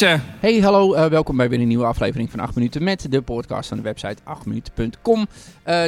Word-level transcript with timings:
Hey, 0.00 0.60
hallo, 0.60 0.94
uh, 0.94 1.06
welkom 1.06 1.36
bij 1.36 1.48
weer 1.48 1.60
een 1.60 1.68
nieuwe 1.68 1.84
aflevering 1.84 2.30
van 2.30 2.40
8 2.40 2.54
minuten 2.54 2.82
met 2.82 3.10
de 3.10 3.22
podcast 3.22 3.68
van 3.68 3.76
de 3.76 3.82
website 3.82 4.16
8minuten.com. 4.22 5.18
Uh, 5.18 5.26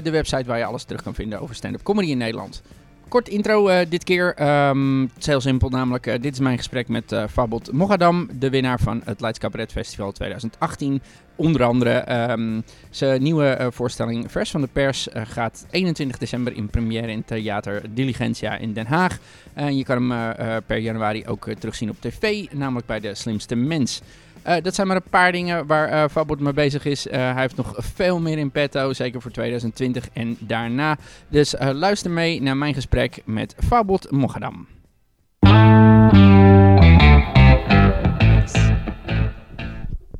de 0.02 0.10
website 0.10 0.44
waar 0.44 0.58
je 0.58 0.64
alles 0.64 0.84
terug 0.84 1.02
kan 1.02 1.14
vinden 1.14 1.40
over 1.40 1.54
stand-up 1.54 1.82
comedy 1.82 2.10
in 2.10 2.18
Nederland. 2.18 2.62
Kort 3.10 3.28
intro 3.28 3.68
uh, 3.68 3.78
dit 3.88 4.04
keer. 4.04 4.34
Um, 4.68 5.02
het 5.02 5.18
is 5.18 5.26
heel 5.26 5.40
simpel, 5.40 5.68
namelijk 5.68 6.06
uh, 6.06 6.14
dit 6.20 6.32
is 6.32 6.38
mijn 6.38 6.56
gesprek 6.56 6.88
met 6.88 7.12
uh, 7.12 7.24
Fabot 7.30 7.72
Mogadam, 7.72 8.28
de 8.38 8.50
winnaar 8.50 8.80
van 8.80 9.02
het 9.04 9.20
Leids 9.20 9.38
Cabaret 9.38 9.72
Festival 9.72 10.12
2018. 10.12 11.02
Onder 11.36 11.64
andere 11.64 12.30
um, 12.30 12.62
zijn 12.90 13.22
nieuwe 13.22 13.68
voorstelling 13.72 14.30
Vers 14.30 14.50
van 14.50 14.60
de 14.60 14.68
Pers 14.72 15.08
gaat 15.12 15.66
21 15.70 16.18
december 16.18 16.52
in 16.52 16.68
première 16.68 17.10
in 17.10 17.24
Theater 17.24 17.82
Diligentia 17.94 18.56
in 18.56 18.72
Den 18.72 18.86
Haag. 18.86 19.18
En 19.54 19.76
je 19.76 19.84
kan 19.84 20.10
hem 20.10 20.34
per 20.66 20.78
januari 20.78 21.26
ook 21.26 21.48
terugzien 21.58 21.90
op 21.90 21.96
tv, 22.00 22.46
namelijk 22.52 22.86
bij 22.86 23.00
De 23.00 23.14
Slimste 23.14 23.54
Mens. 23.54 24.00
Uh, 24.46 24.56
dat 24.62 24.74
zijn 24.74 24.86
maar 24.86 24.96
een 24.96 25.02
paar 25.10 25.32
dingen 25.32 25.66
waar 25.66 25.92
uh, 25.92 26.04
Fabot 26.10 26.40
mee 26.40 26.52
bezig 26.52 26.84
is. 26.84 27.06
Uh, 27.06 27.12
hij 27.12 27.40
heeft 27.40 27.56
nog 27.56 27.74
veel 27.78 28.20
meer 28.20 28.38
in 28.38 28.50
petto, 28.50 28.92
zeker 28.92 29.22
voor 29.22 29.30
2020 29.30 30.08
en 30.12 30.36
daarna. 30.38 30.98
Dus 31.28 31.54
luister 31.58 32.10
mee 32.10 32.42
naar 32.42 32.56
mijn 32.56 32.74
gesprek 32.74 33.22
met 33.24 33.54
Fabot 33.58 34.10
Mogadam. 34.10 34.66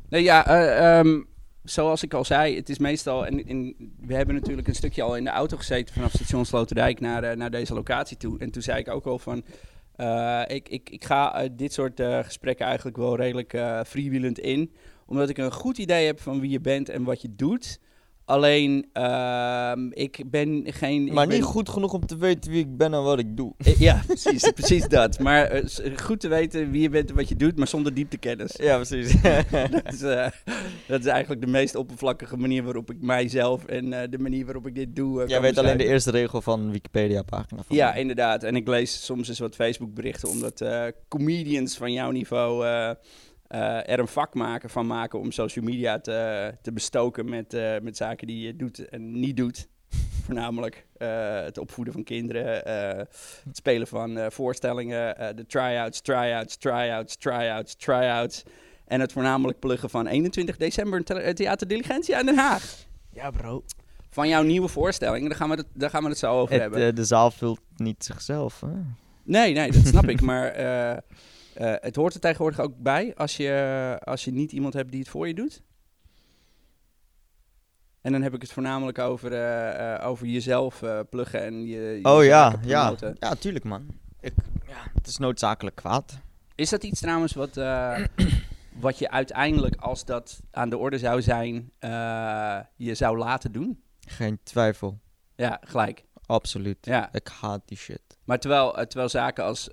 Nee, 0.09 0.23
ja, 0.23 0.99
um, 0.99 1.27
zoals 1.63 2.03
ik 2.03 2.13
al 2.13 2.25
zei, 2.25 2.55
het 2.55 2.69
is 2.69 2.79
meestal... 2.79 3.21
We 4.01 4.15
hebben 4.15 4.35
natuurlijk 4.35 4.67
een 4.67 4.75
stukje 4.75 5.01
al 5.01 5.15
in 5.15 5.23
de 5.23 5.29
auto 5.29 5.57
gezeten 5.57 5.93
vanaf 5.93 6.11
station 6.11 6.45
Sloterdijk 6.45 6.99
naar, 6.99 7.37
naar 7.37 7.51
deze 7.51 7.73
locatie 7.73 8.17
toe. 8.17 8.39
En 8.39 8.51
toen 8.51 8.61
zei 8.61 8.79
ik 8.79 8.89
ook 8.89 9.05
al 9.05 9.19
van... 9.19 9.43
Uh, 10.01 10.41
ik, 10.47 10.69
ik, 10.69 10.89
ik 10.89 11.05
ga 11.05 11.43
uh, 11.43 11.49
dit 11.51 11.73
soort 11.73 11.99
uh, 11.99 12.19
gesprekken 12.19 12.65
eigenlijk 12.65 12.97
wel 12.97 13.15
redelijk 13.15 13.49
freewheelend 13.87 14.39
in. 14.39 14.73
Omdat 15.05 15.29
ik 15.29 15.37
een 15.37 15.51
goed 15.51 15.77
idee 15.77 16.05
heb 16.05 16.19
van 16.19 16.39
wie 16.39 16.49
je 16.49 16.59
bent 16.59 16.89
en 16.89 17.03
wat 17.03 17.21
je 17.21 17.35
doet. 17.35 17.79
Alleen, 18.31 18.89
ehm, 18.93 19.87
ik 19.91 20.23
ben 20.25 20.63
geen... 20.65 21.13
Maar 21.13 21.27
ben... 21.27 21.35
niet 21.35 21.45
goed 21.45 21.69
genoeg 21.69 21.93
om 21.93 22.05
te 22.05 22.17
weten 22.17 22.51
wie 22.51 22.59
ik 22.59 22.77
ben 22.77 22.93
en 22.93 23.03
wat 23.03 23.19
ik 23.19 23.37
doe. 23.37 23.53
Ja, 23.77 24.01
precies, 24.07 24.51
precies 24.59 24.87
dat. 24.87 25.19
Maar 25.19 25.55
uh, 25.55 25.97
goed 25.97 26.19
te 26.19 26.27
weten 26.27 26.71
wie 26.71 26.81
je 26.81 26.89
bent 26.89 27.09
en 27.09 27.15
wat 27.15 27.29
je 27.29 27.35
doet, 27.35 27.57
maar 27.57 27.67
zonder 27.67 27.93
dieptekennis. 27.93 28.55
Ja, 28.55 28.75
precies. 28.75 29.21
dat, 29.71 29.93
is, 29.93 30.01
uh, 30.01 30.27
dat 30.87 30.99
is 30.99 31.05
eigenlijk 31.05 31.41
de 31.41 31.47
meest 31.47 31.75
oppervlakkige 31.75 32.37
manier 32.37 32.63
waarop 32.63 32.91
ik 32.91 33.01
mijzelf 33.01 33.65
en 33.65 33.89
de 33.89 34.19
manier 34.19 34.45
waarop 34.45 34.67
ik 34.67 34.75
dit 34.75 34.95
doe... 34.95 35.27
Jij 35.27 35.41
weet 35.41 35.57
alleen 35.57 35.77
de 35.77 35.87
eerste 35.87 36.11
regel 36.11 36.41
van 36.41 36.71
Wikipedia-pagina. 36.71 37.61
Ja, 37.67 37.93
inderdaad. 37.93 38.43
En 38.43 38.55
ik 38.55 38.67
lees 38.67 39.05
soms 39.05 39.29
eens 39.29 39.39
wat 39.39 39.55
Facebook-berichten, 39.55 40.29
omdat 40.29 40.65
comedians 41.07 41.77
van 41.77 41.93
jouw 41.93 42.11
niveau... 42.11 42.65
Uh, 43.53 43.89
er 43.89 43.99
een 43.99 44.07
vak 44.07 44.33
maken 44.33 44.69
van 44.69 44.87
maken 44.87 45.19
om 45.19 45.31
social 45.31 45.65
media 45.65 45.99
te, 45.99 46.51
te 46.61 46.71
bestoken 46.71 47.29
met, 47.29 47.53
uh, 47.53 47.79
met 47.81 47.97
zaken 47.97 48.27
die 48.27 48.45
je 48.45 48.55
doet 48.55 48.89
en 48.89 49.19
niet 49.19 49.37
doet. 49.37 49.67
Voornamelijk 50.25 50.85
uh, 50.97 51.41
het 51.43 51.57
opvoeden 51.57 51.93
van 51.93 52.03
kinderen, 52.03 52.53
het 53.43 53.57
spelen 53.57 53.87
van 53.87 54.31
voorstellingen, 54.31 55.35
de 55.35 55.45
try-outs, 55.45 56.01
try-outs, 56.01 56.57
try-outs, 56.57 57.15
try-outs, 57.15 57.75
try-outs. 57.75 58.43
En 58.85 58.99
het 58.99 59.11
voornamelijk 59.11 59.59
pluggen 59.59 59.89
van 59.89 60.07
21 60.07 60.57
december 60.57 61.03
Theater 61.33 61.67
Diligentia 61.67 62.19
in 62.19 62.25
Den 62.25 62.37
Haag. 62.37 62.85
Ja, 63.13 63.31
bro. 63.31 63.63
Van 64.09 64.27
jouw 64.27 64.43
nieuwe 64.43 64.67
voorstelling, 64.67 65.27
daar 65.27 65.37
gaan 65.37 65.49
we 65.49 65.55
het, 65.55 65.67
daar 65.73 65.89
gaan 65.89 66.03
we 66.03 66.09
het 66.09 66.17
zo 66.17 66.39
over 66.39 66.53
het, 66.53 66.61
hebben. 66.61 66.95
de 66.95 67.05
zaal 67.05 67.31
vult 67.31 67.59
niet 67.75 68.03
zichzelf. 68.03 68.59
Hè? 68.59 68.67
Nee, 69.23 69.53
nee, 69.53 69.71
dat 69.71 69.87
snap 69.87 70.09
ik. 70.09 70.21
Maar 70.31 70.53
uh, 71.57 71.73
het 71.79 71.95
hoort 71.95 72.13
er 72.13 72.19
tegenwoordig 72.19 72.59
ook 72.59 72.77
bij 72.77 73.15
als 73.15 73.37
je, 73.37 73.99
als 74.03 74.25
je 74.25 74.31
niet 74.31 74.51
iemand 74.51 74.73
hebt 74.73 74.91
die 74.91 74.99
het 74.99 75.09
voor 75.09 75.27
je 75.27 75.33
doet. 75.33 75.61
En 78.01 78.11
dan 78.11 78.21
heb 78.21 78.33
ik 78.33 78.41
het 78.41 78.51
voornamelijk 78.51 78.99
over, 78.99 79.31
uh, 79.31 79.97
uh, 79.97 80.07
over 80.07 80.27
jezelf 80.27 80.83
pluggen 81.09 81.41
en 81.41 81.65
je. 81.65 81.79
je 81.79 82.05
oh 82.05 82.23
ja, 82.23 82.55
ja. 82.63 82.95
Ja, 83.19 83.35
tuurlijk 83.35 83.65
man. 83.65 83.87
Ik, 84.19 84.33
ja, 84.67 84.91
het 84.93 85.07
is 85.07 85.17
noodzakelijk 85.17 85.75
kwaad. 85.75 86.19
Is 86.55 86.69
dat 86.69 86.83
iets 86.83 86.99
trouwens 86.99 87.33
wat, 87.33 87.55
wat 88.85 88.99
je 88.99 89.09
uiteindelijk, 89.09 89.75
als 89.75 90.05
dat 90.05 90.39
aan 90.51 90.69
de 90.69 90.77
orde 90.77 90.97
zou 90.97 91.21
zijn, 91.21 91.71
je 92.75 92.95
zou 92.95 93.17
laten 93.17 93.51
doen? 93.51 93.83
Geen 94.07 94.39
twijfel. 94.43 94.99
Ja, 95.35 95.61
gelijk. 95.63 96.05
Absoluut. 96.25 96.77
Ja. 96.85 97.09
Ik 97.13 97.27
haat 97.27 97.61
die 97.65 97.77
shit. 97.77 98.01
Maar 98.23 98.39
terwijl, 98.39 98.71
terwijl 98.71 99.09
zaken 99.09 99.43
als 99.43 99.69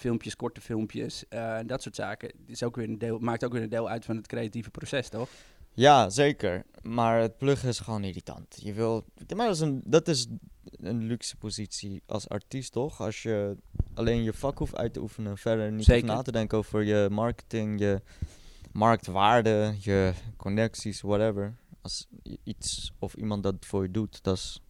filmpjes, 0.00 0.36
korte 0.36 0.60
filmpjes, 0.60 1.24
uh, 1.30 1.58
dat 1.66 1.82
soort 1.82 1.94
zaken. 1.94 2.32
Is 2.46 2.62
ook 2.62 2.76
weer 2.76 2.88
een 2.88 2.98
deel, 2.98 3.18
maakt 3.18 3.44
ook 3.44 3.52
weer 3.52 3.62
een 3.62 3.68
deel 3.68 3.88
uit 3.88 4.04
van 4.04 4.16
het 4.16 4.26
creatieve 4.26 4.70
proces, 4.70 5.08
toch? 5.08 5.28
Ja, 5.72 6.10
zeker. 6.10 6.64
Maar 6.82 7.20
het 7.20 7.36
pluggen 7.36 7.68
is 7.68 7.78
gewoon 7.78 8.04
irritant. 8.04 8.58
Je 8.62 8.72
wil, 8.72 9.04
maar 9.36 9.46
dat 9.46 9.54
is, 9.54 9.60
een, 9.60 9.80
dat 9.84 10.08
is 10.08 10.26
een 10.72 11.06
luxe 11.06 11.36
positie 11.36 12.02
als 12.06 12.28
artiest, 12.28 12.72
toch? 12.72 13.00
Als 13.00 13.22
je 13.22 13.56
alleen 13.94 14.22
je 14.22 14.32
vak 14.32 14.58
hoeft 14.58 14.76
uit 14.76 14.92
te 14.92 15.00
oefenen, 15.00 15.38
verder 15.38 15.72
niet 15.72 16.04
na 16.04 16.22
te 16.22 16.32
denken 16.32 16.58
over 16.58 16.82
je 16.82 17.08
marketing, 17.10 17.80
je 17.80 18.02
marktwaarde, 18.72 19.74
je 19.80 20.12
connecties, 20.36 21.00
whatever. 21.00 21.56
Als 21.82 22.06
iets 22.44 22.92
of 22.98 23.14
iemand 23.14 23.42
dat 23.42 23.54
voor 23.60 23.82
je 23.82 23.90
doet, 23.90 24.22
dat 24.22 24.36
is 24.36 24.60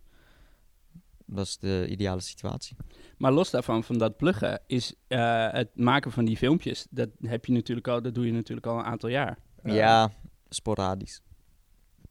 dat 1.30 1.46
is 1.46 1.58
de 1.58 1.86
ideale 1.88 2.20
situatie. 2.20 2.76
Maar 3.18 3.32
los 3.32 3.50
daarvan, 3.50 3.84
van 3.84 3.98
dat 3.98 4.16
pluggen, 4.16 4.60
is 4.66 4.94
uh, 5.08 5.52
het 5.52 5.70
maken 5.74 6.12
van 6.12 6.24
die 6.24 6.36
filmpjes, 6.36 6.86
dat 6.90 7.08
heb 7.20 7.44
je 7.44 7.52
natuurlijk 7.52 7.88
al, 7.88 8.02
dat 8.02 8.14
doe 8.14 8.26
je 8.26 8.32
natuurlijk 8.32 8.66
al 8.66 8.78
een 8.78 8.84
aantal 8.84 9.08
jaar. 9.08 9.38
Uh, 9.62 9.74
ja, 9.74 10.12
sporadisch. 10.48 11.22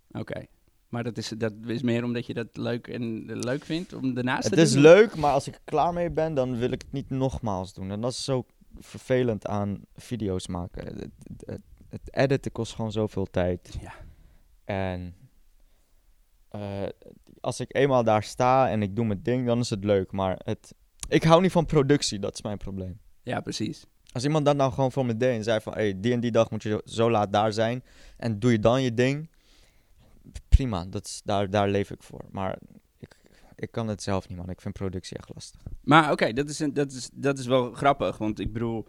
Oké. 0.07 0.19
Okay. 0.19 0.47
Maar 0.89 1.03
dat 1.03 1.17
is, 1.17 1.33
dat 1.37 1.53
is 1.65 1.81
meer 1.81 2.03
omdat 2.03 2.25
je 2.25 2.33
dat 2.33 2.57
leuk, 2.57 2.87
en, 2.87 3.25
leuk 3.25 3.65
vindt 3.65 3.93
om 3.93 4.13
daarnaast 4.13 4.43
het 4.43 4.53
te 4.53 4.59
doen? 4.59 4.65
Het 4.65 4.75
is 4.75 4.81
leuk, 4.81 5.15
maar 5.15 5.33
als 5.33 5.47
ik 5.47 5.53
er 5.53 5.61
klaar 5.63 5.93
mee 5.93 6.11
ben, 6.11 6.33
dan 6.33 6.57
wil 6.57 6.71
ik 6.71 6.81
het 6.81 6.91
niet 6.91 7.09
nogmaals 7.09 7.73
doen. 7.73 7.91
En 7.91 8.01
dat 8.01 8.11
is 8.11 8.23
zo 8.23 8.45
vervelend 8.79 9.47
aan 9.47 9.81
video's 9.95 10.47
maken. 10.47 10.85
Het, 10.85 11.09
het, 11.45 11.61
het 11.89 12.15
editen 12.15 12.51
kost 12.51 12.73
gewoon 12.73 12.91
zoveel 12.91 13.25
tijd. 13.25 13.77
Ja. 13.81 13.93
En 14.65 15.15
uh, 16.55 16.87
als 17.41 17.59
ik 17.59 17.75
eenmaal 17.75 18.03
daar 18.03 18.23
sta 18.23 18.69
en 18.69 18.81
ik 18.81 18.95
doe 18.95 19.05
mijn 19.05 19.23
ding, 19.23 19.45
dan 19.45 19.59
is 19.59 19.69
het 19.69 19.83
leuk. 19.83 20.11
Maar 20.11 20.39
het, 20.43 20.73
ik 21.07 21.23
hou 21.23 21.41
niet 21.41 21.51
van 21.51 21.65
productie, 21.65 22.19
dat 22.19 22.33
is 22.33 22.41
mijn 22.41 22.57
probleem. 22.57 22.99
Ja, 23.23 23.39
precies. 23.39 23.85
Als 24.11 24.23
iemand 24.23 24.45
dat 24.45 24.55
nou 24.55 24.71
gewoon 24.71 24.91
voor 24.91 25.05
me 25.05 25.17
deed 25.17 25.37
en 25.37 25.43
zei 25.43 25.59
van... 25.59 25.73
Hey, 25.73 25.99
die 25.99 26.13
en 26.13 26.19
die 26.19 26.31
dag 26.31 26.51
moet 26.51 26.63
je 26.63 26.81
zo 26.85 27.11
laat 27.11 27.33
daar 27.33 27.53
zijn. 27.53 27.83
En 28.17 28.39
doe 28.39 28.51
je 28.51 28.59
dan 28.59 28.81
je 28.81 28.93
ding. 28.93 29.29
Prima, 30.49 30.85
dat 30.85 31.05
is, 31.05 31.21
daar, 31.23 31.49
daar 31.49 31.69
leef 31.69 31.91
ik 31.91 32.03
voor. 32.03 32.25
Maar 32.31 32.57
ik, 32.97 33.15
ik 33.55 33.71
kan 33.71 33.87
het 33.87 34.03
zelf 34.03 34.29
niet, 34.29 34.37
man. 34.37 34.49
Ik 34.49 34.61
vind 34.61 34.73
productie 34.73 35.17
echt 35.17 35.29
lastig. 35.33 35.61
Maar 35.83 36.03
oké, 36.03 36.11
okay, 36.11 36.33
dat, 36.33 36.49
is, 36.49 36.57
dat, 36.73 36.91
is, 36.91 37.09
dat 37.13 37.39
is 37.39 37.45
wel 37.45 37.71
grappig. 37.71 38.17
Want 38.17 38.39
ik 38.39 38.53
bedoel... 38.53 38.87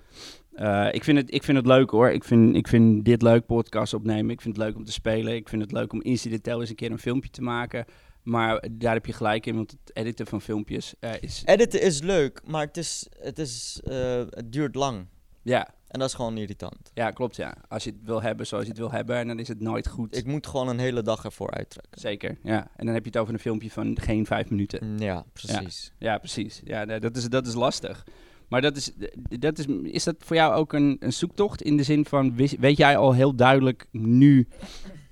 Uh, 0.55 0.89
ik, 0.93 1.05
vind 1.05 1.19
het, 1.19 1.35
ik 1.35 1.43
vind 1.43 1.57
het 1.57 1.67
leuk 1.67 1.91
hoor. 1.91 2.11
Ik 2.11 2.25
vind, 2.25 2.57
ik 2.57 2.69
vind 2.69 3.05
dit 3.05 3.23
leuk, 3.23 3.47
podcast 3.47 3.95
opnemen. 3.95 4.31
Ik 4.31 4.41
vind 4.41 4.57
het 4.57 4.65
leuk 4.65 4.77
om 4.77 4.85
te 4.85 4.93
spelen. 4.93 5.35
Ik 5.35 5.49
vind 5.49 5.63
het 5.63 5.73
leuk 5.73 5.93
om 5.93 6.03
incidenteel 6.03 6.61
eens 6.61 6.71
een 6.71 6.77
keer 6.77 6.91
een 6.91 6.99
filmpje 6.99 7.31
te 7.31 7.43
maken. 7.43 7.85
Maar 8.31 8.65
daar 8.71 8.95
heb 8.95 9.07
je 9.07 9.13
gelijk 9.13 9.47
in, 9.47 9.55
want 9.55 9.71
het 9.71 9.97
editen 9.97 10.27
van 10.27 10.41
filmpjes 10.41 10.95
uh, 11.01 11.11
is... 11.21 11.43
Editen 11.45 11.83
is 11.83 12.01
leuk, 12.01 12.41
maar 12.47 12.67
het, 12.67 12.77
is, 12.77 13.07
het, 13.21 13.39
is, 13.39 13.81
uh, 13.85 14.23
het 14.31 14.53
duurt 14.53 14.75
lang. 14.75 15.07
Ja. 15.43 15.69
En 15.89 15.99
dat 15.99 16.09
is 16.09 16.15
gewoon 16.15 16.37
irritant. 16.37 16.91
Ja, 16.95 17.11
klopt 17.11 17.37
ja. 17.37 17.57
Als 17.69 17.85
je 17.85 17.91
het 17.91 18.01
wil 18.05 18.23
hebben 18.23 18.47
zoals 18.47 18.65
je 18.65 18.71
het 18.71 18.79
wil 18.79 18.91
hebben, 18.91 19.27
dan 19.27 19.39
is 19.39 19.49
het 19.49 19.61
nooit 19.61 19.89
goed. 19.89 20.17
Ik 20.17 20.27
moet 20.27 20.47
gewoon 20.47 20.69
een 20.69 20.79
hele 20.79 21.03
dag 21.03 21.25
ervoor 21.25 21.51
uittrekken. 21.51 22.01
Zeker, 22.01 22.39
ja. 22.43 22.71
En 22.77 22.85
dan 22.85 22.95
heb 22.95 23.03
je 23.03 23.11
het 23.11 23.19
over 23.19 23.35
een 23.35 23.41
filmpje 23.41 23.71
van 23.71 23.99
geen 24.01 24.27
vijf 24.27 24.51
minuten. 24.51 24.99
Ja, 24.99 25.25
precies. 25.33 25.93
Ja, 25.99 26.11
ja 26.11 26.19
precies. 26.19 26.61
Ja, 26.65 26.85
dat 26.99 27.17
is, 27.17 27.29
dat 27.29 27.47
is 27.47 27.55
lastig. 27.55 28.07
Maar 28.49 28.61
dat 28.61 28.77
is, 28.77 28.93
dat 29.39 29.59
is, 29.59 29.67
is 29.83 30.05
dat 30.05 30.17
voor 30.19 30.37
jou 30.37 30.55
ook 30.55 30.73
een, 30.73 30.97
een 31.01 31.13
zoektocht 31.13 31.63
in 31.63 31.77
de 31.77 31.83
zin 31.83 32.05
van, 32.05 32.37
weet 32.37 32.77
jij 32.77 32.97
al 32.97 33.13
heel 33.13 33.35
duidelijk 33.35 33.87
nu 33.91 34.49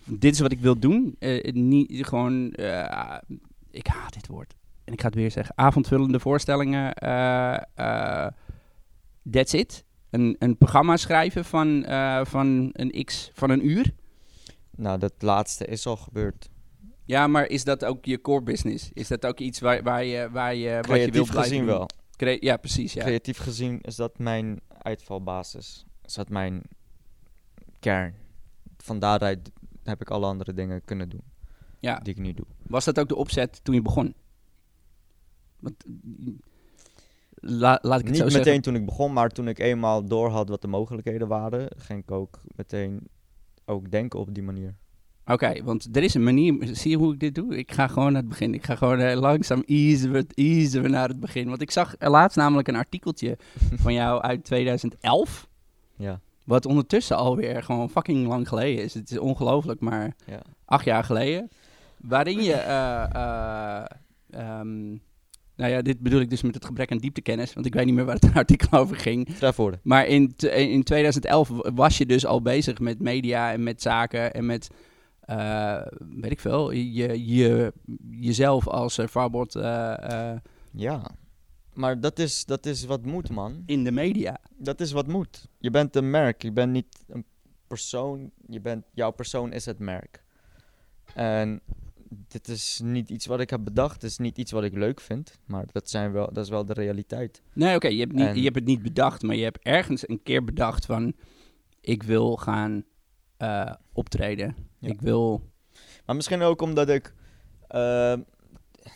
dit 0.08 0.32
is 0.32 0.40
wat 0.40 0.52
ik 0.52 0.60
wil 0.60 0.78
doen. 0.78 1.16
Uh, 1.19 1.52
niet 1.52 2.06
gewoon, 2.06 2.52
uh, 2.56 3.16
ik 3.70 3.87
haat 3.87 4.12
dit 4.12 4.26
woord. 4.26 4.55
En 4.84 4.93
ik 4.93 5.00
ga 5.00 5.06
het 5.06 5.14
weer 5.14 5.31
zeggen. 5.31 5.56
Avondvullende 5.56 6.20
voorstellingen. 6.20 6.93
Uh, 7.05 8.26
that's 9.31 9.52
it. 9.52 9.84
Een, 10.10 10.37
een 10.38 10.56
programma 10.56 10.96
schrijven 10.96 11.44
van, 11.44 11.84
van 12.26 12.70
een 12.72 13.05
x 13.05 13.31
van 13.34 13.50
een 13.50 13.69
uur. 13.69 13.93
Nou, 14.76 14.99
dat 14.99 15.12
laatste 15.19 15.66
is 15.66 15.87
al 15.87 15.96
gebeurd. 15.96 16.49
Ja, 17.05 17.26
maar 17.26 17.46
is 17.46 17.64
dat 17.64 17.84
ook 17.84 18.05
je 18.05 18.20
core 18.20 18.43
business? 18.43 18.90
Is 18.93 19.08
dat 19.08 19.26
ook 19.26 19.38
iets 19.38 19.60
waar, 19.60 19.82
waar 19.82 20.05
je, 20.05 20.28
waar 20.31 20.55
je, 20.55 20.81
wat 20.88 21.00
je 21.00 21.10
wil 21.10 21.25
gezien 21.25 21.66
doen? 21.66 21.66
wel. 21.66 21.88
Ja, 22.40 22.56
precies. 22.56 22.93
Ja. 22.93 23.05
Creatief 23.05 23.38
gezien 23.38 23.81
is 23.81 23.96
dat 23.96 24.19
mijn 24.19 24.60
uitvalbasis. 24.82 25.84
Is 26.05 26.14
dat 26.14 26.28
mijn 26.28 26.62
kern. 27.78 28.14
Van 28.76 28.99
daaruit 28.99 29.50
heb 29.88 30.00
ik 30.00 30.11
alle 30.11 30.26
andere 30.26 30.55
dingen 30.55 30.85
kunnen 30.85 31.08
doen. 31.08 31.23
Ja. 31.81 31.99
Die 31.99 32.14
ik 32.14 32.20
nu 32.20 32.35
doe. 32.35 32.46
Was 32.62 32.85
dat 32.85 32.99
ook 32.99 33.08
de 33.08 33.17
opzet 33.17 33.61
toen 33.64 33.75
je 33.75 33.82
begon? 33.82 34.14
Want 35.61 35.85
la- 37.35 37.79
laat 37.82 38.00
ik 38.00 38.06
het 38.06 38.14
Niet 38.14 38.17
zo 38.17 38.25
meteen 38.25 38.43
zeggen. 38.44 38.62
toen 38.62 38.75
ik 38.75 38.85
begon, 38.85 39.12
maar 39.12 39.29
toen 39.31 39.49
ik 39.49 39.58
eenmaal 39.58 40.05
door 40.05 40.29
had 40.31 40.49
wat 40.49 40.61
de 40.62 40.69
mogelijkheden 40.69 41.29
waren, 41.29 41.69
ging 41.76 42.02
ik 42.02 42.11
ook 42.11 42.40
meteen 42.56 43.08
ook 43.64 43.90
denken 43.90 44.19
op 44.20 44.35
die 44.35 44.43
manier. 44.43 44.75
Oké, 45.26 45.62
want 45.64 45.96
er 45.96 46.02
is 46.02 46.14
een 46.14 46.23
manier. 46.25 46.69
Zie 46.76 46.91
je 46.91 46.96
hoe 46.96 47.12
ik 47.12 47.20
dit 47.20 47.34
doe? 47.34 47.56
Ik 47.56 47.73
ga 47.73 47.87
gewoon 47.87 48.12
naar 48.12 48.20
het 48.20 48.31
begin. 48.31 48.55
Ik 48.55 48.64
ga 48.64 48.75
gewoon 48.76 48.99
eh, 48.99 49.19
langzaam 49.20 49.62
easen 49.67 50.12
we, 50.12 50.26
easen 50.34 50.82
we 50.82 50.88
naar 50.88 51.08
het 51.08 51.20
begin. 51.20 51.49
Want 51.49 51.61
ik 51.62 51.70
zag 51.70 51.94
er 51.99 52.11
laatst 52.11 52.37
namelijk 52.37 52.69
een 52.69 52.76
artikeltje 52.76 53.38
van 53.82 53.93
jou 53.93 54.20
uit 54.23 54.44
2011. 54.44 55.49
Ja, 55.96 56.20
Wat 56.49 56.67
ondertussen 56.67 57.17
alweer 57.17 57.62
gewoon 57.62 57.91
fucking 57.91 58.27
lang 58.27 58.49
geleden 58.49 58.85
is. 58.85 58.95
Het 58.95 59.11
is 59.11 59.19
ongelooflijk, 59.19 59.81
maar 59.81 60.15
ja. 60.27 60.41
acht 60.65 60.85
jaar 60.85 61.05
geleden. 61.05 61.49
Waarin 61.97 62.43
je. 62.43 62.53
eh, 62.53 63.05
eh, 63.15 63.85
ehm, 64.31 64.89
nou 65.56 65.71
ja, 65.73 65.83
dit 65.83 66.00
bedoel 66.00 66.21
ik 66.21 66.31
dus 66.31 66.43
met 66.43 66.55
het 66.55 66.65
gebrek 66.65 66.91
aan 66.93 66.99
dieptekennis. 66.99 67.55
Want 67.55 67.67
ik 67.67 67.75
weet 67.75 67.85
niet 67.85 67.95
meer 67.95 68.05
waar 68.05 68.15
het 68.15 68.35
artikel 68.45 68.79
over 68.79 68.97
ging. 68.97 69.29
Trefwoorden. 69.29 69.81
Maar 69.83 70.06
in, 70.06 70.35
t- 70.37 70.43
in 70.45 70.83
2011 70.83 71.50
was 71.75 71.99
je 71.99 72.06
dus 72.06 72.27
al 72.27 72.43
bezig 72.43 72.79
met 72.79 73.01
media 73.01 73.53
en 73.53 73.62
met 73.62 73.83
zaken 73.83 74.35
en 74.35 74.47
met, 74.47 74.71
eh, 75.21 75.81
weet 76.21 76.31
ik 76.31 76.41
veel, 76.41 76.71
je, 76.71 77.27
je, 77.37 77.73
jezelf 78.11 78.69
als 78.69 78.99
eh, 78.99 80.31
eh, 80.33 80.37
Ja. 80.73 81.11
Maar 81.79 82.01
dat 82.01 82.19
is, 82.19 82.45
dat 82.45 82.67
is 82.67 82.85
wat 82.85 83.05
moet, 83.05 83.31
man. 83.31 83.63
in 83.67 83.85
de 83.85 83.91
media. 83.93 84.39
Dat 84.57 84.81
is 84.81 84.93
wat 84.93 85.07
moet. 85.07 85.49
Je 85.59 85.71
bent 85.71 85.97
een 85.97 86.11
merk. 86.11 86.43
Je 86.43 86.53
bent 86.53 86.73
niet 86.73 87.05
een 87.09 87.25
persoon. 87.67 88.31
Je 88.47 88.61
bent, 88.61 88.85
jouw 88.93 89.11
persoon 89.11 89.53
is 89.53 89.67
het 89.67 89.79
merk. 89.79 90.23
En 91.15 91.61
dit 92.29 92.49
is 92.49 92.81
niet 92.85 93.11
iets 93.11 93.27
wat 93.27 93.41
ik 93.41 93.51
heb 93.51 93.65
bedacht. 93.65 93.95
Het 94.03 94.11
is 94.11 94.19
niet 94.19 94.39
iets 94.39 94.53
wat 94.53 94.65
ik 94.65 94.73
leuk 94.75 95.01
vind. 95.01 95.39
Maar 95.47 95.67
dat, 95.73 95.91
zijn 95.91 96.13
wel, 96.13 96.33
dat 96.33 96.45
is 96.45 96.51
wel 96.51 96.65
de 96.65 96.73
realiteit. 96.73 97.43
Nee, 97.53 97.75
oké, 97.77 97.89
je, 97.89 98.01
hebt 98.01 98.13
niet- 98.13 98.27
En- 98.27 98.37
je 98.37 98.43
hebt 98.43 98.55
het 98.57 98.65
niet 98.65 98.83
bedacht, 98.83 99.23
maar 99.23 99.37
je 99.37 99.45
hebt 99.45 99.59
ergens 99.63 100.09
een 100.09 100.23
keer 100.23 100.45
bedacht 100.45 100.87
van, 100.87 101.13
ik 101.81 102.03
wil 102.03 102.37
gaan 102.37 102.85
eh, 103.37 103.73
optreden. 103.93 104.57
Ja. 104.79 104.89
Ik 104.89 105.01
wil, 105.01 105.51
Maar 106.07 106.17
misschien 106.17 106.43
ook 106.43 106.61
omdat 106.63 106.89
ik... 106.89 107.15
eh, 107.69 108.15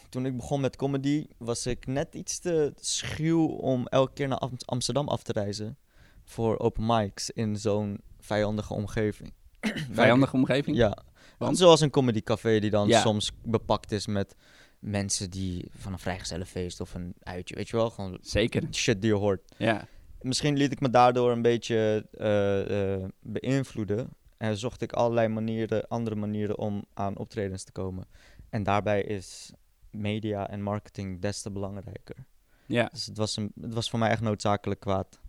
toen 0.08 0.26
ik 0.26 0.36
begon 0.36 0.60
met 0.60 0.76
comedy, 0.76 1.26
was 1.38 1.66
ik 1.66 1.86
net 1.86 2.14
iets 2.14 2.38
te 2.38 2.72
schuw 2.80 3.46
om 3.46 3.86
elke 3.86 4.12
keer 4.12 4.28
naar 4.28 4.38
Am- 4.38 4.56
Amsterdam 4.64 5.08
af 5.08 5.22
te 5.22 5.32
reizen. 5.32 5.76
Voor 6.24 6.58
open 6.58 6.86
mics 6.86 7.30
in 7.30 7.56
zo'n 7.56 8.00
vijandige 8.20 8.74
omgeving. 8.74 9.32
vijandige 9.92 10.36
omgeving. 10.36 10.76
Ja, 10.76 10.96
Want? 11.38 11.58
zoals 11.58 11.80
een 11.80 11.90
comedycafé 11.90 12.58
die 12.58 12.70
dan 12.70 12.88
Ja. 12.88 13.00
soms 13.00 13.32
bepakt 13.44 13.92
is 13.92 14.06
met 14.06 14.34
mensen 14.78 15.30
die 15.30 15.64
van 15.76 15.92
een 15.92 15.98
vrijgezellenfeest 15.98 16.80
of 16.80 16.94
een 16.94 17.14
uitje, 17.22 17.54
weet 17.54 17.68
je 17.68 17.76
wel, 17.76 17.90
gewoon 17.90 18.18
Zeker, 18.20 18.62
shit 18.70 19.00
die 19.00 19.10
je 19.10 19.16
hoort. 19.16 19.52
ja. 19.56 19.86
Misschien 20.20 20.56
liet 20.56 20.72
ik 20.72 20.80
me 20.80 20.90
daardoor 20.90 21.30
een 21.32 21.42
beetje 21.42 22.06
eh, 22.18 23.08
beïnvloeden 23.20 24.08
en 24.36 24.56
zocht 24.56 24.82
ik 24.82 24.92
allerlei 24.92 25.28
manieren, 25.28 25.88
andere 25.88 26.16
manieren 26.16 26.58
om 26.58 26.84
aan 26.94 27.16
optredens 27.18 27.64
te 27.64 27.72
komen. 27.72 28.06
En 28.50 28.62
daarbij 28.62 29.02
is 29.02 29.52
media 29.92 30.48
en 30.50 30.62
marketing 30.62 31.20
des 31.20 31.42
te 31.42 31.50
belangrijker. 31.50 32.16
ja. 32.66 32.88
Dus 32.92 33.06
het 33.06 33.16
was, 33.16 33.36
een, 33.36 33.52
het 33.60 33.74
was 33.74 33.90
voor 33.90 33.98
mij 33.98 34.10
echt 34.10 34.20
noodzakelijk 34.20 34.80
kwaad. 34.80 35.20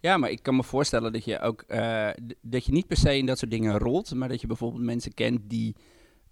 Ja, 0.00 0.16
maar 0.16 0.30
ik 0.30 0.42
kan 0.42 0.56
me 0.56 0.62
voorstellen 0.62 1.12
dat 1.12 1.24
je 1.24 1.40
ook 1.40 1.62
eh, 1.62 2.08
dat 2.42 2.64
je 2.64 2.72
niet 2.72 2.86
per 2.86 2.96
se 2.96 3.16
in 3.16 3.26
dat 3.26 3.38
soort 3.38 3.50
dingen 3.50 3.78
rolt, 3.78 4.14
maar 4.14 4.28
dat 4.28 4.40
je 4.40 4.46
bijvoorbeeld 4.46 4.82
mensen 4.82 5.14
kent 5.14 5.40
die 5.50 5.76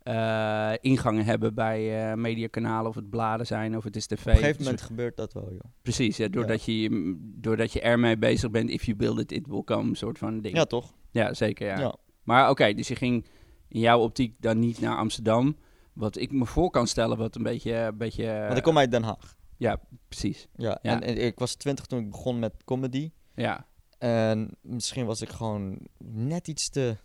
eh, 0.09 0.73
ingangen 0.81 1.25
hebben 1.25 1.55
bij 1.55 2.11
eh, 2.11 2.17
mediakanalen, 2.17 2.89
of 2.89 2.95
het 2.95 3.11
bladen 3.11 3.47
zijn, 3.47 3.77
of 3.77 3.85
het 3.85 3.97
is 3.97 4.07
tv. 4.07 4.21
Op 4.21 4.27
een 4.27 4.37
gegeven 4.37 4.63
moment 4.63 4.83
gebeurt 4.83 5.17
dat 5.17 5.33
wel, 5.33 5.51
joh. 5.51 5.73
Precies, 5.83 6.17
ja, 6.17 6.29
doordat, 6.29 6.65
Je, 6.65 6.91
mm, 6.91 7.19
doordat 7.21 7.73
je 7.73 7.81
ermee 7.81 8.19
bezig 8.19 8.51
bent, 8.51 8.71
if 8.71 8.85
you 8.85 8.97
build 8.97 9.19
it, 9.19 9.33
it 9.33 9.47
will 9.47 9.65
come, 9.65 9.97
soort 9.97 10.19
van 10.19 10.41
ding. 10.41 10.57
Ja, 10.57 10.65
toch? 10.65 10.95
Ja, 11.11 11.35
zeker, 11.35 11.67
ja. 11.67 11.79
ja. 11.79 11.97
Maar 12.23 12.51
oké, 12.51 12.75
dus 12.75 12.89
je 12.89 12.97
ging 12.97 13.27
in 13.69 13.81
jouw 13.81 14.01
optiek 14.01 14.35
dan 14.41 14.59
niet 14.59 14.81
naar 14.81 14.97
Amsterdam, 14.97 15.57
wat 15.99 16.17
ik 16.17 16.33
me 16.33 16.47
voor 16.47 16.71
kan 16.71 16.87
stellen, 16.87 17.19
wat 17.19 17.37
een 17.37 17.43
beetje... 17.43 17.75
Een 17.75 17.97
beetje 17.97 18.45
Want 18.47 18.57
ik 18.57 18.63
kom 18.63 18.79
uit 18.79 18.91
Den 18.91 19.03
Haag. 19.03 19.37
Ja, 19.57 19.81
precies. 20.09 20.49
Ja, 20.57 20.79
Ja. 20.83 21.01
En, 21.01 21.03
en 21.03 21.25
ik 21.25 21.39
was 21.39 21.55
twintig 21.55 21.87
toen 21.87 21.99
ik 21.99 22.11
begon 22.11 22.39
met 22.39 22.65
comedy. 22.65 23.11
Ja, 23.35 23.67
En 23.99 24.57
misschien 24.61 25.07
was 25.07 25.21
ik 25.21 25.29
gewoon 25.29 25.79
net 26.05 26.49
iets 26.49 26.69
te 26.69 26.97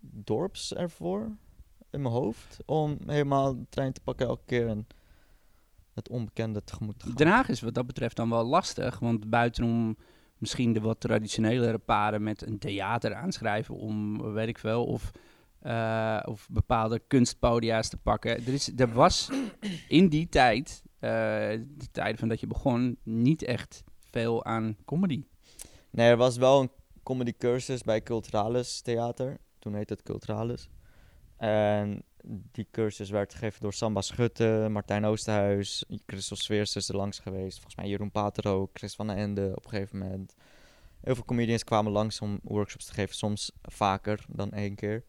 dorps 0.00 0.74
ervoor 0.74 1.36
in 1.90 2.02
mijn 2.02 2.14
hoofd. 2.14 2.58
Om 2.66 2.98
helemaal 3.06 3.54
de 3.54 3.66
trein 3.68 3.92
te 3.92 4.00
pakken 4.00 4.26
elke 4.26 4.44
keer 4.46 4.68
en 4.68 4.86
het 5.94 6.08
onbekende 6.08 6.64
tegemoet 6.64 6.98
te 6.98 7.06
gaan. 7.06 7.14
Den 7.14 7.26
Haag 7.26 7.48
is 7.48 7.60
wat 7.60 7.74
dat 7.74 7.86
betreft 7.86 8.16
dan 8.16 8.30
wel 8.30 8.44
lastig, 8.44 8.98
want 8.98 9.30
buitenom 9.30 9.96
misschien 10.38 10.72
de 10.72 10.80
wat 10.80 11.00
traditionelere 11.00 11.78
paden 11.78 12.22
met 12.22 12.46
een 12.46 12.58
theater 12.58 13.14
aanschrijven 13.14 13.74
om, 13.74 14.22
weet 14.32 14.48
ik 14.48 14.58
veel, 14.58 14.84
of, 14.84 15.10
eh, 15.62 16.20
of 16.24 16.48
bepaalde 16.50 16.98
kunstpodia's 16.98 17.88
te 17.88 17.96
pakken. 17.96 18.30
Er, 18.30 18.52
is, 18.52 18.70
er 18.76 18.92
was 18.92 19.30
in 19.88 20.08
die 20.08 20.28
tijd, 20.28 20.82
eh, 20.98 21.10
de 21.68 21.90
tijden 21.92 22.18
van 22.18 22.28
dat 22.28 22.40
je 22.40 22.46
begon, 22.46 22.98
niet 23.02 23.42
echt 23.42 23.84
veel 24.10 24.44
aan 24.44 24.76
comedy. 24.84 25.24
Nee, 25.90 26.10
er 26.10 26.16
was 26.16 26.36
wel 26.36 26.60
een 26.60 26.70
comedy 27.02 27.32
cursus 27.38 27.82
bij 27.82 28.02
Culturalis 28.02 28.80
Theater. 28.80 29.38
Toen 29.58 29.74
heette 29.74 29.92
het 29.92 30.02
Culturalis. 30.02 30.68
En 31.36 32.02
die 32.24 32.66
cursus 32.70 33.10
werd 33.10 33.32
gegeven 33.32 33.60
door 33.60 33.72
Samba 33.72 34.00
Schutte, 34.00 34.66
Martijn 34.70 35.04
Oosterhuis, 35.04 35.84
Christel 36.06 36.36
Sveers 36.36 36.76
is 36.76 36.88
er 36.88 36.96
langs 36.96 37.18
geweest. 37.18 37.54
Volgens 37.54 37.76
mij 37.76 37.88
Jeroen 37.88 38.10
Pater 38.10 38.48
ook, 38.48 38.70
Chris 38.72 38.94
van 38.94 39.06
den 39.06 39.16
Ende 39.16 39.52
op 39.54 39.64
een 39.64 39.70
gegeven 39.70 39.98
moment. 39.98 40.34
Heel 41.00 41.14
veel 41.14 41.24
comedians 41.24 41.64
kwamen 41.64 41.92
langs 41.92 42.20
om 42.20 42.40
workshops 42.42 42.84
te 42.84 42.92
geven, 42.92 43.14
soms 43.14 43.52
vaker 43.62 44.24
dan 44.28 44.52
één 44.52 44.74
keer. 44.74 45.04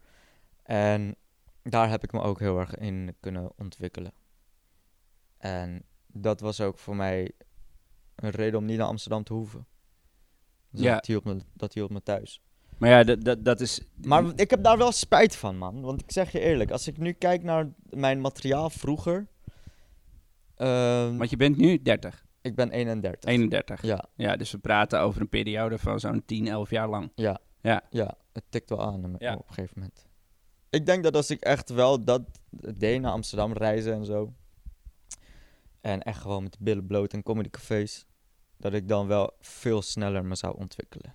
En 0.63 1.15
daar 1.63 1.89
heb 1.89 2.03
ik 2.03 2.11
me 2.11 2.21
ook 2.21 2.39
heel 2.39 2.59
erg 2.59 2.75
in 2.75 3.15
kunnen 3.19 3.51
ontwikkelen. 3.57 4.13
En 5.37 5.83
dat 6.07 6.39
was 6.39 6.61
ook 6.61 6.77
voor 6.77 6.95
mij 6.95 7.31
een 8.15 8.29
reden 8.29 8.59
om 8.59 8.65
niet 8.65 8.77
naar 8.77 8.87
Amsterdam 8.87 9.23
te 9.23 9.33
hoeven. 9.33 9.67
Dus 10.69 10.81
Ja. 10.81 10.93
dat, 10.93 11.05
hield 11.05 11.23
me, 11.23 11.37
dat 11.53 11.75
me 11.89 12.03
thuis. 12.03 12.41
Maar 12.77 12.89
ja, 12.89 13.03
dat, 13.03 13.23
dat, 13.23 13.45
dat 13.45 13.59
is... 13.61 13.81
Maar 14.01 14.23
ik 14.35 14.49
heb 14.49 14.63
daar 14.63 14.77
wel 14.77 14.91
spijt 14.91 15.35
van, 15.35 15.57
man. 15.57 15.81
Want 15.81 16.01
ik 16.01 16.11
zeg 16.11 16.31
je 16.31 16.39
eerlijk, 16.39 16.71
als 16.71 16.87
ik 16.87 16.97
nu 16.97 17.11
kijk 17.11 17.43
naar 17.43 17.69
mijn 17.89 18.21
materiaal 18.21 18.69
vroeger. 18.69 19.27
ehm, 20.55 21.17
Want 21.17 21.29
je 21.29 21.37
bent 21.37 21.57
nu 21.57 21.81
30, 21.81 22.25
ik 22.41 22.55
ben 22.55 22.71
31. 22.71 23.29
31. 23.29 23.81
Ja, 23.81 24.05
Ja, 24.15 24.35
dus 24.35 24.51
we 24.51 24.57
praten 24.57 24.99
over 24.99 25.21
een 25.21 25.29
periode 25.29 25.77
van 25.77 25.99
zo'n 25.99 26.25
10, 26.25 26.47
11 26.47 26.69
jaar 26.69 26.89
lang. 26.89 27.11
ja, 27.15 27.39
Ja. 27.61 27.81
ja. 27.89 28.17
Het 28.33 28.43
tikt 28.49 28.69
wel 28.69 28.81
aan 28.81 29.15
Ja. 29.19 29.33
op 29.33 29.47
een 29.47 29.53
gegeven 29.53 29.73
moment. 29.79 30.07
Ik 30.73 30.85
denk 30.85 31.03
dat 31.03 31.15
als 31.15 31.29
ik 31.29 31.41
echt 31.41 31.69
wel 31.69 32.03
dat 32.03 32.21
deed 32.77 33.01
naar 33.01 33.11
Amsterdam 33.11 33.53
reizen 33.53 33.93
en 33.93 34.05
zo. 34.05 34.33
En 35.81 36.01
echt 36.01 36.21
gewoon 36.21 36.43
met 36.43 36.51
de 36.51 36.57
billen 36.61 36.87
bloot 36.87 37.13
en 37.13 37.23
comedycafés. 37.23 38.05
Dat 38.57 38.73
ik 38.73 38.87
dan 38.87 39.07
wel 39.07 39.33
veel 39.39 39.81
sneller 39.81 40.25
me 40.25 40.35
zou 40.35 40.57
ontwikkelen. 40.57 41.13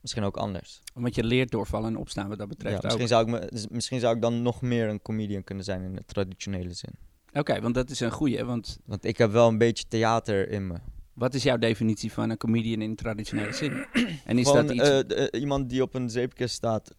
Misschien 0.00 0.22
ook 0.22 0.36
anders. 0.36 0.80
Want 0.94 1.14
je 1.14 1.24
leert 1.24 1.50
doorvallen 1.50 1.88
en 1.88 1.96
opstaan 1.96 2.28
wat 2.28 2.38
dat 2.38 2.48
Ja, 2.50 2.54
betreft 2.56 2.76
ook. 2.76 2.82
misschien, 2.82 3.08
zou 3.08 3.22
ik 3.24 3.30
me, 3.30 3.46
dus 3.52 3.68
misschien 3.68 4.00
zou 4.00 4.14
ik 4.16 4.22
dan 4.22 4.42
nog 4.42 4.62
meer 4.62 4.88
een 4.88 5.02
comedian 5.02 5.44
kunnen 5.44 5.64
zijn 5.64 5.82
in 5.82 5.94
de 5.94 6.04
traditionele 6.06 6.72
zin. 6.72 6.90
Oké, 7.32 7.60
want 7.60 7.74
dat 7.74 7.90
is 7.90 8.00
een 8.00 8.10
goeie, 8.10 8.44
want 8.44 8.78
Want 8.84 9.04
ik 9.04 9.18
heb 9.18 9.30
wel 9.30 9.48
een 9.48 9.58
beetje 9.58 9.84
theater 9.88 10.48
in 10.48 10.66
me. 10.66 10.74
Wat 11.12 11.34
is 11.34 11.42
jouw 11.42 11.56
definitie 11.58 12.12
van 12.12 12.30
een 12.30 12.36
comedian 12.36 12.82
in 12.82 12.96
traditionele 12.96 13.52
zin? 13.52 13.72
En 14.24 14.38
is 14.38 14.46
Gewoon, 14.48 14.66
dat 14.66 14.74
iets... 14.76 14.88
eh, 14.88 14.98
de- 15.06 15.30
eh, 15.30 15.40
iemand 15.40 15.70
die 15.70 15.82
op 15.82 15.94
een 15.94 16.10
zeepkist 16.10 16.54
staat 16.54 16.90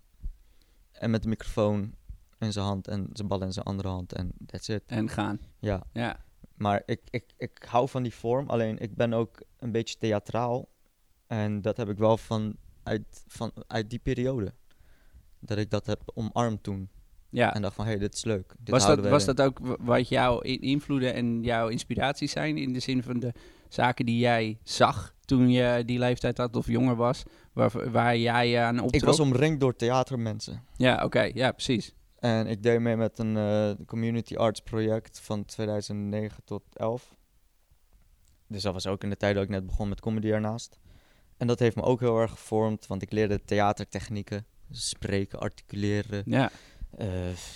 en 0.99 1.09
met 1.09 1.23
een 1.23 1.29
microfoon 1.29 1.95
in 2.39 2.51
zijn 2.51 2.65
hand 2.65 2.87
en 2.87 3.09
zijn 3.13 3.27
bal 3.27 3.41
in 3.41 3.53
zijn 3.53 3.65
andere 3.65 3.87
hand 3.87 4.13
en 4.13 4.31
that's 4.45 4.67
it. 4.67 4.83
en 4.85 5.09
gaan. 5.09 5.39
Ja, 5.59 5.83
Ja. 5.93 6.25
maar 6.55 6.83
ik, 6.85 7.01
ik, 7.09 7.25
ik 7.37 7.65
hou 7.67 7.89
van 7.89 8.03
die 8.03 8.13
vorm, 8.13 8.49
alleen 8.49 8.77
ik 8.77 8.95
ben 8.95 9.13
ook 9.13 9.41
een 9.57 9.71
beetje 9.71 9.97
theatraal 9.97 10.69
en 11.27 11.61
dat 11.61 11.77
heb 11.77 11.89
ik 11.89 11.97
wel 11.97 12.17
van 12.17 12.55
uit, 12.83 13.23
van, 13.27 13.51
uit 13.67 13.89
die 13.89 13.99
periode. 13.99 14.53
Dat 15.39 15.57
ik 15.57 15.69
dat 15.69 15.85
heb 15.85 16.01
omarmd 16.13 16.63
toen 16.63 16.89
ja. 17.29 17.53
en 17.53 17.61
dacht 17.61 17.75
van, 17.75 17.85
hé, 17.85 17.91
hey, 17.91 17.99
dit 17.99 18.13
is 18.13 18.23
leuk. 18.23 18.53
Dit 18.59 18.69
Was, 18.69 18.85
dat, 18.85 19.07
was 19.07 19.25
dat 19.25 19.41
ook 19.41 19.59
wat 19.79 20.09
jouw 20.09 20.39
invloeden 20.39 21.13
en 21.13 21.43
jouw 21.43 21.67
inspiraties 21.67 22.31
zijn? 22.31 22.57
In 22.57 22.73
de 22.73 22.79
zin 22.79 23.03
van 23.03 23.19
de 23.19 23.33
zaken 23.67 24.05
die 24.05 24.17
jij 24.17 24.59
zag 24.63 25.15
toen 25.29 25.49
je 25.49 25.83
die 25.85 25.99
leeftijd 25.99 26.37
had 26.37 26.55
of 26.55 26.67
jonger 26.67 26.95
was? 26.95 27.23
Waar, 27.53 27.91
waar 27.91 28.17
jij 28.17 28.49
je 28.49 28.59
aan 28.59 28.75
optrok? 28.79 28.93
Ik 29.01 29.03
was 29.07 29.19
omringd 29.19 29.59
door 29.59 29.75
theatermensen. 29.75 30.63
Ja, 30.75 31.03
oké. 31.03 31.21
Ja, 31.33 31.51
precies. 31.51 31.93
En 32.19 32.47
ik 32.47 32.63
deed 32.63 32.79
mee 32.79 32.95
met 32.95 33.19
een 33.19 33.37
eh, 33.37 33.85
community 33.85 34.35
arts 34.35 34.59
project 34.61 35.19
van 35.19 35.45
2009 35.45 36.43
tot 36.45 36.63
11. 36.73 37.15
Dus 38.47 38.61
dat 38.61 38.73
was 38.73 38.87
ook 38.87 39.03
in 39.03 39.09
de 39.09 39.17
tijd 39.17 39.35
dat 39.35 39.43
ik 39.43 39.49
net 39.49 39.65
begon 39.65 39.89
met 39.89 39.99
comedy 39.99 40.31
ernaast. 40.31 40.79
En 41.37 41.47
dat 41.47 41.59
heeft 41.59 41.75
me 41.75 41.81
ook 41.81 41.99
heel 41.99 42.19
erg 42.19 42.31
gevormd, 42.31 42.87
want 42.87 43.01
ik 43.01 43.11
leerde 43.11 43.43
theatertechnieken. 43.45 44.45
Spreken, 44.71 45.39
articuleren, 45.39 46.23
Ja. 46.25 46.49
eh, 46.97 47.07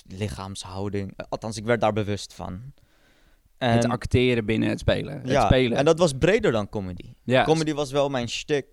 lichaamshouding. 0.08 1.14
Eh, 1.16 1.26
althans, 1.30 1.58
ik 1.58 1.66
werd 1.66 1.82
daar 1.82 1.94
bewust 1.94 2.34
van. 2.34 2.62
Het 3.72 3.86
acteren 3.90 4.46
binnen 4.46 4.70
het 4.70 4.80
spelen. 4.80 5.22
Het 5.28 5.42
spelen. 5.46 5.78
en 5.78 5.86
dat 5.86 6.00
was 6.00 6.14
breder 6.14 6.52
dan 6.52 6.70
comedy. 6.70 7.14
ja, 7.24 7.44
Comedy 7.44 7.74
was 7.74 7.92
wel 7.92 8.10
mijn 8.10 8.30
shtick, 8.30 8.66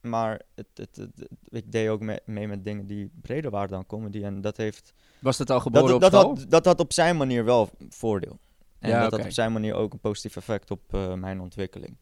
maar 0.00 0.40
het, 0.54 0.66
het, 0.74 0.96
het- 0.96 1.28
ik 1.48 1.72
deed 1.72 1.88
ook 1.88 2.00
mee, 2.00 2.18
mee 2.24 2.48
met 2.48 2.64
dingen 2.64 2.86
die 2.86 3.10
breder 3.22 3.50
waren 3.50 3.68
dan 3.68 3.86
comedy. 3.86 4.22
En 4.22 4.40
dat 4.40 4.56
heeft... 4.56 4.92
was 5.18 5.36
dat 5.36 5.50
al 5.50 5.60
geboren 5.60 5.86
Dat, 5.86 5.94
op 5.94 6.00
dat, 6.00 6.12
had, 6.12 6.44
dat 6.48 6.64
had 6.64 6.80
op 6.80 6.92
zijn 6.92 7.16
manier 7.16 7.44
wel 7.44 7.70
voordeel. 7.88 8.38
En 8.78 8.90
Ja, 8.90 9.02
dat 9.02 9.10
had 9.12 9.24
op 9.24 9.30
zijn 9.32 9.52
manier 9.52 9.74
ook 9.74 9.92
een 9.92 9.98
positief 10.00 10.36
effect 10.36 10.70
op 10.70 10.94
eh, 10.94 11.14
mijn 11.14 11.40
ontwikkeling. 11.40 11.96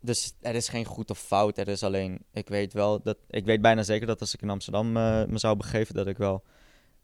Dus 0.00 0.34
er 0.40 0.54
is 0.54 0.68
geen 0.68 0.84
goed 0.84 1.10
of 1.10 1.18
fout. 1.18 1.58
Er 1.58 1.68
is 1.68 1.82
alleen, 1.82 2.24
ik 2.32 2.48
weet 2.48 2.72
wel 2.72 3.02
dat, 3.02 3.16
ik 3.30 3.44
weet 3.44 3.60
bijna 3.60 3.82
zeker 3.82 4.06
dat 4.06 4.20
als 4.20 4.34
ik 4.34 4.42
in 4.42 4.50
Amsterdam 4.50 4.96
eh, 4.96 5.24
me 5.24 5.38
zou 5.38 5.56
begeven, 5.56 5.94
dat 5.94 6.06
ik 6.06 6.16
wel 6.16 6.42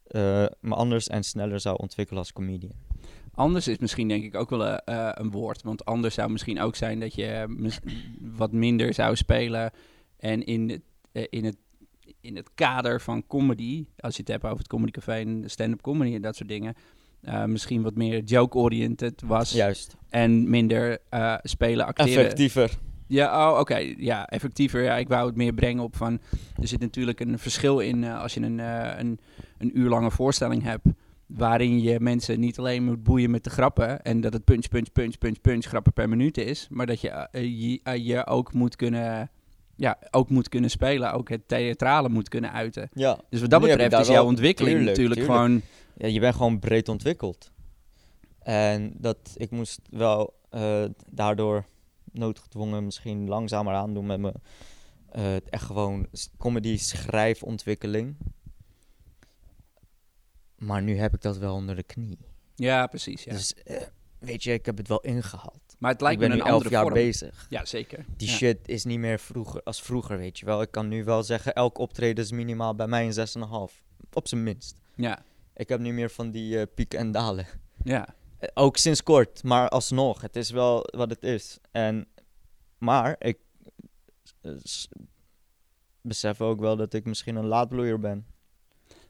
eh, 0.07 0.45
me 0.59 0.75
anders 0.75 1.07
en 1.07 1.23
sneller 1.23 1.59
zou 1.59 1.77
ontwikkelen 1.77 2.19
als 2.21 2.33
comedian. 2.33 2.75
Anders 3.37 3.67
is 3.67 3.77
misschien 3.77 4.07
denk 4.07 4.23
ik 4.23 4.35
ook 4.35 4.49
wel 4.49 4.65
eh, 4.65 4.77
eh, 4.85 5.11
een 5.13 5.31
woord. 5.31 5.63
Want 5.63 5.85
anders 5.85 6.15
zou 6.15 6.31
misschien 6.31 6.61
ook 6.61 6.75
zijn 6.75 6.99
dat 6.99 7.15
je 7.15 7.25
eh, 7.25 7.43
wat 8.19 8.51
minder 8.51 8.93
zou 8.93 9.15
spelen. 9.15 9.71
En 10.19 10.45
in 10.45 10.69
het, 10.69 10.81
in 11.29 11.45
het, 11.45 11.57
in 12.21 12.35
het 12.35 12.49
kader 12.55 13.01
van 13.01 13.27
comedy, 13.27 13.85
als 13.99 14.15
je 14.15 14.21
het 14.21 14.31
hebt 14.31 14.43
over 14.43 14.57
het 14.57 14.67
Comedy 14.67 14.91
Café 14.91 15.13
en 15.13 15.43
stand-up 15.45 15.81
comedy 15.81 16.15
en 16.15 16.21
dat 16.21 16.35
soort 16.35 16.49
dingen. 16.49 16.75
misschien 17.45 17.81
wat 17.81 17.95
meer 17.95 18.23
joke-oriented 18.23 19.21
was. 19.25 19.51
Juist. 19.51 19.95
En 20.09 20.49
minder 20.49 20.99
spelen, 21.43 21.85
acteren. 21.85 22.23
Effectiever. 22.23 22.77
Ja, 23.07 23.51
oh, 23.51 23.59
oké. 23.59 23.93
Ja, 23.97 24.27
effectiever. 24.27 24.83
Ja, 24.83 24.97
ik 24.97 25.07
wou 25.07 25.27
het 25.27 25.35
meer 25.35 25.53
brengen 25.53 25.83
op 25.83 25.95
van... 25.95 26.19
Er 26.61 26.67
zit 26.67 26.79
natuurlijk 26.79 27.19
een 27.19 27.39
verschil 27.39 27.79
in 27.79 28.03
als 28.03 28.33
je 28.33 28.41
een, 28.41 28.59
een, 28.99 29.19
een 29.57 29.79
uur 29.79 29.89
lange 29.89 30.11
voorstelling 30.11 30.63
hebt... 30.63 30.85
waarin 31.27 31.81
je 31.81 31.99
mensen 31.99 32.39
niet 32.39 32.59
alleen 32.59 32.83
moet 32.83 33.03
boeien 33.03 33.31
met 33.31 33.43
de 33.43 33.49
grappen... 33.49 34.01
en 34.01 34.21
dat 34.21 34.33
het 34.33 34.43
punch, 34.43 34.67
punch, 34.67 34.91
punch, 34.91 35.17
punch, 35.17 35.41
punch 35.41 35.65
grappen 35.65 35.93
per 35.93 36.09
minuut 36.09 36.37
is... 36.37 36.67
maar 36.69 36.85
dat 36.85 37.01
je 37.01 37.09
eh, 37.09 37.43
je, 37.43 37.79
eh, 37.83 38.05
je 38.05 38.25
ook, 38.25 38.53
moet 38.53 38.75
kunnen, 38.75 39.31
ja, 39.75 39.97
ook 40.11 40.29
moet 40.29 40.49
kunnen 40.49 40.69
spelen, 40.69 41.13
ook 41.13 41.29
het 41.29 41.47
theatrale 41.47 42.09
moet 42.09 42.29
kunnen 42.29 42.51
uiten. 42.51 42.89
Ja. 42.93 43.19
Dus 43.29 43.41
wat 43.41 43.49
dat 43.49 43.61
Nu 43.61 43.67
betreft 43.67 43.99
is 43.99 44.07
jouw 44.07 44.25
ontwikkeling 44.25 44.75
tuurlijk, 44.75 44.97
natuurlijk 44.97 45.27
tuurlijk. 45.27 45.39
gewoon... 45.39 45.61
ja, 45.97 46.07
je 46.07 46.19
bent 46.19 46.35
gewoon 46.35 46.59
breed 46.59 46.89
ontwikkeld. 46.89 47.51
En 48.39 48.93
dat 48.97 49.17
ik 49.35 49.51
moest 49.51 49.81
wel 49.89 50.33
eh, 50.49 50.83
daardoor 51.11 51.65
noodgedwongen 52.11 52.85
misschien 52.85 53.27
langzamer 53.27 53.73
aandoen 53.73 54.05
met 54.05 54.19
mijn 54.19 54.33
echt 55.49 55.63
gewoon 55.63 56.07
comedy 56.37 56.77
schrijfontwikkeling. 56.77 58.15
Maar 60.57 60.81
nu 60.81 60.97
heb 60.97 61.13
ik 61.13 61.21
dat 61.21 61.37
wel 61.37 61.53
onder 61.55 61.75
de 61.75 61.83
knie. 61.83 62.17
Ja, 62.55 62.87
precies. 62.87 63.23
Ja. 63.23 63.31
Dus 63.33 63.53
eh, 63.53 63.81
weet 64.19 64.43
je, 64.43 64.53
ik 64.53 64.65
heb 64.65 64.77
het 64.77 64.87
wel 64.87 65.01
ingehaald. 65.01 65.75
maar 65.79 65.91
het 65.91 66.01
lijkt 66.01 66.21
ik 66.21 66.27
ben 66.27 66.29
me 66.29 66.35
nu 66.35 66.41
een 66.41 66.47
elf 66.47 66.55
andere 66.57 66.73
jaar 66.75 66.83
vorm. 66.83 66.93
bezig. 66.93 67.45
Ja, 67.49 67.65
zeker. 67.65 68.05
Die 68.17 68.27
Ja. 68.29 68.33
shit 68.33 68.67
is 68.67 68.83
niet 68.85 68.99
meer 68.99 69.19
vroeger 69.19 69.63
als 69.63 69.81
vroeger, 69.81 70.17
weet 70.17 70.39
je 70.39 70.45
wel. 70.45 70.61
Ik 70.61 70.71
kan 70.71 70.87
nu 70.87 71.03
wel 71.03 71.23
zeggen, 71.23 71.53
elk 71.53 71.77
optreden 71.77 72.23
is 72.23 72.31
minimaal 72.31 72.75
bij 72.75 72.87
mij 72.87 73.05
een 73.05 73.13
6,5. 73.13 73.83
Op 74.13 74.27
zijn 74.27 74.43
minst. 74.43 74.79
Ja, 74.95 75.23
Ik 75.55 75.69
heb 75.69 75.79
nu 75.79 75.93
meer 75.93 76.09
van 76.09 76.31
die 76.31 76.59
eh, 76.59 76.65
pieken 76.75 76.99
en 76.99 77.11
dalen. 77.11 77.45
ja. 77.83 78.15
Eh, 78.39 78.49
Ook 78.53 78.77
sinds 78.77 79.03
kort, 79.03 79.43
maar 79.43 79.69
alsnog, 79.69 80.21
het 80.21 80.35
is 80.35 80.49
wel 80.49 80.87
wat 80.95 81.09
het 81.09 81.23
is. 81.23 81.57
En, 81.71 82.07
maar 82.77 83.15
ik 83.19 83.37
besef 86.01 86.41
ook 86.41 86.59
wel 86.59 86.75
dat 86.75 86.93
ik 86.93 87.05
misschien 87.05 87.35
een 87.35 87.45
laadbloeier 87.45 87.99
ben. 87.99 88.25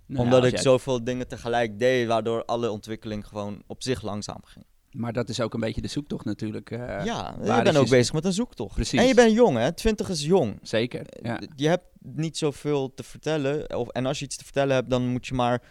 Nou, 0.07 0.23
Omdat 0.23 0.45
ik 0.45 0.51
jij- 0.51 0.61
zoveel 0.61 1.03
dingen 1.03 1.27
tegelijk 1.27 1.79
deed, 1.79 2.07
waardoor 2.07 2.45
alle 2.45 2.71
ontwikkeling 2.71 3.27
gewoon 3.27 3.63
op 3.67 3.83
zich 3.83 4.01
langzaam 4.01 4.41
ging. 4.43 4.65
Maar 4.91 5.13
dat 5.13 5.29
is 5.29 5.39
ook 5.41 5.53
een 5.53 5.59
beetje 5.59 5.81
de 5.81 5.87
zoektocht 5.87 6.25
natuurlijk. 6.25 6.71
eh, 6.71 6.79
ja, 7.05 7.35
je 7.41 7.45
bent 7.45 7.67
is 7.67 7.75
ook 7.77 7.83
je- 7.83 7.89
bezig 7.89 8.13
met 8.13 8.25
een 8.25 8.33
zoektocht. 8.33 8.73
Precies. 8.75 8.99
En 8.99 9.07
je 9.07 9.13
bent 9.13 9.31
jong, 9.33 9.57
hè? 9.57 9.71
20 9.73 10.09
is 10.09 10.25
jong. 10.25 10.59
Zeker. 10.61 11.05
Ja. 11.21 11.39
Eh, 11.41 11.47
Je 11.55 11.67
hebt 11.67 11.85
niet 12.01 12.37
zoveel 12.37 12.93
te 12.93 13.03
vertellen. 13.03 13.77
Of, 13.77 13.87
en 13.89 14.05
als 14.05 14.19
je 14.19 14.25
iets 14.25 14.35
te 14.37 14.43
vertellen 14.43 14.75
hebt, 14.75 14.89
dan 14.89 15.07
moet 15.07 15.27
je 15.27 15.33
maar 15.33 15.61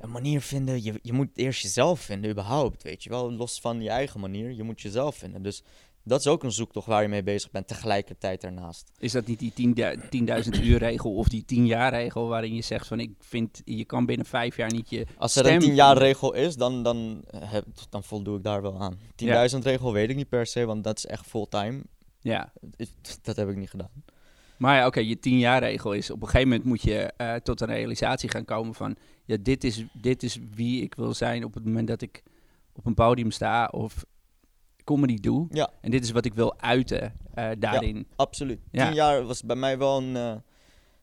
een 0.00 0.10
manier 0.10 0.40
vinden. 0.40 0.82
Je, 0.82 0.98
je 1.02 1.12
moet 1.12 1.28
eerst 1.34 1.62
jezelf 1.62 2.00
vinden, 2.00 2.30
überhaupt. 2.30 2.82
Weet 2.82 3.02
je 3.02 3.10
wel, 3.10 3.32
los 3.32 3.60
van 3.60 3.80
je 3.82 3.88
eigen 3.90 4.20
manier. 4.20 4.52
Je 4.52 4.62
moet 4.62 4.80
jezelf 4.80 5.16
vinden. 5.16 5.42
Dus 5.42 5.62
dat 6.08 6.20
is 6.20 6.26
ook 6.26 6.42
een 6.42 6.52
zoektocht 6.52 6.86
waar 6.86 7.02
je 7.02 7.08
mee 7.08 7.22
bezig 7.22 7.50
bent, 7.50 7.68
tegelijkertijd 7.68 8.40
daarnaast. 8.40 8.90
Is 8.98 9.12
dat 9.12 9.26
niet 9.26 9.54
die 9.54 9.74
10.000 9.76 10.00
10.000 10.58 10.64
uur 10.64 10.78
regel 10.78 11.14
of 11.14 11.28
die 11.28 11.44
10 11.44 11.66
jaar 11.66 11.92
regel 11.92 12.28
waarin 12.28 12.54
je 12.54 12.62
zegt 12.62 12.86
van 12.86 13.00
ik 13.00 13.10
vind 13.20 13.62
je 13.64 13.84
kan 13.84 14.06
binnen 14.06 14.26
vijf 14.26 14.56
jaar 14.56 14.72
niet 14.72 14.90
je 14.90 15.06
Als 15.18 15.36
er 15.36 15.44
stem 15.44 15.54
een 15.54 15.60
10 15.60 15.74
jaar 15.74 15.98
regel 15.98 16.34
is, 16.34 16.56
dan, 16.56 16.82
dan, 16.82 17.24
heb, 17.36 17.64
dan 17.90 18.02
voldoe 18.02 18.36
ik 18.36 18.42
daar 18.42 18.62
wel 18.62 18.80
aan. 18.80 18.98
10.000 19.54 19.58
regel 19.62 19.92
weet 19.92 20.10
ik 20.10 20.16
niet 20.16 20.28
per 20.28 20.46
se, 20.46 20.64
want 20.64 20.84
dat 20.84 20.98
is 20.98 21.06
echt 21.06 21.26
fulltime. 21.26 21.82
Ja, 22.20 22.52
Dat 23.22 23.36
heb 23.36 23.48
ik 23.48 23.56
niet 23.56 23.70
gedaan. 23.70 23.90
maar 24.56 24.76
ja, 24.76 24.86
oké, 24.86 25.00
je 25.00 25.18
10 25.18 25.38
jaar 25.38 25.62
regel 25.62 25.92
is 25.92 26.10
op 26.10 26.22
een 26.22 26.28
gegeven 26.28 26.48
moment 26.48 26.66
moet 26.66 26.82
je 26.82 27.12
eh, 27.16 27.34
tot 27.34 27.60
een 27.60 27.66
realisatie 27.66 28.30
gaan 28.30 28.44
komen 28.44 28.74
van 28.74 28.96
ja, 29.24 29.36
dit 29.40 29.64
is, 29.64 29.84
dit 29.92 30.22
is 30.22 30.38
wie 30.54 30.82
ik 30.82 30.94
wil 30.94 31.14
zijn 31.14 31.44
op 31.44 31.54
het 31.54 31.64
moment 31.64 31.88
dat 31.88 32.02
ik 32.02 32.22
op 32.72 32.86
een 32.86 32.94
podium 32.94 33.30
sta 33.30 33.66
of 33.66 34.04
comedy 34.86 35.16
doe. 35.16 35.46
Ja. 35.50 35.70
En 35.80 35.90
dit 35.90 36.04
is 36.04 36.10
wat 36.10 36.24
ik 36.24 36.34
wil 36.34 36.60
uiten 36.60 37.14
eh, 37.34 37.50
daarin. 37.58 38.06
Absoluut. 38.16 38.60
Ja. 38.70 38.84
10 38.86 38.94
jaar 38.94 39.24
was 39.24 39.42
bij 39.42 39.56
mij 39.56 39.78
wel 39.78 39.98
een. 40.02 40.16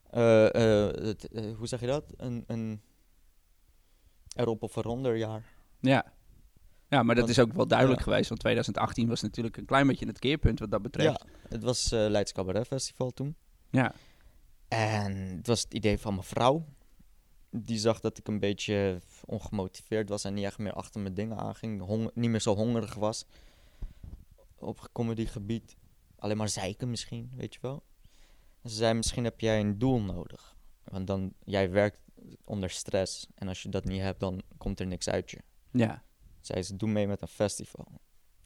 eh, 0.09 0.45
eh, 0.87 0.93
het, 1.05 1.29
hoe 1.57 1.67
zeg 1.67 1.79
je 1.79 1.87
dat? 1.87 2.13
Een, 2.17 2.43
een 2.47 2.81
erop 4.35 4.63
of 4.63 4.75
eronder 4.75 5.15
jaar. 5.17 5.43
Ja. 5.79 6.05
Ja, 6.89 7.03
maar 7.03 7.15
dat 7.15 7.25
Want- 7.25 7.37
is 7.37 7.43
ook 7.43 7.53
wel 7.53 7.67
duidelijk 7.67 7.99
ja. 7.99 8.05
geweest, 8.05 8.29
want 8.29 8.39
2018 8.41 9.07
was 9.07 9.21
natuurlijk 9.21 9.57
een 9.57 9.65
klein 9.65 9.87
beetje 9.87 10.05
het 10.07 10.19
keerpunt 10.19 10.59
wat 10.59 10.71
dat 10.71 10.81
betreft. 10.81 11.23
Ja, 11.23 11.49
het 11.49 11.63
was 11.63 11.91
eh 11.91 12.05
Leids 12.09 12.31
Cabaret 12.31 12.67
Festival 12.67 13.11
toen. 13.11 13.35
Ja. 13.69 13.93
En 14.67 15.15
het 15.37 15.47
was 15.47 15.61
het 15.61 15.73
idee 15.73 15.97
van 15.99 16.13
mijn 16.13 16.25
vrouw. 16.25 16.65
Die 17.49 17.77
zag 17.77 17.99
dat 17.99 18.17
ik 18.17 18.27
een 18.27 18.39
beetje 18.39 18.99
ongemotiveerd 19.25 20.09
was 20.09 20.23
en 20.23 20.33
niet 20.33 20.45
echt 20.45 20.57
meer 20.57 20.73
achter 20.73 21.01
mijn 21.01 21.13
dingen 21.13 21.37
aanging. 21.37 22.09
Niet 22.13 22.29
meer 22.29 22.41
zo 22.41 22.55
hongerig 22.55 22.93
was. 22.95 23.25
Op 24.63 24.89
comedygebied. 24.91 25.75
Alleen 26.15 26.37
maar 26.37 26.49
zeiken 26.49 26.89
misschien, 26.89 27.31
weet 27.35 27.53
je 27.53 27.59
wel. 27.61 27.83
En 28.61 28.69
ze 28.69 28.75
zei, 28.75 28.93
misschien 28.93 29.23
heb 29.23 29.39
jij 29.39 29.59
een 29.59 29.77
doel 29.77 30.01
nodig. 30.01 30.55
Want 30.83 31.07
dan, 31.07 31.33
jij 31.43 31.69
werkt 31.71 31.99
onder 32.43 32.69
stress. 32.69 33.27
En 33.35 33.47
als 33.47 33.63
je 33.63 33.69
dat 33.69 33.85
niet 33.85 34.01
hebt, 34.01 34.19
dan 34.19 34.41
komt 34.57 34.79
er 34.79 34.87
niks 34.87 35.09
uit 35.09 35.31
je. 35.31 35.39
Ja. 35.71 36.03
Zei 36.41 36.61
ze, 36.63 36.75
doe 36.75 36.89
mee 36.89 37.07
met 37.07 37.21
een 37.21 37.27
festival. 37.27 37.87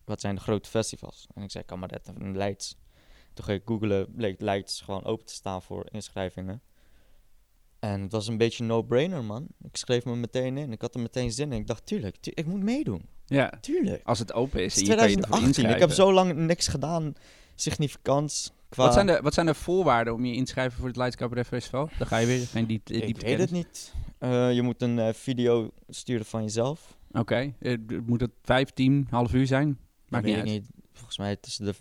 Wat 0.04 0.22
zijn 0.22 0.36
de 0.36 0.42
grote 0.42 0.70
festivals? 0.70 1.28
En 1.34 1.44
ik 1.44 1.52
zei, 1.52 1.64
Kameret 1.64 2.08
en 2.08 2.38
Leids. 2.38 2.76
Toen 3.34 3.46
ging 3.46 3.60
ik 3.62 3.68
googlen, 3.68 4.12
bleek 4.16 4.42
Leids 4.42 4.82
gewoon 4.82 5.04
open 5.04 5.26
te 5.26 5.34
staan 5.34 5.62
voor 5.62 5.88
inschrijvingen. 5.92 6.62
En 7.80 8.02
het 8.02 8.12
was 8.12 8.28
een 8.28 8.38
beetje 8.38 8.64
een 8.64 8.70
no-brainer, 8.70 9.24
man. 9.24 9.48
Ik 9.62 9.76
schreef 9.76 10.06
me 10.06 10.16
meteen 10.16 10.58
in. 10.58 10.72
Ik 10.72 10.82
had 10.82 10.96
er 10.96 11.02
meteen 11.02 11.32
zin 11.32 11.52
in. 11.52 11.60
Ik 11.60 11.68
dacht, 11.68 11.86
tuurlijk, 11.86 12.16
tu- 12.16 12.32
ik 12.34 12.46
moet 12.46 12.64
meedoen. 12.64 13.10
Ja. 13.28 13.54
Tuurlijk. 13.62 14.02
Als 14.04 14.20
het 14.20 14.34
open 14.34 14.64
is 14.64 14.76
Het 14.76 14.84
is 14.84 14.90
je 14.90 14.96
kan 14.96 15.10
je 15.10 15.16
ervoor 15.16 15.30
2018. 15.30 15.64
Ik 15.64 15.70
heb 15.70 15.90
inschrijven. 15.90 15.96
zo 15.96 16.14
lang 16.14 16.34
niks 16.36 16.68
gedaan. 16.68 17.14
Significants. 17.56 18.52
Qua... 18.70 18.84
Wat, 18.84 18.94
zijn 18.94 19.08
de, 19.08 19.20
wat 19.22 19.34
zijn 19.34 19.46
de 19.46 19.54
voorwaarden 19.54 20.14
om 20.14 20.26
je 20.26 20.34
in 20.36 20.44
te 20.46 20.52
schrijven 20.52 20.78
voor 20.78 20.88
het 20.88 20.98
Leids 20.98 21.16
Cabaret 21.16 21.48
Festival? 21.48 21.90
Dan 21.98 22.08
ga 22.08 22.18
je 22.18 22.28
weer 22.28 22.48
geen 22.48 22.66
diep, 22.66 22.86
diep 22.86 23.04
Ik 23.04 23.22
weet 23.22 23.40
het 23.40 23.52
niet. 23.52 23.94
Eh, 24.18 24.54
je 24.54 24.62
moet 24.62 24.82
een 24.82 25.00
eh, 25.00 25.14
video 25.14 25.72
sturen 25.90 26.26
van 26.26 26.42
jezelf. 26.44 26.98
Oké, 27.12 27.54
Eh, 27.60 27.78
moet 28.06 28.22
het 28.22 28.32
5, 28.44 28.70
10, 28.70 29.08
half 29.10 29.34
uur 29.34 29.48
zijn? 29.48 29.78
Maakt 30.10 30.24
weet 30.24 30.36
niet 30.36 30.44
uit. 30.44 30.54
niet. 30.54 30.70
Volgens 30.94 31.18
mij 31.18 31.36
tussen 31.36 31.66
de 31.66 31.76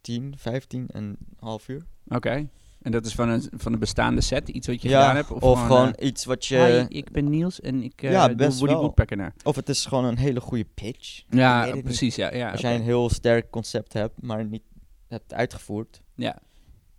10, 0.00 0.34
15 0.36 0.88
en 0.88 1.16
half 1.38 1.68
uur. 1.68 1.84
Oké. 2.08 2.48
En 2.82 2.92
dat 2.92 3.06
is 3.06 3.14
van 3.14 3.28
een, 3.28 3.48
van 3.56 3.72
een 3.72 3.78
bestaande 3.78 4.20
set, 4.20 4.48
iets 4.48 4.66
wat 4.66 4.82
je 4.82 4.88
ja, 4.88 5.00
gedaan 5.00 5.16
hebt? 5.16 5.30
Of, 5.30 5.66
gewoon 5.66 5.92
eh, 5.94 6.06
iets 6.06 6.24
wat 6.24 6.46
je... 6.46 6.86
Hi, 6.88 6.96
ik 6.98 7.10
ben 7.10 7.28
Niels 7.30 7.60
en 7.60 7.82
ik 7.82 8.02
eh 8.02 8.10
Ja, 8.10 8.26
doe 8.26 8.36
best 8.36 8.58
Woody 8.58 8.72
wel. 8.72 8.82
Woodpecker 8.82 9.16
naar. 9.16 9.32
Of 9.42 9.56
het 9.56 9.68
is 9.68 9.86
gewoon 9.86 10.04
een 10.04 10.18
hele 10.18 10.40
goede 10.40 10.64
pitch. 10.74 11.22
Ja, 11.30 11.76
precies. 11.82 12.14
Ja, 12.14 12.34
ja, 12.34 12.50
Als 12.50 12.60
jij 12.60 12.74
een 12.74 12.82
heel 12.82 13.10
sterk 13.10 13.50
concept 13.50 13.92
hebt, 13.92 14.22
maar 14.22 14.44
niet 14.44 14.62
hebt 15.08 15.34
uitgevoerd. 15.34 16.00
ja. 16.14 16.38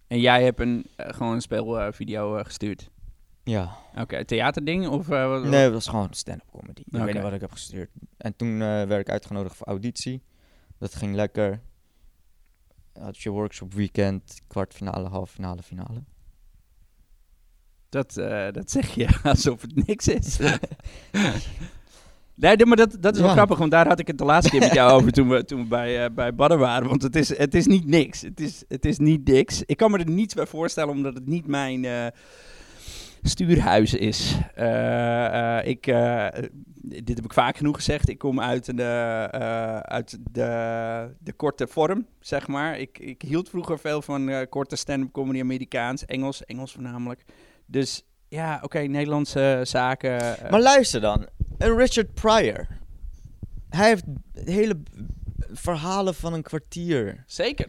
En 0.07 0.19
jij 0.19 0.43
hebt 0.43 0.59
een, 0.59 0.85
eh, 0.95 1.13
gewoon 1.13 1.33
een 1.33 1.41
speelvideo 1.41 2.43
gestuurd? 2.43 2.89
Ja. 3.43 3.77
Oké, 3.97 4.25
theaterding? 4.25 4.87
Of, 4.87 5.09
eh, 5.09 5.27
wat- 5.27 5.43
Nee, 5.43 5.63
het 5.63 5.73
was 5.73 5.87
gewoon 5.87 6.07
stand-up 6.11 6.47
comedy. 6.51 6.81
Ik 6.81 6.93
Oké. 6.95 7.03
weet 7.03 7.13
niet 7.13 7.23
wat 7.23 7.33
ik 7.33 7.41
heb 7.41 7.51
gestuurd. 7.51 7.89
En 8.17 8.35
toen 8.35 8.51
eh, 8.51 8.67
werd 8.67 8.99
ik 8.99 9.09
uitgenodigd 9.09 9.55
voor 9.55 9.67
auditie. 9.67 10.21
Dat 10.79 10.95
ging 10.95 11.15
lekker. 11.15 11.61
Had 12.99 13.19
je 13.19 13.29
workshop 13.29 13.73
weekend, 13.73 14.41
kwartfinale, 14.47 15.07
halve 15.09 15.33
finale, 15.33 15.61
finale. 15.63 16.03
Dat, 17.89 18.17
eh, 18.17 18.47
dat 18.51 18.71
zeg 18.71 18.95
je 18.95 19.07
alsof 19.23 19.61
het 19.61 19.87
niks 19.87 20.07
is. 20.07 20.37
nee, 22.35 22.65
maar 22.65 22.77
dat, 22.77 22.97
dat 22.99 23.13
is 23.13 23.19
wel 23.19 23.29
Ja. 23.29 23.35
grappig, 23.35 23.57
want 23.57 23.71
daar 23.71 23.87
had 23.87 23.99
ik 23.99 24.07
het 24.07 24.17
de 24.17 24.25
laatste 24.25 24.51
keer 24.51 24.59
met 24.59 24.73
jou 24.73 24.91
over 24.91 25.11
toen 25.17 25.29
we, 25.29 25.43
toen 25.45 25.61
we 25.61 25.67
bij, 25.67 26.03
eh 26.05 26.11
bij 26.13 26.35
Badden 26.35 26.59
waren. 26.59 26.87
Want 26.87 27.01
het 27.01 27.15
is, 27.15 27.37
het 27.37 27.55
is 27.55 27.65
niet 27.65 27.85
niks. 27.85 28.21
Het 28.21 28.39
is, 28.39 28.63
het 28.67 28.85
is 28.85 28.97
niet 28.97 29.27
niks. 29.27 29.63
Ik 29.65 29.77
kan 29.77 29.91
me 29.91 29.97
er 29.97 30.09
niets 30.09 30.33
bij 30.33 30.45
voorstellen, 30.45 30.93
omdat 30.93 31.13
het 31.13 31.27
niet 31.27 31.47
mijn 31.47 31.85
eh, 31.85 32.05
stuurhuis 33.21 33.93
is. 33.93 34.37
Eh, 34.55 35.57
eh, 35.57 35.67
ik, 35.67 35.87
eh, 35.87 36.27
dit 36.83 37.15
heb 37.15 37.25
ik 37.25 37.33
vaak 37.33 37.57
genoeg 37.57 37.75
gezegd. 37.75 38.09
Ik 38.09 38.17
kom 38.17 38.41
uit, 38.41 38.77
de, 38.77 38.83
uit 39.81 40.17
de, 40.31 41.15
de 41.19 41.33
korte 41.33 41.67
vorm, 41.67 42.07
zeg 42.19 42.47
maar. 42.47 42.79
Ik, 42.79 42.99
ik 42.99 43.21
hield 43.21 43.49
vroeger 43.49 43.79
veel 43.79 44.01
van 44.01 44.47
korte 44.49 44.75
stand-up 44.75 45.11
comedy, 45.11 45.39
Amerikaans, 45.39 46.05
Engels, 46.05 46.45
Engels 46.45 46.71
voornamelijk. 46.71 47.25
Dus 47.65 48.05
ja, 48.27 48.55
oké, 48.55 48.65
okay, 48.65 48.85
Nederlandse 48.85 49.61
zaken. 49.63 50.35
Maar 50.49 50.61
luister 50.61 51.01
dan, 51.01 51.27
een 51.57 51.77
Richard 51.77 52.13
Pryor. 52.13 52.67
Hij 53.69 53.87
heeft 53.87 54.03
hele 54.33 54.81
verhalen 55.51 56.15
van 56.15 56.33
een 56.33 56.41
kwartier. 56.41 57.23
Zeker. 57.25 57.67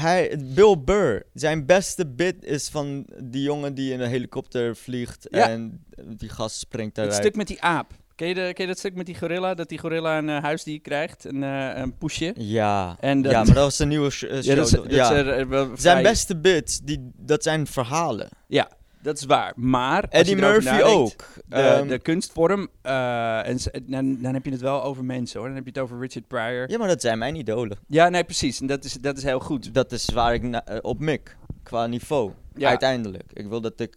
Hij, 0.00 0.38
Bill 0.54 0.76
Burr, 0.84 1.22
zijn 1.34 1.66
beste 1.66 2.06
bit 2.06 2.44
is 2.44 2.68
van 2.68 3.06
die 3.24 3.42
jongen 3.42 3.74
die 3.74 3.92
in 3.92 4.00
een 4.00 4.08
helikopter 4.10 4.76
vliegt 4.76 5.26
Ja. 5.30 5.48
en 5.48 5.84
die 6.16 6.28
gast 6.28 6.58
springt 6.58 6.96
Het 6.96 7.06
eruit. 7.06 7.20
stuk 7.22 7.36
met 7.36 7.46
die 7.46 7.62
aap. 7.62 7.90
Ken 8.14 8.28
je, 8.28 8.34
de, 8.34 8.40
ken 8.52 8.64
je 8.64 8.66
dat 8.66 8.78
stuk 8.78 8.94
met 8.94 9.06
die 9.06 9.18
gorilla? 9.18 9.54
Dat 9.54 9.68
die 9.68 9.78
gorilla 9.78 10.18
een 10.18 10.28
eh, 10.28 10.42
huisdier 10.42 10.80
krijgt, 10.80 11.24
een, 11.24 11.42
eh, 11.42 11.70
een 11.74 11.96
poesje. 11.96 12.34
Ja. 12.36 12.96
En 13.00 13.22
dat- 13.22 13.32
ja, 13.32 13.38
maar 13.44 13.54
dat 13.54 13.64
was 13.64 13.78
een 13.78 13.88
nieuwe 13.88 14.10
sh- 14.10 14.22
eh, 14.22 14.30
show. 14.34 14.42
Ja, 14.44 14.54
dat 14.54 14.64
is, 14.66 14.70
dat 14.70 14.90
ja. 14.90 15.10
is 15.12 15.26
er, 15.26 15.68
Zijn 15.74 16.02
beste 16.02 16.36
bits, 16.36 16.80
die, 16.80 17.10
dat 17.16 17.42
zijn 17.42 17.66
verhalen. 17.66 18.28
Ja, 18.46 18.68
dat 19.06 19.16
is 19.18 19.24
waar. 19.24 19.52
Maar 19.56 20.04
Eddie 20.08 20.36
Murphy 20.36 20.80
ook. 20.82 21.24
De, 21.46 21.54
Ehm, 21.56 21.88
de 21.88 21.98
kunstvorm, 21.98 22.68
eh, 22.82 23.48
en, 23.48 23.58
dan, 23.82 24.18
dan 24.20 24.34
heb 24.34 24.44
je 24.44 24.50
het 24.50 24.60
wel 24.60 24.82
over 24.82 25.04
mensen 25.04 25.38
hoor. 25.38 25.46
Dan 25.48 25.56
heb 25.56 25.64
je 25.66 25.70
het 25.72 25.82
over 25.82 25.98
Richard 26.00 26.26
Pryor. 26.26 26.70
ja, 26.70 26.78
maar 26.78 26.88
dat 26.88 27.00
zijn 27.00 27.18
mijn 27.18 27.34
idolen. 27.36 27.78
Ja, 27.88 28.08
nee, 28.08 28.24
precies. 28.24 28.60
En 28.60 28.66
dat 28.66 28.84
is, 28.84 28.92
dat 28.92 29.16
is 29.16 29.22
heel 29.22 29.40
goed. 29.40 29.74
Dat 29.74 29.92
is 29.92 30.08
waar 30.10 30.34
ik 30.34 30.42
na- 30.42 30.64
eh, 30.64 30.78
op 30.82 31.00
mik, 31.00 31.36
qua 31.62 31.86
niveau. 31.86 32.32
Ja. 32.54 32.68
Uiteindelijk. 32.68 33.30
Ik 33.32 33.46
wil 33.48 33.60
dat 33.60 33.80
ik 33.80 33.96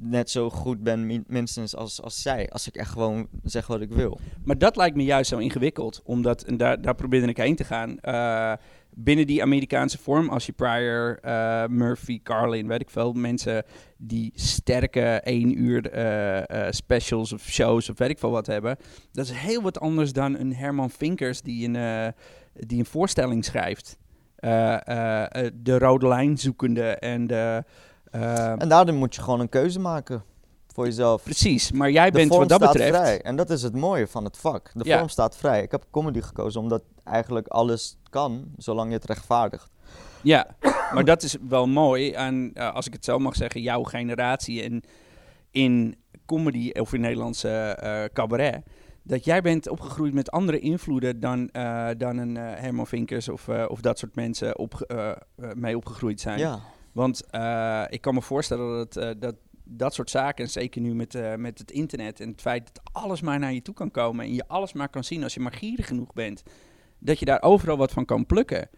net 0.00 0.30
zo 0.30 0.50
goed 0.50 0.82
ben, 0.82 1.06
min- 1.06 1.24
minstens 1.26 1.76
als, 1.76 2.02
als 2.02 2.22
zij. 2.22 2.50
Als 2.50 2.66
ik 2.68 2.76
echt 2.76 2.90
gewoon 2.90 3.28
zeg 3.44 3.66
wat 3.66 3.80
ik 3.80 3.90
wil. 3.92 4.20
Maar 4.44 4.58
dat 4.58 4.76
lijkt 4.76 4.96
me 4.96 5.04
juist 5.04 5.28
zo 5.30 5.38
ingewikkeld, 5.38 6.00
omdat, 6.04 6.42
en 6.42 6.56
daar, 6.56 6.80
daar 6.82 6.94
probeerde 6.94 7.26
ik 7.26 7.36
heen 7.36 7.56
te 7.56 7.64
gaan, 7.64 7.98
eh, 8.00 8.52
binnen 8.94 9.26
die 9.26 9.42
Amerikaanse 9.42 9.98
vorm, 9.98 10.28
als 10.28 10.46
je 10.46 10.52
Pryor, 10.52 11.18
eh, 11.20 11.66
Murphy, 11.66 12.20
Carlin, 12.22 12.68
weet 12.68 12.80
ik 12.80 12.90
veel, 12.90 13.12
mensen 13.12 13.64
die 13.96 14.32
sterke 14.34 15.20
één 15.20 15.58
uur 15.58 15.90
eh, 15.90 16.66
eh, 16.66 16.72
specials 16.72 17.32
of 17.32 17.42
shows 17.42 17.90
of 17.90 17.98
weet 17.98 18.10
ik 18.10 18.18
veel 18.18 18.30
wat 18.30 18.46
hebben, 18.46 18.76
dat 19.12 19.24
is 19.24 19.30
heel 19.30 19.62
wat 19.62 19.80
anders 19.80 20.12
dan 20.12 20.38
een 20.38 20.54
Herman 20.54 20.90
Vinkers 20.90 21.42
die 21.42 21.68
een, 21.68 22.12
die 22.52 22.78
een 22.78 22.84
voorstelling 22.84 23.44
schrijft. 23.44 23.98
De 25.54 25.78
rode 25.78 26.08
lijn 26.08 26.38
zoekende 26.38 26.88
en 26.90 27.26
de... 27.26 27.64
En 28.58 28.68
daardoor 28.68 28.94
moet 28.94 29.14
je 29.14 29.22
gewoon 29.22 29.40
een 29.40 29.48
keuze 29.48 29.80
maken 29.80 30.22
voor 30.72 30.84
jezelf. 30.84 31.22
precies, 31.22 31.72
maar 31.72 31.90
jij 31.90 32.10
De 32.10 32.16
bent 32.16 32.30
wat 32.30 32.48
dat 32.48 32.60
staat 32.60 32.72
betreft... 32.72 32.96
vrij. 32.96 33.20
En 33.22 33.36
dat 33.36 33.50
is 33.50 33.62
het 33.62 33.74
mooie 33.76 34.06
van 34.06 34.24
het 34.24 34.36
vak. 34.36 34.70
De 34.74 34.84
Ja. 34.84 34.96
vorm 34.96 35.08
staat 35.08 35.36
vrij. 35.36 35.62
Ik 35.62 35.70
heb 35.70 35.84
comedy 35.90 36.20
gekozen 36.20 36.60
omdat 36.60 36.82
eigenlijk 37.04 37.46
alles 37.48 37.98
kan, 38.10 38.44
zolang 38.56 38.88
je 38.88 38.94
het 38.94 39.04
rechtvaardigt. 39.04 39.70
Ja, 40.22 40.46
maar 40.94 41.04
dat 41.04 41.22
is 41.22 41.36
wel 41.48 41.66
mooi 41.66 42.14
aan, 42.14 42.50
eh, 42.54 42.74
als 42.74 42.86
ik 42.86 42.92
het 42.92 43.04
zo 43.04 43.18
mag 43.18 43.36
zeggen, 43.36 43.60
jouw 43.60 43.82
generatie 43.82 44.62
en 44.62 44.82
in 45.50 45.96
comedy 46.26 46.70
of 46.70 46.92
in 46.92 47.00
Nederlandse 47.00 47.48
eh, 47.48 48.04
cabaret. 48.12 48.62
Dat 49.02 49.24
jij 49.24 49.42
bent 49.42 49.68
opgegroeid 49.68 50.14
met 50.14 50.30
andere 50.30 50.58
invloeden 50.58 51.20
dan, 51.20 51.48
eh, 51.48 51.88
dan 51.96 52.16
een 52.18 52.36
Herman 52.36 52.86
Vinkers 52.86 53.28
of, 53.28 53.48
of 53.48 53.80
dat 53.80 53.98
soort 53.98 54.14
mensen 54.14 54.58
op, 54.58 54.94
mee 55.54 55.76
opgegroeid 55.76 56.20
zijn. 56.20 56.38
Ja. 56.38 56.60
Want 56.92 57.22
ik 57.88 58.00
kan 58.00 58.14
me 58.14 58.22
voorstellen 58.22 58.88
dat, 58.88 59.20
dat 59.20 59.34
dat 59.76 59.94
soort 59.94 60.10
zaken, 60.10 60.44
en 60.44 60.50
zeker 60.50 60.80
nu 60.80 60.94
met, 60.94 61.14
eh, 61.14 61.34
met 61.34 61.58
het 61.58 61.70
internet 61.70 62.20
en 62.20 62.28
het 62.28 62.40
feit 62.40 62.70
dat 62.72 62.80
alles 62.92 63.20
maar 63.20 63.38
naar 63.38 63.52
je 63.52 63.62
toe 63.62 63.74
kan 63.74 63.90
komen 63.90 64.24
en 64.24 64.34
je 64.34 64.48
alles 64.48 64.72
maar 64.72 64.88
kan 64.88 65.04
zien 65.04 65.22
als 65.22 65.34
je 65.34 65.40
maar 65.40 65.52
gierig 65.52 65.86
genoeg 65.86 66.12
bent, 66.12 66.42
dat 66.98 67.18
je 67.18 67.24
daar 67.24 67.42
overal 67.42 67.76
wat 67.76 67.92
van 67.92 68.04
kan 68.04 68.26
plukken. 68.26 68.68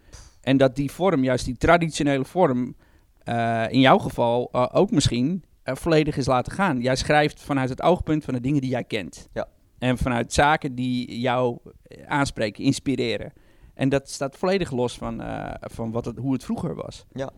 En 0.41 0.57
dat 0.57 0.75
die 0.75 0.91
vorm, 0.91 1.23
juist 1.23 1.45
die 1.45 1.57
traditionele 1.57 2.25
vorm, 2.25 2.75
eh, 3.23 3.65
in 3.69 3.79
jouw 3.79 3.97
geval 3.97 4.49
eh, 4.51 4.69
ook 4.71 4.91
misschien 4.91 5.43
volledig 5.63 6.17
is 6.17 6.25
laten 6.25 6.51
gaan. 6.51 6.81
Jij 6.81 6.95
schrijft 6.95 7.41
vanuit 7.41 7.69
het 7.69 7.81
oogpunt 7.81 8.23
van 8.23 8.33
de 8.33 8.41
dingen 8.41 8.61
die 8.61 8.69
jij 8.69 8.83
kent. 8.83 9.29
Ja. 9.33 9.47
En 9.77 9.97
vanuit 9.97 10.33
zaken 10.33 10.75
die 10.75 11.19
jou 11.19 11.57
aanspreken, 12.05 12.63
inspireren. 12.63 13.33
En 13.73 13.89
dat 13.89 14.09
staat 14.09 14.37
volledig 14.37 14.71
los 14.71 14.97
van, 14.97 15.23
van 15.59 15.91
wat 15.91 16.05
het, 16.05 16.17
hoe 16.17 16.33
het 16.33 16.43
vroeger 16.43 16.75
was. 16.75 17.05
Ja. 17.13 17.31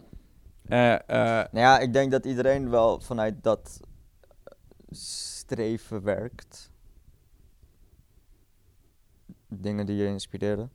Eh, 0.68 0.94
eh, 0.94 1.00
Nou 1.52 1.66
ja, 1.66 1.80
ik 1.80 1.94
denk 1.94 2.12
dat 2.12 2.26
iedereen 2.26 2.70
wel 2.70 3.00
vanuit 3.00 3.44
dat 3.44 3.80
streven 4.90 6.04
werkt. 6.04 6.72
Dingen 9.48 9.86
die 9.86 9.96
je 9.96 10.06
inspireren. 10.06 10.72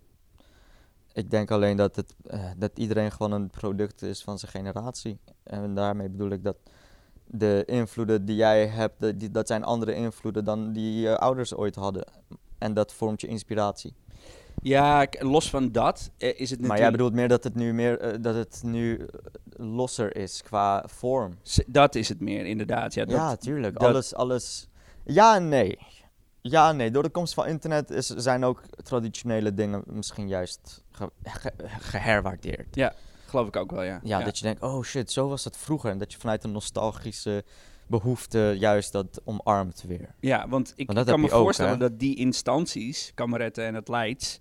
Ik 1.12 1.30
denk 1.30 1.50
alleen 1.50 1.76
dat, 1.76 1.96
het, 1.96 2.14
eh, 2.26 2.50
dat 2.56 2.78
iedereen 2.78 3.12
gewoon 3.12 3.32
een 3.32 3.50
product 3.50 4.02
is 4.02 4.22
van 4.22 4.38
zijn 4.38 4.50
generatie. 4.50 5.18
En 5.42 5.74
daarmee 5.74 6.08
bedoel 6.08 6.30
ik 6.30 6.44
dat 6.44 6.56
de 7.24 7.62
invloeden 7.66 8.24
die 8.24 8.36
jij 8.36 8.66
hebt, 8.66 9.18
die, 9.20 9.30
dat 9.30 9.46
zijn 9.46 9.64
andere 9.64 9.94
invloeden 9.94 10.44
dan 10.44 10.72
die 10.72 11.00
je 11.00 11.18
ouders 11.18 11.54
ooit 11.54 11.74
hadden. 11.74 12.04
En 12.58 12.74
dat 12.74 12.92
vormt 12.92 13.20
je 13.20 13.26
inspiratie. 13.26 13.94
Ja, 14.62 15.06
los 15.18 15.50
van 15.50 15.72
dat 15.72 16.10
eh, 16.18 16.28
is 16.40 16.50
het 16.50 16.60
Maar 16.60 16.68
natuurlijk... 16.68 16.78
jij 16.80 16.90
bedoelt 16.90 17.12
meer 17.12 17.28
dat 17.28 17.44
het 17.44 17.54
nu, 17.54 17.72
meer, 17.72 17.98
eh, 18.00 18.16
dat 18.20 18.34
het 18.34 18.60
nu 18.64 18.96
eh, 18.98 19.06
losser 19.66 20.16
is 20.16 20.42
qua 20.42 20.84
vorm. 20.86 21.38
Dat 21.66 21.94
is 21.94 22.08
het 22.08 22.20
meer, 22.20 22.46
inderdaad. 22.46 22.94
Ja, 22.94 23.04
dat, 23.04 23.14
ja, 23.16 23.36
tuurlijk. 23.36 23.78
dat- 23.78 23.88
Alles, 23.88 24.14
alles. 24.14 24.68
Ja 25.04 25.34
en 25.36 25.48
nee. 25.48 25.78
Ja 26.40 26.68
en 26.68 26.76
nee. 26.76 26.90
Door 26.90 27.02
de 27.02 27.08
komst 27.10 27.34
van 27.34 27.46
internet 27.46 27.90
is, 27.90 28.06
zijn 28.06 28.44
ook 28.44 28.62
traditionele 28.82 29.54
dingen 29.54 29.82
misschien 29.86 30.28
juist 30.28 30.84
ge- 30.90 31.10
ge- 31.22 31.52
geherwaardeerd. 31.80 32.76
geloof 33.26 33.46
ik 33.46 33.56
ook 33.56 33.70
wel, 33.70 33.82
ja. 33.82 34.00
Ja, 34.02 34.22
dat 34.24 34.38
je 34.38 34.44
denkt, 34.44 34.62
oh 34.62 34.82
shit, 34.82 35.12
zo 35.12 35.28
was 35.28 35.44
het 35.44 35.56
vroeger. 35.56 35.90
En 35.90 35.98
dat 35.98 36.12
je 36.12 36.18
vanuit 36.18 36.44
een 36.44 36.52
nostalgische 36.52 37.44
behoefte 37.86 38.54
juist 38.58 38.92
dat 38.92 39.20
omarmt 39.24 39.84
weer. 39.86 40.14
Ja, 40.20 40.48
want 40.48 40.72
ik 40.76 40.92
Want 40.92 41.06
kan 41.08 41.20
me 41.20 41.30
ook, 41.30 41.42
voorstellen 41.42 41.78
dat 41.78 41.98
die 41.98 42.16
instanties, 42.16 43.12
Kameretten 43.14 43.64
en 43.64 43.74
het 43.74 43.88
Leids, 43.88 44.38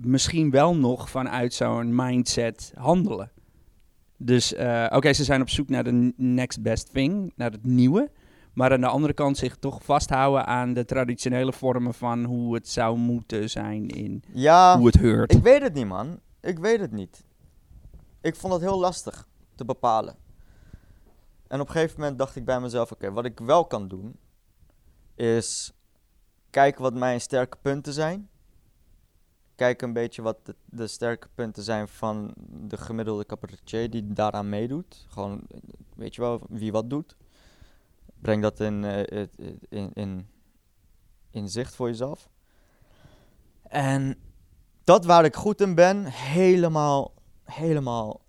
misschien 0.00 0.50
wel 0.50 0.76
nog 0.76 1.10
vanuit 1.10 1.54
zo'n 1.54 1.94
mindset 1.94 2.72
handelen. 2.74 3.30
Dus 4.16 4.54
eh, 4.54 4.86
oké, 4.90 5.12
ze 5.12 5.24
zijn 5.24 5.40
op 5.40 5.48
zoek 5.48 5.68
naar 5.68 5.84
de 5.84 6.12
next 6.16 6.62
best 6.62 6.92
thing, 6.92 7.32
naar 7.36 7.50
het 7.50 7.64
nieuwe. 7.64 8.10
Maar 8.52 8.72
aan 8.72 8.80
de 8.80 8.86
andere 8.86 9.12
kant 9.12 9.36
zich 9.36 9.56
toch 9.56 9.84
vasthouden 9.84 10.46
aan 10.46 10.72
de 10.72 10.84
traditionele 10.84 11.52
vormen 11.52 11.94
van 11.94 12.24
hoe 12.24 12.54
het 12.54 12.68
zou 12.68 12.96
moeten 12.96 13.50
zijn 13.50 13.88
in 13.88 14.22
Ja, 14.32 14.76
hoe 14.76 14.86
het 14.86 14.98
heurt. 14.98 15.32
ik 15.32 15.42
weet 15.42 15.62
het 15.62 15.74
niet, 15.74 15.86
man. 15.86 16.20
Ik 16.40 16.58
weet 16.58 16.80
het 16.80 16.92
niet. 16.92 17.24
Ik 18.20 18.36
vond 18.36 18.52
het 18.52 18.62
heel 18.62 18.78
lastig 18.78 19.28
te 19.54 19.64
bepalen. 19.64 20.14
En 21.48 21.60
op 21.60 21.66
een 21.66 21.72
gegeven 21.72 22.00
moment 22.00 22.18
dacht 22.18 22.36
ik 22.36 22.44
bij 22.44 22.60
mezelf: 22.60 22.92
oké, 22.92 23.12
wat 23.12 23.24
ik 23.24 23.38
wel 23.38 23.64
kan 23.66 23.88
doen, 23.88 24.16
is 25.14 25.72
kijken 26.50 26.82
wat 26.82 26.94
mijn 26.94 27.20
sterke 27.20 27.56
punten 27.62 27.92
zijn. 27.92 28.28
Kijken 29.58 29.86
een 29.88 29.94
beetje 29.94 30.22
wat 30.22 30.38
de, 30.46 30.54
de 30.64 30.86
sterke 30.86 31.28
punten 31.34 31.62
zijn 31.62 31.88
van 31.88 32.34
de 32.48 32.76
gemiddelde 32.76 33.26
cabaretier 33.26 33.90
die 33.90 34.12
daaraan 34.12 34.48
meedoet. 34.48 35.06
Gewoon, 35.08 35.42
weet 35.96 36.14
je 36.14 36.20
wel, 36.20 36.40
wie 36.48 36.72
wat 36.72 36.90
doet. 36.90 37.16
Breng 38.20 38.42
dat 38.42 38.60
in, 38.60 38.84
eh, 38.84 39.26
in, 39.68 39.90
in, 39.92 40.28
in 41.30 41.48
zicht 41.48 41.74
voor 41.74 41.86
jezelf. 41.88 42.28
En 43.62 44.16
dat 44.84 45.04
waar 45.04 45.24
ik 45.24 45.36
goed 45.36 45.60
in 45.60 45.74
ben, 45.74 46.04
helemaal, 46.04 47.12
helemaal 47.44 48.20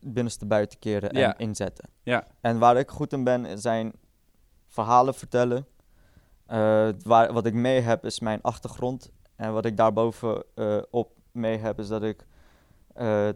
binnenste 0.00 0.46
buiten 0.46 0.78
keren 0.78 1.10
en 1.10 1.20
Ja. 1.20 1.38
inzetten. 1.38 1.88
Ja. 2.02 2.26
En 2.40 2.58
waar 2.58 2.76
ik 2.76 2.90
goed 2.90 3.12
in 3.12 3.24
ben, 3.24 3.58
zijn 3.60 3.92
verhalen 4.66 5.14
vertellen. 5.14 5.66
Eh, 6.46 6.88
waar, 7.02 7.32
wat 7.32 7.46
ik 7.46 7.54
mee 7.54 7.80
heb, 7.80 8.04
is 8.04 8.20
mijn 8.20 8.42
achtergrond. 8.42 9.10
En 9.42 9.52
wat 9.52 9.64
ik 9.64 9.76
daarboven 9.76 10.44
eh, 10.54 10.82
op 10.90 11.16
mee 11.32 11.58
heb, 11.58 11.78
is 11.78 11.88
dat 11.88 12.02
ik 12.02 12.26
eh, 12.94 13.28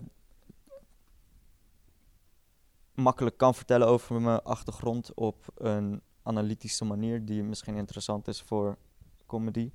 makkelijk 2.94 3.36
kan 3.36 3.54
vertellen 3.54 3.86
over 3.86 4.20
mijn 4.20 4.42
achtergrond 4.42 5.14
op 5.14 5.44
een 5.54 6.02
analytische 6.22 6.84
manier 6.84 7.24
die 7.24 7.42
misschien 7.42 7.74
interessant 7.74 8.28
is 8.28 8.42
voor 8.42 8.76
comedy. 9.26 9.72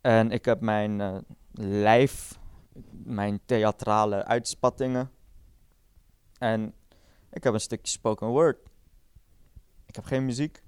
En 0.00 0.30
ik 0.30 0.44
heb 0.44 0.60
mijn 0.60 1.00
eh, 1.00 1.18
lijf, 1.52 2.38
mijn 2.90 3.40
theatrale 3.44 4.24
uitspattingen. 4.24 5.10
En 6.38 6.74
ik 7.30 7.44
heb 7.44 7.54
een 7.54 7.60
stukje 7.60 7.92
spoken 7.92 8.26
word. 8.26 8.58
Ik 9.86 9.94
heb 9.94 10.04
geen 10.04 10.24
muziek. 10.24 10.62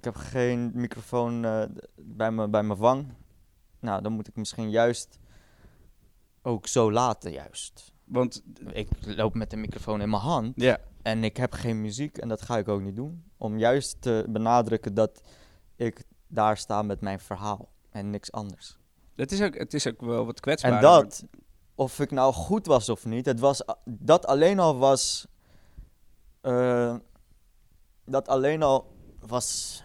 Ik 0.00 0.06
heb 0.06 0.16
geen 0.16 0.70
microfoon 0.74 1.44
eh, 1.44 1.62
bij, 1.96 2.30
me, 2.30 2.48
bij 2.48 2.62
mijn 2.62 2.78
wang. 2.78 3.14
Nou, 3.80 4.02
dan 4.02 4.12
moet 4.12 4.28
ik 4.28 4.36
misschien 4.36 4.70
juist 4.70 5.18
ook 6.42 6.66
zo 6.66 6.92
laten, 6.92 7.32
juist. 7.32 7.92
Want 8.04 8.42
Ik 8.72 8.88
loop 9.00 9.34
met 9.34 9.50
de 9.50 9.56
microfoon 9.56 10.00
in 10.00 10.10
mijn 10.10 10.22
hand 10.22 10.52
ja, 10.56 10.78
en 11.02 11.24
ik 11.24 11.36
heb 11.36 11.52
geen 11.52 11.80
muziek 11.80 12.18
en 12.18 12.28
dat 12.28 12.42
ga 12.42 12.58
ik 12.58 12.68
ook 12.68 12.80
niet 12.80 12.96
doen. 12.96 13.24
Om 13.36 13.58
juist 13.58 13.96
te 14.00 14.24
benadrukken 14.28 14.94
dat 14.94 15.22
ik 15.76 16.04
daar 16.26 16.56
sta 16.56 16.82
met 16.82 17.00
mijn 17.00 17.20
verhaal 17.20 17.68
en 17.90 18.10
niks 18.10 18.32
anders. 18.32 18.78
Het 19.16 19.32
is 19.32 19.42
ook, 19.42 19.58
het 19.58 19.74
is 19.74 19.86
ook 19.86 20.00
wel 20.00 20.26
wat 20.26 20.40
kwetsbaar. 20.40 20.72
En 20.72 20.80
dat, 20.80 21.24
of 21.74 22.00
ik 22.00 22.10
nou 22.10 22.32
goed 22.32 22.66
was 22.66 22.88
of 22.88 23.04
niet, 23.04 23.26
het 23.26 23.40
was, 23.40 23.62
dat 23.84 24.26
alleen 24.26 24.58
al 24.58 24.78
was, 24.78 25.26
eh, 26.40 26.96
dat 28.04 28.28
alleen 28.28 28.62
al 28.62 28.98
was, 29.26 29.82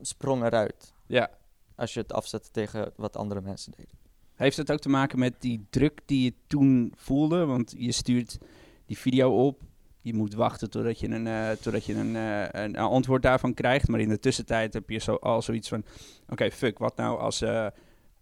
sprong 0.00 0.44
eruit. 0.44 0.92
Ja. 1.06 1.30
Als 1.74 1.94
je 1.94 2.00
het 2.00 2.12
afzette 2.12 2.50
tegen 2.50 2.92
wat 2.96 3.16
andere 3.16 3.40
mensen 3.40 3.72
deden. 3.76 3.98
Heeft 4.34 4.56
het 4.56 4.72
ook 4.72 4.78
te 4.78 4.88
maken 4.88 5.18
met 5.18 5.34
die 5.38 5.66
druk 5.70 6.00
die 6.04 6.24
je 6.24 6.34
toen 6.46 6.92
voelde? 6.96 7.44
Want 7.44 7.74
je 7.76 7.92
stuurt 7.92 8.38
die 8.86 8.98
video 8.98 9.46
op. 9.46 9.62
Je 10.00 10.14
moet 10.14 10.34
wachten 10.34 10.70
totdat 10.70 11.00
je 11.00 11.08
een, 11.08 11.26
eh, 11.26 11.50
totdat 11.50 11.84
je 11.84 11.94
een, 11.94 12.16
eh, 12.16 12.40
een, 12.40 12.50
een 12.52 12.76
antwoord 12.76 13.22
daarvan 13.22 13.54
krijgt. 13.54 13.88
Maar 13.88 14.00
in 14.00 14.08
de 14.08 14.18
tussentijd 14.18 14.74
heb 14.74 14.90
je 14.90 14.98
zo, 14.98 15.14
al 15.14 15.42
zoiets 15.42 15.68
van... 15.68 15.84
Oké, 16.28 16.50
fuck, 16.50 16.78
wat 16.78 16.96
nou 16.96 17.18
als, 17.18 17.40
eh, 17.40 17.66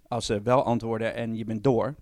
als 0.09 0.27
ze 0.27 0.43
wel 0.43 0.63
antwoorden 0.63 1.15
en 1.15 1.37
je 1.37 1.45
bent 1.45 1.65
door? 1.65 1.95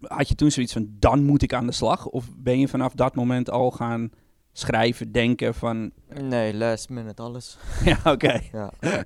Had 0.00 0.28
je 0.28 0.34
toen 0.34 0.50
zoiets 0.50 0.72
van, 0.72 0.96
dan 0.98 1.24
moet 1.24 1.42
ik 1.42 1.52
aan 1.52 1.66
de 1.66 1.72
slag? 1.72 2.06
Of 2.06 2.28
ben 2.36 2.58
je 2.58 2.68
vanaf 2.68 2.94
dat 2.94 3.14
moment 3.14 3.50
al 3.50 3.70
gaan 3.70 4.10
schrijven, 4.56 5.12
denken 5.12 5.54
van... 5.54 5.90
Nee, 6.08 6.54
last 6.54 6.88
minute 6.88 7.22
alles. 7.22 7.58
ja, 7.84 7.98
oké. 8.04 8.40
Ja. 8.52 8.72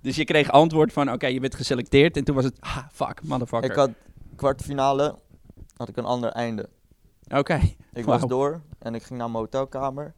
Dus 0.00 0.16
je 0.16 0.24
kreeg 0.24 0.50
antwoord 0.50 0.92
van, 0.92 1.12
oké, 1.12 1.26
je 1.26 1.40
bent 1.40 1.54
geselecteerd. 1.54 2.16
En 2.16 2.24
toen 2.24 2.34
was 2.34 2.44
het, 2.44 2.60
ah, 2.60 2.86
fuck, 2.92 3.22
motherfucker. 3.22 3.70
Ik 3.70 3.76
had 3.76 3.90
kwartfinale, 4.36 5.18
had 5.76 5.88
ik 5.88 5.96
een 5.96 6.04
ander 6.04 6.30
einde. 6.30 6.68
Oké, 7.34 7.60
Ik 7.92 8.04
was 8.04 8.22
door 8.26 8.60
en 8.78 8.94
ik 8.94 9.02
ging 9.02 9.18
naar 9.18 9.30
mijn 9.30 9.42
hotelkamer. 9.42 10.14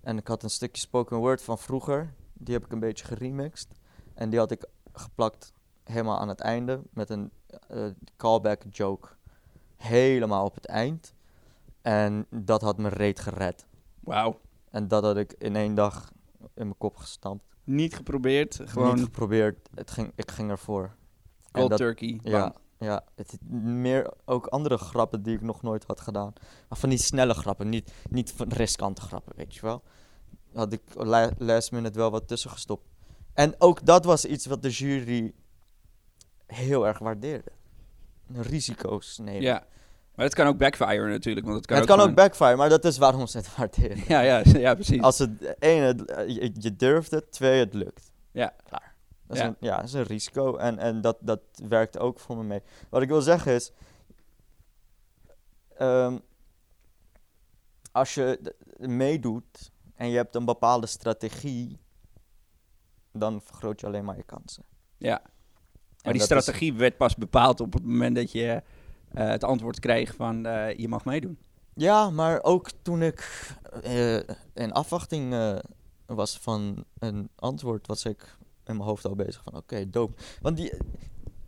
En 0.00 0.18
ik 0.18 0.28
had 0.28 0.42
een 0.42 0.50
stukje 0.50 0.80
spoken 0.80 1.16
word 1.16 1.42
van 1.42 1.58
vroeger. 1.58 2.14
Die 2.32 2.54
heb 2.54 2.64
ik 2.64 2.72
een 2.72 2.80
beetje 2.80 3.04
geremixed. 3.04 3.68
En 4.14 4.30
die 4.30 4.38
had 4.38 4.50
ik 4.50 4.66
geplakt 4.92 5.52
helemaal 5.84 6.18
aan 6.18 6.28
het 6.28 6.40
einde. 6.40 6.80
Met 6.90 7.10
een 7.10 7.30
eh, 7.68 7.84
callback 8.16 8.62
joke. 8.70 9.08
Helemaal 9.76 10.44
op 10.44 10.54
het 10.54 10.66
eind. 10.66 11.14
En 11.82 12.26
dat 12.30 12.62
had 12.62 12.78
me 12.78 12.88
reet 12.88 13.20
gered. 13.20 13.66
Wauw. 14.08 14.40
En 14.70 14.88
dat 14.88 15.02
had 15.02 15.16
ik 15.16 15.34
in 15.38 15.56
één 15.56 15.74
dag 15.74 16.12
in 16.40 16.64
mijn 16.64 16.78
kop 16.78 16.96
gestampt. 16.96 17.44
Niet 17.64 17.96
geprobeerd, 17.96 18.60
Gewoon 18.64 18.94
Niet 18.94 19.04
geprobeerd. 19.04 19.68
Het 19.74 19.90
ging, 19.90 20.12
ik 20.14 20.30
ging 20.30 20.50
ervoor. 20.50 20.94
Cold 21.52 21.68
dat- 21.70 21.78
turkey. 21.78 22.20
Ja, 22.22 22.54
ja. 22.78 23.04
Het, 23.14 23.38
meer 23.62 24.12
ook 24.24 24.46
andere 24.46 24.76
grappen 24.78 25.22
die 25.22 25.34
ik 25.34 25.40
nog 25.42 25.62
nooit 25.62 25.84
had 25.84 26.00
gedaan. 26.00 26.32
Maar 26.68 26.78
van 26.78 26.88
die 26.88 26.98
snelle 26.98 27.34
grappen, 27.34 27.68
niet, 27.68 27.92
niet 28.10 28.32
van 28.32 28.48
riskante 28.48 29.00
grappen, 29.02 29.32
weet 29.36 29.54
je 29.54 29.60
wel. 29.60 29.82
Had 30.52 30.72
ik 30.72 30.82
la- 30.94 31.30
last 31.38 31.72
minute 31.72 31.98
wel 31.98 32.10
wat 32.10 32.28
tussen 32.28 32.50
gestopt. 32.50 32.88
En 33.32 33.54
ook 33.58 33.84
dat 33.86 34.04
was 34.04 34.24
iets 34.24 34.46
wat 34.46 34.62
de 34.62 34.70
jury 34.70 35.32
heel 36.46 36.86
erg 36.86 36.98
waardeerde. 36.98 37.50
Risico's 38.32 39.18
nemen. 39.18 39.42
Ja. 39.42 39.66
Maar 40.18 40.26
het 40.26 40.36
kan 40.36 40.46
ook 40.46 40.58
backfire 40.58 41.08
natuurlijk, 41.08 41.46
want 41.46 41.56
het 41.58 41.66
kan 41.66 41.76
het 41.80 41.90
ook 41.90 41.96
kan 41.96 42.08
ook 42.08 42.14
backfire, 42.14 42.56
maar 42.56 42.68
dat 42.68 42.84
is 42.84 42.98
waarom 42.98 43.26
ze 43.26 43.36
het 43.36 43.54
waarderen. 43.56 44.04
Ja, 44.08 44.20
ja, 44.20 44.42
ja, 44.66 44.74
precies. 44.74 45.02
Als 45.02 45.18
het 45.18 45.42
eh, 45.58 45.88
je, 46.28 46.50
je 46.58 46.76
durft 46.76 47.10
het, 47.10 47.32
twee, 47.32 47.58
het 47.58 47.74
lukt. 47.74 48.10
Ja. 48.30 48.54
Klaar. 48.64 48.94
Dat 49.26 49.36
is 49.36 49.42
Ja. 49.42 49.48
Een, 49.48 49.56
ja, 49.60 49.76
dat 49.76 49.84
is 49.84 49.92
een 49.92 50.02
risico 50.02 50.56
en, 50.56 50.78
en 50.78 51.00
dat, 51.00 51.16
dat 51.20 51.40
werkt 51.68 51.98
ook 51.98 52.20
voor 52.20 52.36
me 52.36 52.42
mee. 52.42 52.62
Wat 52.88 53.02
ik 53.02 53.08
wil 53.08 53.20
zeggen 53.22 53.52
is, 53.54 53.72
ehm, 55.76 56.18
als 57.92 58.14
je 58.14 58.54
meedoet 58.76 59.70
en 59.94 60.08
je 60.08 60.16
hebt 60.16 60.34
een 60.34 60.44
bepaalde 60.44 60.86
strategie, 60.86 61.78
dan 63.12 63.40
vergroot 63.44 63.80
je 63.80 63.86
alleen 63.86 64.04
maar 64.04 64.16
je 64.16 64.22
kansen. 64.22 64.64
Ja. 64.96 65.20
Maar 65.22 65.32
En 66.02 66.12
die 66.12 66.28
dat 66.28 66.30
is- 66.38 66.42
strategie 66.42 66.74
werd 66.74 66.96
pas 66.96 67.16
bepaald 67.16 67.60
op 67.60 67.72
het 67.72 67.82
moment 67.82 68.16
dat 68.16 68.32
je 68.32 68.62
het 69.14 69.44
antwoord 69.44 69.80
kreeg 69.80 70.14
van 70.14 70.46
eh, 70.46 70.76
je 70.76 70.88
mag 70.88 71.04
meedoen. 71.04 71.38
Ja, 71.74 72.10
maar 72.10 72.42
ook 72.42 72.70
toen 72.82 73.02
ik 73.02 73.50
eh, 73.82 74.16
in 74.54 74.72
afwachting 74.72 75.32
eh, 75.32 75.58
was 76.06 76.38
van 76.38 76.84
een 76.98 77.28
antwoord, 77.34 77.86
was 77.86 78.04
ik 78.04 78.36
in 78.64 78.76
mijn 78.76 78.88
hoofd 78.88 79.04
al 79.04 79.14
bezig 79.14 79.42
van 79.44 79.56
oké, 79.56 79.90
dope. 79.90 80.22
Want 80.40 80.56
die, 80.56 80.72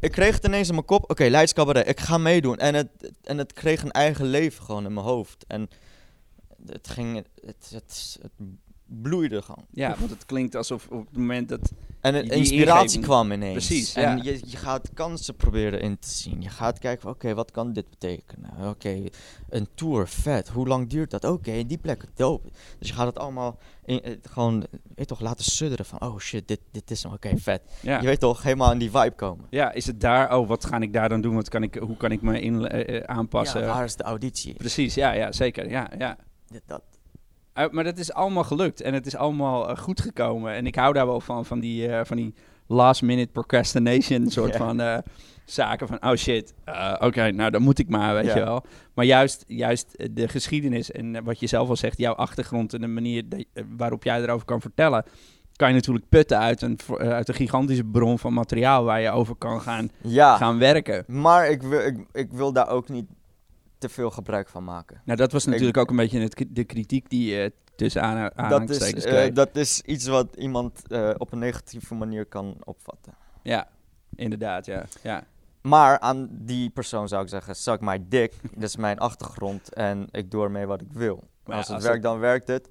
ik 0.01 0.13
kreeg 0.13 0.35
het 0.35 0.45
ineens 0.45 0.69
in 0.69 0.75
mijn 0.75 0.87
kop, 0.87 1.11
oké, 1.11 1.45
Cabaret, 1.45 1.89
ik 1.89 2.01
ga 2.01 2.19
meedoen. 2.19 2.57
En 2.57 2.75
het, 2.75 3.13
en 3.23 3.39
het 3.39 3.53
kreeg 3.53 3.83
een 3.83 3.91
eigen 3.91 4.27
leven 4.27 4.65
gewoon 4.65 4.85
in 4.85 4.95
mijn 4.95 5.07
hoofd. 5.07 5.45
En 5.47 5.69
het 6.67 6.89
ging, 6.89 7.17
het, 7.17 7.71
het, 7.71 8.19
het 8.23 8.37
bloeide 9.03 9.43
gewoon. 9.43 9.65
Ja, 9.71 9.97
want 9.99 10.11
het 10.11 10.27
klinkt 10.27 10.55
alsof 10.55 10.87
op 10.91 11.07
het 11.07 11.17
moment 11.17 11.49
dat... 11.49 11.73
En 12.01 12.15
een 12.15 12.29
inspiratie 12.29 12.83
ingeving. 12.83 13.05
kwam 13.05 13.33
ineens. 13.33 13.67
Precies, 13.67 13.95
En 13.95 14.17
ja. 14.17 14.23
je, 14.23 14.41
je 14.45 14.57
gaat 14.57 14.91
kansen 14.95 15.37
proberen 15.37 15.81
in 15.81 15.99
te 15.99 16.09
zien. 16.09 16.43
Je 16.43 16.49
gaat 16.49 16.79
kijken, 16.79 17.03
van, 17.03 17.11
oké, 17.11 17.35
wat 17.35 17.51
kan 17.51 17.73
dit 17.73 17.91
betekenen? 17.91 18.51
Oké, 18.69 19.03
een 19.49 19.69
tour, 19.75 20.09
vet. 20.09 20.49
Hoe 20.49 20.67
lang 20.69 20.89
duurt 20.89 21.11
dat? 21.11 21.25
Oké, 21.25 21.67
die 21.67 21.79
plek, 21.79 22.05
dope. 22.15 22.49
Dus 22.79 22.89
je 22.89 22.95
gaat 22.95 23.07
het 23.07 23.19
allemaal 23.19 23.59
in, 23.85 24.03
eh, 24.03 24.17
gewoon, 24.23 24.61
weet 24.61 24.71
je 24.95 25.05
toch, 25.05 25.21
laten 25.21 25.45
sudderen 25.45 25.85
van, 25.85 26.01
oh 26.01 26.19
shit, 26.19 26.49
dit, 26.49 26.61
dit 26.71 26.91
is 26.91 27.03
hem, 27.03 27.13
oké, 27.13 27.37
vet. 27.37 27.63
Ja. 27.83 28.01
Je 28.01 28.07
weet 28.07 28.21
toch, 28.21 28.43
helemaal 28.43 28.73
in 28.73 28.79
die 28.79 28.91
vibe 28.91 29.15
komen. 29.17 29.47
ja, 29.51 29.73
is 29.73 29.87
het 29.87 30.01
daar... 30.01 30.39
Oh, 30.39 30.49
wat 30.49 30.65
ga 30.65 30.81
ik 30.81 30.93
daar 30.93 31.09
dan 31.09 31.21
doen? 31.21 31.35
Wat 31.35 31.49
kan 31.49 31.63
ik, 31.63 31.75
hoe 31.75 31.97
kan 31.97 32.13
ik 32.13 32.23
me 32.23 32.41
in, 32.41 32.69
eh, 32.69 32.97
eh, 32.97 33.05
aanpassen? 33.05 33.61
Ja, 33.61 33.67
waar 33.67 33.85
is 33.85 33.97
de 33.97 34.03
auditie? 34.03 34.55
Precies, 34.55 34.95
ja, 34.95 35.13
ja, 35.13 35.33
zeker. 35.33 35.69
Ja, 35.69 35.91
ja. 35.99 36.17
Dat. 36.67 36.83
Uh, 37.59 37.65
maar 37.71 37.85
dat 37.85 37.99
is 37.99 38.13
allemaal 38.13 38.45
gelukt 38.45 38.81
en 38.81 38.95
het 38.95 39.07
is 39.07 39.17
allemaal 39.17 39.69
eh, 39.71 39.77
goed 39.77 40.01
gekomen. 40.01 40.53
En 40.55 40.67
ik 40.67 40.75
hou 40.75 40.93
daar 40.93 41.07
wel 41.07 41.21
van, 41.21 41.45
van 41.45 41.61
die, 41.61 41.89
eh, 41.89 42.05
van 42.05 42.17
die 42.17 42.35
last 42.67 43.03
minute 43.03 43.33
procrastination 43.33 44.27
soort 44.31 44.57
van 44.57 44.81
eh, 44.81 44.99
zaken 45.45 45.89
van, 45.89 46.05
oh 46.11 46.15
shit, 46.17 46.55
eh, 46.65 46.95
oké, 46.99 47.31
nou 47.31 47.51
dan 47.51 47.63
moet 47.63 47.79
ik 47.79 47.89
maar, 47.89 48.15
weet 48.15 48.25
Ja. 48.25 48.35
je 48.39 48.45
wel. 48.45 48.65
Maar 48.95 49.05
juist, 49.05 49.45
juist 49.47 49.95
eh, 49.95 50.09
de 50.11 50.29
geschiedenis 50.29 50.91
en 50.91 51.17
eh, 51.17 51.23
wat 51.25 51.41
je 51.41 51.47
zelf 51.47 51.69
al 51.69 51.77
zegt, 51.77 51.99
jouw 51.99 52.15
achtergrond 52.15 52.75
en 52.75 52.81
de 52.81 52.87
manier 52.87 53.25
eh, 53.53 53.65
waarop 53.77 54.05
jij 54.05 54.23
erover 54.23 54.47
kan 54.47 54.61
vertellen, 54.61 55.05
kan 55.57 55.69
je 55.69 55.75
natuurlijk 55.75 56.09
putten 56.09 56.39
uit 56.39 56.63
een, 56.63 56.79
eh, 56.99 57.09
uit 57.09 57.29
een 57.29 57.35
gigantische 57.35 57.85
bron 57.85 58.19
van 58.19 58.33
materiaal 58.33 58.85
waar 58.85 59.01
je 59.01 59.11
over 59.11 59.35
kan 59.37 59.61
gaan, 59.61 59.91
Ja, 60.03 60.37
gaan 60.37 60.59
werken. 60.59 61.05
maar 61.07 61.51
ik 61.51 61.63
wil, 61.63 61.81
ik, 61.81 61.97
ik 62.13 62.33
wil 62.33 62.53
daar 62.53 62.69
ook 62.69 62.89
niet 62.89 63.07
te 63.81 63.89
veel 63.89 64.11
gebruik 64.11 64.49
van 64.49 64.65
maken. 64.65 65.03
Nou, 65.05 65.19
dat 65.19 65.33
was 65.33 65.45
natuurlijk 65.45 65.77
ook 65.77 65.91
een 65.91 65.97
beetje 65.97 66.21
het, 66.21 66.45
de 66.49 66.65
kritiek 66.65 67.11
die 67.11 67.35
je 67.35 67.53
tussen 67.77 68.03
aan, 68.03 68.49
Dat 68.49 68.71
is, 68.71 69.05
eh, 69.05 69.35
dat 69.35 69.57
is 69.57 69.81
iets 69.81 70.07
wat 70.07 70.37
iemand 70.37 70.89
eh, 70.89 71.11
op 71.17 71.33
een 71.33 71.39
negatieve 71.39 71.95
manier 71.95 72.27
kan 72.27 72.57
opvatten. 72.65 73.15
Ja, 73.43 73.69
inderdaad, 74.15 74.67
ja. 74.67 74.85
ja. 75.03 75.25
Maar 75.61 75.99
aan 75.99 76.29
die 76.31 76.71
persoon 76.71 77.09
zou 77.09 77.23
ik 77.23 77.29
zeggen, 77.29 77.57
suck 77.57 77.81
my 77.81 78.09
dick. 78.09 78.35
Dit 78.55 78.63
is 78.63 78.77
mijn 78.77 78.99
achtergrond 78.99 79.75
en 79.75 80.09
ik 80.11 80.31
doe 80.31 80.45
ermee 80.45 80.67
wat 80.67 80.81
ik 80.81 80.93
wil. 80.93 81.25
Maar 81.45 81.57
als 81.57 81.67
ja, 81.67 81.73
het 81.73 81.83
als 81.83 81.91
werkt, 81.91 82.03
dan 82.03 82.19
werkt 82.19 82.49
het. 82.49 82.69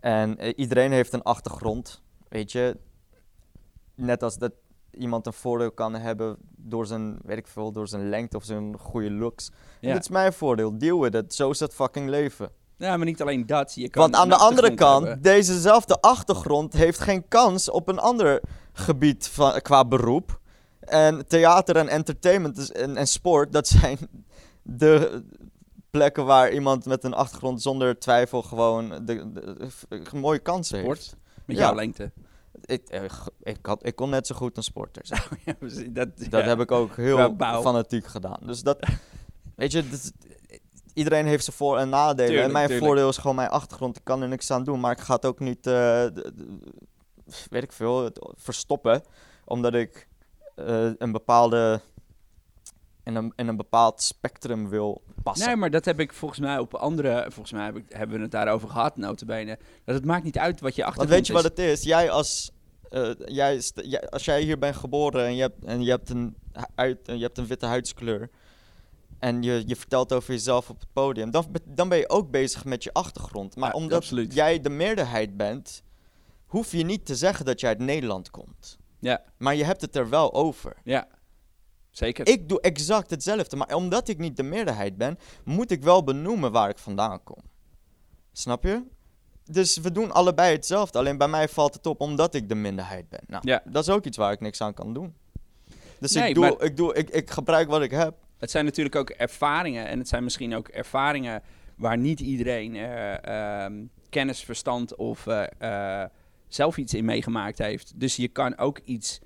En 0.00 0.38
eh, 0.38 0.52
iedereen 0.56 0.92
heeft 0.92 1.12
een 1.12 1.22
achtergrond, 1.22 2.02
weet 2.28 2.52
je. 2.52 2.76
Net 3.94 4.22
als 4.22 4.38
dat 4.38 4.52
iemand 4.98 5.26
een 5.26 5.32
voordeel 5.32 5.72
kan 5.72 5.94
hebben 5.94 6.36
door 6.56 6.86
zijn, 6.86 7.18
weet 7.24 7.38
ik 7.38 7.46
veel, 7.46 7.72
door 7.72 7.88
zijn 7.88 8.08
lengte 8.08 8.36
of 8.36 8.44
zijn 8.44 8.78
goede 8.78 9.10
looks. 9.10 9.50
Ja. 9.80 9.92
Dit 9.92 10.02
is 10.02 10.08
mijn 10.08 10.32
voordeel, 10.32 10.78
deal 10.78 11.00
with 11.00 11.14
it. 11.14 11.34
Zo 11.34 11.50
is 11.50 11.60
het 11.60 11.74
fucking 11.74 12.08
leven. 12.08 12.50
Ja, 12.76 12.96
maar 12.96 13.06
niet 13.06 13.22
alleen 13.22 13.46
dat. 13.46 13.74
Je 13.74 13.88
kan 13.88 14.02
Want 14.02 14.14
aan 14.14 14.28
de 14.28 14.36
andere 14.36 14.74
kant, 14.74 15.04
hebben. 15.06 15.22
dezezelfde 15.22 16.00
achtergrond 16.00 16.72
heeft 16.72 16.98
geen 17.00 17.28
kans 17.28 17.70
op 17.70 17.88
een 17.88 17.98
ander 17.98 18.40
gebied 18.72 19.28
van, 19.28 19.60
qua 19.60 19.84
beroep. 19.84 20.40
En 20.80 21.26
theater 21.26 21.76
en 21.76 21.88
entertainment 21.88 22.72
en, 22.72 22.96
en 22.96 23.06
sport, 23.06 23.52
dat 23.52 23.68
zijn 23.68 23.98
de 24.62 25.22
plekken 25.90 26.24
waar 26.24 26.52
iemand 26.52 26.84
met 26.86 27.04
een 27.04 27.14
achtergrond 27.14 27.62
zonder 27.62 27.98
twijfel 27.98 28.42
gewoon 28.42 28.88
de, 28.88 29.04
de- 29.32 29.32
de- 29.88 30.16
mooie 30.16 30.38
kansen 30.38 30.78
heeft. 30.78 31.02
Sport, 31.02 31.16
met 31.46 31.56
Ja. 31.56 31.62
jouw 31.62 31.74
lengte. 31.74 32.10
Ik, 32.64 32.88
eh, 32.88 33.02
ik, 33.42 33.58
had, 33.66 33.86
ik 33.86 33.96
kon 33.96 34.10
net 34.10 34.26
zo 34.26 34.34
goed 34.34 34.56
een 34.56 34.62
sporter 34.62 35.06
zijn. 35.06 35.22
Ja, 35.44 35.54
dat 35.90 36.08
Dat 36.18 36.42
ja. 36.42 36.48
heb 36.48 36.60
ik 36.60 36.70
ook 36.70 36.96
heel 36.96 37.36
bouw. 37.36 37.62
fanatiek 37.62 38.06
gedaan. 38.06 38.38
Dus 38.42 38.62
dat, 38.62 38.78
weet 39.56 39.72
je, 39.72 39.88
dat- 39.88 40.12
iedereen 40.94 41.26
heeft 41.26 41.44
zijn 41.44 41.56
voor- 41.56 41.78
en 41.78 41.88
nadelen. 41.88 42.26
Tuurlijk, 42.26 42.46
en 42.46 42.52
mijn 42.52 42.66
tuurlijk. 42.66 42.86
voordeel 42.86 43.08
is 43.08 43.16
gewoon 43.16 43.36
mijn 43.36 43.48
achtergrond. 43.48 43.96
Ik 43.96 44.04
kan 44.04 44.22
er 44.22 44.28
niks 44.28 44.50
aan 44.50 44.64
doen, 44.64 44.80
maar 44.80 44.92
ik 44.92 45.00
ga 45.00 45.14
het 45.14 45.26
ook 45.26 45.38
niet, 45.40 45.66
eh, 45.66 46.06
weet 47.50 47.62
ik 47.62 47.72
veel, 47.72 48.10
verstoppen. 48.34 49.02
Omdat 49.44 49.74
ik 49.74 50.08
eh, 50.54 50.90
een 50.98 51.12
bepaalde, 51.12 51.80
in 53.04 53.14
een, 53.14 53.32
een 53.36 53.56
bepaald 53.56 54.02
spectrum 54.02 54.68
wil 54.68 55.02
passen. 55.22 55.46
Nee, 55.46 55.56
maar 55.56 55.70
dat 55.70 55.84
heb 55.84 56.00
ik 56.00 56.12
volgens 56.12 56.40
mij 56.40 56.58
op 56.58 56.74
andere... 56.74 57.22
Volgens 57.28 57.52
mij 57.52 57.64
heb 57.64 57.76
ik, 57.76 57.84
hebben 57.88 58.16
we 58.16 58.22
het 58.22 58.30
daarover 58.30 58.68
gehad, 58.68 58.96
notabene. 58.96 59.58
Dat 59.84 59.94
het 59.94 60.04
maakt 60.04 60.24
niet 60.24 60.38
uit 60.38 60.60
wat 60.60 60.74
je 60.74 60.82
Want 60.82 60.94
achtergrond 60.94 61.18
weet 61.18 61.26
je 61.26 61.32
wat 61.32 61.56
het 61.56 61.58
is? 61.58 61.82
Jij 61.82 62.10
als, 62.10 62.50
eh, 62.90 63.10
jij, 63.24 63.58
jij- 63.74 64.08
als 64.10 64.24
jij 64.24 64.42
hier 64.42 64.58
bent 64.58 64.76
geboren 64.76 65.24
en 65.26 65.34
je 65.34 65.40
hebt, 65.42 65.64
en 65.64 65.82
je 65.82 65.90
hebt, 65.90 66.10
een, 66.10 66.36
uit, 66.74 66.98
je 67.04 67.18
hebt 67.18 67.38
een 67.38 67.46
witte 67.46 67.66
huidskleur 67.66 68.30
en 69.18 69.42
je, 69.42 69.62
je 69.66 69.76
vertelt 69.76 70.12
over 70.12 70.32
jezelf 70.32 70.70
op 70.70 70.80
het 70.80 70.92
podium, 70.92 71.30
dan, 71.30 71.46
dan 71.66 71.88
ben 71.88 71.98
je 71.98 72.08
ook 72.08 72.30
bezig 72.30 72.64
met 72.64 72.82
je 72.84 72.92
achtergrond. 72.92 73.56
Maar 73.56 73.68
Ja, 73.68 73.74
omdat 73.74 73.98
absoluut. 73.98 74.34
jij 74.34 74.60
de 74.60 74.70
meerderheid 74.70 75.36
bent, 75.36 75.82
hoef 76.46 76.72
je 76.72 76.84
niet 76.84 77.06
te 77.06 77.16
zeggen 77.16 77.44
dat 77.44 77.60
je 77.60 77.66
uit 77.66 77.78
Nederland 77.78 78.30
komt. 78.30 78.78
Ja. 78.98 79.22
Maar 79.38 79.54
je 79.54 79.64
hebt 79.64 79.80
het 79.80 79.96
er 79.96 80.08
wel 80.08 80.32
over. 80.34 80.76
Ja, 80.84 81.06
zeker. 81.92 82.26
Ik 82.26 82.48
doe 82.48 82.60
exact 82.60 83.10
hetzelfde, 83.10 83.56
maar 83.56 83.74
omdat 83.74 84.08
ik 84.08 84.18
niet 84.18 84.36
de 84.36 84.42
meerderheid 84.42 84.96
ben, 84.96 85.18
moet 85.44 85.70
ik 85.70 85.82
wel 85.82 86.04
benoemen 86.04 86.52
waar 86.52 86.68
ik 86.68 86.78
vandaan 86.78 87.22
kom. 87.24 87.38
Snap 88.32 88.62
je? 88.64 88.82
Dus 89.44 89.76
we 89.78 89.92
doen 89.92 90.12
allebei 90.12 90.52
hetzelfde, 90.54 90.98
alleen 90.98 91.18
bij 91.18 91.28
mij 91.28 91.48
valt 91.48 91.74
het 91.74 91.86
op 91.86 92.00
omdat 92.00 92.34
ik 92.34 92.48
de 92.48 92.54
minderheid 92.54 93.08
ben. 93.08 93.20
Nou, 93.26 93.42
Ja. 93.46 93.62
dat 93.64 93.82
is 93.82 93.90
ook 93.94 94.04
iets 94.04 94.16
waar 94.16 94.32
ik 94.32 94.40
niks 94.40 94.60
aan 94.60 94.74
kan 94.74 94.92
doen. 94.94 95.14
Dus 95.98 96.12
Nee, 96.12 96.28
ik, 96.28 96.34
doe, 96.34 96.44
maar- 96.44 96.62
ik, 96.66 96.76
doe, 96.76 96.94
ik, 96.94 97.10
ik 97.10 97.30
gebruik 97.30 97.68
wat 97.68 97.82
ik 97.82 97.90
heb. 97.90 98.14
Het 98.38 98.50
zijn 98.50 98.64
natuurlijk 98.64 98.96
ook 98.96 99.10
ervaringen. 99.10 99.86
En 99.88 99.98
het 99.98 100.08
zijn 100.08 100.24
misschien 100.24 100.54
ook 100.54 100.68
ervaringen 100.68 101.42
waar 101.76 101.98
niet 101.98 102.20
iedereen 102.20 102.76
eh, 102.76 103.64
ehm, 103.64 103.84
kennis, 104.08 104.44
verstand 104.44 104.96
of 104.96 105.26
eh, 105.26 106.02
eh, 106.02 106.08
zelf 106.48 106.76
iets 106.76 106.94
in 106.94 107.04
meegemaakt 107.04 107.58
heeft. 107.58 107.92
Dus 108.00 108.16
je 108.16 108.28
kan 108.28 108.58
ook 108.58 108.78
iets 108.84 109.20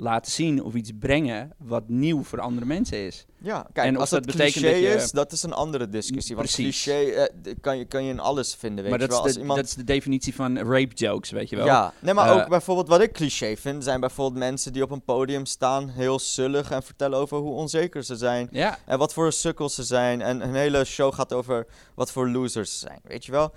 laten 0.00 0.32
zien 0.32 0.62
of 0.62 0.74
iets 0.74 0.90
brengen 0.98 1.52
wat 1.58 1.88
nieuw 1.88 2.22
voor 2.22 2.40
andere 2.40 2.66
mensen 2.66 2.98
is. 3.06 3.26
Ja, 3.42 3.66
kijk, 3.72 3.86
En 3.86 3.96
als 3.96 4.10
dat 4.10 4.24
het 4.24 4.36
betekent 4.36 4.64
cliché 4.64 4.80
dat 4.82 4.92
je- 4.92 5.04
is, 5.04 5.10
dat 5.10 5.32
is 5.32 5.42
een 5.42 5.52
andere 5.52 5.88
discussie. 5.88 6.36
Want 6.36 6.52
Precies. 6.52 6.82
cliché 6.82 7.10
eh, 7.10 7.54
kan, 7.60 7.78
je, 7.78 7.84
kan 7.84 8.04
je 8.04 8.10
in 8.10 8.20
alles 8.20 8.54
vinden, 8.54 8.82
weet 8.84 8.90
maar 8.92 9.00
je 9.00 9.06
dat 9.06 9.16
wel. 9.16 9.18
is, 9.18 9.24
Als 9.26 9.34
de, 9.34 9.40
iemand... 9.40 9.58
dat 9.60 9.68
is 9.68 9.74
de 9.74 9.84
definitie 9.84 10.34
van 10.34 10.58
rape 10.58 10.94
jokes, 10.94 11.30
weet 11.30 11.48
je 11.50 11.56
wel. 11.56 11.66
Ja, 11.66 11.92
nee, 12.00 12.14
maar 12.14 12.28
Eh, 12.30 12.36
ook 12.36 12.48
bijvoorbeeld 12.48 12.88
wat 12.88 13.00
ik 13.00 13.12
cliché 13.12 13.56
vind, 13.56 13.84
zijn 13.84 14.00
bijvoorbeeld 14.00 14.38
mensen 14.38 14.72
die 14.72 14.82
op 14.82 14.90
een 14.90 15.02
podium 15.04 15.46
staan, 15.46 15.88
heel 15.88 16.18
zullig 16.18 16.70
en 16.70 16.82
vertellen 16.82 17.18
over 17.18 17.38
hoe 17.38 17.52
onzeker 17.52 18.02
ze 18.04 18.16
zijn. 18.16 18.48
Ja, 18.50 18.78
En 18.86 18.98
wat 18.98 19.12
voor 19.12 19.32
sukkels 19.32 19.74
ze 19.74 19.82
zijn. 19.82 20.20
En 20.22 20.40
een 20.40 20.54
hele 20.54 20.84
show 20.84 21.14
gaat 21.14 21.32
over 21.32 21.66
wat 21.94 22.10
voor 22.12 22.28
losers 22.28 22.72
ze 22.72 22.78
zijn. 22.78 23.00
Weet 23.02 23.24
je 23.24 23.32
wel? 23.32 23.54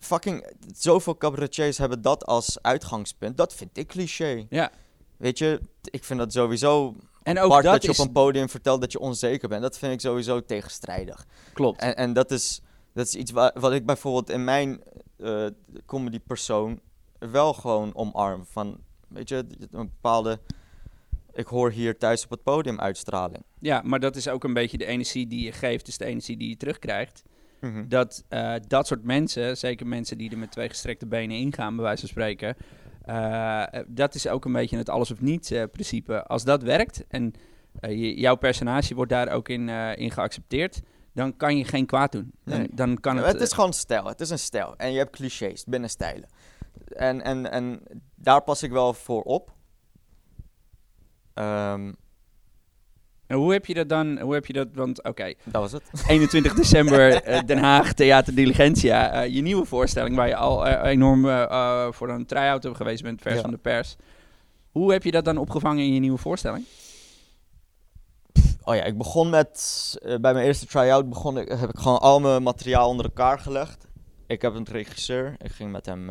Fucking, 0.00 0.46
zoveel 0.76 1.16
cabaretiers 1.16 1.78
hebben 1.78 2.02
dat 2.02 2.26
als 2.26 2.58
uitgangspunt. 2.62 3.36
Dat 3.36 3.54
vind 3.54 3.70
ik 3.78 3.86
cliché. 3.88 4.46
ja. 4.48 4.70
Weet 5.18 5.38
je, 5.38 5.60
ik 5.90 6.04
vind 6.04 6.18
dat 6.18 6.32
sowieso 6.32 6.94
En 7.22 7.38
ook 7.38 7.50
dat, 7.50 7.62
dat, 7.62 7.82
je 7.82 7.88
is... 7.88 7.98
op 7.98 8.06
een 8.06 8.12
podium 8.12 8.48
vertelt 8.48 8.80
dat 8.80 8.92
je 8.92 8.98
onzeker 8.98 9.48
bent. 9.48 9.62
Dat 9.62 9.78
vind 9.78 9.92
ik 9.92 10.00
sowieso 10.00 10.44
tegenstrijdig. 10.44 11.26
Klopt. 11.52 11.80
En, 11.80 11.96
en 11.96 12.12
dat, 12.12 12.30
is, 12.30 12.60
dat 12.92 13.06
is 13.06 13.14
iets 13.14 13.30
wa- 13.30 13.54
wat 13.54 13.72
ik 13.72 13.86
bijvoorbeeld 13.86 14.30
in 14.30 14.44
mijn 14.44 14.82
eh 15.16 15.46
comedy 15.86 16.20
persoon 16.20 16.80
wel 17.18 17.52
gewoon 17.52 17.94
omarm. 17.94 18.44
Van, 18.46 18.78
weet 19.08 19.28
je, 19.28 19.44
een 19.70 19.86
bepaalde... 19.86 20.40
Ik 21.32 21.46
hoor 21.46 21.70
hier 21.70 21.98
thuis 21.98 22.24
op 22.24 22.30
het 22.30 22.42
podium 22.42 22.80
uitstraling. 22.80 23.44
Ja, 23.60 23.82
maar 23.84 24.00
dat 24.00 24.16
is 24.16 24.28
ook 24.28 24.44
een 24.44 24.52
beetje 24.52 24.78
de 24.78 24.86
energie 24.86 25.26
die 25.26 25.44
je 25.44 25.52
geeft, 25.52 25.88
is 25.88 25.98
de 25.98 26.04
energie 26.04 26.36
die 26.36 26.48
je 26.48 26.56
terugkrijgt. 26.56 27.22
Mhm. 27.60 27.88
dat 27.88 28.24
eh, 28.28 28.54
dat 28.66 28.86
soort 28.86 29.04
mensen, 29.04 29.56
zeker 29.56 29.86
mensen 29.86 30.18
die 30.18 30.30
er 30.30 30.38
met 30.38 30.50
twee 30.50 30.68
gestrekte 30.68 31.06
benen 31.06 31.36
ingaan, 31.36 31.74
bij 31.74 31.84
wijze 31.84 32.00
van 32.00 32.08
spreken, 32.08 32.56
eh, 33.08 33.62
eh, 33.80 33.84
dat 33.88 34.14
is 34.14 34.28
ook 34.28 34.44
een 34.44 34.52
beetje 34.52 34.76
het 34.76 34.88
alles 34.88 35.10
of 35.10 35.20
niets 35.20 35.52
principe. 35.72 36.22
Als 36.26 36.44
dat 36.44 36.62
werkt 36.62 37.04
en 37.08 37.32
eh, 37.80 38.18
jouw 38.18 38.34
personage 38.34 38.94
wordt 38.94 39.10
daar 39.10 39.28
ook 39.28 39.48
in, 39.48 39.68
in 39.98 40.10
geaccepteerd, 40.10 40.80
dan 41.12 41.36
kan 41.36 41.56
je 41.56 41.64
geen 41.64 41.86
kwaad 41.86 42.12
doen. 42.12 42.32
Dan, 42.44 42.58
Nee. 42.58 42.68
dan 42.72 43.00
kan 43.00 43.16
Ja, 43.16 43.22
het. 43.22 43.32
het 43.32 43.40
is 43.42 43.52
gewoon 43.52 43.72
stijl. 43.72 44.04
Het 44.04 44.20
is 44.20 44.30
een 44.30 44.38
stijl. 44.38 44.76
En 44.76 44.92
je 44.92 44.98
hebt 44.98 45.10
clichés 45.16 45.64
binnen 45.64 45.90
stijlen. 45.90 46.28
En, 46.88 47.22
en, 47.22 47.50
en 47.50 47.80
daar 48.14 48.42
pas 48.42 48.62
ik 48.62 48.70
wel 48.70 48.94
voor 48.94 49.22
op. 49.22 49.52
Ehm, 51.34 51.92
en 53.28 53.36
hoe 53.36 53.52
heb 53.52 53.66
je 53.66 53.74
dat 53.74 53.88
dan? 53.88 54.18
Hoe 54.20 54.34
heb 54.34 54.46
je 54.46 54.52
dat? 54.52 54.68
Want 54.74 55.02
oké, 55.04 55.34
dat 55.44 55.60
was 55.62 55.72
het. 55.72 55.82
21 56.08 56.54
december 56.54 57.22
eh, 57.22 57.40
Den 57.46 57.58
Haag 57.58 57.92
Theater 57.92 58.34
Diligentia, 58.34 59.10
eh, 59.12 59.34
je 59.34 59.42
nieuwe 59.42 59.64
voorstelling 59.64 60.16
waar 60.16 60.28
je 60.28 60.36
al 60.36 60.66
eh, 60.66 60.90
enorm 60.90 61.22
voor 61.94 62.08
een 62.08 62.26
try-out 62.26 62.62
hebt 62.62 62.76
geweest 62.76 63.02
bent, 63.02 63.20
vers 63.22 63.34
Ja. 63.34 63.40
van 63.40 63.50
de 63.50 63.56
pers. 63.56 63.96
Hoe 64.70 64.92
heb 64.92 65.02
je 65.04 65.10
dat 65.10 65.24
dan 65.24 65.36
opgevangen 65.38 65.84
in 65.84 65.94
je 65.94 66.00
nieuwe 66.00 66.18
voorstelling? 66.18 66.64
Oh 68.64 68.74
ja, 68.74 68.84
ik 68.84 68.98
begon 68.98 69.30
met... 69.30 69.96
bij 70.02 70.32
mijn 70.32 70.46
eerste 70.46 70.66
try-out 70.66 71.08
begon 71.08 71.38
ik, 71.38 71.48
heb 71.48 71.68
ik 71.68 71.78
gewoon 71.78 71.98
al 71.98 72.20
mijn 72.20 72.42
materiaal 72.42 72.88
onder 72.88 73.04
elkaar 73.04 73.38
gelegd. 73.38 73.86
Ik 74.26 74.42
heb 74.42 74.54
een 74.54 74.66
regisseur. 74.70 75.34
Ik 75.38 75.52
ging 75.52 75.72
met 75.72 75.86
hem 75.86 76.10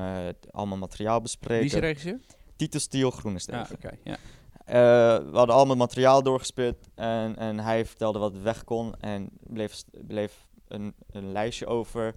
al 0.51 0.65
mijn 0.67 0.79
materiaal 0.79 1.21
bespreken. 1.21 1.57
Wie 1.57 1.65
is 1.65 1.71
de 1.71 1.79
regisseur? 1.79 2.19
Titus 2.55 2.87
Ja, 2.89 3.09
Steven. 3.37 3.75
oké. 3.75 3.89
ja. 4.03 4.17
Eh, 4.67 4.73
we 5.17 5.37
hadden 5.37 5.55
al 5.55 5.65
mijn 5.65 5.77
materiaal 5.77 6.23
doorgespeeld 6.23 6.77
en, 6.95 7.35
en 7.35 7.59
hij 7.59 7.85
vertelde 7.85 8.19
wat 8.19 8.37
weg 8.37 8.63
kon 8.63 8.95
en 8.99 9.29
bleef, 9.39 9.83
bleef 9.91 10.47
een, 10.67 10.95
een 11.11 11.31
lijstje 11.31 11.65
over. 11.65 12.15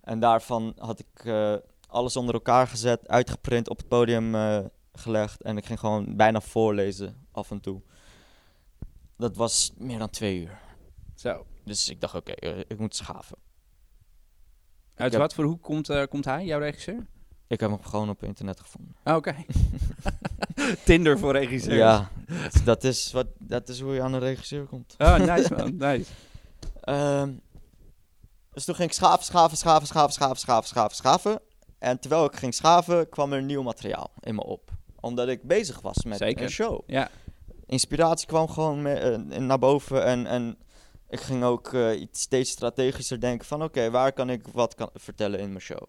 En 0.00 0.20
daarvan 0.20 0.74
had 0.78 0.98
ik 0.98 1.24
eh, 1.24 1.54
alles 1.86 2.16
onder 2.16 2.34
elkaar 2.34 2.66
gezet, 2.66 3.08
uitgeprint, 3.08 3.68
op 3.68 3.78
het 3.78 3.88
podium 3.88 4.34
eh, 4.34 4.58
gelegd 4.92 5.42
en 5.42 5.56
ik 5.56 5.66
ging 5.66 5.78
gewoon 5.78 6.16
bijna 6.16 6.40
voorlezen 6.40 7.26
af 7.32 7.50
en 7.50 7.60
toe. 7.60 7.82
Dat 9.16 9.36
was 9.36 9.72
meer 9.76 9.98
dan 9.98 10.10
twee 10.10 10.40
uur. 10.40 10.58
Zo. 11.14 11.46
Dus 11.64 11.88
ik 11.88 12.00
dacht, 12.00 12.14
oké, 12.14 12.32
ik 12.68 12.78
moet 12.78 12.96
schaven. 12.96 13.38
Uit 14.94 15.14
wat 15.14 15.34
voor 15.34 15.44
hoek 15.44 15.62
komt, 15.62 16.08
komt 16.08 16.24
hij, 16.24 16.44
jouw 16.44 16.58
regisseur? 16.58 17.06
Ik 17.50 17.60
heb 17.60 17.70
hem 17.70 17.82
gewoon 17.82 18.08
op 18.08 18.22
internet 18.22 18.60
gevonden. 18.60 18.96
Ah, 19.02 19.16
Oké. 19.16 19.34
Tinder 20.84 21.18
voor 21.18 21.32
regisseurs. 21.32 21.76
Ja, 21.76 22.10
dat- 22.26 22.64
dat 22.64 22.84
is, 22.84 23.12
wat, 23.12 23.26
dat 23.38 23.68
is 23.68 23.80
hoe 23.80 23.94
je 23.94 24.02
aan 24.02 24.12
een 24.12 24.20
regisseur 24.20 24.64
komt. 24.64 24.94
Oh, 24.98 25.16
nice 25.16 25.54
man, 25.54 25.76
nice. 25.90 26.10
Ehm, 26.80 27.32
dus 28.52 28.64
toen 28.64 28.74
ging 28.74 28.88
ik 28.88 28.94
schaven, 28.94 29.24
schaven, 29.24 29.56
schaven, 29.56 29.86
schaven, 29.86 30.12
schaven, 30.12 30.36
schaven, 30.38 30.68
schaven, 30.68 30.96
schaven. 30.96 31.40
En 31.78 32.00
terwijl 32.00 32.24
ik 32.24 32.36
ging 32.36 32.54
schaven, 32.54 33.08
kwam 33.08 33.32
er 33.32 33.42
nieuw 33.42 33.62
materiaal 33.62 34.10
in 34.20 34.34
me 34.34 34.44
op. 34.44 34.70
Omdat 35.00 35.28
ik 35.28 35.42
bezig 35.42 35.80
was 35.80 36.04
met 36.04 36.18
Zeker. 36.18 36.42
een 36.42 36.50
show. 36.50 36.80
Ja, 36.86 37.10
Inspiratie 37.66 38.26
kwam 38.26 38.48
gewoon 38.48 38.82
me- 38.82 38.92
eh, 38.94 39.38
naar 39.38 39.58
boven. 39.58 40.04
En, 40.04 40.26
en 40.26 40.56
ik 41.08 41.20
ging 41.20 41.44
ook 41.44 41.72
eh, 41.72 42.00
iets 42.00 42.20
steeds 42.20 42.50
strategischer 42.50 43.20
denken 43.20 43.46
van... 43.46 43.62
Oké, 43.62 43.90
waar 43.90 44.12
kan 44.12 44.30
ik 44.30 44.46
wat 44.52 44.74
kan 44.74 44.90
vertellen 44.94 45.40
in 45.40 45.48
mijn 45.48 45.60
show? 45.60 45.82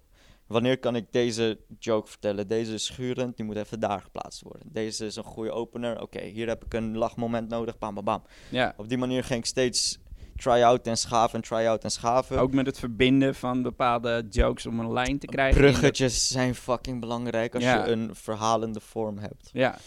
Wanneer 0.51 0.77
kan 0.79 0.95
ik 0.95 1.11
deze 1.11 1.59
joke 1.79 2.09
vertellen? 2.09 2.47
Deze 2.47 2.73
is 2.73 2.85
schurend, 2.85 3.37
die 3.37 3.45
moet 3.45 3.55
even 3.55 3.79
daar 3.79 4.01
geplaatst 4.01 4.41
worden. 4.41 4.67
Deze 4.71 5.05
is 5.05 5.15
een 5.15 5.23
goede 5.23 5.51
opener. 5.51 6.01
Oké, 6.01 6.21
hier 6.21 6.47
heb 6.47 6.65
ik 6.65 6.73
een 6.73 6.97
lachmoment 6.97 7.49
nodig. 7.49 7.77
Bam, 7.77 7.93
bam, 7.95 8.03
bam. 8.05 8.23
ja. 8.49 8.73
Op 8.77 8.89
die 8.89 8.97
manier 8.97 9.23
ging 9.23 9.39
ik 9.39 9.45
steeds 9.45 9.99
try-out 10.35 10.87
en 10.87 10.97
schaven 10.97 11.35
en 11.35 11.41
try-out 11.47 11.83
en 11.83 11.91
schaven. 11.91 12.39
Ook 12.39 12.51
met 12.53 12.65
het 12.65 12.79
verbinden 12.79 13.35
van 13.35 13.61
bepaalde 13.61 14.25
jokes 14.29 14.65
om 14.65 14.79
een 14.79 14.91
lijn 14.93 15.19
te 15.19 15.27
krijgen. 15.27 15.61
Bruggetjes 15.61 16.27
zijn 16.27 16.55
fucking 16.55 16.99
belangrijk 16.99 17.53
als 17.55 17.63
Ja. 17.63 17.85
je 17.85 17.91
een 17.91 18.15
verhalende 18.15 18.79
vorm 18.79 19.17
hebt. 19.17 19.49
ja, 19.53 19.77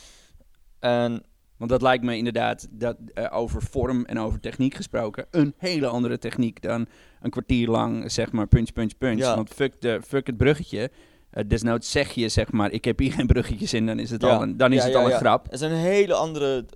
En 0.78 1.22
want 1.56 1.70
dat 1.70 1.82
lijkt 1.82 2.04
me 2.04 2.16
inderdaad, 2.16 2.68
dat, 2.70 2.96
eh, 3.14 3.36
over 3.36 3.62
vorm 3.62 4.04
en 4.04 4.18
over 4.18 4.40
techniek 4.40 4.74
gesproken, 4.74 5.26
een 5.30 5.54
hele 5.58 5.86
andere 5.86 6.18
techniek 6.18 6.62
dan 6.62 6.86
een 7.20 7.30
kwartier 7.30 7.68
lang, 7.68 8.12
zeg 8.12 8.32
maar, 8.32 8.46
punch, 8.46 8.72
punch, 8.72 8.98
punch. 8.98 9.18
Ja. 9.18 9.34
Want 9.36 9.50
fuck, 9.50 9.80
de, 9.80 10.00
fuck 10.06 10.26
het 10.26 10.36
bruggetje. 10.36 10.90
Eh, 11.30 11.44
desnoods 11.48 11.90
zeg 11.90 12.10
je, 12.12 12.28
zeg 12.28 12.52
maar, 12.52 12.70
ik 12.70 12.84
heb 12.84 12.98
hier 12.98 13.12
geen 13.12 13.26
bruggetjes 13.26 13.72
in, 13.74 13.86
dan 13.86 13.98
is 13.98 14.10
het 14.10 14.22
Ja. 14.22 14.28
al 14.28 14.42
een, 14.42 14.56
dan 14.56 14.72
is 14.72 14.78
Ja, 14.80 14.86
het 14.86 14.94
al 14.94 15.04
een 15.04 15.10
ja. 15.10 15.16
grap. 15.18 15.44
het 15.44 15.52
is 15.52 15.60
een 15.60 15.72
hele 15.72 16.14
andere 16.14 16.66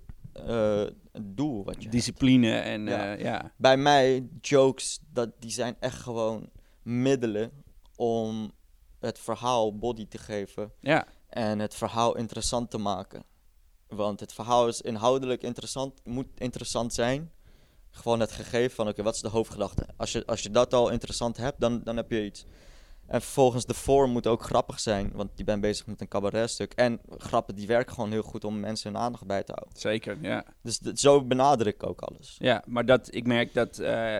eh, 0.46 0.82
doel 1.22 1.64
wat 1.64 1.74
je 1.74 1.80
hebt. 1.80 1.92
Discipline 1.92 2.50
en 2.58 2.86
ja. 3.18 3.52
Bij 3.56 3.76
mij, 3.76 4.28
jokes, 4.40 5.00
dat, 5.12 5.30
die 5.38 5.50
zijn 5.50 5.76
echt 5.80 5.96
gewoon 6.02 6.50
middelen 6.82 7.50
om 7.96 8.52
het 9.00 9.18
verhaal 9.18 9.78
body 9.78 10.06
te 10.08 10.18
geven. 10.18 10.72
Ja, 10.80 11.06
en 11.28 11.58
het 11.58 11.74
verhaal 11.74 12.16
interessant 12.16 12.70
te 12.70 12.78
maken. 12.78 13.22
Want 13.88 14.20
het 14.20 14.32
verhaal 14.32 14.68
is 14.68 14.80
inhoudelijk 14.80 15.42
interessant, 15.42 16.00
moet 16.04 16.26
interessant 16.34 16.94
zijn. 16.94 17.30
Gewoon 17.90 18.20
het 18.20 18.32
gegeven 18.32 18.76
van, 18.76 18.88
oké, 18.88 19.02
wat 19.02 19.14
is 19.14 19.20
de 19.20 19.28
hoofdgedachte? 19.28 19.86
Als 19.96 20.12
je, 20.12 20.26
als 20.26 20.42
je 20.42 20.50
dat 20.50 20.74
al 20.74 20.88
interessant 20.90 21.36
hebt, 21.36 21.60
dan, 21.60 21.80
dan 21.84 21.96
heb 21.96 22.10
je 22.10 22.24
iets. 22.24 22.44
En 23.08 23.20
vervolgens 23.20 23.64
de 23.64 23.74
vorm 23.74 24.10
moet 24.10 24.26
ook 24.26 24.42
grappig 24.42 24.80
zijn, 24.80 25.10
want 25.14 25.30
je 25.34 25.44
bent 25.44 25.60
bezig 25.60 25.86
met 25.86 26.00
een 26.00 26.08
cabaretstuk. 26.08 26.72
En 26.72 27.00
grappen 27.16 27.54
die 27.54 27.66
werken 27.66 27.94
gewoon 27.94 28.10
heel 28.10 28.22
goed 28.22 28.44
om 28.44 28.60
mensen 28.60 28.92
hun 28.92 29.00
aandacht 29.00 29.26
bij 29.26 29.42
te 29.42 29.52
houden. 29.52 29.80
zeker, 29.80 30.18
ja. 30.20 30.44
Dus 30.62 30.78
zo 30.78 31.24
benader 31.24 31.66
ik 31.66 31.86
ook 31.86 32.00
alles. 32.00 32.36
Ja, 32.38 32.64
maar 32.66 32.86
dat, 32.86 33.14
ik 33.14 33.26
merk 33.26 33.54
dat 33.54 33.78
eh, 33.78 34.16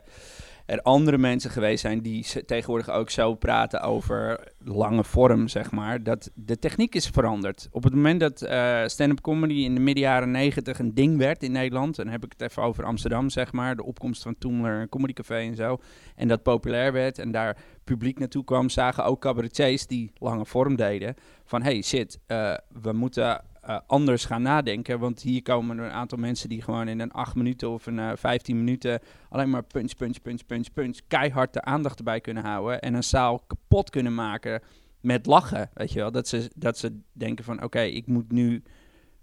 er 0.68 0.83
andere 0.83 1.18
mensen 1.18 1.50
geweest 1.50 1.81
zijn 1.81 2.02
die 2.02 2.44
tegenwoordig 2.44 2.90
ook 2.90 3.11
zo 3.11 3.35
praten 3.35 3.81
over 3.81 4.52
lange 4.64 5.04
vorm, 5.04 5.48
zeg 5.48 5.70
maar. 5.70 6.02
Dat 6.02 6.31
de 6.35 6.59
techniek 6.59 6.94
is 6.94 7.07
veranderd. 7.07 7.68
Op 7.70 7.85
het 7.85 7.94
moment 7.94 8.20
dat 8.20 8.42
eh, 8.42 8.83
stand-up 8.87 9.20
comedy 9.20 9.54
in 9.54 9.74
de 9.74 9.81
midden 9.81 10.04
jaren 10.04 10.31
negentig 10.31 10.78
een 10.78 10.94
ding 10.94 11.18
werd 11.18 11.42
in 11.42 11.52
Nederland, 11.52 11.96
dan 11.96 12.09
heb 12.09 12.24
ik 12.24 12.33
het 12.38 12.50
even 12.50 12.62
over 12.62 12.85
Amsterdam, 12.85 13.31
zeg 13.31 13.52
maar. 13.52 13.76
De 13.76 13.85
opkomst 13.85 14.22
van 14.22 14.38
Toemler, 14.38 14.81
een 14.81 14.88
comedycafé 14.88 15.37
en 15.37 15.57
zo. 15.57 15.78
En 16.16 16.28
dat 16.28 16.42
populair 16.42 16.92
werd 16.92 17.18
en 17.18 17.31
daar 17.31 17.57
publiek 17.85 18.18
naartoe 18.18 18.44
kwam, 18.44 18.68
zagen 18.68 19.04
ook 19.04 19.20
cabaretiers 19.20 19.87
die 19.87 20.12
lange 20.18 20.46
vorm 20.46 20.76
deden. 20.76 21.14
Van 21.44 21.62
hey, 21.62 21.83
shit, 21.83 22.18
eh, 22.26 22.54
we 22.83 22.92
moeten 22.92 23.40
eh, 23.68 23.78
anders 23.87 24.24
gaan 24.24 24.42
nadenken. 24.42 24.98
Want 24.98 25.22
hier 25.22 25.42
komen 25.42 25.78
er 25.78 25.85
een 25.85 25.90
aantal 25.90 26.18
mensen 26.18 26.48
die 26.48 26.62
gewoon 26.62 26.88
in 26.88 27.00
een 27.00 27.12
8 27.12 27.35
minuten 27.35 27.70
of 27.70 27.87
een 27.87 27.98
eh 27.98 28.11
15 28.14 28.57
minuten 28.57 29.00
alleen 29.28 29.50
maar 29.50 29.62
punch, 29.64 29.96
punch, 29.96 30.22
punch, 30.22 30.46
punch, 30.46 30.72
punch, 30.72 30.98
keihard 31.09 31.52
de 31.52 31.62
aandacht 31.62 31.98
erbij 31.98 32.20
kunnen 32.20 32.44
houden. 32.44 32.81
En 32.81 32.94
een 32.94 33.04
zaal 33.04 33.42
kapot 33.46 33.90
kunnen 33.90 34.14
maken 34.14 34.62
met 35.00 35.26
lachen, 35.26 35.70
weet 35.74 35.92
je 35.92 35.98
wel. 35.98 36.11
Dat 36.11 36.28
ze, 36.28 36.50
dat 36.54 36.78
ze 36.78 37.00
denken 37.12 37.44
van, 37.44 37.62
oké, 37.62 37.81
ik 37.81 38.07
moet 38.07 38.33
nu 38.33 38.62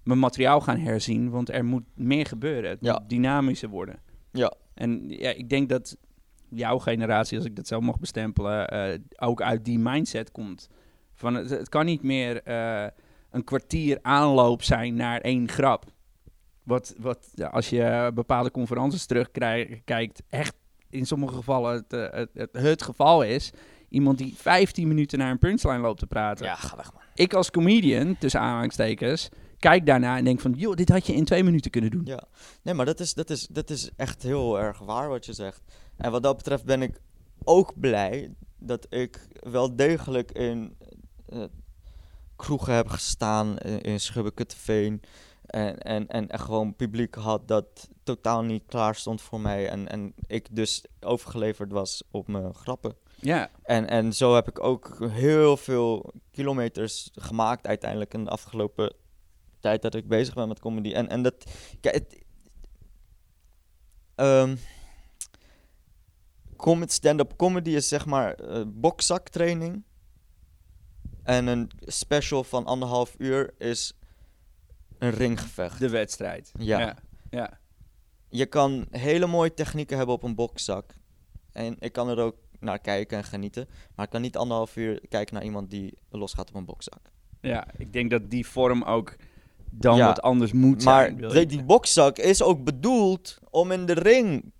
mijn 0.03 0.19
materiaal 0.19 0.62
gaan 0.62 0.77
herzien, 0.79 1.29
want 1.29 1.49
er 1.49 1.65
moet 1.65 1.84
meer 1.95 2.25
gebeuren. 2.25 2.69
Het 2.69 2.79
Ja. 2.81 2.93
moet 2.99 3.10
dynamischer 3.10 3.69
worden. 3.69 3.99
Ja. 4.31 4.53
En 4.73 5.10
ja, 5.10 5.29
ik 5.29 5.49
denk 5.49 5.69
dat 5.69 5.97
jouw 6.49 6.79
generatie, 6.79 7.38
als 7.38 7.45
ik 7.47 7.55
dat 7.55 7.67
zo 7.67 7.81
mag 7.81 7.99
bestempelen, 7.99 8.67
eh, 8.67 8.99
ook 9.17 9.41
uit 9.41 9.65
die 9.65 9.79
mindset 9.79 10.31
komt. 10.31 10.69
Van 11.13 11.34
het, 11.34 11.49
het 11.49 11.69
kan 11.69 11.86
niet 11.86 12.03
meer 12.03 12.41
een 13.36 13.43
kwartier 13.43 14.00
aanloop 14.02 14.63
zijn 14.63 14.95
naar 14.95 15.21
één 15.21 15.50
grap. 15.50 15.86
Wat, 16.63 16.95
wat 16.98 17.32
als 17.52 17.69
je 17.69 18.12
bepaalde 18.13 18.52
conferences 18.52 19.06
terugkijkt, 19.06 20.24
echt 20.30 20.56
in 20.89 21.06
sommige 21.06 21.36
gevallen 21.36 21.74
het, 21.74 21.93
eh, 21.93 22.12
het, 22.12 22.30
het, 22.34 22.50
het 22.52 22.82
geval 22.82 23.24
is. 23.24 23.52
Iemand 23.89 24.17
die 24.17 24.34
15 24.36 24.88
minuten 24.88 25.19
naar 25.19 25.32
een 25.32 25.39
punchline 25.39 25.80
loopt 25.80 26.00
te 26.00 26.08
praten. 26.08 26.45
Ja, 26.45 26.56
ga 26.56 26.76
weg 26.76 26.93
man. 26.93 27.02
Ik 27.13 27.34
als 27.34 27.52
comedian, 27.52 28.17
tussen 28.17 28.39
aanhalingstekens, 28.39 29.30
kijk 29.60 29.86
daarna 29.86 30.17
en 30.17 30.24
denk 30.24 30.39
van... 30.39 30.54
joh, 30.54 30.76
dit 30.76 30.89
had 30.89 31.08
je 31.08 31.13
in 31.13 31.26
twee 31.26 31.43
minuten 31.43 31.71
kunnen 31.71 31.91
doen. 31.91 32.06
Ja. 32.06 32.24
Nee, 32.62 32.74
maar 32.74 32.86
dat 32.86 33.00
is, 33.00 33.13
dat, 33.13 33.30
is, 33.30 33.48
dat 33.48 33.69
is 33.69 33.89
echt 33.95 34.24
heel 34.24 34.60
erg 34.60 34.80
waar 34.80 35.10
wat 35.10 35.26
je 35.26 35.34
zegt. 35.34 35.62
En 35.98 36.12
wat 36.12 36.24
dat 36.24 36.38
betreft 36.38 36.65
ben 36.65 36.82
ik 36.82 37.02
ook 37.43 37.80
blij 37.80 38.34
dat 38.60 38.86
ik 38.89 39.28
wel 39.39 39.76
degelijk 39.76 40.32
in 40.32 40.76
eh, 41.26 41.43
kroegen 42.36 42.74
heb 42.74 42.88
gestaan 42.88 43.58
in, 43.58 43.82
in 43.82 44.00
Schubbekutteveen. 44.00 45.02
En, 45.45 45.78
en, 45.78 46.08
en 46.08 46.30
echt 46.30 46.43
gewoon 46.43 46.76
publiek 46.76 47.15
had 47.15 47.48
dat 47.48 47.89
totaal 48.04 48.43
niet 48.43 48.63
klaar 48.65 48.95
stond 48.95 49.21
voor 49.21 49.39
mij. 49.39 49.69
En, 49.69 49.88
en 49.88 50.13
ik 50.28 50.48
dus 50.52 50.86
overgeleverd 51.00 51.71
was 51.71 52.04
op 52.12 52.28
mijn 52.28 52.54
grappen. 52.54 52.95
Ja, 53.15 53.50
En, 53.63 53.89
en 53.89 54.13
zo 54.13 54.36
heb 54.36 54.48
ik 54.48 54.63
ook 54.63 54.98
heel 55.10 55.58
veel 55.58 56.13
kilometers 56.32 57.10
gemaakt 57.13 57.67
uiteindelijk 57.67 58.13
in 58.13 58.24
de 58.24 58.30
afgelopen 58.30 58.93
tijd 59.60 59.82
dat 59.82 59.95
ik 59.95 60.08
bezig 60.08 60.34
ben 60.34 60.48
met 60.48 60.60
comedy. 60.60 60.93
En, 60.93 61.10
en 61.10 61.21
dat, 61.21 61.52
kijk, 61.80 61.95
het, 61.95 62.24
com- 66.56 66.88
stand-up 66.88 67.34
comedy 67.36 67.69
is 67.69 67.88
zeg 67.88 68.06
maar 68.06 68.34
eh 68.34 68.63
bokzaktraining. 68.67 69.84
En 71.25 71.47
een 71.47 71.71
special 71.79 72.43
van 72.43 72.65
anderhalf 72.65 73.15
uur 73.17 73.53
is 73.57 73.93
een 74.97 75.09
ringgevecht. 75.11 75.79
de 75.79 75.89
wedstrijd. 75.89 76.51
Ja. 76.59 76.79
ja. 76.79 76.95
ja. 77.29 77.59
Je 78.29 78.45
kan 78.45 78.85
hele 78.89 79.25
mooie 79.27 79.53
technieken 79.53 79.97
hebben 79.97 80.15
op 80.15 80.23
een 80.23 80.35
bokzak. 80.35 80.93
En 81.51 81.75
ik 81.79 81.91
kan 81.93 82.09
er 82.09 82.19
ook 82.19 82.35
naar 82.59 82.79
kijken 82.79 83.17
en 83.17 83.23
genieten. 83.23 83.67
Maar 83.95 84.05
ik 84.05 84.11
kan 84.11 84.21
niet 84.21 84.38
anderhalf 84.38 84.75
uur 84.75 85.01
kijken 85.09 85.33
naar 85.33 85.43
iemand 85.43 85.69
die 85.69 85.97
losgaat 86.09 86.49
op 86.49 86.55
een 86.55 86.65
bokzak. 86.65 87.01
Ja, 87.41 87.67
ik 87.77 87.93
denk 87.93 88.09
dat 88.09 88.29
die 88.29 88.47
vorm 88.47 88.83
ook 88.83 89.15
dan 89.69 89.97
Ja, 89.97 90.05
wat 90.05 90.21
anders 90.21 90.51
moet 90.53 90.83
Maar 90.83 91.03
zijn. 91.17 91.31
je- 91.39 91.45
die 91.45 91.63
bokzak 91.63 92.17
is 92.17 92.41
ook 92.41 92.63
bedoeld 92.63 93.39
om 93.49 93.71
in 93.71 93.85
de 93.85 93.93
ring 93.93 94.51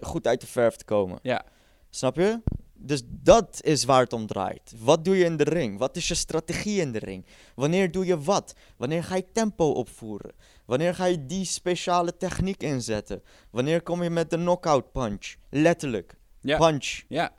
goed 0.00 0.26
uit 0.26 0.40
de 0.40 0.46
verf 0.46 0.76
te 0.76 0.84
komen. 0.84 1.18
Ja. 1.22 1.44
Snap 1.90 2.16
je? 2.16 2.40
Dus 2.86 3.02
dat 3.06 3.58
is 3.62 3.84
waar 3.84 4.02
het 4.02 4.12
om 4.12 4.26
draait. 4.26 4.72
Wat 4.78 5.04
doe 5.04 5.16
je 5.16 5.24
in 5.24 5.36
de 5.36 5.44
ring? 5.44 5.78
Wat 5.78 5.96
is 5.96 6.08
je 6.08 6.14
strategie 6.14 6.80
in 6.80 6.92
de 6.92 6.98
ring? 6.98 7.26
Wanneer 7.54 7.90
doe 7.90 8.06
je 8.06 8.20
wat? 8.20 8.54
Wanneer 8.76 9.04
ga 9.04 9.16
je 9.16 9.32
tempo 9.32 9.70
opvoeren? 9.70 10.32
Wanneer 10.64 10.94
ga 10.94 11.04
je 11.04 11.26
die 11.26 11.44
speciale 11.44 12.16
techniek 12.16 12.62
inzetten? 12.62 13.22
Wanneer 13.50 13.82
kom 13.82 14.02
je 14.02 14.10
met 14.10 14.30
de 14.30 14.36
knockout 14.36 14.92
punch? 14.92 15.34
Letterlijk. 15.50 16.16
Ja. 16.40 16.58
Punch, 16.58 17.02
Ja, 17.08 17.32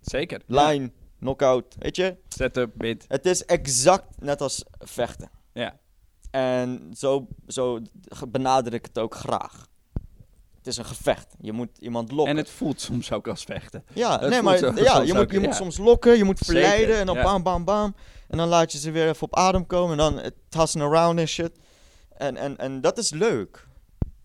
zeker. 0.00 0.42
Ja. 0.46 0.68
line, 0.68 0.92
knockout. 1.18 1.74
Weet 1.78 1.96
je? 1.96 2.16
Setup, 2.28 2.72
bit. 2.74 3.04
Het 3.08 3.26
is 3.26 3.44
exact 3.44 4.20
net 4.20 4.40
als 4.40 4.64
vechten. 4.78 5.30
Ja. 5.52 5.78
En 6.30 6.90
zo, 6.96 7.26
zo 7.46 7.80
benader 8.28 8.74
ik 8.74 8.84
het 8.86 8.98
ook 8.98 9.14
graag. 9.14 9.66
Het 10.66 10.74
is 10.74 10.80
een 10.80 10.96
gevecht. 10.96 11.34
Je 11.40 11.52
moet 11.52 11.78
iemand 11.78 12.10
lokken. 12.10 12.34
En 12.34 12.36
het 12.36 12.50
voelt 12.50 12.80
soms 12.80 13.12
ook 13.12 13.28
als 13.28 13.44
vechten. 13.44 13.84
ja, 13.92 14.20
het 14.20 14.30
nee, 14.30 14.42
maar 14.42 14.82
ja, 14.82 15.00
je 15.00 15.14
moet, 15.14 15.30
je 15.30 15.40
moet 15.40 15.54
soms 15.54 15.78
lokken, 15.78 16.16
je 16.16 16.24
moet 16.24 16.38
Zeker, 16.38 16.62
verleiden 16.62 16.96
en 16.96 17.06
dan 17.06 17.16
ja. 17.16 17.22
bam, 17.22 17.42
bam, 17.42 17.64
bam. 17.64 17.94
En 18.28 18.38
dan 18.38 18.48
laat 18.48 18.72
je 18.72 18.78
ze 18.78 18.90
weer 18.90 19.08
even 19.08 19.22
op 19.22 19.36
adem 19.36 19.66
komen 19.66 19.90
en 19.90 19.96
dan 19.96 20.18
het 20.18 20.34
tossen 20.48 20.80
around 20.80 21.18
en 21.18 21.28
shit. 21.28 21.50
En, 22.16 22.36
en, 22.36 22.56
en 22.56 22.80
dat 22.80 22.98
is 22.98 23.10
leuk. 23.10 23.66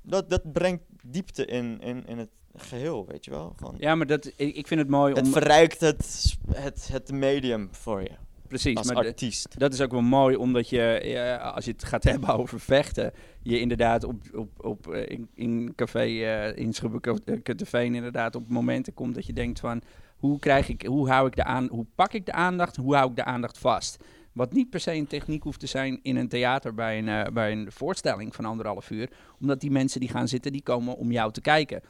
Dat, 0.02 0.30
dat 0.30 0.52
brengt 0.52 0.84
diepte 1.04 1.46
in, 1.46 1.82
in, 1.82 2.08
in 2.08 2.18
het 2.18 2.30
geheel, 2.56 3.06
weet 3.06 3.26
je 3.26 3.32
wel. 3.32 3.54
Gewoon, 3.58 3.76
Ja, 3.78 3.96
maar 3.96 4.08
dat, 4.08 4.32
ik, 4.36 4.68
vind 4.68 4.80
het 4.80 4.90
mooi 4.90 5.14
het 5.14 5.26
om... 5.26 5.32
verrijkt 5.32 5.80
het, 5.80 6.36
het, 6.52 6.88
het 6.92 7.12
medium 7.12 7.70
voor 7.72 8.02
je 8.02 8.12
Precies, 8.52 8.76
als 8.76 8.88
maar 8.88 9.06
artiest. 9.06 9.60
dat 9.60 9.74
is 9.74 9.82
ook 9.82 9.92
wel 9.92 10.02
mooi, 10.02 10.36
omdat 10.36 10.70
je, 10.70 10.82
eh, 10.82 11.54
als 11.54 11.66
je 11.66 11.72
het 11.72 11.84
gaat 11.84 12.04
hebben 12.12 12.30
over 12.30 12.60
vechten, 12.60 13.14
je 13.42 13.60
inderdaad 13.60 14.04
op, 14.04 14.22
op, 14.34 14.66
op, 14.66 14.88
eh, 14.88 15.10
in, 15.10 15.30
in 15.34 15.74
café 15.76 16.00
eh 16.00 16.58
in 16.58 16.74
Schubbekutteveen 16.74 17.96
inderdaad 17.96 18.36
op 18.36 18.50
momenten 18.50 18.94
komt 18.94 19.16
dat 19.16 19.26
je 19.26 19.34
denkt 19.34 19.60
van, 19.60 19.82
hoe 20.18 20.40
krijg 20.40 20.70
ik, 20.70 20.86
hoe 20.86 21.10
hou 21.10 21.28
ik 21.28 21.36
de 21.36 21.44
aan, 21.44 21.68
hoe 21.68 21.86
pak 21.96 22.14
ik 22.14 22.26
de 22.26 22.32
aandacht, 22.32 22.76
hoe 22.76 22.96
hou 22.96 23.10
ik 23.10 23.16
de 23.16 23.24
aandacht 23.24 23.58
vast? 23.58 24.04
Wat 24.32 24.54
niet 24.54 24.70
per 24.70 24.80
se 24.80 24.94
een 24.94 25.08
techniek 25.08 25.44
hoeft 25.44 25.60
te 25.60 25.68
zijn 25.68 26.00
in 26.02 26.16
een 26.16 26.28
theater 26.28 26.74
bij 26.74 26.98
een, 26.98 27.34
bij 27.34 27.52
een 27.52 27.72
voorstelling 27.72 28.36
van 28.36 28.46
anderhalf 28.46 28.90
uur, 28.90 29.10
omdat 29.40 29.60
die 29.60 29.72
mensen 29.72 30.00
die 30.00 30.10
gaan 30.10 30.28
zitten, 30.28 30.52
die 30.52 30.64
komen 30.64 30.98
om 30.98 31.12
jou 31.12 31.32
te 31.32 31.42
kijken. 31.42 31.82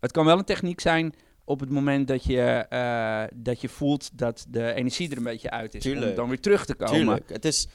Het 0.00 0.12
kan 0.12 0.24
wel 0.24 0.38
een 0.38 0.44
techniek 0.44 0.80
zijn 0.80 1.14
op 1.44 1.60
het 1.60 1.70
moment 1.70 2.08
dat 2.08 2.24
je, 2.24 2.42
eh, 2.68 3.24
dat 3.34 3.60
je 3.60 3.68
voelt 3.68 4.18
dat 4.18 4.46
de 4.48 4.72
energie 4.72 5.10
er 5.10 5.16
een 5.16 5.22
beetje 5.22 5.50
uit 5.50 5.74
is, 5.74 5.86
om 5.86 6.14
dan 6.14 6.28
weer 6.28 6.40
terug 6.40 6.66
te 6.66 6.74
komen. 6.74 6.94
Tuurlijk. 6.94 7.28
Het 7.28 7.44
is, 7.44 7.68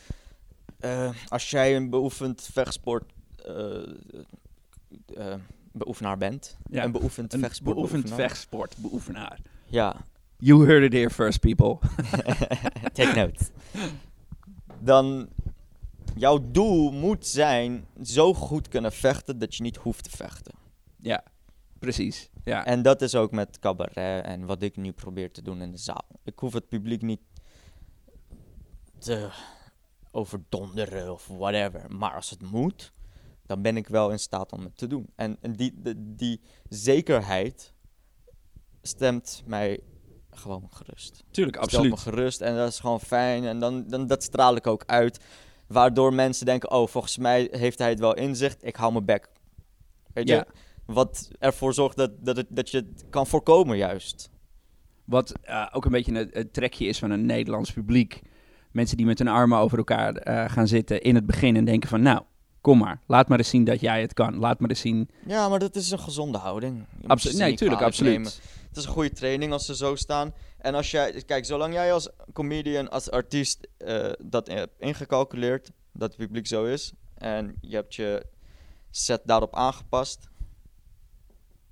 eh, 0.80 1.10
als 1.28 1.49
jij 1.49 1.75
een 1.75 1.89
beoefend 1.89 2.49
vechtsport 2.51 3.13
eh, 3.45 5.34
beoefenaar 5.71 6.17
bent, 6.17 6.58
Ja, 6.69 6.84
een 6.84 6.91
beoefend 6.91 7.34
Een 7.34 7.39
vechtsport 7.39 7.75
beoefend 7.75 8.13
vechtsportbeoefenaar. 8.13 9.39
Ja, 9.65 10.06
You 10.38 10.65
heard 10.65 10.84
it 10.84 10.93
here 10.93 11.10
first, 11.10 11.39
people. 11.39 11.80
take 12.93 13.13
note. 13.15 13.45
Dan, 14.80 15.30
jouw 16.15 16.51
doel 16.51 16.91
moet 16.91 17.28
zijn 17.28 17.86
zo 18.04 18.34
goed 18.34 18.67
kunnen 18.67 18.91
vechten 18.91 19.39
dat 19.39 19.56
je 19.56 19.63
niet 19.63 19.78
hoeft 19.78 20.04
te 20.04 20.10
vechten. 20.10 20.54
ja, 20.99 21.23
precies. 21.79 22.29
Ja. 22.43 22.65
En 22.65 22.81
dat 22.81 23.01
is 23.01 23.15
ook 23.15 23.31
met 23.31 23.59
cabaret 23.59 24.25
en 24.25 24.45
wat 24.45 24.61
ik 24.61 24.75
nu 24.75 24.91
probeer 24.91 25.31
te 25.31 25.41
doen 25.41 25.61
in 25.61 25.71
de 25.71 25.77
zaal. 25.77 26.05
Ik 26.23 26.39
hoef 26.39 26.53
het 26.53 26.67
publiek 26.67 27.01
niet 27.01 27.21
te 28.97 29.29
overdonderen 30.11 31.11
of 31.13 31.27
whatever. 31.27 31.95
Maar 31.95 32.13
als 32.13 32.29
het 32.29 32.41
moet, 32.41 32.91
dan 33.45 33.61
ben 33.61 33.77
ik 33.77 33.88
wel 33.88 34.11
in 34.11 34.19
staat 34.19 34.51
om 34.51 34.63
het 34.63 34.77
te 34.77 34.88
doen. 34.88 35.07
En, 35.15 35.38
en 35.41 35.53
die, 35.53 35.73
die, 35.81 35.93
die 35.97 36.41
zekerheid 36.69 37.73
stemt 38.81 39.43
mij 39.45 39.79
gewoon 40.31 40.67
gerust. 40.71 41.23
Tuurlijk, 41.31 41.55
Stelt 41.55 41.71
me 41.71 41.91
absoluut. 41.91 42.15
gerust 42.15 42.41
en 42.41 42.55
dat 42.55 42.69
is 42.69 42.79
gewoon 42.79 42.99
fijn. 43.01 43.45
En 43.45 43.59
dan, 43.59 43.88
dan 43.88 44.07
dat 44.07 44.23
straal 44.23 44.55
ik 44.55 44.67
ook 44.67 44.83
uit. 44.85 45.23
Waardoor 45.67 46.13
mensen 46.13 46.45
denken, 46.45 46.71
oh, 46.71 46.88
volgens 46.88 47.17
mij 47.17 47.47
heeft 47.51 47.79
hij 47.79 47.89
het 47.89 47.99
wel 47.99 48.15
inzicht. 48.15 48.65
Ik 48.65 48.75
hou 48.75 48.91
mijn 48.91 49.05
bek. 49.05 49.29
Weet 50.13 50.27
je? 50.27 50.33
Ja. 50.35 50.45
Wat 50.86 51.30
ervoor 51.39 51.74
zorgt 51.74 51.98
dat, 51.98 52.12
dat, 52.26 52.38
het, 52.38 52.48
dat 52.50 52.69
je 52.69 52.78
het 52.78 53.06
kan 53.10 53.28
voorkomen 53.28 53.78
juist. 53.78 54.30
Wat 55.05 55.34
eh, 55.41 55.68
ook 55.72 55.86
een 55.86 55.91
beetje 55.91 56.20
een, 56.20 56.39
een 56.39 56.51
trekje 56.51 56.86
is 56.86 56.99
van 56.99 57.12
een 57.12 57.26
Nederlands 57.26 57.72
publiek. 57.72 58.22
Mensen 58.72 58.97
die 58.97 59.05
met 59.05 59.18
hun 59.18 59.28
armen 59.28 59.57
over 59.57 59.78
elkaar 59.78 60.16
eh, 60.16 60.51
gaan 60.51 60.68
zitten 60.68 61.01
in 61.01 61.16
het 61.16 61.26
begin 61.26 61.55
en 61.55 61.66
denken 61.66 61.89
van... 61.89 62.01
Nou, 62.01 62.22
kom 62.62 62.78
maar, 62.78 63.01
laat 63.07 63.28
maar 63.28 63.38
eens 63.38 63.49
zien 63.49 63.64
dat 63.64 63.80
jij 63.80 64.01
het 64.01 64.14
kan. 64.14 64.38
Laat 64.38 64.59
maar 64.59 64.70
eens 64.70 64.80
zien... 64.80 65.09
Ja, 65.28 65.49
maar 65.49 65.59
dat 65.59 65.76
is 65.76 65.91
een 65.91 65.99
gezonde 65.99 66.38
houding. 66.38 66.86
Absoluut, 67.07 67.38
nee, 67.38 67.55
tuurlijk, 67.55 67.82
absoluut. 67.82 68.12
nemen. 68.12 68.32
Het 68.68 68.78
is 68.78 68.86
een 68.86 68.91
goede 68.91 69.12
training 69.12 69.51
als 69.51 69.66
ze 69.66 69.76
zo 69.76 69.95
staan. 69.95 70.34
En 70.57 70.76
als 70.76 70.91
jij, 70.91 71.24
kijk, 71.26 71.45
zolang 71.45 71.74
jij 71.74 71.93
als 71.93 72.09
comedian, 72.34 72.89
als 72.89 73.12
artiest 73.12 73.68
eh, 73.78 74.12
dat 74.24 74.47
hebt 74.47 74.74
ingecalculeerd, 74.80 75.72
dat 75.93 76.07
het 76.07 76.18
publiek 76.18 76.47
zo 76.47 76.66
is, 76.66 76.93
en 77.16 77.55
je 77.62 77.76
hebt 77.76 77.95
je 77.95 78.26
set 78.91 79.22
daarop 79.26 79.55
aangepast, 79.55 80.28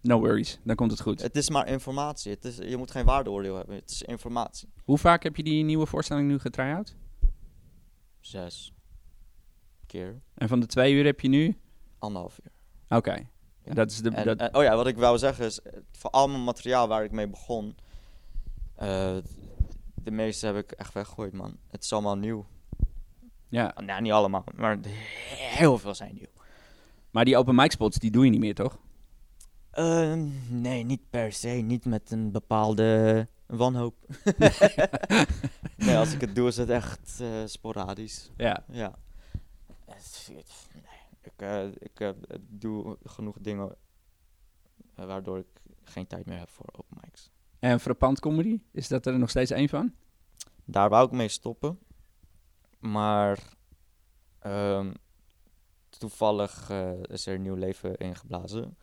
No 0.04 0.20
worries, 0.20 0.60
dan 0.64 0.76
komt 0.76 0.91
het 0.91 1.01
goed. 1.01 1.22
het 1.22 1.36
is 1.36 1.49
maar 1.49 1.68
informatie. 1.68 2.32
Het 2.32 2.45
is, 2.45 2.58
je 2.58 2.78
moet 2.78 2.91
geen 2.91 3.06
waardeoordeel 3.06 3.56
hebben. 3.56 3.76
Het 3.76 3.89
is 3.89 4.01
informatie. 4.01 4.70
Hoe 4.84 4.97
vaak 4.97 5.24
heb 5.24 5.36
je 5.36 5.43
die 5.43 5.64
nieuwe 5.64 5.86
voorstelling 5.86 6.28
nu 6.28 6.39
getry-out? 6.39 6.95
Zes 8.20 8.74
keer, 9.88 10.22
En 10.34 10.47
van 10.47 10.60
de 10.60 10.66
twee 10.66 10.93
uur 10.93 11.06
heb 11.06 11.20
je 11.20 11.28
nu? 11.28 11.58
anderhalf 11.99 12.39
uur. 12.43 12.51
Oké. 12.97 13.28
Ja. 13.66 13.74
Dat 13.74 13.91
is 13.91 13.97
de... 14.01 14.10
En, 14.10 14.26
dat, 14.26 14.38
en- 14.39 14.56
oh 14.56 14.64
ja, 14.64 14.76
wat 14.76 14.88
ik 14.88 14.97
wou 14.97 15.18
zeggen 15.18 15.45
is, 15.45 15.62
eh, 15.62 15.74
voor 15.91 16.10
al 16.10 16.28
mijn 16.30 16.43
materiaal 16.43 16.88
waar 16.88 17.04
ik 17.04 17.12
mee 17.12 17.28
begon, 17.28 17.76
eh, 18.76 19.18
de 19.93 20.12
meeste 20.12 20.45
heb 20.45 20.56
ik 20.56 20.72
echt 20.72 20.93
weggegooid, 20.93 21.34
man. 21.34 21.58
Het 21.68 21.84
is 21.84 21.93
allemaal 21.93 22.18
nieuw. 22.18 22.45
ja. 23.47 23.76
Nou, 23.86 24.01
niet 24.01 24.12
allemaal, 24.12 24.43
maar 24.56 24.78
heel 25.36 25.78
veel 25.78 25.95
zijn 25.95 26.14
nieuw. 26.16 26.28
Maar 27.12 27.26
die 27.26 27.38
open 27.38 27.56
mic 27.56 27.72
spots, 27.72 27.97
die 27.97 28.12
doe 28.12 28.26
je 28.26 28.32
niet 28.32 28.39
meer, 28.39 28.56
toch? 28.56 28.78
Ehm, 29.74 30.30
nee, 30.62 30.84
niet 30.84 31.10
per 31.10 31.32
se. 31.32 31.48
Niet 31.48 31.86
met 31.86 32.12
een 32.12 32.32
bepaalde 32.32 33.28
wanhoop. 33.46 33.96
nee, 35.86 35.98
als 35.98 36.14
ik 36.14 36.22
het 36.22 36.36
doe 36.36 36.48
is 36.48 36.58
het 36.58 36.70
echt 36.70 37.20
eh, 37.20 37.46
sporadisch. 37.46 38.32
Ja. 38.38 38.64
Ja. 38.70 38.96
Nee, 39.88 40.44
ik 41.22 41.32
eh, 41.36 41.66
ik 41.66 42.00
eh, 42.00 42.10
doe 42.40 42.98
genoeg 43.04 43.38
dingen 43.40 43.76
waardoor 44.96 45.38
ik 45.38 45.62
geen 45.84 46.08
tijd 46.08 46.26
meer 46.26 46.40
heb 46.40 46.50
voor 46.50 46.70
open 46.72 46.98
mics. 47.04 47.32
En 47.60 47.80
frappant 47.80 48.20
comedy, 48.20 48.62
is 48.72 48.88
dat 48.88 49.06
er 49.06 49.20
nog 49.20 49.30
steeds 49.30 49.52
één 49.52 49.70
van? 49.70 49.94
Daar 50.66 50.90
wou 50.90 51.06
ik 51.06 51.12
mee 51.12 51.28
stoppen. 51.28 51.80
Maar 52.80 53.40
ehm, 54.40 54.94
toevallig 55.90 56.70
is 57.02 57.26
er 57.26 57.36
een 57.36 57.42
nieuw 57.42 57.56
leven 57.56 57.98
ingeblazen. 57.98 58.78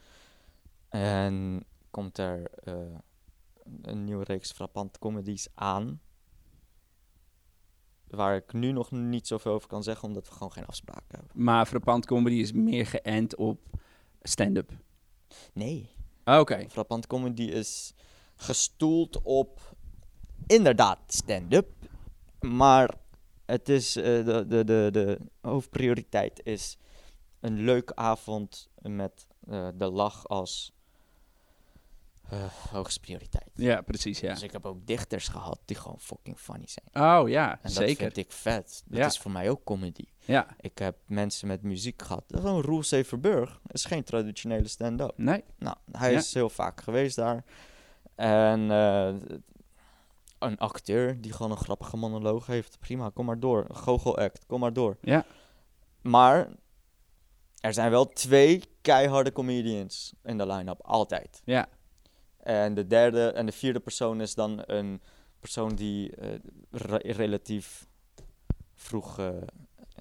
En 0.91 1.64
komt 1.91 2.18
er 2.18 2.51
eh, 2.64 2.74
een 3.82 4.05
nieuwe 4.05 4.24
reeks 4.24 4.53
frappante 4.53 4.99
comedies 4.99 5.49
aan. 5.55 6.01
Waar 8.07 8.36
ik 8.36 8.53
nu 8.53 8.72
nog 8.72 8.91
niet 8.91 9.26
zoveel 9.26 9.53
over 9.53 9.68
kan 9.68 9.82
zeggen, 9.82 10.09
omdat 10.09 10.28
we 10.28 10.32
gewoon 10.32 10.53
geen 10.53 10.66
afspraken 10.66 11.18
hebben. 11.18 11.30
Maar 11.43 11.66
frappant 11.66 12.07
comedy 12.07 12.34
is 12.34 12.53
meer 12.53 12.86
geënt 12.86 13.36
op 13.36 13.61
stand-up. 14.22 14.72
Nee. 15.53 15.91
Ah, 16.24 16.41
Oké. 16.41 16.66
Frappant 16.68 17.07
comedy 17.07 17.43
is 17.43 17.95
gestoeld 18.36 19.22
op 19.22 19.74
inderdaad 20.47 20.99
stand-up. 21.07 21.72
Maar 22.41 22.95
het 23.45 23.68
is, 23.68 23.97
eh, 23.97 24.05
de, 24.05 24.45
de, 24.49 24.64
de, 24.64 24.88
de 24.93 25.18
hoofdprioriteit 25.41 26.41
is 26.45 26.78
een 27.41 27.61
leuke 27.61 27.97
avond 27.97 28.68
met 28.82 29.26
eh, 29.49 29.68
de 29.74 29.91
lach 29.91 30.28
als 30.28 30.72
hoogste 32.70 33.00
prioriteit. 33.00 33.50
Ja, 33.54 33.80
precies, 33.80 34.20
ja. 34.20 34.32
Dus 34.32 34.42
ik 34.42 34.52
heb 34.52 34.66
ook 34.66 34.86
dichters 34.86 35.28
gehad 35.28 35.60
die 35.64 35.76
gewoon 35.76 36.00
fucking 36.00 36.38
funny 36.38 36.66
zijn. 36.66 37.06
Oh 37.20 37.28
ja, 37.28 37.50
En 37.52 37.58
dat 37.62 37.72
zeker. 37.72 37.96
vind 37.96 38.16
ik 38.16 38.32
vet. 38.32 38.82
Dat 38.86 38.98
Ja. 38.98 39.06
is 39.06 39.18
voor 39.18 39.30
mij 39.30 39.50
ook 39.50 39.64
comedy. 39.64 40.04
Ja, 40.24 40.46
Ik 40.60 40.78
heb 40.78 40.96
mensen 41.06 41.48
met 41.48 41.62
muziek 41.62 42.02
gehad. 42.02 42.24
Gewoon 42.28 42.62
Roel 42.62 42.82
Severburg 42.82 43.60
is 43.66 43.84
geen 43.84 44.04
traditionele 44.04 44.68
stand-up. 44.68 45.12
nee. 45.16 45.44
Nou, 45.58 45.76
hij 45.92 46.12
Ja. 46.12 46.18
is 46.18 46.34
heel 46.34 46.50
vaak 46.50 46.80
geweest 46.80 47.16
daar. 47.16 47.44
En 48.14 48.70
eh, 48.70 49.14
een 50.38 50.58
acteur 50.58 51.20
die 51.20 51.32
gewoon 51.32 51.50
een 51.50 51.56
grappige 51.56 51.96
monoloog 51.96 52.46
heeft. 52.46 52.78
Prima, 52.78 53.10
kom 53.14 53.26
maar 53.26 53.40
door. 53.40 53.64
Een 53.68 53.76
goochel-act, 53.76 54.46
kom 54.46 54.60
maar 54.60 54.72
door. 54.72 54.96
Ja. 55.00 55.24
Maar 56.02 56.48
er 57.60 57.72
zijn 57.74 57.90
wel 57.90 58.08
twee 58.08 58.62
keiharde 58.82 59.32
comedians 59.32 60.14
in 60.22 60.38
de 60.38 60.46
line-up. 60.46 60.80
Altijd. 60.82 61.40
Ja, 61.44 61.68
En 62.43 62.74
de 62.74 62.86
derde 62.86 63.26
en 63.28 63.47
de 63.47 63.53
vierde 63.53 63.80
persoon 63.80 64.20
is 64.20 64.34
dan 64.34 64.62
een 64.66 65.01
persoon 65.41 65.74
die 65.74 66.16
eh, 66.16 66.28
re- 66.70 67.12
relatief 67.12 67.86
vroeg 68.74 69.18
eh, 69.18 69.28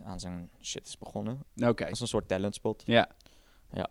aan 0.04 0.20
zijn 0.20 0.50
shit 0.62 0.88
is 0.88 0.98
begonnen. 0.98 1.44
oké. 1.56 1.84
Dat 1.84 1.92
is 1.94 2.00
een 2.00 2.08
soort 2.08 2.28
talentspot. 2.28 2.84
Ja. 2.86 3.10
Ja. 3.74 3.88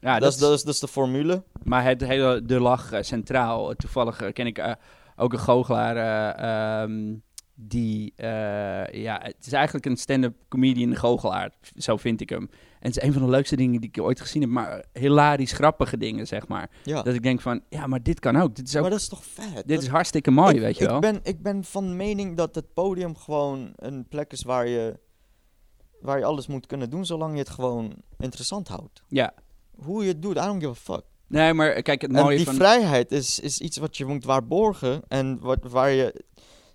Ja, 0.00 0.18
dat, 0.18 0.32
is, 0.32 0.38
dat, 0.38 0.52
is, 0.52 0.62
dat 0.62 0.74
is 0.74 0.80
de 0.80 0.88
formule. 0.88 1.42
Maar 1.62 1.84
het 1.84 2.00
hele 2.00 2.42
De 2.44 2.60
Lach 2.60 2.92
eh, 2.92 3.02
centraal. 3.02 3.74
Toevallig 3.74 4.32
ken 4.32 4.46
ik 4.46 4.76
ook 5.16 5.32
een 5.32 5.38
goochelaar 5.38 5.96
eh, 5.96 6.82
ehm, 6.82 7.14
die... 7.54 8.12
eh, 8.16 8.26
ja, 9.02 9.20
het 9.22 9.46
is 9.46 9.52
eigenlijk 9.52 9.86
een 9.86 9.96
stand-up 9.96 10.34
comedian 10.48 10.96
goochelaar. 10.96 11.52
Zo 11.76 11.96
vind 11.96 12.20
ik 12.20 12.28
hem. 12.28 12.48
En 12.80 12.88
het 12.88 12.96
is 12.96 13.02
een 13.02 13.12
van 13.12 13.22
de 13.22 13.28
leukste 13.28 13.56
dingen 13.56 13.80
die 13.80 13.90
ik 13.92 14.02
ooit 14.02 14.20
gezien 14.20 14.42
heb. 14.42 14.50
Maar 14.50 14.84
hilarisch 14.92 15.52
grappige 15.52 15.96
dingen, 15.96 16.26
zeg 16.26 16.48
maar. 16.48 16.70
Ja. 16.84 17.02
Dat 17.02 17.14
ik 17.14 17.22
denk 17.22 17.40
van, 17.40 17.60
ja, 17.68 17.86
maar 17.86 18.02
dit 18.02 18.20
kan 18.20 18.36
ook. 18.36 18.54
Dit 18.56 18.68
is, 18.68 18.74
ook, 18.76 18.80
maar 18.82 18.90
dat 18.90 19.00
is 19.00 19.08
toch 19.08 19.24
vet? 19.24 19.54
dit 19.54 19.68
Dat- 19.68 19.82
is 19.82 19.88
hartstikke 19.88 20.30
mooi, 20.30 20.54
ik, 20.54 20.60
weet 20.60 20.78
je 20.78 20.86
wel. 20.86 20.94
Ik 20.94 21.00
ben, 21.00 21.20
ik 21.22 21.42
ben 21.42 21.64
van 21.64 21.96
mening 21.96 22.36
dat 22.36 22.54
het 22.54 22.74
podium 22.74 23.16
gewoon 23.16 23.72
een 23.76 24.06
plek 24.08 24.32
is 24.32 24.42
waar 24.42 24.68
je, 24.68 24.98
waar 26.00 26.18
je 26.18 26.24
alles 26.24 26.46
moet 26.46 26.66
kunnen 26.66 26.90
doen, 26.90 27.06
zolang 27.06 27.32
je 27.32 27.38
het 27.38 27.50
gewoon 27.50 27.94
interessant 28.18 28.68
houdt. 28.68 29.02
Ja. 29.08 29.34
Hoe 29.76 30.02
je 30.02 30.08
het 30.08 30.22
doet, 30.22 30.36
I 30.36 30.40
don't 30.40 30.62
give 30.62 30.70
a 30.92 30.94
fuck. 30.94 31.04
Nee, 31.26 31.54
maar 31.54 31.82
kijk, 31.82 32.02
het 32.02 32.12
En 32.12 32.22
mooie 32.22 32.36
die 32.36 32.44
van... 32.46 32.54
vrijheid 32.54 33.12
is, 33.12 33.40
is 33.40 33.58
iets 33.60 33.76
wat 33.76 33.96
je 33.96 34.04
moet 34.04 34.24
waarborgen 34.24 35.02
en 35.08 35.38
wat, 35.40 35.58
waar 35.62 35.90
je, 35.90 36.24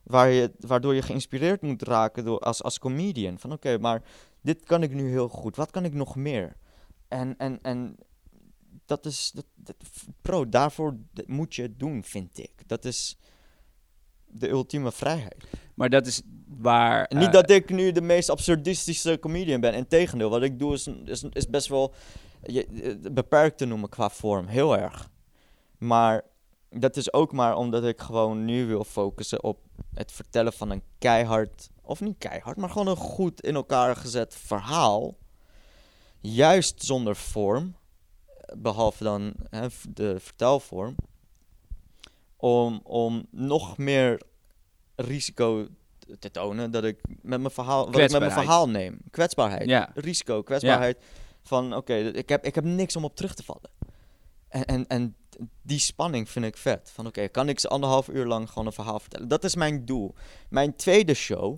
waar 0.07 0.29
je, 0.29 0.51
waardoor 0.59 0.95
je 0.95 1.01
geïnspireerd 1.01 1.61
moet 1.61 1.81
raken 1.81 2.25
door, 2.25 2.39
als, 2.39 2.63
als 2.63 2.79
comedian. 2.79 3.39
Van 3.39 3.51
oké, 3.51 3.77
maar 3.77 4.01
dit 4.41 4.63
kan 4.63 4.83
ik 4.83 4.93
nu 4.93 5.09
heel 5.09 5.27
goed. 5.27 5.55
Wat 5.55 5.71
kan 5.71 5.85
ik 5.85 5.93
nog 5.93 6.15
meer? 6.15 6.55
En, 7.07 7.37
en, 7.37 7.59
en 7.61 7.97
dat 8.85 9.05
is, 9.05 9.31
dat, 9.33 9.45
dat, 9.55 9.75
bro, 10.21 10.49
daarvoor 10.49 10.97
moet 11.25 11.55
je 11.55 11.61
het 11.61 11.79
doen, 11.79 12.03
vind 12.03 12.37
ik. 12.37 12.51
Dat 12.65 12.85
is 12.85 13.17
de 14.25 14.49
ultieme 14.49 14.91
vrijheid. 14.91 15.43
Maar 15.73 15.89
dat 15.89 16.05
is 16.05 16.21
waar... 16.47 17.11
Niet 17.15 17.25
eh, 17.25 17.31
dat 17.31 17.49
ik 17.49 17.69
nu 17.69 17.91
de 17.91 18.01
meest 18.01 18.29
absurdistische 18.29 19.17
comedian 19.19 19.61
ben. 19.61 19.73
Integendeel, 19.73 20.29
wat 20.29 20.43
ik 20.43 20.59
doe 20.59 20.73
is, 20.73 20.87
is, 21.05 21.23
is 21.23 21.47
best 21.47 21.67
wel 21.67 21.93
je, 22.43 22.65
eh, 22.65 23.11
beperkt 23.11 23.57
te 23.57 23.65
noemen 23.65 23.89
qua 23.89 24.09
vorm. 24.09 24.47
Heel 24.47 24.77
erg. 24.77 25.09
Maar 25.77 26.25
dat 26.69 26.97
is 26.97 27.13
ook 27.13 27.31
maar 27.31 27.55
omdat 27.55 27.85
ik 27.85 28.01
gewoon 28.01 28.45
nu 28.45 28.65
wil 28.65 28.83
focussen 28.83 29.43
op 29.43 29.66
het 29.97 30.11
vertellen 30.11 30.53
van 30.53 30.69
een 30.69 30.83
keihard... 30.97 31.69
Of 31.81 32.01
niet 32.01 32.17
keihard, 32.17 32.57
maar 32.57 32.69
gewoon 32.69 32.87
een 32.87 32.95
goed 32.95 33.41
in 33.41 33.55
elkaar 33.55 33.95
gezet 33.95 34.35
verhaal. 34.35 35.17
Juist 36.19 36.83
zonder 36.83 37.15
vorm. 37.15 37.75
Behalve 38.57 39.03
dan 39.03 39.33
hè, 39.49 39.67
de 39.89 40.19
vertelvorm. 40.19 40.95
Om, 42.35 42.79
om 42.83 43.27
nog 43.31 43.77
meer 43.77 44.21
risico 44.95 45.67
te- 46.19 46.31
tonen 46.31 46.71
dat 46.71 46.83
ik 46.83 47.01
met 47.07 47.39
mijn 47.39 47.53
verhaal, 47.53 47.85
wat 47.85 48.01
ik 48.01 48.11
met 48.11 48.19
mijn 48.19 48.31
verhaal 48.31 48.69
neem. 48.69 48.99
Kwetsbaarheid. 49.11 49.69
Ja. 49.69 49.91
Risico, 49.93 50.43
kwetsbaarheid. 50.43 51.03
Van 51.41 51.75
oké, 51.75 51.95
ik, 51.95 52.29
heb, 52.29 52.45
ik 52.45 52.55
heb 52.55 52.63
niks 52.63 52.95
om 52.95 53.03
op 53.03 53.15
terug 53.15 53.33
te 53.35 53.43
vallen. 53.43 53.69
En, 54.47 54.65
en, 54.65 54.87
en 54.87 55.15
die 55.61 55.79
spanning 55.79 56.29
vind 56.29 56.45
ik 56.45 56.57
vet. 56.57 56.91
Van 56.93 57.07
oké, 57.07 57.27
kan 57.27 57.49
ik 57.49 57.59
ze 57.59 57.67
anderhalf 57.67 58.07
uur 58.07 58.25
lang 58.25 58.49
gewoon 58.49 58.65
een 58.65 58.73
verhaal 58.73 58.99
vertellen? 58.99 59.27
Dat 59.27 59.43
is 59.43 59.55
mijn 59.55 59.85
doel. 59.85 60.13
Mijn 60.49 60.75
tweede 60.75 61.13
show, 61.13 61.57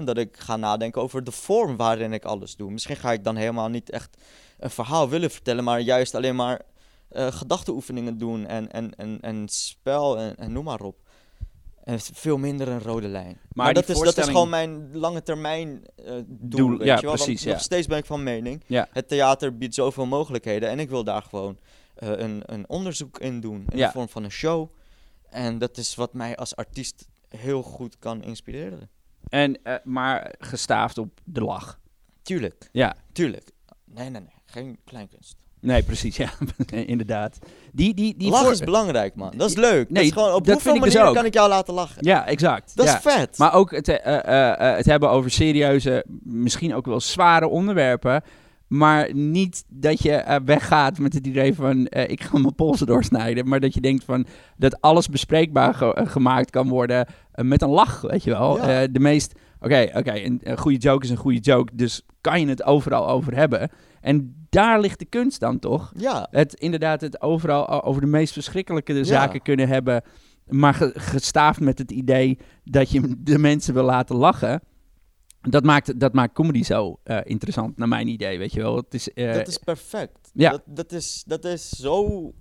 100% 0.00 0.04
dat 0.04 0.18
ik 0.18 0.36
ga 0.36 0.56
nadenken 0.56 1.02
over 1.02 1.24
de 1.24 1.32
vorm 1.32 1.76
waarin 1.76 2.12
ik 2.12 2.24
alles 2.24 2.56
doe. 2.56 2.70
Misschien 2.70 2.96
ga 2.96 3.12
ik 3.12 3.24
dan 3.24 3.36
helemaal 3.36 3.68
niet 3.68 3.90
echt 3.90 4.16
een 4.58 4.70
verhaal 4.70 5.08
willen 5.08 5.30
vertellen, 5.30 5.64
maar 5.64 5.80
juist 5.80 6.14
alleen 6.14 6.36
maar 6.36 6.62
eh 7.08 7.32
gedachteoefeningen 7.32 8.18
doen 8.18 8.46
en, 8.46 8.72
en, 8.72 8.94
en, 8.96 9.18
en 9.20 9.48
spel 9.48 10.18
en, 10.18 10.36
en 10.36 10.52
noem 10.52 10.64
maar 10.64 10.80
op. 10.80 10.96
En 11.84 12.00
veel 12.00 12.38
minder 12.38 12.68
een 12.68 12.80
rode 12.80 13.08
lijn. 13.08 13.38
Maar, 13.52 13.74
dat, 13.74 13.88
is, 13.88 13.98
dat 13.98 14.18
is 14.18 14.24
gewoon 14.24 14.48
mijn 14.48 14.96
lange 14.96 15.22
termijn 15.22 15.84
eh, 15.96 16.12
doel. 16.26 16.58
Doel, 16.58 16.78
weet 16.78 16.86
ja, 16.86 16.94
je 16.94 17.00
wel? 17.00 17.10
Want 17.10 17.24
precies, 17.24 17.42
ja. 17.42 17.52
Nog 17.52 17.60
steeds 17.60 17.86
ben 17.86 17.98
ik 17.98 18.04
van 18.04 18.22
mening. 18.22 18.62
Ja. 18.66 18.88
Het 18.90 19.08
theater 19.08 19.56
biedt 19.56 19.74
zoveel 19.74 20.06
mogelijkheden. 20.06 20.68
En 20.68 20.78
ik 20.78 20.88
wil 20.88 21.04
daar 21.04 21.22
gewoon 21.22 21.58
een, 21.94 22.42
een 22.46 22.68
onderzoek 22.68 23.18
in 23.18 23.40
doen. 23.40 23.64
In 23.68 23.78
Ja. 23.78 23.86
de 23.86 23.92
vorm 23.92 24.08
van 24.08 24.24
een 24.24 24.30
show. 24.30 24.68
En 25.30 25.58
dat 25.58 25.76
is 25.76 25.94
wat 25.94 26.12
mij 26.14 26.36
als 26.36 26.56
artiest 26.56 27.08
heel 27.28 27.62
goed 27.62 27.98
kan 27.98 28.22
inspireren. 28.22 28.88
En, 29.28 29.62
eh, 29.62 29.74
maar 29.84 30.34
gestaafd 30.38 30.98
op 30.98 31.20
de 31.24 31.40
lach. 31.40 31.80
Tuurlijk, 32.22 32.68
Ja, 32.72 32.94
tuurlijk. 33.12 33.50
Nee, 33.84 34.10
nee, 34.10 34.20
nee. 34.20 34.32
Geen 34.44 34.78
kleinkunst. 34.84 35.36
nee, 35.60 35.82
precies, 35.82 36.16
ja, 36.16 36.30
inderdaad. 36.86 37.38
Die, 37.72 37.94
die, 37.94 38.16
die 38.16 38.28
Lachen 38.30 38.44
voor- 38.44 38.54
is 38.54 38.60
belangrijk, 38.60 39.14
man. 39.14 39.32
Dat 39.36 39.50
is 39.50 39.56
leuk. 39.56 39.90
Nee, 39.90 39.94
dat 39.94 40.04
is 40.04 40.12
gewoon, 40.12 40.34
op 40.34 40.44
dat 40.44 40.52
hoeveel 40.54 40.72
dus 40.72 40.80
manieren 40.80 41.08
ook. 41.08 41.14
kan 41.14 41.24
ik 41.24 41.34
jou 41.34 41.48
laten 41.48 41.74
lachen? 41.74 42.04
Ja, 42.04 42.26
exact. 42.26 42.76
Dat 42.76 42.86
ja. 42.86 42.96
is 42.96 43.02
vet. 43.02 43.38
Maar 43.38 43.52
ook 43.54 43.70
het, 43.70 43.88
eh, 43.88 44.18
eh, 44.18 44.68
eh, 44.70 44.76
het 44.76 44.86
hebben 44.86 45.10
over 45.10 45.30
serieuze, 45.30 46.04
misschien 46.22 46.74
ook 46.74 46.86
wel 46.86 47.00
zware 47.00 47.48
onderwerpen. 47.48 48.22
Maar 48.68 49.14
niet 49.14 49.64
dat 49.68 50.02
je 50.02 50.12
eh, 50.12 50.36
weggaat 50.44 50.98
met 50.98 51.12
het 51.12 51.26
idee 51.26 51.54
van 51.54 51.86
eh, 51.86 52.10
ik 52.10 52.22
ga 52.22 52.38
mijn 52.38 52.54
polsen 52.54 52.86
doorsnijden. 52.86 53.48
Maar 53.48 53.60
dat 53.60 53.74
je 53.74 53.80
denkt 53.80 54.04
van 54.04 54.26
dat 54.56 54.80
alles 54.80 55.08
bespreekbaar 55.08 55.74
ge- 55.74 55.94
eh, 55.94 56.06
gemaakt 56.08 56.50
kan 56.50 56.68
worden 56.68 57.06
met 57.34 57.62
een 57.62 57.68
lach, 57.68 58.00
weet 58.00 58.24
je 58.24 58.30
wel. 58.30 58.56
Ja. 58.70 58.86
De 58.86 59.00
meest, 59.00 59.32
oké, 59.60 59.90
oké, 59.94 60.12
een, 60.14 60.40
een 60.42 60.58
goede 60.58 60.78
joke 60.78 61.04
is 61.04 61.10
een 61.10 61.16
goede 61.16 61.38
joke. 61.40 61.72
Dus 61.76 62.02
kan 62.20 62.40
je 62.40 62.46
het 62.46 62.64
overal 62.64 63.08
over 63.08 63.36
hebben. 63.36 63.70
En 64.00 64.46
daar 64.50 64.80
ligt 64.80 64.98
de 64.98 65.04
kunst 65.04 65.40
dan 65.40 65.58
toch? 65.58 65.92
ja, 65.96 66.26
Het 66.30 66.54
inderdaad 66.54 67.00
het 67.00 67.20
overal 67.22 67.82
over 67.84 68.00
de 68.00 68.06
meest 68.06 68.32
verschrikkelijke 68.32 68.92
Ja. 68.94 69.04
zaken 69.04 69.42
kunnen 69.42 69.68
hebben. 69.68 70.02
Maar 70.48 70.74
ge- 70.74 70.92
gestaafd 70.94 71.60
met 71.60 71.78
het 71.78 71.90
idee 71.90 72.38
dat 72.64 72.90
je 72.90 73.14
de 73.18 73.38
mensen 73.38 73.74
wil 73.74 73.84
laten 73.84 74.16
lachen. 74.16 74.60
Dat 75.48 75.64
maakt, 75.64 76.00
dat 76.00 76.12
maakt 76.12 76.34
comedy 76.34 76.62
zo 76.62 76.98
eh, 77.02 77.18
interessant, 77.24 77.76
naar 77.76 77.88
mijn 77.88 78.08
idee, 78.08 78.38
weet 78.38 78.52
je 78.52 78.60
wel. 78.60 78.76
Het 78.76 78.94
is, 78.94 79.12
eh, 79.12 79.34
dat 79.34 79.48
is 79.48 79.58
perfect. 79.58 80.30
ja. 80.34 80.50
Dat, 80.50 80.62
dat, 80.66 80.92
is, 80.92 81.24
dat 81.26 81.44
is 81.44 81.68
zo 81.68 82.32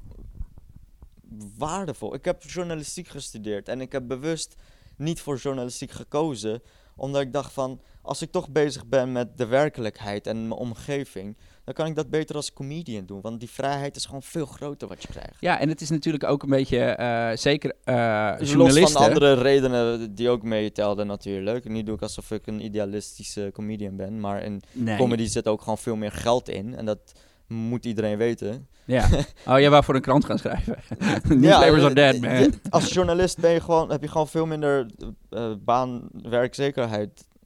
waardevol. 1.58 2.14
Ik 2.14 2.26
heb 2.26 2.44
journalistiek 2.44 3.08
gestudeerd 3.08 3.70
en 3.70 3.82
ik 3.82 3.92
heb 3.92 4.08
bewust 4.08 4.56
niet 4.98 5.22
voor 5.22 5.38
journalistiek 5.38 5.92
gekozen, 5.92 6.62
Omdat 6.96 7.22
ik 7.22 7.34
dacht 7.34 7.54
van, 7.54 7.82
als 8.02 8.22
ik 8.22 8.32
toch 8.32 8.50
bezig 8.50 8.86
ben 8.86 9.12
met 9.12 9.38
de 9.38 9.46
werkelijkheid 9.46 10.28
en 10.28 10.48
mijn 10.48 10.60
omgeving, 10.60 11.38
dan 11.64 11.74
kan 11.74 11.86
ik 11.86 11.96
dat 11.96 12.10
beter 12.10 12.36
als 12.36 12.54
comedian 12.54 13.06
doen. 13.06 13.22
Want 13.22 13.40
die 13.40 13.50
vrijheid 13.50 13.96
is 13.96 14.06
gewoon 14.06 14.24
veel 14.24 14.46
groter 14.46 14.88
wat 14.88 15.02
je 15.02 15.08
krijgt. 15.08 15.36
Ja, 15.40 15.60
en 15.60 15.70
het 15.70 15.82
is 15.82 15.90
natuurlijk 15.90 16.24
ook 16.24 16.44
een 16.44 16.50
beetje, 16.50 16.98
uh, 17.00 17.38
zeker 17.38 17.74
uh, 17.86 18.38
dus 18.38 18.54
Los 18.54 18.92
van 18.92 19.04
andere 19.04 19.34
redenen 19.34 20.16
die 20.16 20.30
ook 20.30 20.44
meetelden 20.44 21.08
natuurlijk. 21.08 21.70
Nu 21.70 21.84
doe 21.84 21.96
ik 21.96 22.02
alsof 22.02 22.32
ik 22.32 22.48
een 22.48 22.66
idealistische 22.66 23.50
comedian 23.54 23.96
ben. 23.96 24.20
Maar 24.20 24.44
in 24.44 24.62
comedy 24.98 25.26
zit 25.26 25.48
ook 25.48 25.62
gewoon 25.62 25.78
veel 25.78 25.96
meer 25.96 26.12
geld 26.12 26.50
in. 26.50 26.76
En 26.76 26.86
dat 26.86 27.14
moet 27.48 27.86
iedereen 27.86 28.18
weten. 28.18 28.68
Ja. 28.86 29.08
Oh, 29.48 29.60
jij 29.60 29.70
wou 29.70 29.84
voor 29.84 29.96
een 29.96 30.02
krant 30.02 30.26
gaan 30.26 30.38
schrijven. 30.38 30.78
Newspapers 31.40 31.82
ja, 31.82 31.86
are 31.86 31.94
dead, 31.94 32.20
man. 32.20 32.54
Als 32.70 32.94
journalist 32.94 33.40
ben 33.40 33.52
je 33.52 33.60
gewoon, 33.60 33.92
heb 33.92 34.02
je 34.02 34.08
gewoon 34.08 34.28
veel 34.28 34.46
minder 34.46 34.86
uh, 35.30 35.54
baan, 35.60 36.10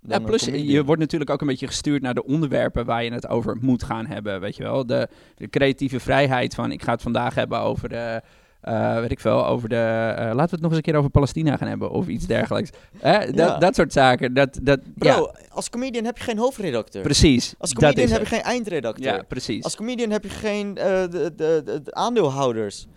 ja, 0.08 0.20
plus 0.20 0.46
je 0.46 0.84
wordt 0.84 1.02
natuurlijk 1.02 1.30
ook 1.30 1.42
een 1.42 1.48
beetje 1.48 1.68
gestuurd 1.68 2.02
naar 2.02 2.14
de 2.14 2.26
onderwerpen 2.26 2.86
waar 2.86 3.04
je 3.04 3.12
het 3.12 3.28
over 3.28 3.58
moet 3.62 3.84
gaan 3.84 4.06
hebben. 4.06 4.40
Weet 4.40 4.56
je 4.56 4.64
wel, 4.64 4.86
de, 4.86 5.08
de 5.36 5.50
creatieve 5.50 6.00
vrijheid 6.00 6.56
van 6.56 6.72
ik 6.72 6.84
ga 6.84 6.92
het 6.92 7.02
vandaag 7.02 7.36
hebben 7.36 7.60
over 7.60 7.90
de. 7.90 8.22
Uh, 8.64 9.00
weet 9.00 9.12
ik 9.12 9.20
veel, 9.20 9.46
over 9.46 9.70
de. 9.70 9.76
Uh, 9.76 10.16
laten 10.16 10.36
we 10.36 10.42
het 10.42 10.62
nog 10.62 10.70
eens 10.70 10.76
een 10.76 10.82
keer 10.82 10.96
over 10.96 11.10
Palestina 11.10 11.58
gaan 11.58 11.68
hebben 11.68 11.90
of 11.92 12.08
iets 12.08 12.26
dergelijks. 12.26 12.70
Dat, 13.02 13.36
ja. 13.36 13.58
dat 13.58 13.76
soort 13.76 13.94
zaken. 13.94 14.34
Dat, 14.34 14.60
dat, 14.62 14.80
Bro, 14.96 15.32
als 15.50 15.70
comedian 15.70 16.06
heb 16.06 16.18
je 16.18 16.24
geen 16.24 16.38
hoofdredacteur. 16.38 17.04
Precies. 17.04 17.54
Als 17.58 17.74
comedian 17.74 18.10
heb 18.10 18.20
je 18.20 18.26
geen 18.26 18.42
eindredacteur. 18.42 19.16
Ja, 19.16 19.24
precies. 19.28 19.64
Als 19.64 19.76
comedian 19.76 20.10
heb 20.10 20.24
je 20.24 20.30
geen 20.30 20.68
uh, 20.68 20.84
de, 20.84 21.34
de, 21.36 21.62
de, 21.66 21.94
aandeelhouders. 21.94 22.88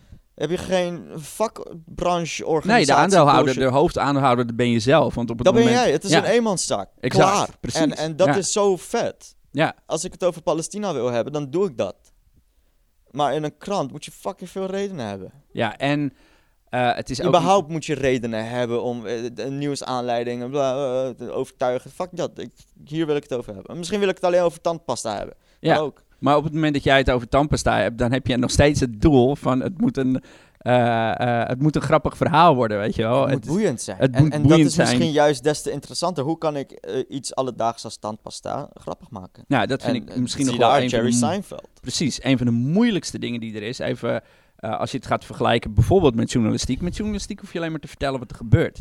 Heb 0.41 0.51
je 0.51 0.59
geen 0.59 1.09
vakbrancheorganisatie? 1.15 2.87
Nee, 2.87 2.87
de 2.87 2.95
aandeelhouder, 2.95 3.55
de 3.55 3.65
hoofdaandeelhouder, 3.65 4.55
ben 4.55 4.71
je 4.71 4.81
zelf. 4.81 5.15
Want 5.15 5.31
op 5.31 5.37
het 5.37 5.45
dat 5.45 5.55
moment... 5.55 5.73
ben 5.73 5.83
jij. 5.83 5.93
Het 5.93 6.05
is 6.05 6.13
een 6.13 6.25
eenmanszaak. 6.25 6.89
Exact, 7.01 7.33
Klaar. 7.33 7.49
precies. 7.61 7.81
En, 7.81 7.97
en 7.97 8.17
dat 8.17 8.37
is 8.37 8.53
zo 8.53 8.77
vet. 8.77 9.37
Ja. 9.51 9.75
Als 9.87 10.05
ik 10.05 10.13
het 10.13 10.25
over 10.25 10.43
Palestina 10.43 10.93
wil 10.93 11.11
hebben, 11.11 11.33
dan 11.33 11.51
doe 11.51 11.69
ik 11.69 11.77
dat. 11.77 11.97
Maar 13.11 13.35
in 13.35 13.43
een 13.43 13.59
krant 13.59 13.91
moet 13.91 14.05
je 14.05 14.11
fucking 14.11 14.51
veel 14.51 14.67
redenen 14.67 15.07
hebben. 15.07 15.33
Ja, 15.53 15.77
en 15.77 16.13
uh, 16.71 16.95
het 16.95 17.11
is 17.11 17.23
Überhaupt 17.23 17.69
moet 17.69 17.87
je 17.87 17.95
redenen 17.95 18.49
hebben 18.49 18.83
om 18.83 19.07
uh, 19.07 19.25
een 19.35 19.59
nieuwsaanleiding 19.59 20.51
bla, 20.51 21.05
uh, 21.05 21.09
te 21.09 21.31
overtuigen. 21.31 21.91
Fuck 21.91 22.09
dat, 22.13 22.39
ik, 22.39 22.53
hier 22.85 23.07
wil 23.07 23.17
ik 23.17 23.23
het 23.23 23.35
over 23.35 23.55
hebben. 23.55 23.79
Misschien 23.79 24.01
wil 24.01 24.09
ik 24.09 24.15
het 24.15 24.25
alleen 24.25 24.43
over 24.43 24.61
tandpasta 24.61 25.17
hebben. 25.17 25.35
Ja. 25.61 25.79
ook. 25.79 26.03
Maar 26.21 26.37
op 26.37 26.45
het 26.45 26.53
moment 26.53 26.75
dat 26.75 26.83
jij 26.83 26.99
het 26.99 27.11
over 27.11 27.29
tandpasta 27.29 27.79
hebt, 27.79 27.99
dan 27.99 28.13
heb 28.13 28.27
je 28.27 28.37
nog 28.37 28.51
steeds 28.51 28.81
het 28.81 29.01
doel 29.01 29.37
van 29.37 29.61
het 29.61 29.81
moet 29.81 29.97
een, 29.97 30.23
uh, 30.63 30.73
uh, 30.73 31.47
het 31.47 31.63
moet 31.63 31.77
een 31.77 31.83
grappig 31.83 32.17
verhaal 32.17 32.55
worden, 32.55 32.79
weet 32.79 32.95
je 32.95 33.03
wel. 33.03 33.29
Het 33.29 33.47
moet 33.47 33.47
boeiend 33.47 33.83
zijn. 33.83 33.97
Het 34.01 34.15
en, 34.15 34.23
moet 34.23 34.33
en 34.33 34.43
boeiend 34.43 34.61
dat 34.61 34.69
is 34.69 34.75
zijn. 34.75 34.89
misschien 34.89 35.13
juist 35.13 35.43
des 35.43 35.63
te 35.63 35.71
interessanter. 35.71 36.25
Hoe 36.25 36.39
kan 36.39 36.57
ik 36.57 36.89
uh, 36.89 37.05
iets 37.09 37.35
alledaags 37.35 37.85
als 37.85 37.97
tandpasta 37.97 38.69
grappig 38.75 39.11
maken? 39.11 39.45
Ja, 39.49 39.67
dat 39.67 39.83
vind 39.83 39.97
en, 39.97 40.03
ik 40.03 40.21
misschien 40.21 40.47
nog 40.47 40.57
wel 40.57 40.77
een 40.77 40.89
Jerry 40.89 41.13
Seinfeld. 41.13 41.69
Precies, 41.81 42.25
een 42.25 42.37
van 42.37 42.47
de 42.47 42.53
moeilijkste 42.53 43.19
dingen 43.19 43.41
die 43.41 43.55
er 43.55 43.63
is. 43.63 43.79
Even 43.79 44.23
als 44.57 44.91
je 44.91 44.97
het 44.97 45.07
gaat 45.07 45.25
vergelijken 45.25 45.75
bijvoorbeeld 45.75 46.15
met 46.15 46.33
journalistiek. 46.33 46.81
Met 46.81 46.97
journalistiek 46.97 47.41
hoef 47.41 47.53
je 47.53 47.59
alleen 47.59 47.71
maar 47.71 47.81
te 47.81 47.89
vertellen 47.89 48.19
wat 48.19 48.31
er 48.31 48.37
gebeurt. 48.37 48.81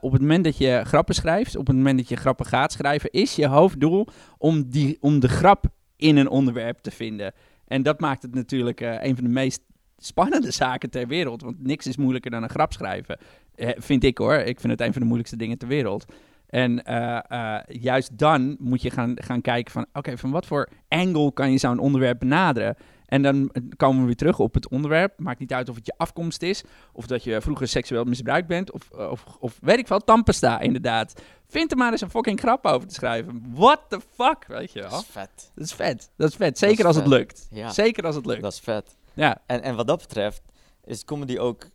op 0.00 0.12
het 0.12 0.20
moment 0.20 0.44
dat 0.44 0.56
je 0.56 0.82
grappen 0.84 1.14
schrijft, 1.14 1.56
op 1.56 1.66
het 1.66 1.76
moment 1.76 1.98
dat 1.98 2.08
je 2.08 2.16
grappen 2.16 2.46
gaat 2.46 2.72
schrijven, 2.72 3.10
is 3.10 3.34
je 3.34 3.46
hoofddoel 3.46 4.06
om, 4.38 4.70
die, 4.70 4.96
om 5.00 5.20
de 5.20 5.28
grap 5.28 5.66
in 5.98 6.16
een 6.16 6.28
onderwerp 6.28 6.78
te 6.78 6.90
vinden. 6.90 7.32
En 7.66 7.82
dat 7.82 8.00
maakt 8.00 8.22
het 8.22 8.34
natuurlijk 8.34 8.80
uh, 8.80 9.02
een 9.02 9.14
van 9.14 9.24
de 9.24 9.30
meest 9.30 9.60
spannende 9.96 10.50
zaken 10.62 10.90
ter 10.90 11.06
wereld. 11.06 11.42
Want 11.42 11.66
niks 11.66 11.86
is 11.86 11.96
moeilijker 11.96 12.30
dan 12.30 12.42
een 12.42 12.48
grap 12.48 12.72
schrijven. 12.72 13.18
Eh, 13.54 13.70
vind 13.76 14.04
ik 14.04 14.18
hoor. 14.18 14.34
Ik 14.34 14.60
vind 14.60 14.72
het 14.72 14.80
een 14.80 14.92
van 14.92 15.00
de 15.00 15.06
moeilijkste 15.06 15.36
dingen 15.36 15.58
ter 15.58 15.68
wereld. 15.68 16.04
En 16.46 16.82
uh, 16.88 17.58
juist 17.66 18.18
dan 18.18 18.56
moet 18.58 18.82
je 18.82 18.90
gaan, 18.90 19.12
gaan 19.14 19.40
kijken 19.40 19.72
van... 19.72 19.86
oké, 19.92 20.18
van 20.18 20.30
wat 20.30 20.46
voor 20.46 20.68
angle 20.88 21.32
kan 21.32 21.52
je 21.52 21.58
zo'n 21.58 21.78
onderwerp 21.78 22.18
benaderen? 22.18 22.76
En 23.08 23.22
dan 23.22 23.52
komen 23.76 24.00
we 24.00 24.06
weer 24.06 24.16
terug 24.16 24.38
op 24.38 24.54
het 24.54 24.68
onderwerp. 24.68 25.18
Maakt 25.18 25.38
niet 25.38 25.52
uit 25.52 25.68
of 25.68 25.76
het 25.76 25.86
je 25.86 25.94
afkomst 25.96 26.42
is... 26.42 26.62
of 26.92 27.06
dat 27.06 27.24
je 27.24 27.40
vroeger 27.40 27.68
seksueel 27.68 28.04
misbruikt 28.04 28.48
bent... 28.48 28.72
of, 28.72 28.90
of, 28.90 29.24
of 29.40 29.58
weet 29.60 29.78
ik 29.78 29.86
veel, 29.86 29.98
tandpasta 29.98 30.60
inderdaad. 30.60 31.22
Vind 31.46 31.70
er 31.70 31.76
maar 31.76 31.92
eens 31.92 32.00
een 32.00 32.10
fucking 32.10 32.40
grap 32.40 32.66
over 32.66 32.88
te 32.88 32.94
schrijven. 32.94 33.42
What 33.54 33.80
the 33.88 34.00
fuck, 34.14 34.44
weet 34.46 34.72
je 34.72 34.80
wel? 34.80 34.90
Dat 34.90 35.00
is 35.00 35.06
vet. 35.06 35.52
Dat 35.54 35.64
is 35.64 35.72
vet. 35.72 36.10
Dat 36.16 36.28
is 36.28 36.36
vet. 36.36 36.58
Zeker 36.58 36.86
als 36.86 36.96
het 36.96 37.06
lukt. 37.06 37.46
Ja. 37.50 37.70
Zeker 37.70 38.04
als 38.06 38.14
het 38.14 38.26
lukt. 38.26 38.42
Dat 38.42 38.52
is 38.52 38.60
vet. 38.60 38.96
Ja. 39.14 39.42
En, 39.46 39.62
en 39.62 39.76
wat 39.76 39.86
dat 39.86 39.98
betreft 39.98 40.42
is 40.84 41.04
comedy 41.04 41.38
ook 41.38 41.68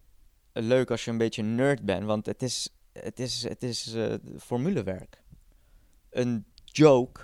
leuk 0.54 0.92
als 0.92 1.06
je 1.06 1.12
een 1.12 1.18
beetje 1.18 1.44
nerd 1.44 1.86
bent. 1.86 2.06
Want 2.06 2.26
het 2.26 2.42
is, 2.42 2.70
het 2.92 3.20
is, 3.20 3.44
het 3.44 3.64
is 3.64 3.96
uh, 3.96 4.14
formulewerk. 4.40 5.22
Een 6.10 6.46
joke 6.66 7.22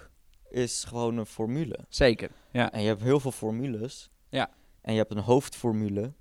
is 0.50 0.84
gewoon 0.84 1.18
een 1.18 1.26
formule. 1.26 1.80
Zeker, 1.90 2.30
ja. 2.52 2.72
En 2.72 2.82
je 2.82 2.88
hebt 2.88 3.02
heel 3.02 3.20
veel 3.20 3.32
formules. 3.32 4.10
Ja. 4.30 4.50
En 4.82 4.94
je 4.94 5.00
hebt 5.00 5.12
een 5.12 5.18
hoofdformule. 5.18 6.14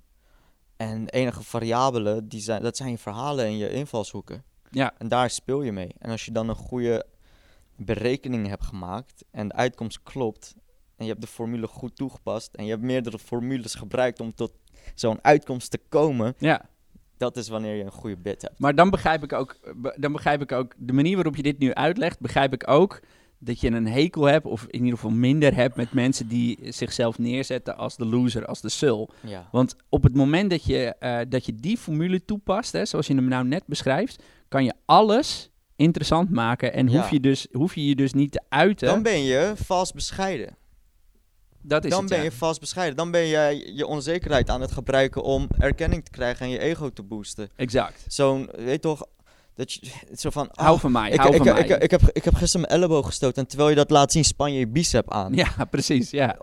En 0.77 1.09
enige 1.09 1.43
variabelen, 1.43 2.27
die 2.27 2.41
zijn, 2.41 2.61
dat 2.61 2.77
zijn 2.77 2.89
je 2.89 2.97
verhalen 2.97 3.45
en 3.45 3.57
je 3.57 3.69
invalshoeken. 3.69 4.43
Ja. 4.71 4.93
En 4.97 5.07
daar 5.07 5.29
speel 5.29 5.61
je 5.61 5.71
mee. 5.71 5.91
En 5.99 6.09
als 6.09 6.25
je 6.25 6.31
dan 6.31 6.49
een 6.49 6.55
goede 6.55 7.05
berekening 7.75 8.47
hebt 8.47 8.63
gemaakt 8.63 9.25
en 9.31 9.47
de 9.47 9.53
uitkomst 9.53 10.03
klopt 10.03 10.55
en 10.95 11.05
je 11.05 11.11
hebt 11.11 11.21
de 11.21 11.27
formule 11.27 11.67
goed 11.67 11.95
toegepast 11.95 12.55
en 12.55 12.63
je 12.63 12.71
hebt 12.71 12.83
meerdere 12.83 13.19
formules 13.19 13.75
gebruikt 13.75 14.19
om 14.19 14.33
tot 14.33 14.51
zo'n 14.95 15.19
uitkomst 15.21 15.71
te 15.71 15.79
komen, 15.89 16.33
ja. 16.37 16.69
dat 17.17 17.37
is 17.37 17.47
wanneer 17.47 17.75
je 17.75 17.83
een 17.83 17.91
goede 17.91 18.17
bit 18.17 18.41
hebt. 18.41 18.59
Maar 18.59 18.75
dan 18.75 18.89
begrijp 18.89 19.23
ik 19.23 19.33
ook, 19.33 19.59
dan 19.95 20.11
begrijp 20.11 20.41
ik 20.41 20.51
ook 20.51 20.73
de 20.77 20.93
manier 20.93 21.15
waarop 21.15 21.35
je 21.35 21.43
dit 21.43 21.59
nu 21.59 21.73
uitlegt, 21.73 22.19
begrijp 22.19 22.53
ik 22.53 22.67
ook 22.67 22.99
dat 23.39 23.59
je 23.59 23.71
een 23.71 23.87
hekel 23.87 24.23
hebt, 24.23 24.45
of 24.45 24.65
in 24.65 24.79
ieder 24.79 24.99
geval 24.99 25.15
minder 25.15 25.55
hebt 25.55 25.75
met 25.75 25.93
mensen 25.93 26.27
die 26.27 26.59
zichzelf 26.63 27.17
neerzetten 27.17 27.77
als 27.77 27.97
de 27.97 28.05
loser, 28.05 28.45
als 28.45 28.61
de 28.61 28.69
sul. 28.69 29.09
Ja. 29.21 29.47
Want 29.51 29.75
op 29.89 30.03
het 30.03 30.15
moment 30.15 30.49
dat 30.49 30.63
je, 30.65 30.95
uh, 30.99 31.19
dat 31.29 31.45
je 31.45 31.55
die 31.55 31.77
formule 31.77 32.25
toepast, 32.25 32.71
hè, 32.71 32.85
zoals 32.85 33.07
je 33.07 33.15
hem 33.15 33.27
nou 33.27 33.45
net 33.45 33.63
beschrijft, 33.65 34.23
kan 34.47 34.63
je 34.63 34.73
alles 34.85 35.49
interessant 35.75 36.29
maken 36.29 36.73
en 36.73 36.87
hoef, 36.87 37.09
je 37.09 37.19
dus, 37.19 37.47
hoef 37.51 37.75
je 37.75 37.85
je 37.85 37.95
dus 37.95 38.13
niet 38.13 38.31
te 38.31 38.41
uiten. 38.49 38.87
Dan 38.87 39.03
ben 39.03 39.23
je 39.23 39.53
vast 39.55 39.93
bescheiden. 39.93 40.57
Dat 41.61 41.83
is 41.83 41.89
dan 41.89 41.99
het, 41.99 42.09
ben 42.09 42.17
ja. 42.17 42.23
je 42.23 42.31
vast 42.31 42.59
bescheiden. 42.59 42.97
Dan 42.97 43.11
ben 43.11 43.27
jij 43.27 43.71
je 43.75 43.85
onzekerheid 43.85 44.49
aan 44.49 44.61
het 44.61 44.71
gebruiken 44.71 45.23
om 45.23 45.47
erkenning 45.57 46.05
te 46.05 46.11
krijgen 46.11 46.45
en 46.45 46.51
je 46.51 46.59
ego 46.59 46.89
te 46.89 47.03
boosten. 47.03 47.49
Exact. 47.55 48.05
Zo'n, 48.07 48.49
weet 48.55 48.81
toch, 48.81 49.05
dat 49.55 49.73
je, 49.73 49.91
zo 50.21 50.29
van... 50.29 50.49
hou 50.51 50.75
oh, 50.75 50.79
van 50.79 50.91
mij, 50.91 51.11
ik, 51.11 51.19
hou 51.19 51.29
ik, 51.29 51.37
van 51.37 51.47
ik, 51.47 51.67
mij. 51.67 51.77
Ik, 51.77 51.91
heb, 51.91 52.01
ik 52.11 52.23
heb 52.23 52.33
gisteren 52.33 52.67
mijn 52.67 52.81
elleboog 52.81 53.05
gestoten 53.05 53.41
en 53.41 53.47
terwijl 53.47 53.69
je 53.69 53.75
dat 53.75 53.89
laat 53.89 54.11
zien, 54.11 54.25
span 54.25 54.53
je 54.53 54.59
je 54.59 54.67
bicep 54.67 55.11
aan. 55.11 55.33
Ja, 55.33 55.65
precies, 55.71 56.09
ja. 56.09 56.37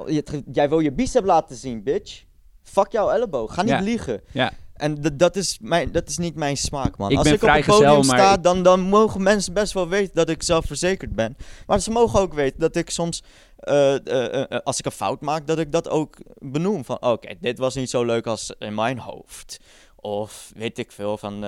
jij 0.52 0.68
wil 0.68 0.80
je 0.80 0.92
bicep 0.92 1.24
laten 1.24 1.56
zien, 1.56 1.82
bitch. 1.82 2.24
Fuck 2.62 2.92
jouw 2.92 3.10
elleboog, 3.10 3.54
ga 3.54 3.62
niet 3.62 3.70
Ja. 3.70 3.80
liegen. 3.80 4.20
Ja, 4.32 4.52
En 4.74 5.02
dat, 5.16 5.36
is 5.36 5.58
mijn, 5.60 5.92
dat 5.92 6.08
is 6.08 6.18
niet 6.18 6.34
mijn 6.34 6.56
smaak, 6.56 6.96
man. 6.96 7.10
Ik 7.10 7.18
Als 7.18 7.26
ik 7.26 7.42
op 7.42 7.48
het 7.48 7.66
podium 7.66 8.06
maar 8.06 8.18
sta, 8.18 8.36
dan, 8.36 8.62
dan 8.62 8.80
mogen 8.80 9.22
mensen 9.22 9.52
best 9.52 9.72
wel 9.72 9.88
weten 9.88 10.14
dat 10.14 10.28
ik 10.28 10.42
zelfverzekerd 10.42 11.14
ben. 11.14 11.36
Maar 11.66 11.80
ze 11.80 11.90
mogen 11.90 12.20
ook 12.20 12.34
weten 12.34 12.60
dat 12.60 12.76
ik 12.76 12.90
soms, 12.90 13.22
eh, 13.56 13.94
eh, 13.94 14.50
eh, 14.50 14.60
als 14.64 14.78
ik 14.78 14.84
een 14.84 14.90
fout 14.92 15.20
maak, 15.20 15.46
dat 15.46 15.58
ik 15.58 15.72
dat 15.72 15.88
ook 15.88 16.16
benoem. 16.38 16.84
Van, 16.84 17.02
oké, 17.02 17.34
dit 17.40 17.58
was 17.58 17.74
niet 17.74 17.90
zo 17.90 18.04
leuk 18.04 18.26
als 18.26 18.52
in 18.58 18.74
mijn 18.74 18.98
hoofd. 18.98 19.60
Of 19.96 20.52
weet 20.54 20.78
ik 20.78 20.92
veel, 20.92 21.18
van... 21.18 21.44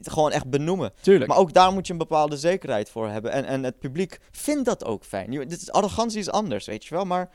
gewoon 0.00 0.32
echt 0.32 0.50
benoemen. 0.50 0.92
tuurlijk. 1.00 1.30
Maar 1.30 1.38
ook 1.38 1.52
daar 1.52 1.72
moet 1.72 1.86
je 1.86 1.92
een 1.92 1.98
bepaalde 1.98 2.36
zekerheid 2.36 2.90
voor 2.90 3.08
hebben. 3.08 3.32
En, 3.32 3.44
en 3.44 3.62
het 3.62 3.78
publiek 3.78 4.18
vindt 4.30 4.64
dat 4.64 4.84
ook 4.84 5.04
fijn. 5.04 5.32
Je, 5.32 5.46
dit 5.46 5.62
is, 5.62 5.70
arrogantie 5.72 6.18
is 6.18 6.30
anders, 6.30 6.66
weet 6.66 6.84
je 6.84 6.94
wel. 6.94 7.04
Maar 7.04 7.30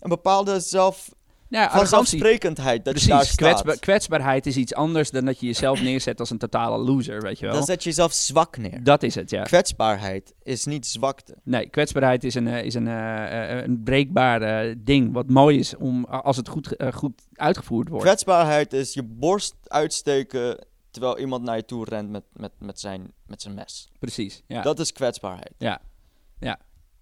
een 0.00 0.08
bepaalde 0.08 0.60
zelf, 0.60 1.10
ja, 1.48 1.60
arrogantie. 1.64 1.88
vanzelfsprekendheid 1.88 2.84
dat 2.84 3.00
je 3.02 3.08
daar 3.08 3.16
Precies, 3.18 3.34
staat. 3.34 3.62
kwetsba- 3.62 3.80
kwetsbaarheid 3.80 4.46
is 4.46 4.56
iets 4.56 4.74
anders 4.74 5.10
dan 5.10 5.24
dat 5.24 5.40
je 5.40 5.46
jezelf 5.46 5.82
neerzet 5.82 6.20
als 6.20 6.30
een 6.30 6.38
totale 6.38 6.78
loser, 6.78 7.22
weet 7.22 7.38
je 7.38 7.46
wel. 7.46 7.54
Dan 7.54 7.64
zet 7.64 7.82
je 7.82 7.88
jezelf 7.88 8.12
zwak 8.12 8.56
neer. 8.56 8.84
Dat 8.84 9.02
is 9.02 9.14
het, 9.14 9.30
ja. 9.30 9.42
Kwetsbaarheid 9.42 10.34
is 10.42 10.64
niet 10.64 10.86
zwakte. 10.86 11.34
Nee, 11.44 11.68
kwetsbaarheid 11.68 12.24
is 12.24 12.34
een, 12.34 12.48
eh, 12.48 12.64
is 12.64 12.74
een, 12.74 12.88
eh, 12.88 13.58
eh, 13.58 13.64
een 13.64 13.82
breekbaar 13.82 14.74
ding 14.78 15.12
wat 15.12 15.28
mooi 15.28 15.58
is 15.58 15.76
om, 15.76 16.04
als 16.04 16.36
het 16.36 16.48
goed, 16.48 16.76
goed 16.94 17.22
uitgevoerd 17.32 17.88
wordt. 17.88 18.04
Kwetsbaarheid 18.04 18.72
is 18.72 18.94
je 18.94 19.02
borst 19.02 19.54
uitsteken 19.62 20.66
terwijl 20.94 21.18
iemand 21.18 21.42
naar 21.42 21.56
je 21.56 21.64
toe 21.64 21.84
rent 21.84 22.10
met, 22.10 22.24
met, 22.32 22.52
met, 22.58 22.80
zijn, 22.80 23.12
met 23.26 23.42
zijn 23.42 23.54
mes. 23.54 23.88
Precies, 23.98 24.42
ja. 24.46 24.62
Dat 24.62 24.78
is 24.78 24.92
kwetsbaarheid. 24.92 25.54
ja. 25.58 25.80
ja. 26.38 26.58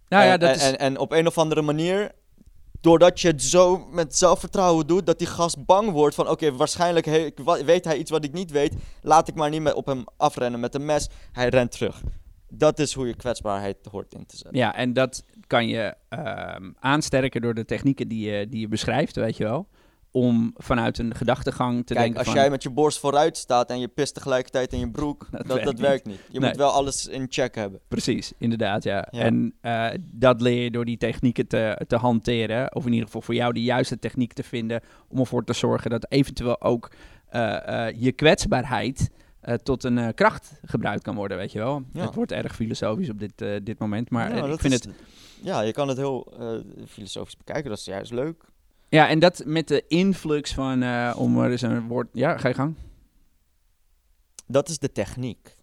Nou 0.08 0.24
ja, 0.24 0.32
en, 0.32 0.40
dat 0.40 0.48
en, 0.48 0.54
is... 0.54 0.62
en, 0.62 0.78
en 0.78 0.98
op 0.98 1.12
een 1.12 1.26
of 1.26 1.38
andere 1.38 1.62
manier, 1.62 2.12
doordat 2.80 3.20
je 3.20 3.28
het 3.28 3.42
zo 3.42 3.86
met 3.90 4.16
zelfvertrouwen 4.16 4.86
doet, 4.86 5.06
dat 5.06 5.18
die 5.18 5.26
gast 5.26 5.64
bang 5.64 5.90
wordt 5.90 6.14
van, 6.14 6.28
oké, 6.28 6.52
waarschijnlijk 6.52 7.06
he- 7.06 7.30
weet 7.64 7.84
hij 7.84 7.98
iets 7.98 8.10
wat 8.10 8.24
ik 8.24 8.32
niet 8.32 8.50
weet, 8.50 8.74
laat 9.02 9.28
ik 9.28 9.34
maar 9.34 9.50
niet 9.50 9.62
met, 9.62 9.74
op 9.74 9.86
hem 9.86 10.04
afrennen 10.16 10.60
met 10.60 10.74
een 10.74 10.84
mes. 10.84 11.08
Hij 11.32 11.48
rent 11.48 11.70
terug. 11.70 12.00
Dat 12.48 12.78
is 12.78 12.92
hoe 12.92 13.06
je 13.06 13.14
kwetsbaarheid 13.14 13.76
hoort 13.90 14.14
in 14.14 14.26
te 14.26 14.36
zetten. 14.36 14.58
Ja, 14.58 14.74
en 14.74 14.92
dat 14.92 15.24
kan 15.46 15.68
je 15.68 15.94
ehm, 16.08 16.70
aansterken 16.78 17.42
door 17.42 17.54
de 17.54 17.64
technieken 17.64 18.08
die 18.08 18.30
je, 18.30 18.48
die 18.48 18.60
je 18.60 18.68
beschrijft, 18.68 19.16
weet 19.16 19.36
je 19.36 19.44
wel. 19.44 19.68
Om 20.14 20.52
vanuit 20.56 20.98
een 20.98 21.14
gedachtegang 21.14 21.76
te 21.86 21.92
Kijk, 21.94 21.98
denken 21.98 22.18
als 22.18 22.26
van... 22.28 22.36
jij 22.36 22.50
met 22.50 22.62
je 22.62 22.70
borst 22.70 22.98
vooruit 22.98 23.36
staat 23.36 23.70
en 23.70 23.80
je 23.80 23.88
pist 23.88 24.14
tegelijkertijd 24.14 24.72
in 24.72 24.78
je 24.78 24.90
broek, 24.90 25.26
Dat 25.30 25.40
dat, 25.40 25.46
werkt 25.46 25.64
dat, 25.64 25.72
niet. 25.74 25.82
werkt 25.82 26.06
niet. 26.06 26.20
Je 26.30 26.38
Nee. 26.38 26.48
moet 26.48 26.58
wel 26.58 26.70
alles 26.70 27.06
in 27.06 27.26
check 27.28 27.54
hebben. 27.54 27.80
Precies, 27.88 28.32
inderdaad, 28.38 28.82
ja. 28.82 29.08
Ja. 29.10 29.20
En 29.22 29.54
eh, 29.60 29.88
dat 30.00 30.40
leer 30.40 30.62
je 30.62 30.70
door 30.70 30.84
die 30.84 30.96
technieken 30.98 31.46
te, 31.46 31.80
te 31.86 31.96
hanteren. 31.96 32.74
Of 32.74 32.84
in 32.86 32.90
ieder 32.92 33.06
geval 33.06 33.20
voor 33.22 33.34
jou 33.34 33.52
de 33.52 33.62
juiste 33.62 33.98
techniek 33.98 34.32
te 34.32 34.42
vinden... 34.42 34.80
om 35.08 35.18
ervoor 35.18 35.44
te 35.44 35.52
zorgen 35.52 35.90
dat 35.90 36.06
eventueel 36.08 36.60
ook 36.60 36.90
eh, 37.28 37.86
eh, 37.88 37.94
je 38.00 38.12
kwetsbaarheid... 38.12 39.10
tot 39.62 39.84
een 39.84 40.14
kracht 40.14 40.52
gebruikt 40.64 41.02
kan 41.02 41.14
worden, 41.14 41.36
weet 41.36 41.52
je 41.52 41.58
wel. 41.58 41.82
Ja. 41.92 42.04
Het 42.04 42.14
wordt 42.14 42.32
erg 42.32 42.54
filosofisch 42.54 43.10
op 43.10 43.18
dit, 43.18 43.44
dit 43.66 43.78
moment, 43.78 44.10
maar 44.10 44.36
Ja, 44.36 44.44
ik 44.46 44.60
vind 44.60 44.72
is- 44.72 44.84
het... 44.84 44.94
Ja, 45.42 45.60
je 45.60 45.72
kan 45.72 45.88
het 45.88 45.96
heel 45.96 46.32
filosofisch 46.88 47.36
bekijken, 47.36 47.70
dat 47.70 47.78
is 47.78 47.84
juist 47.84 48.12
leuk. 48.12 48.44
Ja, 48.92 49.08
en 49.08 49.18
dat 49.18 49.42
met 49.44 49.68
de 49.68 49.84
influx 49.88 50.54
van... 50.54 50.82
eh, 50.82 51.14
om 51.16 51.38
er 51.38 51.50
eens 51.50 51.62
een 51.62 51.88
woord... 51.88 52.08
Ja, 52.12 52.36
ga 52.36 52.48
je 52.48 52.54
gang. 52.54 52.74
Dat 54.46 54.68
is 54.68 54.78
de 54.78 54.92
techniek. 54.92 55.56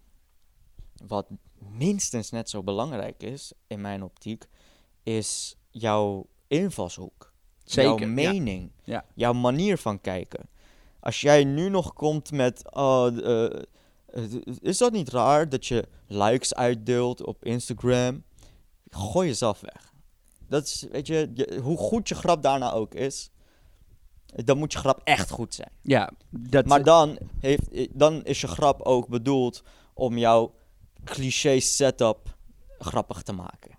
Wat 1.06 1.26
minstens 1.58 2.30
net 2.30 2.50
zo 2.50 2.62
belangrijk 2.62 3.22
is, 3.22 3.52
in 3.66 3.80
mijn 3.80 4.02
optiek, 4.02 4.44
is 5.02 5.56
jouw 5.70 6.26
invalshoek. 6.46 7.32
Zeker, 7.64 7.98
jouw 7.98 8.08
mening. 8.08 8.70
Ja. 8.84 9.04
Jouw 9.14 9.32
manier 9.32 9.78
van 9.78 10.00
kijken. 10.00 10.48
Als 11.00 11.20
jij 11.20 11.44
nu 11.44 11.68
nog 11.68 11.92
komt 11.92 12.32
met... 12.32 12.72
oh, 12.72 13.06
eh, 13.06 13.62
eh, 14.06 14.24
is 14.60 14.78
dat 14.78 14.92
niet 14.92 15.08
raar 15.08 15.48
dat 15.48 15.66
je 15.66 15.88
likes 16.06 16.54
uitdeelt 16.54 17.24
op 17.24 17.44
Instagram? 17.44 18.24
Gooi 18.90 19.28
jezelf 19.28 19.60
weg. 19.60 19.89
Dat 20.50 20.64
is, 20.64 20.86
weet 20.90 21.06
je, 21.06 21.30
je- 21.34 21.60
hoe 21.62 21.76
goed 21.78 22.08
je 22.08 22.14
grap 22.14 22.42
daarna 22.42 22.72
ook 22.72 22.94
is... 22.94 23.30
Dan 24.34 24.58
moet 24.58 24.72
je 24.72 24.78
grap 24.78 25.00
echt 25.04 25.30
goed 25.30 25.54
zijn. 25.54 25.70
Ja, 25.82 26.10
dat... 26.30 26.66
Maar 26.66 26.82
dan, 26.84 27.18
heeft, 27.40 27.98
dan 27.98 28.24
is 28.24 28.40
je 28.40 28.46
grap 28.46 28.80
ook 28.82 29.08
bedoeld 29.08 29.62
om 29.94 30.18
jouw 30.18 30.54
cliché 31.04 31.60
setup 31.60 32.36
grappig 32.78 33.22
te 33.22 33.32
maken. 33.32 33.78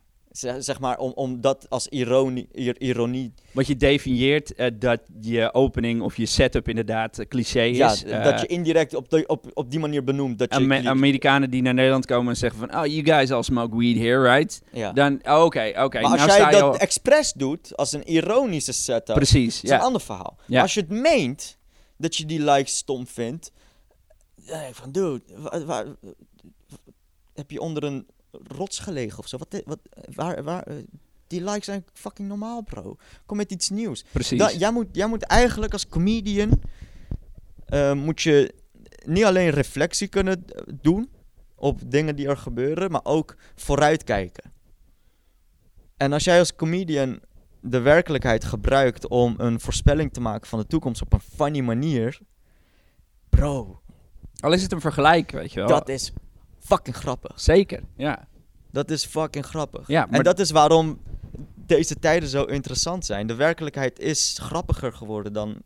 Zeg, 0.59 0.79
maar, 0.79 0.97
om, 0.97 1.11
om 1.15 1.41
dat 1.41 1.65
als 1.69 1.87
ironie, 1.87 2.47
ir- 2.51 2.81
ironie 2.81 3.33
Wat 3.51 3.67
je 3.67 3.75
definieert 3.77 4.53
eh, 4.55 4.67
dat 4.79 4.99
je 5.21 5.53
opening 5.53 6.01
of 6.01 6.17
je 6.17 6.25
setup 6.25 6.67
inderdaad 6.67 7.19
eh, 7.19 7.27
cliché 7.27 7.63
is. 7.63 7.77
ja, 7.77 7.95
Eh, 8.05 8.23
dat 8.23 8.41
je 8.41 8.47
indirect 8.47 8.93
op, 8.95 9.09
de, 9.09 9.23
op, 9.27 9.45
op 9.53 9.71
die 9.71 9.79
manier 9.79 10.03
benoemt 10.03 10.39
dat 10.39 10.53
je... 10.53 10.83
Amerikanen 10.85 11.49
die 11.49 11.61
naar 11.61 11.73
Nederland 11.73 12.05
komen 12.05 12.29
en 12.29 12.37
zeggen 12.37 12.59
van... 12.59 12.75
Oh, 12.79 12.85
you 12.85 13.03
guys 13.05 13.31
all 13.31 13.43
smoke 13.43 13.77
weed 13.77 13.97
here, 13.97 14.31
right? 14.35 14.61
ja. 14.71 14.91
Dan, 14.91 15.19
oh, 15.23 15.43
oké, 15.43 15.73
oké. 15.77 16.01
maar 16.01 16.11
als 16.11 16.25
nou 16.25 16.39
jij 16.39 16.51
dat 16.51 16.61
al- 16.61 16.77
expres 16.77 17.33
doet, 17.33 17.77
als 17.77 17.91
een 17.91 18.03
ironische 18.03 18.73
setup, 18.73 19.15
Precies, 19.15 19.63
is 19.63 19.69
een 19.69 19.79
ander 19.79 20.01
verhaal. 20.01 20.37
Ja. 20.47 20.61
Als 20.61 20.73
je 20.73 20.79
het 20.81 20.89
meent, 20.89 21.57
dat 21.97 22.15
je 22.15 22.25
die 22.25 22.43
likes 22.43 22.75
stom 22.77 23.07
vindt... 23.07 23.51
Dan 24.35 24.57
denk 24.59 24.69
ik 24.69 24.75
van, 24.75 24.91
dude, 24.91 25.21
wa- 25.37 25.65
waar, 25.65 25.85
heb 27.33 27.51
je 27.51 27.59
onder 27.61 27.83
een 27.83 28.07
rots 28.47 28.79
gelegen 28.79 29.19
of 29.19 29.27
zo? 29.27 29.37
Wat, 29.37 29.61
wat, 29.65 29.79
waar, 30.15 30.43
waar, 30.43 30.63
eh, 30.63 30.75
die 31.27 31.43
likes 31.43 31.65
zijn 31.65 31.85
fucking 31.93 32.27
normaal, 32.27 32.61
bro. 32.61 32.95
Kom 33.25 33.37
met 33.37 33.51
iets 33.51 33.69
nieuws. 33.69 34.03
Precies. 34.11 34.39
Da- 34.39 34.51
jij, 34.51 34.71
moet, 34.71 34.87
jij 34.91 35.07
moet 35.07 35.23
eigenlijk 35.23 35.73
als 35.73 35.87
comedian... 35.87 36.61
eh, 37.65 37.93
moet 37.93 38.21
je 38.21 38.53
niet 39.05 39.23
alleen 39.23 39.49
reflectie 39.49 40.07
kunnen 40.07 40.45
eh, 40.45 40.61
doen 40.81 41.09
op 41.55 41.79
dingen 41.91 42.15
die 42.15 42.27
er 42.27 42.37
gebeuren, 42.37 42.91
maar 42.91 43.01
ook 43.03 43.35
vooruitkijken. 43.55 44.51
En 45.97 46.13
als 46.13 46.23
jij 46.23 46.39
als 46.39 46.55
comedian 46.55 47.19
de 47.59 47.79
werkelijkheid 47.79 48.43
gebruikt 48.43 49.07
om 49.07 49.35
een 49.37 49.59
voorspelling 49.59 50.13
te 50.13 50.21
maken 50.21 50.47
van 50.47 50.59
de 50.59 50.67
toekomst 50.67 51.01
op 51.01 51.13
een 51.13 51.19
funny 51.35 51.59
manier, 51.59 52.19
bro, 53.29 53.81
Al 54.39 54.53
is 54.53 54.61
het 54.61 54.71
een 54.71 54.81
vergelijk, 54.81 55.31
weet 55.31 55.51
je 55.53 55.59
wel. 55.59 55.67
dat 55.67 55.89
is 55.89 56.13
fucking 56.63 56.95
grappig. 56.95 57.31
Zeker, 57.41 57.83
ja. 57.95 58.27
Dat 58.71 58.91
is 58.91 59.05
fucking 59.05 59.45
grappig. 59.45 59.87
Ja, 59.87 60.05
maar- 60.05 60.17
En 60.19 60.23
dat 60.23 60.39
is 60.39 60.51
waarom 60.51 60.99
deze 61.55 61.95
tijden 61.99 62.29
zo 62.29 62.43
interessant 62.43 63.05
zijn. 63.05 63.27
De 63.27 63.35
werkelijkheid 63.35 63.99
is 63.99 64.37
grappiger 64.41 64.93
geworden 64.93 65.33
dan 65.33 65.61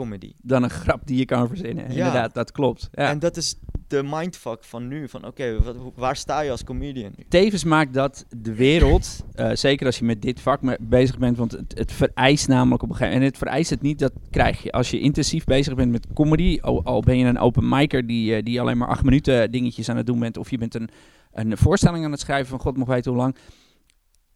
comedy. 0.00 0.32
Dan 0.42 0.62
een 0.62 0.70
grap 0.70 1.00
die 1.06 1.18
je 1.18 1.24
kan 1.24 1.48
verzinnen. 1.48 1.84
Ja. 1.84 1.90
Inderdaad, 1.90 2.34
dat 2.34 2.52
klopt. 2.52 2.88
Ja. 2.92 3.08
En 3.08 3.18
dat 3.18 3.36
is 3.36 3.58
de 3.88 4.02
mindfuck 4.02 4.64
van 4.64 4.88
nu. 4.88 5.08
Van 5.08 5.26
oké, 5.26 5.56
waar 5.94 6.16
sta 6.16 6.40
je 6.40 6.50
als 6.50 6.64
comedian 6.64 7.12
nu? 7.16 7.24
Tevens 7.28 7.64
maakt 7.64 7.94
dat 7.94 8.24
de 8.36 8.54
wereld, 8.54 9.24
eh, 9.34 9.50
zeker 9.54 9.86
als 9.86 9.98
je 9.98 10.04
met 10.04 10.22
dit 10.22 10.40
vak 10.40 10.62
me- 10.62 10.78
bezig 10.80 11.18
bent, 11.18 11.36
want 11.36 11.52
het, 11.52 11.78
het 11.78 11.92
vereist 11.92 12.48
namelijk 12.48 12.82
op 12.82 12.88
een 12.88 12.94
gegeven 12.96 13.18
moment, 13.18 13.34
en 13.34 13.38
het 13.40 13.48
vereist 13.48 13.70
het 13.70 13.82
niet, 13.82 13.98
dat 13.98 14.12
krijg 14.30 14.62
je. 14.62 14.72
Als 14.72 14.90
je 14.90 15.00
intensief 15.00 15.44
bezig 15.44 15.74
bent 15.74 15.92
met 15.92 16.06
comedy, 16.14 16.58
al, 16.60 16.84
al 16.84 17.00
ben 17.00 17.18
je 17.18 17.24
een 17.24 17.38
open 17.38 17.68
micer 17.68 18.06
die, 18.06 18.34
eh, 18.34 18.42
die 18.42 18.60
alleen 18.60 18.78
maar 18.78 18.88
acht 18.88 19.04
minuten 19.04 19.50
dingetjes 19.50 19.88
aan 19.88 19.96
het 19.96 20.06
doen 20.06 20.18
bent, 20.18 20.36
of 20.36 20.50
je 20.50 20.58
bent 20.58 20.74
een, 20.74 20.88
een 21.32 21.56
voorstelling 21.56 22.04
aan 22.04 22.10
het 22.10 22.20
schrijven 22.20 22.46
van 22.48 22.60
god 22.60 22.76
mag 22.76 22.88
weten 22.88 23.10
hoe 23.12 23.20
lang, 23.20 23.36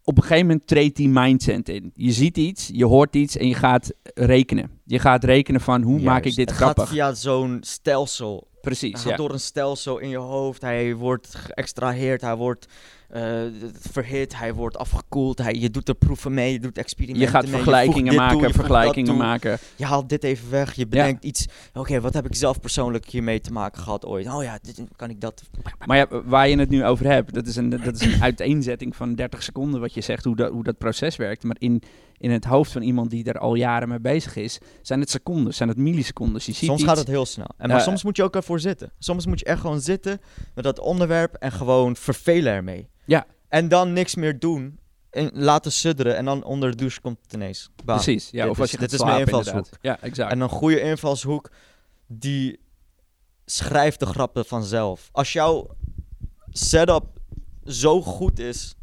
op 0.04 0.16
een 0.16 0.22
gegeven 0.22 0.46
moment 0.46 0.66
treedt 0.66 0.96
die 0.96 1.08
mindset 1.08 1.68
in. 1.68 1.92
Je 1.94 2.12
ziet 2.12 2.36
iets, 2.36 2.70
je 2.72 2.84
hoort 2.84 3.16
iets 3.16 3.36
en 3.36 3.48
je 3.48 3.54
gaat 3.54 3.92
rekenen. 4.14 4.70
Je 4.84 4.98
gaat 4.98 5.24
rekenen 5.24 5.60
van 5.60 5.82
hoe 5.82 6.00
maak 6.00 6.24
ik 6.24 6.34
dit 6.34 6.48
Het 6.48 6.58
grappig. 6.58 6.84
gaat 6.84 6.92
via 6.92 7.14
zo'n 7.14 7.58
stelsel. 7.60 8.48
Precies, 8.60 8.92
Hij 8.92 9.00
gaat 9.00 9.10
ja. 9.10 9.16
door 9.16 9.32
een 9.32 9.40
stelsel 9.40 9.98
in 9.98 10.08
je 10.08 10.16
hoofd. 10.16 10.62
Hij 10.62 10.94
wordt 10.94 11.34
geëxtraheerd. 11.34 12.20
Hij 12.20 12.36
wordt 12.36 12.66
eh, 13.14 13.42
verhit. 13.80 14.38
Hij 14.38 14.54
wordt 14.54 14.76
afgekoeld. 14.76 15.38
Hij, 15.38 15.54
je 15.54 15.70
doet 15.70 15.88
er 15.88 15.94
proeven 15.94 16.34
mee. 16.34 16.52
Je 16.52 16.60
doet 16.60 16.78
experimenten 16.78 17.26
Je 17.26 17.30
gaat 17.30 17.42
mee, 17.42 17.52
vergelijkingen 17.52 18.12
toe, 18.12 18.20
maken, 18.20 18.46
je 18.46 18.52
vergelijkingen 18.52 19.16
maken. 19.16 19.58
Je 19.76 19.84
haalt 19.84 20.08
dit 20.08 20.24
even 20.24 20.50
weg. 20.50 20.72
Je 20.72 20.86
bedenkt 20.86 21.24
iets. 21.24 21.46
Oké, 21.74 22.00
wat 22.00 22.14
heb 22.14 22.26
ik 22.26 22.34
zelf 22.34 22.60
persoonlijk 22.60 23.06
hiermee 23.06 23.40
te 23.40 23.52
maken 23.52 23.82
gehad 23.82 24.06
ooit? 24.06 24.28
Oh 24.28 24.42
ja, 24.42 24.58
dit, 24.62 24.82
kan 24.96 25.10
ik 25.10 25.20
dat... 25.20 25.42
Maar 25.86 25.96
ja, 25.96 26.06
waar 26.24 26.48
je 26.48 26.58
het 26.58 26.68
nu 26.68 26.84
over 26.84 27.06
hebt, 27.06 27.34
dat 27.34 27.46
is 27.46 27.56
een, 27.56 27.70
dat 27.70 28.00
is 28.00 28.00
een 28.00 28.22
uiteenzetting 28.22 28.96
van 28.96 29.14
30 29.14 29.42
seconden 29.42 29.80
wat 29.80 29.94
je 29.94 30.00
zegt, 30.00 30.24
hoe 30.24 30.36
dat, 30.36 30.50
hoe 30.50 30.64
dat 30.64 30.78
proces 30.78 31.16
werkt. 31.16 31.44
Maar 31.44 31.56
in, 31.58 31.82
in 32.24 32.30
het 32.30 32.44
hoofd 32.44 32.72
van 32.72 32.82
iemand 32.82 33.10
die 33.10 33.24
er 33.24 33.38
al 33.38 33.54
jaren 33.54 33.88
mee 33.88 34.00
bezig 34.00 34.36
is, 34.36 34.58
zijn 34.82 35.00
het 35.00 35.10
seconden, 35.10 35.54
zijn 35.54 35.68
het 35.68 35.78
millisecondes. 35.78 36.46
Je 36.46 36.52
ziet 36.52 36.64
Soms 36.68 36.80
iets, 36.80 36.88
gaat 36.88 36.98
het 36.98 37.06
heel 37.06 37.26
snel. 37.26 37.48
En 37.56 37.68
maar 37.68 37.80
soms 37.80 38.04
moet 38.04 38.16
je 38.16 38.22
ook 38.22 38.34
ervoor 38.34 38.60
zitten. 38.60 38.92
Soms 38.98 39.26
moet 39.26 39.38
je 39.38 39.44
echt 39.44 39.60
gewoon 39.60 39.80
zitten 39.80 40.20
met 40.54 40.64
dat 40.64 40.78
onderwerp 40.78 41.34
en 41.34 41.52
gewoon 41.52 41.96
vervelen 41.96 42.52
ermee. 42.52 42.88
Ja. 43.04 43.26
En 43.48 43.68
dan 43.68 43.92
niks 43.92 44.14
meer 44.14 44.38
doen. 44.38 44.78
En 45.10 45.30
laten 45.32 45.72
sudderen. 45.72 46.16
En 46.16 46.24
dan 46.24 46.44
onder 46.44 46.70
de 46.70 46.76
douche 46.76 47.00
komt 47.00 47.18
het 47.22 47.32
ineens. 47.32 47.70
Bam. 47.84 47.96
Precies, 47.96 48.30
ja, 48.30 48.42
Dit 48.42 48.50
of 48.50 48.58
als 48.58 48.66
is- 48.66 48.72
je 48.72 48.78
dit 48.78 48.92
is 48.92 48.98
mijn 48.98 49.10
slapen, 49.10 49.26
invalshoek. 49.28 49.54
inderdaad. 49.64 49.78
Ja, 49.82 49.98
exact. 50.00 50.32
En 50.32 50.40
een 50.40 50.48
goede 50.48 50.80
invalshoek, 50.80 51.50
die 52.06 52.60
schrijft 53.44 54.00
de 54.00 54.06
grappen 54.06 54.44
vanzelf. 54.44 55.08
Als 55.12 55.32
jouw 55.32 55.70
setup 56.50 57.06
zo 57.64 58.02
goed 58.02 58.38
is, 58.38 58.74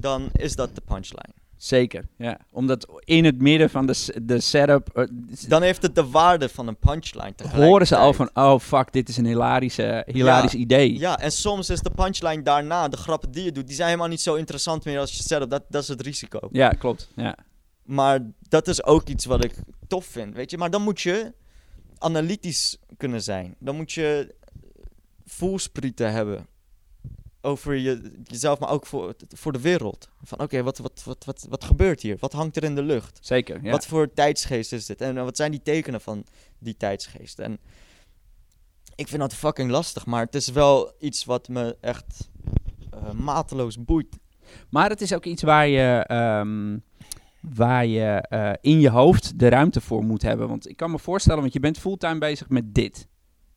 dan 0.00 0.28
is 0.32 0.56
dat 0.56 0.74
de 0.74 0.80
punchline. 0.80 1.34
Zeker, 1.64 2.04
ja. 2.16 2.38
Omdat 2.50 2.86
in 3.04 3.24
het 3.24 3.40
midden 3.40 3.70
van 3.70 3.86
de, 3.86 4.14
de 4.22 4.40
setup 4.40 4.88
eh, 4.88 5.04
Dan 5.48 5.62
heeft 5.62 5.82
het 5.82 5.94
de 5.94 6.10
waarde 6.10 6.48
van 6.48 6.66
een 6.66 6.76
punchline 6.76 7.34
horen 7.52 7.86
ze 7.86 7.96
al 7.96 8.12
van, 8.12 8.30
oh 8.34 8.58
fuck, 8.58 8.92
dit 8.92 9.08
is 9.08 9.16
een 9.16 9.26
hilarische, 9.26 10.02
hilarisch 10.06 10.52
Ja, 10.52 10.58
idee. 10.58 10.98
Ja, 10.98 11.18
en 11.18 11.32
soms 11.32 11.70
is 11.70 11.80
de 11.80 11.90
punchline 11.90 12.42
daarna, 12.42 12.88
de 12.88 12.96
grappen 12.96 13.30
die 13.30 13.44
je 13.44 13.52
doet, 13.52 13.66
die 13.66 13.74
zijn 13.74 13.88
helemaal 13.88 14.08
niet 14.08 14.20
zo 14.20 14.34
interessant 14.34 14.84
meer 14.84 14.98
als 14.98 15.16
je 15.16 15.22
setup. 15.22 15.50
Dat, 15.50 15.62
dat 15.68 15.82
is 15.82 15.88
het 15.88 16.00
risico. 16.00 16.48
Ja, 16.52 16.68
klopt. 16.68 17.10
Ja. 17.16 17.36
Maar 17.82 18.20
dat 18.48 18.68
is 18.68 18.84
ook 18.84 19.08
iets 19.08 19.24
wat 19.24 19.44
ik 19.44 19.54
tof 19.88 20.04
vind, 20.04 20.34
weet 20.34 20.50
je. 20.50 20.58
Maar 20.58 20.70
dan 20.70 20.82
moet 20.82 21.00
je 21.00 21.32
analytisch 21.98 22.78
kunnen 22.96 23.22
zijn. 23.22 23.54
Dan 23.58 23.76
moet 23.76 23.92
je 23.92 24.34
voelsprieten 25.26 26.12
hebben. 26.12 26.46
Over 27.44 27.74
je, 27.74 28.12
jezelf, 28.24 28.58
maar 28.58 28.70
ook 28.70 28.86
voor, 28.86 29.14
voor 29.28 29.52
de 29.52 29.60
wereld. 29.60 30.08
Van 30.22 30.38
oké, 30.38 30.62
wat, 30.62 30.78
wat, 30.78 31.02
wat, 31.04 31.24
wat, 31.24 31.46
wat 31.48 31.64
gebeurt 31.64 32.00
hier? 32.00 32.16
Wat 32.20 32.32
hangt 32.32 32.56
er 32.56 32.64
in 32.64 32.74
de 32.74 32.82
lucht? 32.82 33.18
Zeker, 33.22 33.58
ja. 33.62 33.70
Wat 33.70 33.86
voor 33.86 34.12
tijdsgeest 34.12 34.72
is 34.72 34.86
dit? 34.86 35.00
En 35.00 35.14
wat 35.14 35.36
zijn 35.36 35.50
die 35.50 35.62
tekenen 35.62 36.00
van 36.00 36.24
die 36.58 36.76
tijdsgeest? 36.76 37.38
En 37.38 37.58
ik 38.94 39.08
vind 39.08 39.20
dat 39.20 39.34
fucking 39.34 39.70
lastig, 39.70 40.06
maar 40.06 40.24
het 40.24 40.34
is 40.34 40.48
wel 40.48 40.92
iets 40.98 41.24
wat 41.24 41.48
me 41.48 41.76
echt 41.80 42.30
eh, 42.90 43.10
mateloos 43.10 43.84
boeit. 43.84 44.18
Maar 44.70 44.88
het 44.88 45.00
is 45.00 45.14
ook 45.14 45.24
iets 45.24 45.42
waar 45.42 45.68
je, 45.68 46.04
ehm, 46.06 46.78
waar 47.40 47.86
je 47.86 48.26
eh, 48.28 48.52
in 48.60 48.80
je 48.80 48.90
hoofd 48.90 49.38
de 49.38 49.48
ruimte 49.48 49.80
voor 49.80 50.04
moet 50.04 50.22
hebben. 50.22 50.48
Want 50.48 50.68
ik 50.68 50.76
kan 50.76 50.90
me 50.90 50.98
voorstellen, 50.98 51.40
want 51.40 51.52
je 51.52 51.60
bent 51.60 51.78
fulltime 51.78 52.18
bezig 52.18 52.48
met 52.48 52.74
dit. 52.74 53.06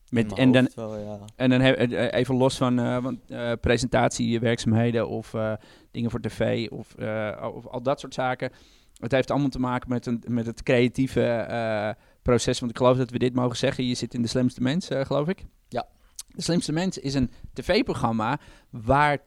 Met, 0.10 0.34
en 0.34 0.52
dan, 0.52 0.62
hoofd 0.64 0.76
wel, 0.76 0.98
ja. 0.98 1.20
en 1.36 1.50
dan 1.50 1.62
he- 1.62 1.72
eh, 1.74 2.20
even 2.20 2.36
los 2.36 2.58
van 2.58 2.80
eh, 2.80 2.98
want, 2.98 3.20
eh, 3.28 3.52
presentatiewerkzaamheden 3.62 5.08
of 5.10 5.34
eh, 5.34 5.54
dingen 5.92 6.12
voor 6.12 6.20
tv 6.22 6.70
of, 6.72 6.96
eh, 6.96 7.50
of 7.56 7.68
al 7.68 7.82
dat 7.82 8.00
soort 8.00 8.14
zaken. 8.14 8.52
Het 8.98 9.12
heeft 9.12 9.32
allemaal 9.32 9.50
te 9.50 9.60
maken 9.60 9.90
met, 9.90 10.06
een, 10.06 10.24
met 10.28 10.46
het 10.46 10.64
creatieve 10.64 11.24
eh, 11.26 11.90
proces. 12.22 12.60
Want 12.60 12.72
ik 12.72 12.78
geloof 12.78 12.98
dat 12.98 13.10
we 13.10 13.18
dit 13.20 13.34
mogen 13.36 13.58
zeggen. 13.58 13.84
Je 13.88 13.96
zit 13.96 14.14
in 14.14 14.22
De 14.22 14.28
Slimste 14.28 14.62
Mens, 14.62 14.90
eh, 14.90 15.06
geloof 15.06 15.28
ik. 15.28 15.46
Ja. 15.68 15.88
De 16.28 16.42
Slimste 16.42 16.72
Mens 16.72 16.98
is 16.98 17.14
een 17.14 17.32
tv-programma 17.54 18.40
waar 18.70 19.18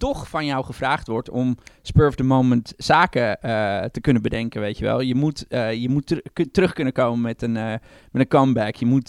toch 0.00 0.28
van 0.28 0.46
jou 0.46 0.64
gevraagd 0.64 1.06
wordt 1.06 1.30
om 1.30 1.56
spur 1.82 2.06
of 2.06 2.14
the 2.14 2.22
moment 2.22 2.72
zaken 2.76 3.42
eh, 3.42 3.84
te 3.84 4.00
kunnen 4.00 4.22
bedenken, 4.22 4.60
weet 4.60 4.78
je 4.78 4.84
wel. 4.84 5.00
Je 5.00 5.14
moet, 5.14 5.44
uh, 5.48 5.72
je 5.72 5.88
moet 5.88 6.20
terug 6.52 6.72
kunnen 6.72 6.92
komen 6.92 7.20
met 7.20 7.42
een, 7.42 7.56
uh, 7.56 7.70
met 8.10 8.22
een 8.22 8.28
comeback. 8.28 8.74
Je 8.74 8.86
moet 8.86 9.08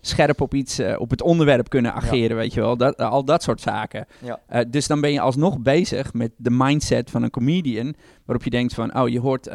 scherp 0.00 0.40
op 0.40 0.54
iets, 0.54 0.80
op 0.96 1.10
het 1.10 1.22
onderwerp 1.22 1.68
kunnen 1.68 1.94
ageren, 1.94 2.36
weet 2.36 2.54
je 2.54 2.60
wel. 2.60 2.76
Dat, 2.76 2.96
al 2.96 3.24
dat 3.24 3.42
soort 3.42 3.60
zaken. 3.60 4.06
Ja. 4.18 4.64
dus 4.64 4.86
dan 4.86 5.00
ben 5.00 5.12
je 5.12 5.20
alsnog 5.20 5.58
bezig 5.60 6.12
met 6.12 6.32
de 6.36 6.50
mindset 6.50 7.10
van 7.10 7.22
een 7.22 7.30
comedian, 7.30 7.94
waarop 8.24 8.44
je 8.44 8.50
denkt 8.50 8.74
van, 8.74 8.98
oh, 8.98 9.08
je 9.08 9.20
hoort... 9.20 9.48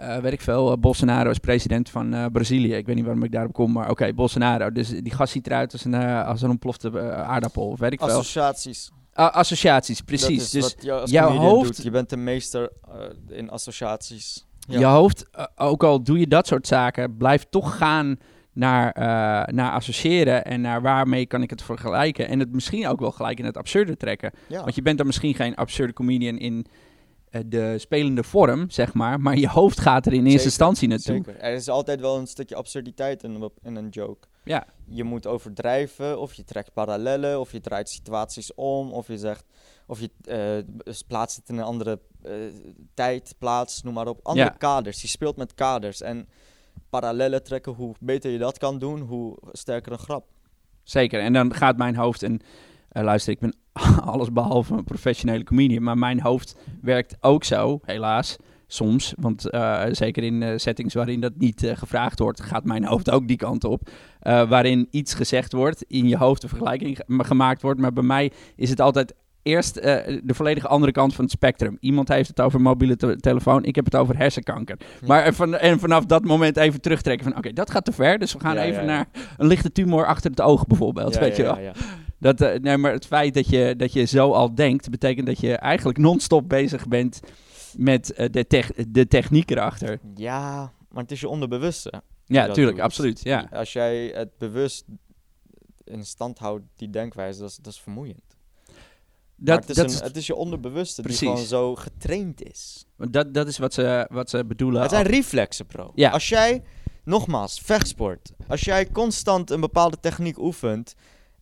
Uh, 0.00 0.16
weet 0.16 0.32
ik 0.32 0.40
veel, 0.40 0.70
uh, 0.70 0.76
Bolsonaro 0.78 1.30
is 1.30 1.38
president 1.38 1.90
van 1.90 2.14
uh, 2.14 2.24
Brazilië. 2.32 2.74
Ik 2.74 2.86
weet 2.86 2.94
niet 2.94 3.04
waarom 3.04 3.24
ik 3.24 3.32
daarop 3.32 3.52
kom, 3.52 3.72
maar 3.72 3.90
oké, 3.90 4.12
Bolsonaro. 4.14 4.72
Dus 4.72 4.88
die 4.88 5.14
gast 5.14 5.32
ziet 5.32 5.46
eruit 5.46 5.72
als 5.72 5.84
een, 5.84 5.94
als 6.24 6.42
een 6.42 6.50
ontplofte 6.50 7.00
aardappel, 7.12 7.76
weet 7.78 7.92
ik 7.92 7.98
veel. 7.98 8.08
Associaties. 8.08 8.90
Associaties, 9.16 10.00
precies. 10.00 10.50
dus 10.50 10.74
wat 10.74 11.10
jouw 11.10 11.28
hoofd... 11.30 11.76
Doet. 11.76 11.84
Je 11.84 11.90
bent 11.90 12.10
de 12.10 12.16
meester 12.16 12.72
in 13.28 13.50
associaties. 13.50 14.46
Ja. 14.68 14.78
Je 14.78 14.84
hoofd, 14.84 15.24
ook 15.56 15.84
al 15.84 16.02
doe 16.02 16.18
je 16.18 16.26
dat 16.26 16.46
soort 16.46 16.66
zaken, 16.66 17.16
blijft 17.16 17.50
toch 17.50 17.76
gaan 17.76 18.18
naar, 18.52 18.92
naar 19.52 19.72
associëren 19.72 20.44
en 20.44 20.60
naar 20.60 20.82
waarmee 20.82 21.26
kan 21.26 21.42
ik 21.42 21.50
het 21.50 21.62
vergelijken. 21.62 22.28
En 22.28 22.38
het 22.38 22.52
misschien 22.52 22.86
ook 22.86 23.00
wel 23.00 23.12
gelijk 23.12 23.38
in 23.38 23.44
het 23.44 23.56
absurde 23.56 23.96
trekken. 23.96 24.32
Ja. 24.48 24.60
Want 24.60 24.74
je 24.74 24.82
bent 24.82 24.96
dan 24.96 25.06
misschien 25.06 25.34
geen 25.34 25.54
absurde 25.54 25.92
comedian 25.92 26.38
in 26.38 26.66
eh, 27.30 27.40
de 27.46 27.78
spelende 27.78 28.22
vorm, 28.22 28.70
zeg 28.70 28.94
maar. 28.94 29.20
Maar 29.20 29.36
je 29.36 29.48
hoofd 29.48 29.80
gaat 29.80 30.06
er 30.06 30.12
in 30.12 30.26
eerste 30.26 30.44
instantie 30.44 30.88
naartoe. 30.88 31.14
Zeker. 31.24 31.40
Er 31.40 31.54
is 31.54 31.68
altijd 31.68 32.00
wel 32.00 32.18
een 32.18 32.26
stukje 32.26 32.54
absurditeit 32.54 33.22
in, 33.22 33.50
in 33.62 33.76
een 33.76 33.88
joke. 33.88 34.26
Ja. 34.46 34.66
Je 34.84 35.04
moet 35.04 35.26
overdrijven, 35.26 36.20
of 36.20 36.34
je 36.34 36.44
trekt 36.44 36.72
parallellen, 36.72 37.40
of 37.40 37.52
je 37.52 37.60
draait 37.60 37.88
situaties 37.88 38.54
om, 38.54 38.92
of 38.92 39.06
je 39.06 39.18
zegt, 39.18 39.44
of 39.86 40.00
je 40.00 40.10
uh, 40.78 40.96
plaatst 41.06 41.36
het 41.36 41.48
in 41.48 41.58
een 41.58 41.64
andere 41.64 42.00
uh, 42.24 42.32
tijd, 42.94 43.34
plaats, 43.38 43.82
noem 43.82 43.94
maar 43.94 44.08
op. 44.08 44.20
Andere 44.22 44.56
kaders. 44.58 45.02
Je 45.02 45.08
speelt 45.08 45.36
met 45.36 45.54
kaders. 45.54 46.00
En 46.00 46.28
parallellen 46.90 47.42
trekken, 47.42 47.72
hoe 47.72 47.94
beter 48.00 48.30
je 48.30 48.38
dat 48.38 48.58
kan 48.58 48.78
doen, 48.78 49.00
hoe 49.00 49.36
sterker 49.52 49.92
een 49.92 49.98
grap. 49.98 50.26
Zeker. 50.82 51.20
En 51.20 51.32
dan 51.32 51.54
gaat 51.54 51.76
mijn 51.76 51.96
hoofd 51.96 52.22
en 52.22 52.40
uh, 52.92 53.02
luister, 53.02 53.32
ik 53.32 53.38
ben 53.38 53.56
alles 54.12 54.32
behalve 54.32 54.74
een 54.74 54.84
professionele 54.84 55.44
comedian, 55.44 55.82
maar 55.82 55.98
mijn 55.98 56.20
hoofd 56.20 56.56
werkt 56.82 57.16
ook 57.20 57.44
zo, 57.44 57.80
helaas. 57.82 58.36
Soms, 58.66 59.14
want 59.20 59.54
uh, 59.54 59.82
zeker 59.90 60.22
in 60.22 60.42
uh, 60.42 60.52
settings 60.56 60.94
waarin 60.94 61.20
dat 61.20 61.32
niet 61.38 61.72
gevraagd 61.74 62.18
wordt, 62.18 62.40
gaat 62.40 62.64
mijn 62.64 62.84
hoofd 62.84 63.10
ook 63.10 63.28
die 63.28 63.36
kant 63.36 63.64
op. 63.64 63.88
waarin 64.22 64.88
iets 64.90 65.14
gezegd 65.14 65.52
wordt, 65.52 65.84
in 65.88 66.08
je 66.08 66.16
hoofd 66.16 66.42
een 66.42 66.48
vergelijking 66.48 67.00
gemaakt 67.08 67.62
wordt. 67.62 67.80
Maar 67.80 67.92
bij 67.92 68.02
mij 68.02 68.32
is 68.56 68.70
het 68.70 68.80
altijd 68.80 69.14
eerst 69.42 69.74
de 69.74 70.34
volledige 70.34 70.68
andere 70.68 70.92
kant 70.92 71.14
van 71.14 71.24
het 71.24 71.32
spectrum. 71.32 71.76
Iemand 71.80 72.08
heeft 72.08 72.28
het 72.28 72.40
over 72.40 72.60
mobiele 72.60 73.16
telefoon, 73.16 73.64
ik 73.64 73.74
heb 73.74 73.84
het 73.84 73.96
over 73.96 74.16
hersenkanker. 74.16 74.78
Maar 75.06 75.34
van, 75.34 75.56
en 75.56 75.78
vanaf 75.78 76.04
dat 76.04 76.24
moment 76.24 76.56
even 76.56 76.80
terugtrekken 76.80 77.26
van 77.28 77.36
oké, 77.36 77.52
dat 77.52 77.70
gaat 77.70 77.84
te 77.84 77.92
ver. 77.92 78.18
Dus 78.18 78.32
we 78.32 78.40
gaan 78.40 78.56
even 78.56 78.84
naar 78.86 79.08
een 79.36 79.46
lichte 79.46 79.72
tumor 79.72 80.06
achter 80.06 80.30
het 80.30 80.40
oog 80.40 80.66
bijvoorbeeld, 80.66 81.18
weet 81.18 81.36
je 81.36 81.42
wel. 81.42 81.58
Dat, 82.18 82.60
nee, 82.62 82.76
maar 82.76 82.92
het 82.92 83.06
feit 83.06 83.34
dat 83.34 83.48
je, 83.48 83.74
dat 83.76 83.92
je 83.92 84.04
zo 84.04 84.32
al 84.32 84.54
denkt, 84.54 84.90
betekent 84.90 85.26
dat 85.26 85.40
je 85.40 85.56
eigenlijk 85.56 85.98
non-stop 85.98 86.48
bezig 86.48 86.88
bent 86.88 87.20
met 87.76 88.12
uh, 88.18 88.26
de, 88.30 88.46
tech, 88.46 88.72
de 88.88 89.06
techniek 89.06 89.50
erachter. 89.50 90.00
Ja, 90.14 90.72
maar 90.88 91.02
het 91.02 91.12
is 91.12 91.20
je 91.20 91.28
onderbewuste. 91.28 92.02
Ja, 92.24 92.52
tuurlijk, 92.52 92.78
absoluut. 92.78 93.22
Ja. 93.22 93.48
Als 93.52 93.72
jij 93.72 94.06
het 94.06 94.38
bewust 94.38 94.84
in 95.84 96.04
stand 96.04 96.38
houdt, 96.38 96.64
die 96.76 96.90
denkwijze, 96.90 97.40
dat 97.40 97.50
is, 97.50 97.56
dat 97.56 97.72
is 97.72 97.80
vermoeiend. 97.80 98.36
Dat, 99.36 99.60
het, 99.60 99.68
is 99.68 99.76
dat 99.76 99.92
een, 99.92 100.06
het 100.06 100.16
is 100.16 100.26
je 100.26 100.34
onderbewuste 100.34 101.02
precies. 101.02 101.20
die 101.20 101.28
gewoon 101.28 101.44
zo 101.44 101.74
getraind 101.74 102.42
is. 102.42 102.86
Dat, 102.96 103.34
dat 103.34 103.48
is 103.48 103.58
wat 103.58 103.74
ze, 103.74 104.06
wat 104.10 104.30
ze 104.30 104.44
bedoelen. 104.44 104.82
Het 104.82 104.90
zijn 104.90 105.06
reflexen, 105.06 105.66
bro. 105.66 105.92
Ja. 105.94 106.10
Als 106.10 106.28
jij, 106.28 106.62
nogmaals, 107.04 107.60
vechtsport. 107.60 108.32
Als 108.48 108.60
jij 108.60 108.90
constant 108.90 109.50
een 109.50 109.60
bepaalde 109.60 110.00
techniek 110.00 110.38
oefent 110.38 110.94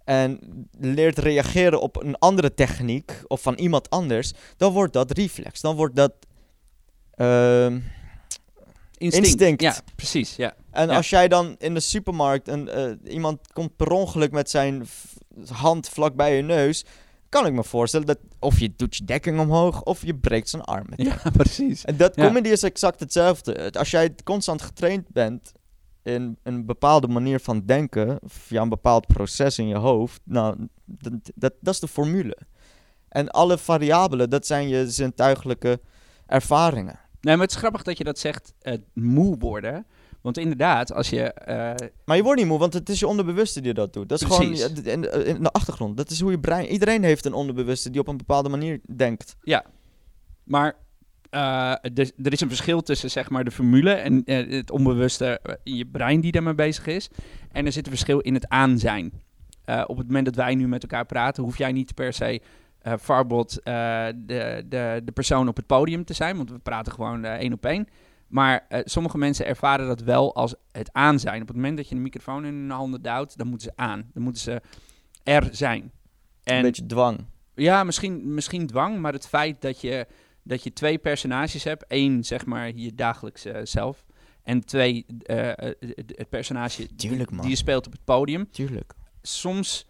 en 0.05 0.39
leert 0.79 1.19
reageren 1.19 1.81
op 1.81 2.03
een 2.03 2.19
andere 2.19 2.55
techniek 2.55 3.23
of 3.27 3.43
van 3.43 3.55
iemand 3.55 3.91
anders, 3.91 4.33
dan 4.57 4.73
wordt 4.73 4.93
dat 4.93 5.11
reflex. 5.11 5.61
Dan 5.61 5.77
wordt 5.77 5.97
dat 5.97 6.13
uh, 7.17 7.67
instinct. 8.97 9.27
instinct. 9.27 9.63
Ja, 9.63 9.77
precies. 9.97 10.37
Ja. 10.37 10.55
En 10.71 10.91
als 10.91 11.11
jij 11.11 11.29
dan 11.29 11.55
in 11.59 11.75
de 11.75 11.81
supermarkt 11.81 12.49
een, 12.49 12.71
uh, 13.05 13.13
iemand 13.13 13.53
komt 13.53 13.77
per 13.77 13.91
ongeluk 13.91 14.33
met 14.33 14.51
zijn 14.51 14.87
hand 15.49 15.89
vlak 15.89 16.15
bij 16.15 16.37
je 16.37 16.43
neus, 16.43 16.85
kan 17.29 17.47
ik 17.47 17.53
me 17.53 17.65
voorstellen 17.65 18.07
dat 18.07 18.19
of 18.39 18.59
je 18.59 18.73
doet 18.77 18.97
je 18.97 19.05
dekking 19.05 19.41
omhoog 19.41 19.83
of 19.83 20.05
je 20.05 20.15
breekt 20.15 20.49
zijn 20.49 20.63
arm. 20.63 20.87
Ja, 20.97 21.21
precies. 21.37 21.85
En 21.85 21.97
dat 21.97 22.15
comedy 22.15 22.49
is 22.49 22.63
exact 22.63 23.01
hetzelfde. 23.01 23.73
Als 23.73 23.91
jij 23.91 24.15
constant 24.25 24.63
getraind 24.63 25.09
bent 25.09 25.53
in 26.05 26.39
een 26.43 26.67
bepaalde 26.67 27.09
manier 27.09 27.41
van 27.41 27.63
denken, 27.65 28.19
via 28.25 28.63
een 28.63 28.69
bepaald 28.69 29.07
proces 29.07 29.59
in 29.59 29.69
je 29.69 29.77
hoofd, 29.77 30.21
nou, 30.25 30.69
dat, 30.85 31.13
dat, 31.35 31.53
dat 31.61 31.75
is 31.75 31.81
de 31.81 31.89
formule. 31.89 32.37
En 33.09 33.31
alle 33.31 33.59
variabelen, 33.59 34.31
dat 34.31 34.47
zijn 34.47 34.69
je 34.69 34.91
zintuigelijke 34.91 35.81
ervaringen. 36.27 36.99
Nee, 37.21 37.37
maar 37.37 37.45
het 37.45 37.55
is 37.55 37.61
grappig 37.61 37.83
dat 37.83 37.99
je 37.99 38.05
dat 38.05 38.19
zegt, 38.19 38.55
uh, 38.63 38.75
moe 38.93 39.39
worden. 39.39 39.87
Want 40.21 40.39
inderdaad, 40.39 40.93
als 40.93 41.11
je... 41.11 41.35
Uh... 41.49 41.89
Maar 42.05 42.17
je 42.17 42.23
wordt 42.23 42.41
niet 42.41 42.49
moe, 42.49 42.59
want 42.59 42.75
het 42.75 42.89
is 42.89 43.01
je 43.01 43.07
onderbewuste 43.07 43.61
die 43.61 43.75
dat 43.75 43.93
doet. 43.93 44.09
Dat 44.09 44.21
is 44.21 44.27
Precies. 44.27 44.63
gewoon 44.63 44.85
in, 44.85 45.27
in, 45.27 45.43
de 45.43 45.51
achtergrond. 45.51 45.97
Dat 45.97 46.11
is 46.11 46.21
hoe 46.21 46.31
je 46.31 46.41
brein... 46.41 46.67
Iedereen 46.67 47.03
heeft 47.03 47.25
een 47.25 47.33
onderbewuste 47.33 47.91
die 47.91 48.01
op 48.01 48.09
een 48.09 48.17
bepaalde 48.17 48.49
manier 48.49 48.81
denkt. 48.97 49.37
Ja, 49.43 49.65
maar 50.45 50.77
uh, 51.35 51.71
er 52.23 52.33
is 52.33 52.41
een 52.41 52.49
verschil 52.49 52.83
tussen 52.83 53.11
zeg 53.11 53.31
maar, 53.31 53.45
de 53.45 53.51
formule 53.51 53.91
en 53.91 54.23
uh, 54.25 54.51
het 54.51 54.71
onbewuste 54.71 55.41
in 55.63 55.77
je 55.77 55.87
brein 55.87 56.21
die 56.21 56.33
daarmee 56.33 56.55
bezig 56.55 56.87
is. 56.87 57.09
En 57.53 57.67
er 57.67 57.73
zit 57.73 57.85
een 57.85 57.93
verschil 57.93 58.19
in 58.19 58.35
het 58.35 58.49
aanzijn. 58.49 59.13
Uh, 59.67 59.85
op 59.87 59.97
het 59.97 60.07
moment 60.07 60.25
dat 60.25 60.35
wij 60.35 60.55
nu 60.55 60.69
met 60.69 60.83
elkaar 60.83 61.07
praten, 61.07 61.43
hoef 61.43 61.59
jij 61.59 61.73
niet 61.73 61.95
per 61.95 62.13
se 62.13 62.41
Farbot 63.01 63.55
de, 63.65 64.65
de, 64.69 65.01
de 65.05 65.13
persoon 65.15 65.49
op 65.49 65.57
het 65.57 65.67
podium 65.67 66.05
te 66.05 66.15
zijn, 66.15 66.37
want 66.37 66.51
we 66.51 66.59
praten 66.59 66.93
gewoon 66.93 67.25
één 67.25 67.53
op 67.53 67.67
één. 67.67 67.89
Maar 68.29 68.67
sommige 68.85 69.19
mensen 69.19 69.47
ervaren 69.47 69.87
dat 69.87 70.01
wel 70.01 70.35
als 70.35 70.55
het 70.73 70.93
aanzijn. 70.93 71.41
Op 71.43 71.47
het 71.47 71.57
moment 71.57 71.77
dat 71.77 71.89
je 71.89 71.95
een 71.95 72.03
microfoon 72.03 72.45
in 72.45 72.55
hun 72.55 72.71
handen 72.71 73.03
duwt, 73.03 73.37
dan 73.37 73.47
moeten 73.47 73.69
ze 73.69 73.83
aan. 73.83 74.11
Dan 74.15 74.23
moeten 74.23 74.43
ze 74.43 74.61
er 75.23 75.49
zijn. 75.51 75.93
En, 76.43 76.57
een 76.57 76.63
beetje 76.63 76.87
dwang. 76.87 77.25
Ja, 77.55 77.85
misschien, 77.85 78.35
misschien 78.35 78.67
dwang, 78.67 78.99
maar 78.99 79.13
het 79.13 79.29
feit 79.29 79.61
dat 79.61 79.81
je 79.81 80.07
dat 80.45 80.63
je 80.63 80.73
twee 80.73 80.99
personages 80.99 81.65
hebt. 81.65 81.85
Eén, 81.89 82.25
zeg 82.25 82.47
maar, 82.47 82.75
je 82.75 82.95
dagelijkse 82.95 83.61
zelf. 83.63 84.05
En 84.43 84.65
twee, 84.65 85.07
uh, 85.27 85.51
het 85.97 86.29
personage 86.29 86.95
Tuurlijk, 86.97 87.31
die, 87.31 87.41
die, 87.41 87.51
je 87.51 87.57
speelt 87.57 87.87
op 87.87 87.93
het 87.93 88.05
podium. 88.05 88.51
Tuurlijk. 88.51 88.95
Soms 89.23 89.87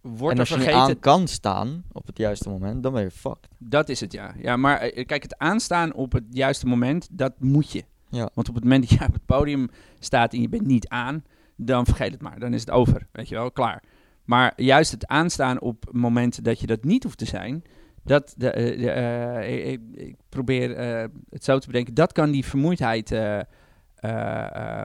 wordt 0.00 0.34
en 0.34 0.40
als 0.40 0.50
er 0.50 0.56
vergeten... 0.56 0.80
je 0.80 0.86
aan 0.86 0.98
kan 0.98 1.28
staan 1.28 1.84
op 1.92 2.06
het 2.06 2.18
juiste 2.18 2.48
moment, 2.48 2.82
dan 2.82 2.92
ben 2.92 3.02
je 3.02 3.10
fucked. 3.10 3.48
Dat 3.58 3.88
is 3.88 4.00
het, 4.00 4.12
ja. 4.12 4.34
Ja, 4.38 4.56
maar 4.56 4.78
kijk, 4.90 5.22
het 5.22 5.38
aanstaan 5.38 5.92
op 5.92 6.12
het 6.12 6.24
juiste 6.30 6.66
moment, 6.66 7.08
dat 7.10 7.32
moet 7.38 7.72
je. 7.72 7.84
Ja. 8.08 8.30
Want 8.34 8.48
op 8.48 8.54
het 8.54 8.64
moment 8.64 8.88
dat 8.88 8.98
je 8.98 9.04
op 9.06 9.12
het 9.12 9.26
podium 9.26 9.68
staat 9.98 10.32
en 10.32 10.40
je 10.40 10.48
bent 10.48 10.66
niet 10.66 10.88
aan, 10.88 11.24
dan 11.56 11.84
vergeet 11.84 12.12
het 12.12 12.22
maar. 12.22 12.38
Dan 12.38 12.54
is 12.54 12.60
het 12.60 12.70
over, 12.70 13.06
weet 13.12 13.28
je 13.28 13.34
wel, 13.34 13.50
klaar. 13.50 13.82
Maar 14.24 14.52
juist 14.56 14.90
het 14.90 15.06
aanstaan 15.06 15.60
op 15.60 15.84
momenten 15.92 16.42
dat 16.42 16.60
je 16.60 16.66
dat 16.66 16.84
niet 16.84 17.02
hoeft 17.02 17.18
te 17.18 17.24
zijn, 17.24 17.62
dat, 18.04 18.34
de, 18.36 18.50
eh, 18.50 18.78
de, 18.78 18.94
uh, 19.42 19.70
ik, 19.72 19.80
ik, 19.92 20.16
probeer 20.28 20.70
uh, 20.70 21.04
het 21.28 21.44
zo 21.44 21.58
te 21.58 21.66
bedenken, 21.66 21.94
dat 21.94 22.12
kan 22.12 22.30
die 22.30 22.44
vermoeidheid 22.44 23.08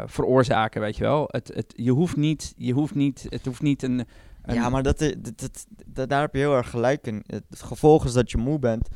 veroorzaken, 0.05 0.82
weet 0.82 0.97
je 0.97 1.03
wel. 1.03 1.28
Het, 1.28 1.51
het, 1.53 1.74
je 1.76 1.91
hoeft 1.91 2.16
niet, 2.16 2.53
je 2.57 2.74
hoeft 2.74 2.95
niet, 2.95 3.26
het 3.30 3.45
hoeft 3.45 3.61
niet 3.61 3.84
een... 3.84 4.05
een 4.41 4.55
ja, 4.55 4.70
maar 4.70 4.84
dat, 4.84 4.99
dat, 4.99 5.66
dat, 5.86 6.09
daar 6.09 6.22
heb 6.22 6.34
je 6.34 6.39
heel 6.39 6.55
erg 6.55 6.70
gelijk 6.70 7.07
in. 7.07 7.24
Het 7.26 7.61
gevolg 7.61 8.05
is 8.05 8.13
dat 8.13 8.32
je 8.32 8.38
moe 8.38 8.59
bent. 8.59 8.88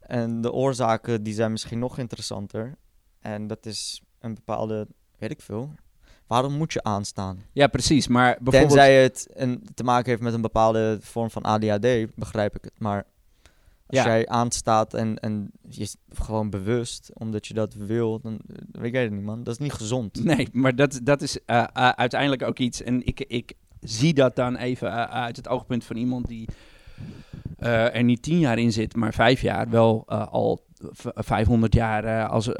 En 0.00 0.40
de 0.40 0.52
oorzaken, 0.52 1.22
die 1.22 1.34
zijn 1.34 1.50
misschien 1.50 1.78
nog 1.78 1.98
interessanter. 1.98 2.74
En 3.20 3.46
dat 3.46 3.66
is 3.66 4.02
een 4.18 4.34
bepaalde, 4.34 4.86
weet 5.18 5.30
ik 5.30 5.40
veel, 5.40 5.74
waarom 6.26 6.52
moet 6.52 6.72
je 6.72 6.82
aanstaan? 6.82 7.42
Ja, 7.52 7.66
precies. 7.66 8.08
Maar 8.08 8.36
bijvoorbeeld... 8.40 8.72
Tenzij 8.72 9.02
het 9.02 9.28
een, 9.32 9.68
te 9.74 9.84
maken 9.84 10.10
heeft 10.10 10.22
met 10.22 10.34
een 10.34 10.40
bepaalde 10.40 10.98
vorm 11.00 11.30
van 11.30 11.42
ADHD, 11.42 12.14
begrijp 12.14 12.56
ik 12.56 12.64
het. 12.64 12.80
Maar 12.80 13.04
als 13.86 14.02
jij 14.02 14.28
aanstaat 14.28 14.94
en, 14.94 15.18
en 15.18 15.50
je 15.68 15.90
gewoon 16.08 16.50
bewust, 16.50 17.10
omdat 17.14 17.46
je 17.46 17.54
dat 17.54 17.74
wil, 17.74 18.20
dan 18.20 18.40
weet 18.72 18.92
jij 18.92 19.02
het 19.02 19.12
niet, 19.12 19.22
man. 19.22 19.42
Dat 19.42 19.54
is 19.54 19.60
niet 19.60 19.72
gezond. 19.72 20.24
Nee, 20.24 20.48
maar 20.52 20.76
dat, 20.76 21.00
dat 21.02 21.22
is 21.22 21.38
uh, 21.46 21.56
uh, 21.56 21.88
uiteindelijk 21.88 22.42
ook 22.42 22.58
iets. 22.58 22.82
En 22.82 23.06
ik, 23.06 23.20
ik 23.20 23.52
zie 23.80 24.14
dat 24.14 24.36
dan 24.36 24.56
even 24.56 24.88
uh, 24.88 25.04
uit 25.04 25.36
het 25.36 25.48
oogpunt 25.48 25.84
van 25.84 25.96
iemand 25.96 26.26
die 26.26 26.48
er 27.56 28.02
niet 28.02 28.22
tien 28.22 28.38
jaar 28.38 28.58
in 28.58 28.72
zit, 28.72 28.96
maar 28.96 29.14
vijf 29.14 29.40
jaar. 29.40 29.68
Wel 29.68 30.08
al 30.08 30.64
500 31.14 31.74
jaar 31.74 32.26
als, 32.26 32.56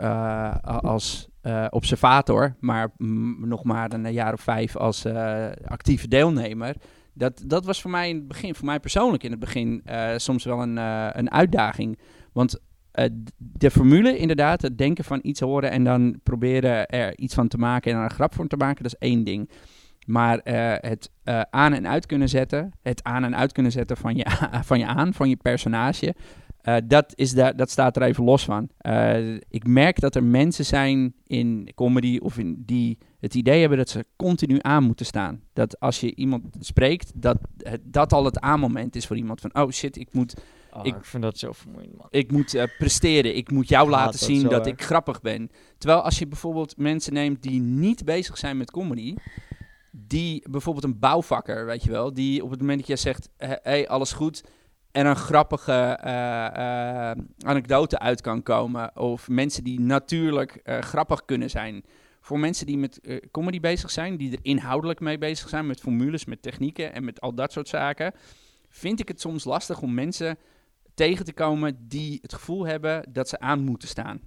als 0.66 1.28
observator, 1.70 2.56
maar 2.60 2.90
nog 3.38 3.64
maar 3.64 3.92
een 3.92 4.12
jaar 4.12 4.32
of 4.32 4.40
vijf 4.40 4.76
als 4.76 5.06
actieve 5.64 6.08
deelnemer 6.08 6.76
Dat, 7.14 7.42
dat 7.46 7.64
was 7.64 7.80
voor 7.80 7.90
mij 7.90 8.08
in 8.08 8.16
het 8.16 8.28
begin, 8.28 8.54
voor 8.54 8.66
mij 8.66 8.80
persoonlijk 8.80 9.22
in 9.22 9.30
het 9.30 9.40
begin, 9.40 9.82
uh, 9.86 10.10
soms 10.16 10.44
wel 10.44 10.62
een, 10.62 10.76
uh, 10.76 11.08
een 11.12 11.30
uitdaging. 11.30 11.98
Want 12.32 12.60
uh, 12.94 13.04
de 13.36 13.70
formule, 13.70 14.18
inderdaad, 14.18 14.62
het 14.62 14.78
denken 14.78 15.04
van 15.04 15.18
iets 15.22 15.40
horen 15.40 15.70
en 15.70 15.84
dan 15.84 16.20
proberen 16.22 16.86
er 16.86 17.18
iets 17.18 17.34
van 17.34 17.48
te 17.48 17.58
maken 17.58 17.92
en 17.92 17.98
er 17.98 18.04
een 18.04 18.10
grap 18.10 18.34
voor 18.34 18.46
te 18.46 18.56
maken, 18.56 18.82
dat 18.82 18.92
is 18.92 19.08
één 19.08 19.24
ding. 19.24 19.50
Maar 20.06 20.40
het 20.80 21.10
aan 21.50 21.72
en 21.72 21.88
uit 21.88 22.06
kunnen 22.06 22.28
zetten, 22.28 22.72
het 22.82 23.02
aan 23.02 23.24
en 23.24 23.36
uit 23.36 23.52
kunnen 23.52 23.72
zetten 23.72 23.96
van 23.96 24.16
je, 24.16 24.26
van 24.70 24.78
je 24.78 24.86
aan, 24.86 25.14
van 25.14 25.28
je 25.28 25.36
personage, 25.36 26.14
dat, 26.84 27.12
is 27.14 27.32
daar, 27.32 27.56
dat 27.56 27.70
staat 27.70 27.96
er 27.96 28.02
even 28.02 28.24
los 28.24 28.44
van. 28.44 28.68
Ik 29.48 29.66
merk 29.66 30.00
dat 30.00 30.14
er 30.14 30.24
mensen 30.24 30.64
zijn 30.64 31.14
in 31.26 31.72
comedy 31.74 32.18
of 32.22 32.38
in 32.38 32.62
die 32.66 32.98
het 33.24 33.34
idee 33.34 33.60
hebben 33.60 33.78
dat 33.78 33.88
ze 33.88 34.06
continu 34.16 34.58
aan 34.60 34.84
moeten 34.84 35.06
staan. 35.06 35.42
Dat 35.52 35.80
als 35.80 36.00
je 36.00 36.14
iemand 36.14 36.44
spreekt, 36.60 37.12
dat 37.14 37.36
het, 37.58 37.80
dat 37.84 38.12
al 38.12 38.24
het 38.24 38.40
aanmoment 38.40 38.96
is 38.96 39.06
voor 39.06 39.16
iemand 39.16 39.40
van... 39.40 39.54
Oh 39.54 39.70
shit, 39.70 39.96
ik 39.96 40.08
moet... 40.12 40.34
Oh, 40.72 40.86
ik, 40.86 40.96
ik, 40.96 41.04
vind 41.04 41.22
dat 41.22 41.38
zo 41.38 41.52
vermoeiend, 41.52 41.96
man. 41.96 42.06
Ik 42.10 42.32
moet 42.32 42.54
uh, 42.54 42.62
presteren. 42.78 43.36
Ik 43.36 43.50
moet 43.50 43.68
jou 43.68 43.90
laten 43.90 44.18
zien 44.18 44.48
dat, 44.48 44.66
ik 44.66 44.82
grappig 44.82 45.20
ben. 45.20 45.50
Terwijl 45.78 46.00
als 46.02 46.18
je 46.18 46.26
bijvoorbeeld 46.26 46.76
mensen 46.76 47.12
neemt 47.12 47.42
die 47.42 47.60
niet 47.60 48.04
bezig 48.04 48.38
zijn 48.38 48.56
met 48.56 48.70
comedy 48.70 49.14
die 49.90 50.48
bijvoorbeeld 50.50 50.84
een 50.84 50.98
bouwvakker, 50.98 51.66
weet 51.66 51.84
je 51.84 51.90
wel, 51.90 52.14
die 52.14 52.44
op 52.44 52.50
het 52.50 52.60
moment 52.60 52.78
dat 52.78 52.86
jij 52.86 52.96
zegt, 52.96 53.28
hé, 53.36 53.54
hey, 53.62 53.88
alles 53.88 54.12
goed, 54.12 54.44
en 54.90 55.06
een 55.06 55.16
grappige 55.16 56.00
uh, 56.04 56.10
uh, 56.10 57.10
anekdote 57.46 57.98
uit 57.98 58.20
kan 58.20 58.42
komen. 58.42 58.96
Of 58.96 59.28
mensen 59.28 59.64
die 59.64 59.80
natuurlijk 59.80 60.60
uh, 60.64 60.78
grappig 60.78 61.24
kunnen 61.24 61.50
zijn. 61.50 61.84
Voor 62.24 62.38
mensen 62.38 62.66
die 62.66 62.78
met 62.78 63.00
comedy 63.30 63.60
bezig 63.60 63.90
zijn, 63.90 64.16
die 64.16 64.32
er 64.32 64.38
inhoudelijk 64.42 65.00
mee 65.00 65.18
bezig 65.18 65.48
zijn, 65.48 65.66
met 65.66 65.80
formules, 65.80 66.24
met 66.24 66.42
technieken 66.42 66.92
en 66.92 67.04
met 67.04 67.20
al 67.20 67.34
dat 67.34 67.52
soort 67.52 67.68
zaken, 67.68 68.12
vind 68.68 69.00
ik 69.00 69.08
het 69.08 69.20
soms 69.20 69.44
lastig 69.44 69.80
om 69.80 69.94
mensen 69.94 70.38
tegen 70.94 71.24
te 71.24 71.32
komen 71.32 71.88
die 71.88 72.18
het 72.22 72.32
gevoel 72.32 72.66
hebben 72.66 73.12
dat 73.12 73.28
ze 73.28 73.40
aan 73.40 73.64
moeten 73.64 73.88
staan. 73.88 74.20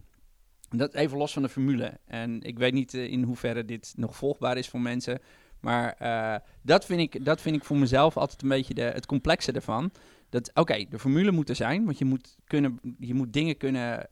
Dat 0.69 0.93
even 0.93 1.17
los 1.17 1.33
van 1.33 1.41
de 1.41 1.49
formule. 1.49 1.99
En 2.05 2.41
ik 2.41 2.57
weet 2.57 2.73
niet 2.73 2.93
in 2.93 3.23
hoeverre 3.23 3.65
dit 3.65 3.93
nog 3.95 4.15
volgbaar 4.15 4.57
is 4.57 4.69
voor 4.69 4.81
mensen. 4.81 5.19
Maar 5.59 5.97
dat, 6.61 6.85
vind 6.85 6.99
ik, 6.99 7.25
dat 7.25 7.41
vind 7.41 7.55
ik 7.55 7.63
voor 7.63 7.77
mezelf 7.77 8.17
altijd 8.17 8.41
een 8.41 8.49
beetje 8.49 8.73
de, 8.73 8.81
het 8.81 9.05
complexe 9.05 9.51
ervan. 9.51 9.91
Dat, 10.29 10.51
oké, 10.53 10.85
de 10.89 10.99
formule 10.99 11.31
moet 11.31 11.49
er 11.49 11.55
zijn, 11.55 11.85
want 11.85 11.97
je 11.97 12.05
moet, 12.05 12.37
kunnen, 12.43 12.79
je 12.99 13.13
moet 13.13 13.33
dingen 13.33 13.57
kunnen 13.57 14.07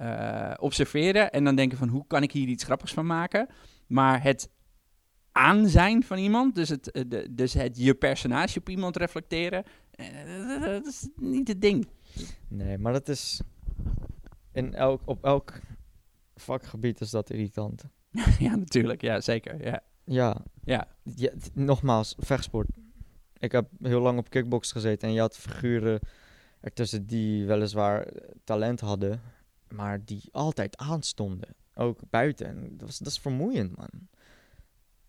uh, 0.00 0.54
observeren 0.58 1.32
en 1.32 1.44
dan 1.44 1.56
denken 1.56 1.78
van 1.78 1.88
hoe 1.88 2.06
kan 2.06 2.22
ik 2.22 2.32
hier 2.32 2.48
iets 2.48 2.64
grappigs 2.64 2.92
van 2.92 3.06
maken. 3.06 3.48
Maar 3.86 4.22
het 4.22 4.50
aan 5.32 5.68
zijn 5.68 6.02
van 6.02 6.18
iemand, 6.18 6.54
dus 6.54 6.68
het, 6.68 6.90
eh, 6.90 7.02
de, 7.08 7.28
dus 7.30 7.52
het 7.52 7.78
je 7.78 7.94
personage 7.94 8.58
op 8.58 8.68
iemand 8.68 8.96
reflecteren, 8.96 9.64
dat 10.60 10.86
is 10.86 11.08
niet 11.16 11.48
het 11.48 11.60
ding. 11.60 11.88
Nee, 12.48 12.78
maar 12.78 12.92
dat 12.92 13.08
is 13.08 13.40
in 14.52 14.74
elk, 14.74 15.02
op 15.04 15.24
elk 15.24 15.60
vakgebied 16.34 17.00
is 17.00 17.10
dat 17.10 17.30
irritant. 17.30 17.84
ja, 18.38 18.56
natuurlijk. 18.56 19.02
Ja, 19.02 19.20
zeker. 19.20 19.64
Ja. 19.64 19.82
Ja. 20.04 20.44
ja. 20.64 20.88
ja 21.02 21.30
nogmaals, 21.54 22.14
vechtsport 22.18 22.68
ik 23.38 23.52
heb 23.52 23.68
heel 23.82 24.00
lang 24.00 24.18
op 24.18 24.30
kickbox 24.30 24.72
gezeten 24.72 25.08
en 25.08 25.14
je 25.14 25.20
had 25.20 25.36
figuren 25.36 26.00
ertussen 26.60 27.06
die 27.06 27.46
weliswaar 27.46 28.06
talent 28.44 28.80
hadden, 28.80 29.20
maar 29.72 30.04
die 30.04 30.28
altijd 30.32 30.76
aanstonden. 30.76 31.54
Ook 31.74 32.00
buiten. 32.10 32.76
dat, 32.76 32.86
was, 32.86 32.98
dat 32.98 33.08
is 33.08 33.18
vermoeiend, 33.18 33.76
man. 33.76 34.08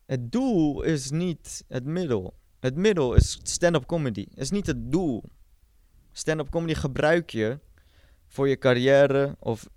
Het 0.05 0.31
doel 0.31 0.81
is 0.81 1.11
niet 1.11 1.63
het 1.67 1.85
middel. 1.85 2.37
Het 2.59 2.75
middel 2.75 3.13
is 3.13 3.39
stand-up 3.43 3.85
comedy. 3.85 4.25
Het 4.29 4.39
is 4.39 4.49
niet 4.49 4.67
het 4.67 4.91
doel. 4.91 5.23
Stand-up 6.11 6.49
comedy 6.49 6.73
gebruik 6.73 7.29
je 7.29 7.59
voor 8.27 8.47
je 8.47 8.57
carrière 8.57 9.35
of 9.39 9.69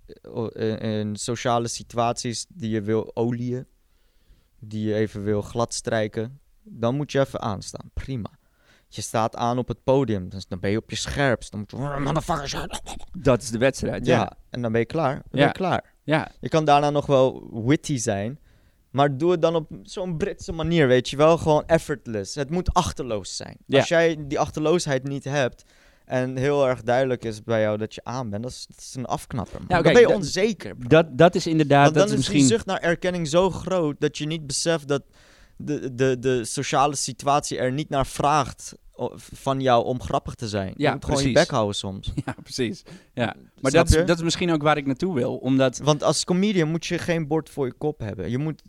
in 0.89 1.15
sociale 1.15 1.67
situaties 1.67 2.45
die 2.49 2.69
je 2.69 2.81
wil 2.81 3.15
olieën, 3.15 3.65
die 4.59 4.87
je 4.87 4.93
even 4.93 5.23
wil 5.23 5.41
gladstrijken. 5.41 6.39
Dan 6.63 6.95
moet 6.95 7.11
je 7.11 7.19
even 7.19 7.41
aanstaan. 7.41 7.89
Prima. 7.93 8.39
Je 8.87 9.01
staat 9.01 9.35
aan 9.35 9.57
op 9.57 9.67
het 9.67 9.83
podium, 9.83 10.29
dus 10.29 10.47
dan 10.47 10.59
ben 10.59 10.71
je 10.71 10.77
op 10.77 10.89
je 10.89 10.95
scherpst. 10.95 11.51
Dan 11.51 11.59
moet 11.59 11.71
je. 11.71 11.77
Dat 13.19 13.41
is 13.41 13.49
de 13.49 13.57
wedstrijd, 13.57 14.05
ja. 14.05 14.17
ja. 14.17 14.37
En 14.53 14.61
dan 14.61 14.71
ben 14.71 14.81
je 14.81 14.87
klaar. 14.87 15.13
Dan 15.13 15.23
ja. 15.31 15.37
ben 15.37 15.47
je 15.47 15.51
klaar. 15.51 15.93
Ja. 16.03 16.31
Je 16.39 16.49
kan 16.49 16.65
daarna 16.65 16.89
nog 16.89 17.05
wel 17.05 17.49
witty 17.65 17.97
zijn, 17.97 18.39
maar 18.89 19.17
doe 19.17 19.31
het 19.31 19.41
dan 19.41 19.55
op 19.55 19.67
zo'n 19.83 20.17
Britse 20.17 20.51
manier, 20.51 20.87
weet 20.87 21.09
je 21.09 21.17
wel. 21.17 21.37
Gewoon 21.37 21.63
effortless. 21.65 22.35
Het 22.35 22.49
moet 22.49 22.73
achterloos 22.73 23.35
zijn. 23.35 23.57
Ja. 23.65 23.79
Als 23.79 23.87
jij 23.87 24.17
die 24.27 24.39
achterloosheid 24.39 25.03
niet 25.03 25.23
hebt 25.23 25.63
en 26.05 26.37
heel 26.37 26.67
erg 26.67 26.83
duidelijk 26.83 27.25
is 27.25 27.43
bij 27.43 27.61
jou 27.61 27.77
dat 27.77 27.95
je 27.95 28.01
aan 28.03 28.29
bent, 28.29 28.43
dat 28.43 28.51
is, 28.51 28.65
dat 28.69 28.77
is 28.77 28.95
een 28.95 29.05
afknapper. 29.05 29.61
Ja, 29.67 29.81
dan 29.81 29.93
ben 29.93 30.01
je 30.01 30.13
onzeker. 30.13 30.87
Dat, 30.87 31.17
dat 31.17 31.35
is 31.35 31.47
inderdaad... 31.47 31.83
Want 31.83 31.95
dan 31.95 32.05
is, 32.05 32.11
is 32.11 32.17
misschien... 32.17 32.39
die 32.39 32.47
zucht 32.47 32.65
naar 32.65 32.79
erkenning 32.79 33.27
zo 33.27 33.49
groot 33.49 33.95
dat 33.99 34.17
je 34.17 34.25
niet 34.25 34.47
beseft 34.47 34.87
dat 34.87 35.03
de, 35.57 35.95
de, 35.95 36.19
de 36.19 36.45
sociale 36.45 36.95
situatie 36.95 37.57
er 37.57 37.71
niet 37.71 37.89
naar 37.89 38.07
vraagt 38.07 38.75
van 39.17 39.61
jou 39.61 39.85
om 39.85 40.01
grappig 40.01 40.35
te 40.35 40.47
zijn. 40.47 40.73
Ja, 40.75 40.87
je 40.87 40.93
moet 40.93 41.05
gewoon 41.05 41.23
je 41.23 41.31
bek 41.31 41.49
houden 41.49 41.75
soms. 41.75 42.11
Ja, 42.25 42.35
precies. 42.43 42.83
Ja. 43.13 43.35
Maar 43.61 43.71
dat 43.71 43.89
is, 43.89 44.05
dat 44.05 44.17
is 44.17 44.23
misschien 44.23 44.51
ook 44.51 44.61
waar 44.61 44.77
ik 44.77 44.85
naartoe 44.85 45.13
wil, 45.13 45.35
omdat... 45.37 45.77
Want 45.77 46.03
als 46.03 46.23
comedian 46.23 46.69
moet 46.69 46.85
je 46.85 46.97
geen 46.97 47.27
bord 47.27 47.49
voor 47.49 47.65
je 47.65 47.73
kop 47.73 47.99
hebben. 47.99 48.29
Je 48.29 48.37
moet, 48.37 48.63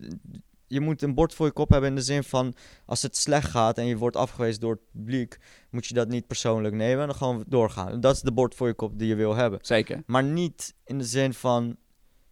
je 0.67 0.81
moet 0.81 1.03
een 1.03 1.15
bord 1.15 1.35
voor 1.35 1.47
je 1.47 1.53
kop 1.53 1.71
hebben 1.71 1.89
in 1.89 1.97
de 1.97 2.03
zin 2.03 2.25
van... 2.25 2.55
als 2.87 3.03
het 3.03 3.17
slecht 3.17 3.51
gaat 3.51 3.79
en 3.79 3.87
je 3.87 3.97
wordt 3.97 4.17
afgewezen 4.17 4.61
door 4.61 4.73
het 4.73 4.91
publiek... 4.93 5.39
moet 5.71 5.87
je 5.87 5.95
dat 5.95 6.09
niet 6.09 6.27
persoonlijk 6.27 6.75
nemen 6.75 7.01
en 7.01 7.07
dan 7.07 7.17
gewoon 7.17 7.45
doorgaan. 7.47 8.01
Dat 8.01 8.15
is 8.15 8.21
de 8.21 8.33
bord 8.33 8.55
voor 8.55 8.67
je 8.67 8.75
kop 8.75 8.99
die 8.99 9.09
je 9.09 9.15
wil 9.15 9.35
hebben. 9.35 9.59
Zeker. 9.63 10.03
Maar 10.07 10.25
niet 10.25 10.75
in 10.85 10.99
de 10.99 11.05
zin 11.05 11.35
van 11.35 11.77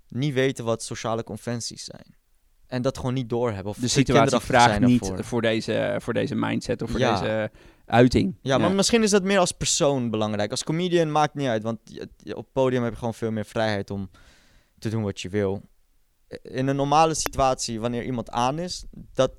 niet 0.09 0.34
weten 0.34 0.64
wat 0.64 0.82
sociale 0.82 1.24
conventies 1.24 1.84
zijn. 1.84 2.20
En 2.66 2.82
dat 2.82 2.97
gewoon 2.97 3.14
niet 3.14 3.28
doorhebben. 3.28 3.70
Of 3.70 3.78
de 3.78 3.88
situatie 3.88 4.38
vraagt 4.38 4.80
niet 4.80 5.12
voor 5.16 5.43
deze, 5.43 5.97
voor 5.99 6.12
deze 6.12 6.34
mindset 6.34 6.82
of 6.82 6.90
voor 6.90 6.99
deze 6.99 7.51
uiting. 7.93 8.36
Ja, 8.43 8.59
maar 8.59 8.72
misschien 8.72 9.03
is 9.03 9.11
dat 9.11 9.22
meer 9.22 9.38
als 9.38 9.53
persoon 9.53 10.11
belangrijk. 10.11 10.51
Als 10.51 10.64
comedian 10.64 11.12
maakt 11.12 11.34
niet 11.34 11.47
uit, 11.47 11.62
want 11.62 11.78
op 12.34 12.47
podium 12.53 12.82
heb 12.82 12.93
je 12.93 12.99
gewoon 12.99 13.14
veel 13.14 13.30
meer 13.30 13.45
vrijheid 13.45 13.90
om 13.90 14.11
te 14.78 14.88
doen 14.88 15.03
wat 15.03 15.20
je 15.20 15.28
wil. 15.28 15.62
In 16.43 16.66
een 16.66 16.76
normale 16.76 17.14
situatie, 17.14 17.80
wanneer 17.80 18.05
iemand 18.05 18.30
aan 18.30 18.59
is, 18.59 18.84
dat 19.14 19.32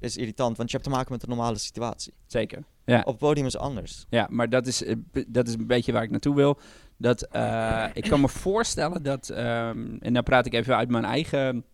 is 0.00 0.16
irritant, 0.16 0.56
want 0.56 0.70
je 0.70 0.76
hebt 0.76 0.88
te 0.88 0.94
maken 0.96 1.12
met 1.12 1.22
een 1.22 1.28
normale 1.28 1.58
situatie. 1.58 2.14
Zeker. 2.26 2.64
Ja. 2.84 3.02
Op 3.04 3.18
podium 3.18 3.46
is 3.46 3.56
anders. 3.56 4.04
Ja, 4.08 4.26
maar 4.30 4.48
dat 4.48 4.66
is, 4.66 4.84
eh, 4.84 4.96
dat 5.28 5.48
is 5.48 5.54
een 5.54 5.66
beetje 5.66 5.92
waar 5.92 6.02
ik 6.02 6.10
naartoe 6.10 6.34
wil. 6.34 6.58
Dat, 6.96 7.28
uh, 7.32 7.86
ik 7.92 8.02
kan 8.02 8.20
me 8.20 8.28
voorstellen 8.28 9.02
dat, 9.02 9.28
um, 9.28 9.98
en 10.00 10.12
dan 10.12 10.22
praat 10.22 10.46
ik 10.46 10.52
even 10.52 10.76
uit 10.76 10.88
mijn 10.88 11.04
eigen 11.04 11.64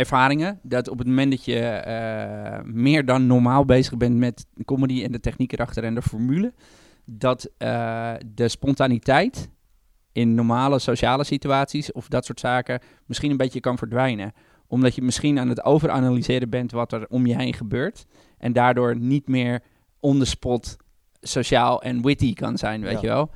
ervaringen. 0.00 0.58
Dat 0.62 0.88
op 0.88 0.98
het 0.98 1.06
moment 1.06 1.30
dat 1.30 1.44
je 1.44 1.84
uh, 1.86 2.72
meer 2.72 3.04
dan 3.04 3.26
normaal 3.26 3.64
bezig 3.64 3.96
bent 3.96 4.16
met 4.16 4.46
comedy 4.64 5.04
en 5.04 5.12
de 5.12 5.20
techniek 5.20 5.52
erachter 5.52 5.84
en 5.84 5.94
de 5.94 6.02
formule, 6.02 6.52
dat 7.04 7.50
uh, 7.58 8.12
de 8.34 8.48
spontaniteit 8.48 9.50
in 10.12 10.34
normale 10.34 10.78
sociale 10.78 11.24
situaties 11.24 11.92
of 11.92 12.08
dat 12.08 12.24
soort 12.24 12.40
zaken 12.40 12.80
misschien 13.06 13.30
een 13.30 13.36
beetje 13.36 13.60
kan 13.60 13.78
verdwijnen. 13.78 14.32
Omdat 14.66 14.94
je 14.94 15.02
misschien 15.02 15.38
aan 15.38 15.48
het 15.48 15.64
overanalyseren 15.64 16.50
bent 16.50 16.72
wat 16.72 16.92
er 16.92 17.06
om 17.08 17.26
je 17.26 17.36
heen 17.36 17.54
gebeurt. 17.54 18.06
En 18.38 18.52
daardoor 18.52 18.96
niet 18.96 19.28
meer 19.28 19.62
on 20.00 20.18
the 20.18 20.24
spot 20.24 20.76
sociaal 21.20 21.82
en 21.82 22.02
witty 22.02 22.32
kan 22.32 22.58
zijn, 22.58 22.80
weet 22.80 23.00
je 23.00 23.06
wel. 23.06 23.30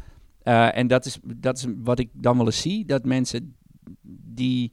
Uh, 0.45 0.77
en 0.77 0.87
dat 0.87 1.05
is, 1.05 1.19
dat 1.23 1.57
is 1.57 1.67
wat 1.77 1.99
ik 1.99 2.11
dan 2.13 2.37
wel 2.37 2.47
eens 2.47 2.61
zie. 2.61 2.85
Dat 2.85 3.05
mensen 3.05 3.57
die 4.35 4.73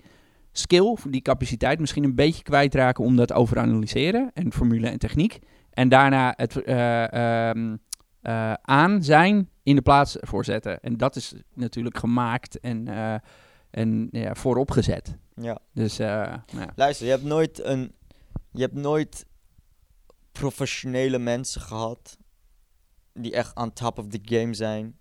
skill, 0.51 0.97
die 1.09 1.21
capaciteit 1.21 1.79
misschien 1.79 2.03
een 2.03 2.15
beetje 2.15 2.43
kwijtraken 2.43 3.03
om 3.03 3.15
dat 3.15 3.33
overanalyseren 3.33 4.31
en 4.33 4.53
formule 4.53 4.87
en 4.87 4.99
techniek. 4.99 5.39
En 5.69 5.89
daarna 5.89 6.33
het 6.35 6.55
uh, 6.55 7.53
uh, 8.21 8.53
aan 8.61 9.03
zijn 9.03 9.49
in 9.63 9.75
de 9.75 9.81
plaats 9.81 10.17
voor 10.19 10.45
zetten. 10.45 10.79
En 10.79 10.97
dat 10.97 11.15
is 11.15 11.33
natuurlijk 11.53 11.97
gemaakt 11.97 12.59
en, 12.59 12.89
uh, 12.89 13.15
en 13.69 14.07
ja, 14.11 14.35
voorop 14.35 14.71
gezet. 14.71 15.17
Ja. 15.35 15.59
Dus, 15.73 15.97
ja. 15.97 16.45
Luister, 16.75 17.05
je 17.05 17.11
hebt 17.11 17.23
nooit 17.23 17.63
een. 17.63 17.95
Je 18.51 18.61
hebt 18.61 18.73
nooit 18.73 19.25
professionele 20.31 21.19
mensen 21.19 21.61
gehad 21.61 22.17
die 23.13 23.33
echt 23.33 23.55
on 23.55 23.73
top 23.73 23.99
of 23.99 24.07
the 24.07 24.19
game 24.23 24.53
zijn 24.53 24.97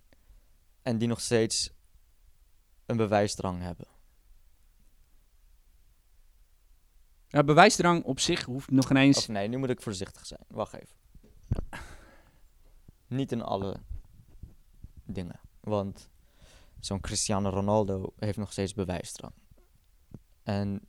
en 0.82 0.98
die 0.98 1.08
nog 1.08 1.20
steeds 1.20 1.72
een 2.86 2.96
bewijsdrang 2.96 3.62
hebben. 3.62 3.86
Ja, 7.32 7.44
bewijsdrang 7.44 8.04
op 8.04 8.20
zich 8.20 8.44
hoeft 8.44 8.70
nog 8.70 8.90
ineens... 8.90 9.18
Of 9.18 9.28
nee, 9.28 9.48
nu 9.48 9.56
moet 9.56 9.70
ik 9.70 9.82
voorzichtig 9.82 10.26
zijn. 10.26 10.44
Wacht 10.48 10.74
even. 10.74 10.96
Niet 13.06 13.32
in 13.32 13.42
alle 13.42 13.76
dingen. 15.04 15.40
Want 15.60 16.08
zo'n 16.80 17.00
Cristiano 17.00 17.48
Ronaldo 17.48 18.12
heeft 18.16 18.38
nog 18.38 18.52
steeds 18.52 18.74
bewijsdrang. 18.74 19.32
En 20.42 20.88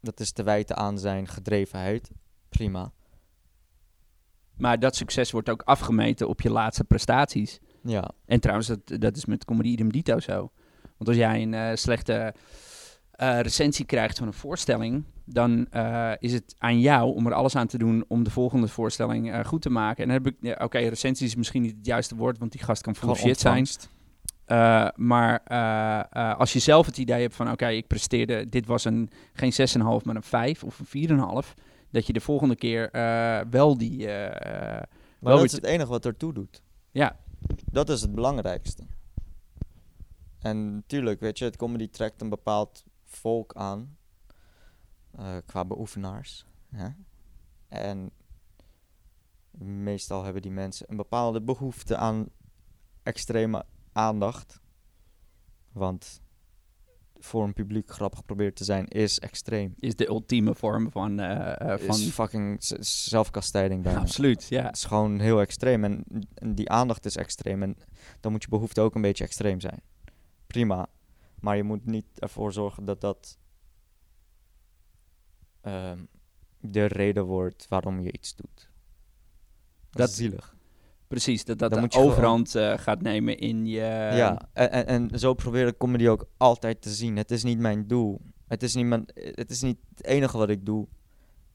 dat 0.00 0.20
is 0.20 0.32
te 0.32 0.42
wijten 0.42 0.76
aan 0.76 0.98
zijn 0.98 1.28
gedrevenheid. 1.28 2.10
Prima. 2.48 2.92
Maar 4.56 4.78
dat 4.78 4.96
succes 4.96 5.30
wordt 5.30 5.48
ook 5.48 5.62
afgemeten 5.62 6.28
op 6.28 6.40
je 6.40 6.50
laatste 6.50 6.84
prestaties. 6.84 7.60
Ja. 7.82 8.10
En 8.24 8.40
trouwens, 8.40 8.68
dat, 8.68 9.00
dat 9.00 9.16
is 9.16 9.24
met 9.24 9.44
comedy 9.44 9.68
idem 9.68 9.92
dito 9.92 10.20
zo. 10.20 10.52
Want 10.82 11.08
als 11.08 11.16
jij 11.16 11.42
een 11.42 11.54
eh, 11.54 11.76
slechte 11.76 12.34
eh, 13.16 13.40
recensie 13.40 13.84
krijgt 13.84 14.18
van 14.18 14.26
een 14.26 14.32
voorstelling, 14.32 15.04
dan 15.24 15.66
eh, 15.70 16.12
is 16.18 16.32
het 16.32 16.54
aan 16.58 16.80
jou 16.80 17.14
om 17.14 17.26
er 17.26 17.32
alles 17.32 17.56
aan 17.56 17.66
te 17.66 17.78
doen 17.78 18.04
om 18.08 18.24
de 18.24 18.30
volgende 18.30 18.68
voorstelling 18.68 19.32
eh, 19.32 19.44
goed 19.44 19.62
te 19.62 19.70
maken. 19.70 20.02
En 20.02 20.08
dan 20.08 20.22
heb 20.22 20.34
ik, 20.34 20.36
ja, 20.40 20.64
oké, 20.64 20.78
recensie 20.78 21.26
is 21.26 21.34
misschien 21.34 21.62
niet 21.62 21.76
het 21.76 21.86
juiste 21.86 22.16
woord, 22.16 22.38
want 22.38 22.52
die 22.52 22.62
gast 22.62 22.82
kan 22.82 22.96
full 22.96 23.14
shit 23.14 23.40
zijn. 23.40 23.66
maar 24.94 25.42
als 26.36 26.52
je 26.52 26.58
zelf 26.58 26.86
het 26.86 26.98
idee 26.98 27.20
hebt 27.20 27.34
van, 27.34 27.50
oké, 27.50 27.68
ik 27.68 27.86
presteerde, 27.86 28.48
dit 28.48 28.66
was 28.66 28.84
een, 28.84 29.10
geen 29.32 29.52
6,5, 29.52 30.04
maar 30.04 30.16
een 30.16 30.22
5 30.22 30.64
of 30.64 30.80
een 30.92 31.08
4,5, 31.44 31.54
dat 31.90 32.06
je 32.06 32.12
de 32.12 32.20
volgende 32.20 32.56
keer 32.56 32.88
wel 33.50 33.78
die... 33.78 34.06
Maar 34.06 34.88
wel 35.18 35.36
dat 35.36 35.44
is 35.44 35.52
het 35.52 35.64
enige 35.64 35.88
wat 35.88 36.06
ertoe 36.06 36.32
doet. 36.32 36.62
Ja. 36.90 37.16
Dat 37.70 37.88
is 37.88 38.00
het 38.00 38.14
belangrijkste. 38.14 38.82
En 40.40 40.74
natuurlijk, 40.74 41.20
weet 41.20 41.38
je, 41.38 41.44
het 41.44 41.56
comedy 41.56 41.88
trekt 41.88 42.20
een 42.20 42.28
bepaald 42.28 42.84
volk 43.16 43.54
aan. 43.54 43.96
eh, 45.10 45.36
qua 45.46 45.64
beoefenaars. 45.64 46.46
Hè? 46.70 46.88
En 47.68 48.10
meestal 49.58 50.24
hebben 50.24 50.42
die 50.42 50.50
mensen 50.50 50.86
een 50.90 50.96
bepaalde 50.96 51.42
behoefte 51.42 51.96
aan 51.96 52.28
extreme 53.02 53.64
aandacht. 53.92 54.60
Want 55.72 56.22
voor 57.14 57.44
een 57.44 57.52
publiek 57.52 57.90
grappig 57.90 58.24
proberen 58.24 58.54
te 58.54 58.64
zijn 58.64 58.86
is 58.88 59.18
extreem. 59.18 59.74
is 59.78 59.96
de 59.96 60.06
ultieme 60.08 60.54
vorm 60.54 60.90
van... 60.90 61.18
eh, 61.20 61.78
van 61.78 61.96
Is 62.00 62.10
fucking 62.10 62.56
zelfkastijding 62.80 63.82
bijna. 63.82 64.00
absoluut, 64.00 64.46
ja. 64.48 64.64
Het 64.64 64.76
is 64.76 64.84
gewoon 64.84 65.20
heel 65.20 65.40
extreem 65.40 65.84
en, 65.84 66.04
en 66.34 66.54
die 66.54 66.70
aandacht 66.70 67.04
is 67.04 67.16
extreem 67.16 67.62
en 67.62 67.76
dan 68.20 68.32
moet 68.32 68.42
je 68.42 68.48
behoefte 68.48 68.80
ook 68.80 68.94
een 68.94 69.02
beetje 69.02 69.24
extreem 69.24 69.60
zijn. 69.60 69.82
Prima, 70.46 70.86
maar 71.44 71.56
je 71.56 71.62
moet 71.62 71.86
niet 71.86 72.06
ervoor 72.20 72.52
zorgen 72.52 72.84
dat 72.84 73.00
dat 73.00 73.38
ehm, 75.60 75.98
de 76.60 76.84
reden 76.84 77.24
wordt 77.24 77.66
waarom 77.68 78.00
je 78.00 78.12
iets 78.12 78.36
doet. 78.36 78.56
Dat, 78.56 78.70
Dat- 79.90 80.08
is 80.08 80.16
zielig. 80.16 80.52
Precies, 81.06 81.44
dat 81.44 81.58
dat 81.58 81.70
Dan 81.70 81.80
de 81.80 81.86
je 81.86 81.92
gewoon- 81.92 82.06
overhand 82.10 82.54
eh, 82.54 82.78
gaat 82.78 83.02
nemen 83.02 83.38
in 83.38 83.66
je... 83.66 83.80
ja, 84.16 84.48
en, 84.52 84.70
en, 84.70 84.86
en 85.10 85.18
zo 85.18 85.34
probeer 85.34 85.66
ik 85.66 85.78
comedy 85.78 86.08
ook 86.08 86.28
altijd 86.36 86.80
te 86.82 86.90
zien. 86.90 87.16
Het 87.16 87.30
is 87.30 87.42
niet 87.42 87.58
mijn 87.58 87.86
doel. 87.86 88.20
Het 88.46 88.62
is 88.62 88.74
niet, 88.74 88.86
mijn, 88.86 89.04
het 89.14 89.50
is 89.50 89.60
niet 89.62 89.78
het 89.94 90.04
enige 90.04 90.36
wat 90.38 90.48
ik 90.50 90.66
doe. 90.66 90.88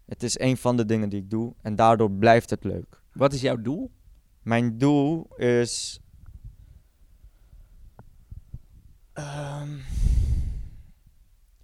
Het 0.05 0.23
is 0.23 0.39
een 0.39 0.57
van 0.57 0.77
de 0.77 0.85
dingen 0.85 1.09
die 1.09 1.21
ik 1.21 1.29
doe 1.29 1.53
en 1.61 1.75
daardoor 1.75 2.11
blijft 2.11 2.49
het 2.49 2.63
leuk. 2.63 3.01
Wat 3.13 3.33
is 3.33 3.41
jouw 3.41 3.61
doel? 3.61 3.91
Mijn 4.41 4.77
doel 4.77 5.35
is. 5.35 5.99
Ehm, 9.19 9.69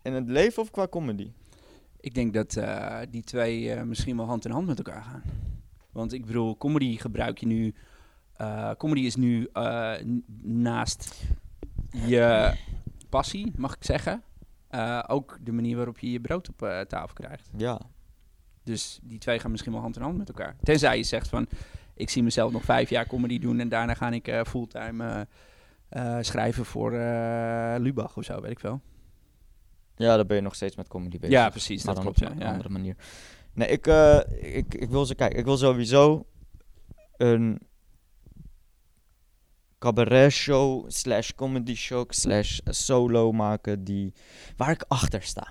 in 0.02 0.14
het 0.14 0.28
leven 0.30 0.62
of 0.62 0.72
qua 0.72 0.88
comedy? 0.88 1.32
Ik 2.00 2.14
denk 2.14 2.34
dat 2.34 2.56
eh, 2.56 3.00
die 3.10 3.24
twee 3.24 3.72
eh, 3.72 3.84
misschien 3.84 4.18
wel 4.18 4.26
hand 4.26 4.46
in 4.46 4.52
hand 4.52 4.68
met 4.68 4.78
elkaar 4.78 5.04
gaan. 5.04 5.24
Want 5.92 6.14
ik 6.14 6.26
bedoel, 6.26 6.58
comedy 6.58 6.98
gebruik 6.98 7.38
je 7.38 7.46
nu... 7.46 7.74
eh, 8.38 8.72
comedy 8.78 9.02
is 9.02 9.16
nu 9.16 9.48
eh, 9.54 9.94
naast 10.42 11.24
je 11.92 12.54
passie, 13.10 13.52
mag 13.56 13.76
ik 13.76 13.84
zeggen... 13.84 14.24
eh, 14.68 15.04
ook 15.08 15.38
de 15.42 15.52
manier 15.52 15.76
waarop 15.76 16.00
je 16.00 16.12
je 16.12 16.20
brood 16.20 16.50
op 16.50 16.86
tafel 16.88 17.14
krijgt. 17.14 17.50
Ja. 17.58 17.82
Dus 18.64 19.00
die 19.04 19.20
twee 19.20 19.40
gaan 19.40 19.52
misschien 19.52 19.72
wel 19.72 19.82
hand 19.82 19.96
in 19.96 20.02
hand 20.02 20.18
met 20.18 20.28
elkaar. 20.28 20.56
Tenzij 20.64 20.98
je 20.98 21.04
zegt 21.04 21.28
van, 21.28 21.48
ik 21.94 22.10
zie 22.10 22.24
mezelf 22.24 22.52
nog 22.52 22.64
vijf 22.64 22.90
jaar 22.90 23.08
comedy 23.08 23.40
doen 23.40 23.60
en 23.60 23.70
daarna 23.70 23.94
ga 23.94 24.10
ik 24.12 24.28
eh, 24.28 24.44
fulltime 24.44 25.28
schrijven 26.22 26.66
voor 26.66 26.94
eh, 26.94 27.76
Lubach 27.78 28.18
of 28.18 28.24
zo, 28.24 28.42
weet 28.42 28.52
ik 28.52 28.60
veel. 28.60 28.82
Ja, 29.96 30.18
dan 30.18 30.28
ben 30.28 30.36
je 30.36 30.42
nog 30.42 30.56
steeds 30.56 30.76
met 30.76 30.88
comedy 30.88 31.20
bezig. 31.20 31.36
Ja, 31.36 31.50
precies, 31.50 31.84
maar 31.84 31.96
dat 31.96 32.04
dan 32.04 32.14
klopt. 32.14 32.32
op 32.32 32.38
Ja, 32.40 32.46
een 32.46 32.52
andere 32.52 32.70
manier. 32.70 32.96
Nee, 33.54 33.68
ik, 33.68 33.88
eh, 33.88 34.20
ik, 34.56 34.74
ik 34.74 34.90
wil 34.90 35.06
ze 35.06 35.16
kijken. 35.16 35.40
Ik 35.40 35.46
wil 35.46 35.58
sowieso 35.58 36.26
een 37.18 37.62
cabaret 39.80 40.32
show 40.32 40.86
slash 40.88 41.32
comedy 41.32 41.76
show 41.76 42.12
slash 42.12 42.60
solo 42.64 43.32
maken 43.32 43.84
die 43.84 44.14
waar 44.58 44.72
ik 44.72 44.86
achter 44.88 45.22
sta. 45.22 45.48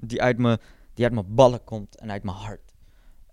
Die 0.00 0.22
uit 0.22 0.38
mijn 0.38 0.58
die 0.94 1.04
uit 1.04 1.14
mijn 1.14 1.34
ballen 1.34 1.64
komt 1.64 1.96
en 1.96 2.10
uit 2.10 2.22
mijn 2.22 2.36
hart. 2.36 2.74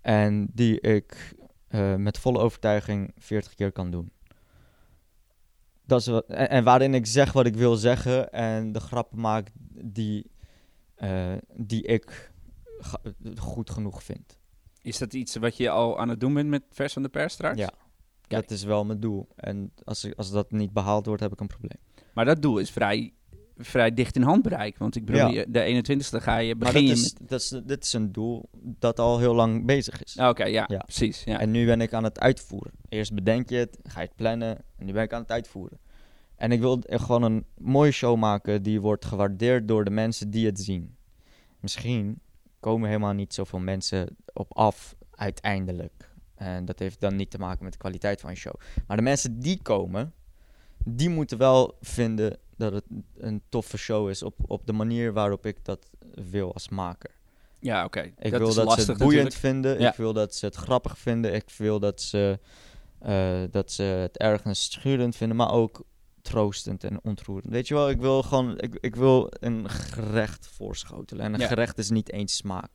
En 0.00 0.48
die 0.52 0.80
ik 0.80 1.34
eh, 1.68 1.94
met 1.94 2.18
volle 2.18 2.38
overtuiging 2.38 3.12
40 3.16 3.54
keer 3.54 3.72
kan 3.72 3.90
doen. 3.90 4.12
Dat 5.84 6.00
is 6.00 6.06
wat, 6.06 6.26
en, 6.26 6.48
en 6.48 6.64
waarin 6.64 6.94
ik 6.94 7.06
zeg 7.06 7.32
wat 7.32 7.46
ik 7.46 7.54
wil 7.54 7.76
zeggen 7.76 8.32
en 8.32 8.72
de 8.72 8.80
grappen 8.80 9.20
maak 9.20 9.50
die, 9.84 10.30
eh, 10.94 11.32
die 11.54 11.82
ik 11.82 12.32
goed 13.36 13.70
genoeg 13.70 14.02
vind. 14.02 14.38
Is 14.82 14.98
dat 14.98 15.14
iets 15.14 15.36
wat 15.36 15.56
je 15.56 15.70
al 15.70 15.98
aan 15.98 16.08
het 16.08 16.20
doen 16.20 16.34
bent 16.34 16.48
met 16.48 16.62
Vers 16.70 16.92
van 16.92 17.02
de 17.02 17.08
Pers 17.08 17.32
straks? 17.32 17.58
Ja. 17.58 17.72
Dat 18.28 18.50
is 18.50 18.64
wel 18.64 18.84
mijn 18.84 19.00
doel. 19.00 19.28
En 19.34 19.72
als, 19.84 20.04
ik, 20.04 20.14
als 20.16 20.30
dat 20.30 20.50
niet 20.50 20.72
behaald 20.72 21.06
wordt, 21.06 21.22
heb 21.22 21.32
ik 21.32 21.40
een 21.40 21.46
probleem. 21.46 21.78
Maar 22.14 22.24
dat 22.24 22.42
doel 22.42 22.58
is 22.58 22.70
vrij, 22.70 23.14
vrij 23.56 23.94
dicht 23.94 24.16
in 24.16 24.22
handbereik. 24.22 24.78
Want 24.78 24.96
ik 24.96 25.04
bedoel, 25.04 25.28
Ja. 25.30 25.44
de 25.48 25.64
21ste 25.64 26.16
ga 26.22 26.36
je 26.38 26.54
Maar 26.54 26.72
begin 26.72 26.86
dat 26.88 26.96
is, 26.96 27.12
met... 27.18 27.28
dat 27.28 27.40
is, 27.40 27.48
dit 27.64 27.84
is 27.84 27.92
een 27.92 28.12
doel 28.12 28.48
dat 28.62 28.98
al 28.98 29.18
heel 29.18 29.34
lang 29.34 29.66
bezig 29.66 30.02
is. 30.02 30.18
Ah, 30.18 30.28
Oké, 30.28 30.44
ja, 30.44 30.64
Ja. 30.68 30.78
precies. 30.78 31.24
Ja. 31.24 31.40
En 31.40 31.50
nu 31.50 31.66
ben 31.66 31.80
ik 31.80 31.92
aan 31.92 32.04
het 32.04 32.20
uitvoeren. 32.20 32.72
Eerst 32.88 33.14
bedenk 33.14 33.48
je 33.48 33.56
het, 33.56 33.78
ga 33.82 34.00
je 34.00 34.06
het 34.06 34.16
plannen 34.16 34.58
en 34.78 34.86
nu 34.86 34.92
ben 34.92 35.02
ik 35.02 35.12
aan 35.12 35.20
het 35.20 35.30
uitvoeren. 35.30 35.78
En 36.36 36.52
ik 36.52 36.60
wil 36.60 36.82
gewoon 36.86 37.22
een 37.22 37.44
mooie 37.58 37.90
show 37.90 38.16
maken 38.18 38.62
die 38.62 38.80
wordt 38.80 39.04
gewaardeerd 39.04 39.68
door 39.68 39.84
de 39.84 39.90
mensen 39.90 40.30
die 40.30 40.46
het 40.46 40.60
zien. 40.60 40.96
Misschien 41.60 42.20
komen 42.60 42.88
helemaal 42.88 43.12
niet 43.12 43.34
zoveel 43.34 43.58
mensen 43.58 44.16
op 44.32 44.56
af 44.56 44.96
uiteindelijk. 45.10 46.10
En 46.34 46.64
dat 46.64 46.78
heeft 46.78 47.00
dan 47.00 47.16
niet 47.16 47.30
te 47.30 47.38
maken 47.38 47.64
met 47.64 47.72
de 47.72 47.78
kwaliteit 47.78 48.20
van 48.20 48.30
je 48.30 48.36
show. 48.36 48.54
Maar 48.86 48.96
de 48.96 49.02
mensen 49.02 49.40
die 49.40 49.62
komen, 49.62 50.12
die 50.84 51.08
moeten 51.08 51.38
wel 51.38 51.76
vinden 51.80 52.38
dat 52.62 52.72
het 52.72 52.84
een 53.16 53.42
toffe 53.48 53.76
show 53.78 54.08
is 54.08 54.22
op, 54.22 54.34
op 54.46 54.66
de 54.66 54.72
manier 54.72 55.12
waarop 55.12 55.46
ik 55.46 55.64
dat 55.64 55.90
wil 56.14 56.52
als 56.52 56.68
maker. 56.68 57.10
ja, 57.58 57.84
oké. 57.84 58.00
Ik 58.00 58.30
dat 58.30 58.40
wil 58.40 58.48
is 58.48 58.54
dat 58.54 58.64
lastig 58.64 58.84
ze 58.84 58.90
het 58.90 59.00
boeiend 59.00 59.22
natuurlijk. 59.24 59.54
vinden. 59.54 59.80
Ja. 59.80 59.90
Ik 59.90 59.96
wil 59.96 60.12
dat 60.12 60.34
ze 60.34 60.46
het 60.46 60.54
grappig 60.54 60.98
vinden. 60.98 61.34
Ik 61.34 61.50
wil 61.56 61.78
dat 61.80 62.00
ze, 62.02 62.38
eh, 62.98 63.42
dat 63.50 63.72
ze 63.72 63.82
het 63.82 64.18
ergens 64.18 64.70
schurend 64.72 65.16
vinden, 65.16 65.36
maar 65.36 65.50
ook 65.52 65.82
troostend 66.22 66.84
en 66.84 67.00
ontroerend. 67.02 67.52
Weet 67.52 67.68
je 67.68 67.74
wel, 67.74 67.90
ik 67.90 68.00
wil 68.00 68.22
gewoon, 68.22 68.58
ik, 68.58 68.74
ik 68.80 68.94
wil 68.96 69.28
een 69.40 69.70
gerecht 69.70 70.46
voorschotelen. 70.46 71.24
En 71.24 71.34
een 71.34 71.40
Ja. 71.40 71.46
gerecht 71.46 71.78
is 71.78 71.90
niet 71.90 72.10
één 72.10 72.28
smaak. 72.28 72.70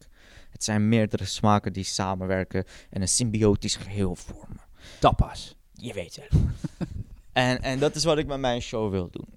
Het 0.50 0.64
zijn 0.64 0.90
meerdere 0.90 1.26
smaken 1.26 1.74
die 1.74 1.84
samenwerken 1.84 2.64
en 2.90 3.02
een 3.02 3.08
symbiotisch 3.08 3.76
geheel 3.76 4.16
vormen. 4.16 4.62
Tapas. 5.00 5.56
Je 5.74 5.94
weet 5.94 6.16
wel. 6.30 6.42
en, 7.34 7.62
en 7.62 7.80
dat 7.80 7.96
is 7.96 8.04
wat 8.04 8.18
ik 8.18 8.28
met 8.28 8.40
mijn 8.40 8.62
show 8.62 8.92
wil 8.92 9.10
doen. 9.12 9.28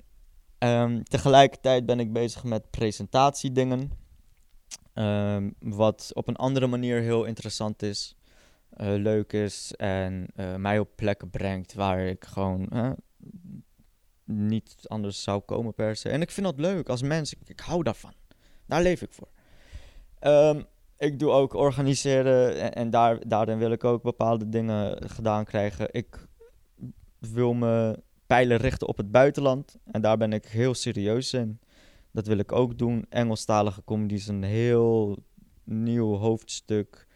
Ehm, 0.61 1.03
tegelijkertijd 1.03 1.87
ben 1.87 2.01
ik 2.01 2.13
bezig 2.13 2.45
met 2.45 2.71
presentatiedingen. 2.71 3.91
Ehm, 4.95 5.51
wat 5.59 6.11
op 6.15 6.29
een 6.29 6.37
andere 6.37 6.67
manier 6.67 7.01
heel 7.01 7.25
interessant 7.25 7.83
is. 7.83 8.15
eh, 8.71 8.87
leuk 8.95 9.33
is 9.33 9.75
en 9.77 10.27
eh, 10.35 10.55
mij 10.55 10.79
op 10.79 10.89
plekken 10.97 11.31
brengt 11.31 11.75
waar 11.75 12.01
ik 12.01 12.25
gewoon 12.25 12.69
niet 14.25 14.77
anders 14.87 15.23
zou 15.23 15.41
komen 15.41 15.75
per 15.75 15.97
se. 15.97 16.09
En 16.09 16.21
ik 16.23 16.31
vind 16.31 16.47
dat 16.47 16.59
leuk 16.61 16.89
als 16.89 17.03
mens. 17.03 17.33
Ik, 17.33 17.39
ik 17.49 17.61
hou 17.61 17.83
daarvan. 17.83 18.13
Daar 18.67 18.83
leef 18.83 19.03
ik 19.03 19.13
voor. 19.13 19.29
Ehm, 20.19 20.63
ik 20.99 21.19
doe 21.19 21.31
ook 21.31 21.55
organiseren 21.55 22.61
en, 22.61 22.75
en 22.75 22.91
daar, 22.91 23.29
daarin 23.29 23.59
wil 23.59 23.71
ik 23.71 23.85
ook 23.85 24.03
bepaalde 24.03 24.49
dingen 24.49 25.11
gedaan 25.11 25.45
krijgen. 25.45 25.89
Ik 25.91 26.27
wil 27.19 27.53
me 27.55 28.03
pijlen 28.31 28.57
richten 28.57 28.89
op 28.89 28.97
het 28.97 29.11
buitenland 29.11 29.77
en 29.85 30.01
daar 30.01 30.17
ben 30.17 30.33
ik 30.33 30.45
heel 30.45 30.75
serieus 30.75 31.33
in. 31.33 31.61
Dat 32.11 32.27
wil 32.27 32.39
ik 32.39 32.53
ook 32.53 32.79
doen. 32.79 33.07
Engelstalige 33.09 33.85
comedy 33.85 34.15
is 34.15 34.27
een 34.29 34.43
heel 34.43 35.19
nieuw 35.65 36.15
hoofdstuk 36.15 37.07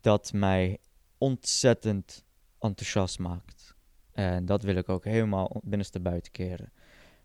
dat 0.00 0.32
mij 0.32 0.78
ontzettend 1.18 2.24
enthousiast 2.58 3.18
maakt. 3.18 3.76
En 4.12 4.44
dat 4.46 4.62
wil 4.62 4.74
ik 4.76 4.88
ook 4.88 5.04
helemaal 5.04 5.60
binnenste 5.64 6.00
buiten 6.00 6.32
keren. 6.32 6.72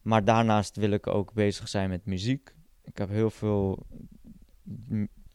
Maar 0.02 0.26
daarnaast 0.26 0.76
wil 0.76 0.92
ik 0.92 1.08
ook 1.08 1.34
bezig 1.34 1.68
zijn 1.68 1.90
met 1.90 2.06
muziek. 2.06 2.56
Ik 2.84 2.98
heb 2.98 3.10
heel 3.10 3.30
veel 3.30 3.88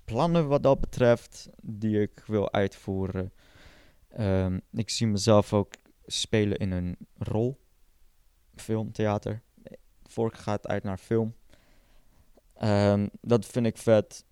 plannen 0.05 0.49
wat 0.49 0.63
dat 0.63 0.81
betreft, 0.81 1.49
die 1.63 2.01
ik 2.01 2.23
wil 2.27 2.53
uitvoeren. 2.53 3.33
Ehm, 4.09 4.59
ik 4.73 4.91
zie 4.91 5.07
mezelf 5.07 5.53
ook 5.53 5.73
spelen 6.07 6.59
in 6.59 6.73
een 6.73 6.97
rol. 7.19 7.65
Film, 8.57 8.93
theater. 8.93 9.43
Vork 10.05 10.37
gaat 10.37 10.67
uit 10.67 10.83
naar 10.83 10.99
film. 10.99 11.35
Ehm, 12.55 13.07
dat 13.21 13.47
vind 13.47 13.67
ik 13.67 13.77
vet. 13.79 14.25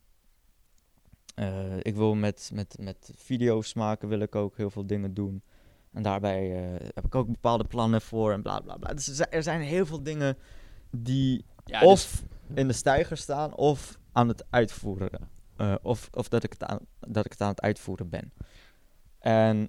Eh, 1.34 1.76
ik 1.82 1.96
wil 1.96 2.14
met, 2.14 2.50
met, 2.54 2.76
met 2.80 3.10
video's 3.16 3.74
maken, 3.74 4.08
wil 4.08 4.20
ik 4.20 4.34
ook 4.34 4.56
heel 4.56 4.70
veel 4.70 4.86
dingen 4.86 5.14
doen. 5.14 5.42
En 5.92 6.02
daarbij 6.02 6.64
eh, 6.64 6.86
heb 6.94 7.04
ik 7.04 7.14
ook 7.14 7.26
bepaalde 7.26 7.64
plannen 7.64 8.00
voor 8.00 8.32
en 8.32 8.42
bla 8.42 8.60
bla 8.60 8.76
bla. 8.76 8.94
Dus 8.94 9.08
er 9.08 9.14
zijn, 9.14 9.30
er 9.30 9.42
zijn 9.42 9.60
heel 9.60 9.86
veel 9.86 10.02
dingen 10.02 10.38
die 10.90 11.44
Ja, 11.64 11.80
dus- 11.80 11.88
of 11.88 12.22
in 12.54 12.66
de 12.66 12.72
stijger 12.72 13.16
staan 13.16 13.54
of 13.54 13.98
aan 14.12 14.28
het 14.28 14.44
uitvoeren. 14.50 15.10
eh, 15.56 15.74
of 15.82 16.08
of 16.12 16.28
dat, 16.28 16.42
ik 16.44 16.52
het 16.52 16.64
aan, 16.64 16.78
dat 17.00 17.24
ik 17.24 17.30
het 17.32 17.40
aan 17.40 17.48
het 17.48 17.60
uitvoeren 17.60 18.08
ben. 18.08 18.32
En 19.18 19.68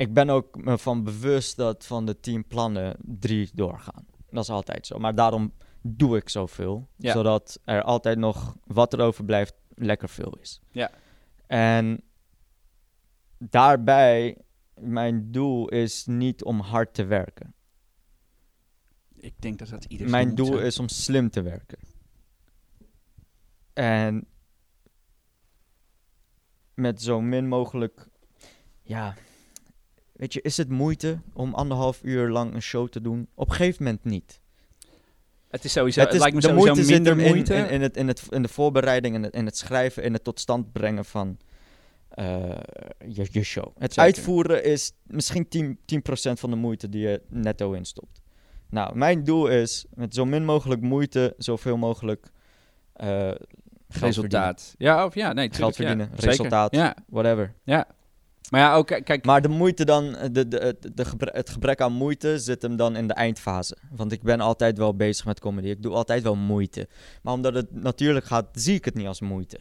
ik 0.00 0.14
ben 0.14 0.30
ook 0.30 0.64
me 0.64 0.78
van 0.78 1.04
bewust 1.04 1.56
dat 1.56 1.86
van 1.86 2.06
de 2.06 2.20
tien 2.20 2.46
plannen 2.46 2.96
drie 3.02 3.50
doorgaan. 3.54 4.06
Dat 4.30 4.42
is 4.42 4.50
altijd 4.50 4.86
zo. 4.86 4.98
Maar 4.98 5.14
daarom 5.14 5.52
doe 5.82 6.16
ik 6.16 6.28
zoveel. 6.28 6.88
Ja. 6.96 7.12
Zodat 7.12 7.60
er 7.64 7.82
altijd 7.82 8.18
nog 8.18 8.56
wat 8.64 8.92
er 8.92 9.00
overblijft 9.00 9.54
lekker 9.74 10.08
veel 10.08 10.36
is. 10.40 10.60
Ja. 10.70 10.90
En 11.46 12.02
daarbij, 13.38 14.38
mijn 14.74 15.32
doel 15.32 15.68
is 15.68 16.06
niet 16.06 16.44
om 16.44 16.60
hard 16.60 16.94
te 16.94 17.04
werken. 17.04 17.54
ik 19.16 19.34
denk 19.38 19.58
dat 19.58 19.68
dat 19.68 19.84
ieder 19.84 20.10
Mijn 20.10 20.34
doel 20.34 20.46
zijn. 20.46 20.66
is 20.66 20.78
om 20.78 20.88
slim 20.88 21.30
te 21.30 21.42
werken. 21.42 21.78
En 23.72 24.26
met 26.74 27.02
zo 27.02 27.20
min 27.20 27.48
mogelijk, 27.48 28.08
ja, 28.82 29.14
weet 30.20 30.32
je, 30.32 30.40
is 30.42 30.56
het 30.56 30.68
moeite 30.68 31.20
om 31.32 31.54
anderhalf 31.54 32.00
uur 32.02 32.28
lang 32.28 32.54
een 32.54 32.62
show 32.62 32.88
te 32.88 33.00
doen? 33.00 33.28
Op 33.34 33.48
een 33.48 33.54
gegeven 33.54 33.84
moment 33.84 34.04
niet. 34.04 34.40
Het 35.48 35.64
is 35.64 35.72
sowieso, 35.72 36.00
het 36.00 36.12
lijkt 36.12 36.34
me 36.34 36.40
de 36.40 36.46
sowieso 36.46 36.72
moeite 36.72 36.92
minder 36.92 37.18
in, 37.18 37.28
moeite. 37.28 37.54
in, 37.54 37.68
in, 37.68 37.82
het, 37.82 37.96
in, 37.96 38.08
het, 38.08 38.26
in 38.30 38.42
de 38.42 38.48
voorbereiding, 38.48 39.14
in 39.14 39.22
het, 39.22 39.34
in 39.34 39.44
het 39.44 39.56
schrijven, 39.56 40.02
in 40.02 40.12
het 40.12 40.24
tot 40.24 40.40
stand 40.40 40.72
brengen 40.72 41.04
van 41.04 41.38
eh, 42.08 42.56
je, 43.08 43.26
je 43.30 43.42
show. 43.42 43.64
Het 43.78 43.92
Zeker. 43.92 44.02
uitvoeren 44.02 44.64
is 44.64 44.92
misschien 45.02 45.44
10%, 45.44 45.48
10 45.84 46.02
van 46.36 46.50
de 46.50 46.56
moeite 46.56 46.88
die 46.88 47.02
je 47.02 47.22
netto 47.28 47.72
instopt. 47.72 48.20
Nou, 48.70 48.96
mijn 48.96 49.24
doel 49.24 49.48
is 49.48 49.86
met 49.94 50.14
zo 50.14 50.24
min 50.24 50.44
mogelijk 50.44 50.80
moeite 50.80 51.34
zoveel 51.38 51.76
mogelijk 51.76 52.26
eh, 52.92 53.06
verdienen. 53.08 53.40
resultaat. 53.88 54.74
Ja, 54.78 55.04
of 55.04 55.14
ja, 55.14 55.32
nee, 55.32 55.48
tuurlijk, 55.48 55.54
Geld 55.54 55.76
ja. 55.76 55.84
verdienen, 55.84 56.06
Zeker. 56.14 56.28
resultaat. 56.28 56.74
Ja, 56.74 56.96
Whatever. 57.08 57.54
Maar 58.50 58.60
ja, 58.60 58.74
ook 58.74 58.86
kijk, 58.86 59.24
Maar 59.24 59.42
de 59.42 59.48
moeite 59.48 59.84
dan, 59.84 60.16
de, 60.32 60.48
de, 60.48 60.76
het 61.18 61.50
gebrek 61.50 61.80
aan 61.80 61.92
moeite 61.92 62.38
zit 62.38 62.62
hem 62.62 62.76
dan 62.76 62.96
in 62.96 63.06
de 63.06 63.14
eindfase. 63.14 63.76
Want 63.90 64.12
ik 64.12 64.22
ben 64.22 64.40
altijd 64.40 64.78
wel 64.78 64.96
bezig 64.96 65.24
met 65.24 65.40
comedy. 65.40 65.68
Ik 65.68 65.82
doe 65.82 65.92
altijd 65.92 66.22
wel 66.22 66.36
moeite. 66.36 66.88
Maar 67.22 67.32
omdat 67.32 67.54
het 67.54 67.82
natuurlijk 67.82 68.24
gaat, 68.24 68.46
zie 68.52 68.74
ik 68.74 68.84
het 68.84 68.94
niet 68.94 69.06
als 69.06 69.20
moeite. 69.20 69.60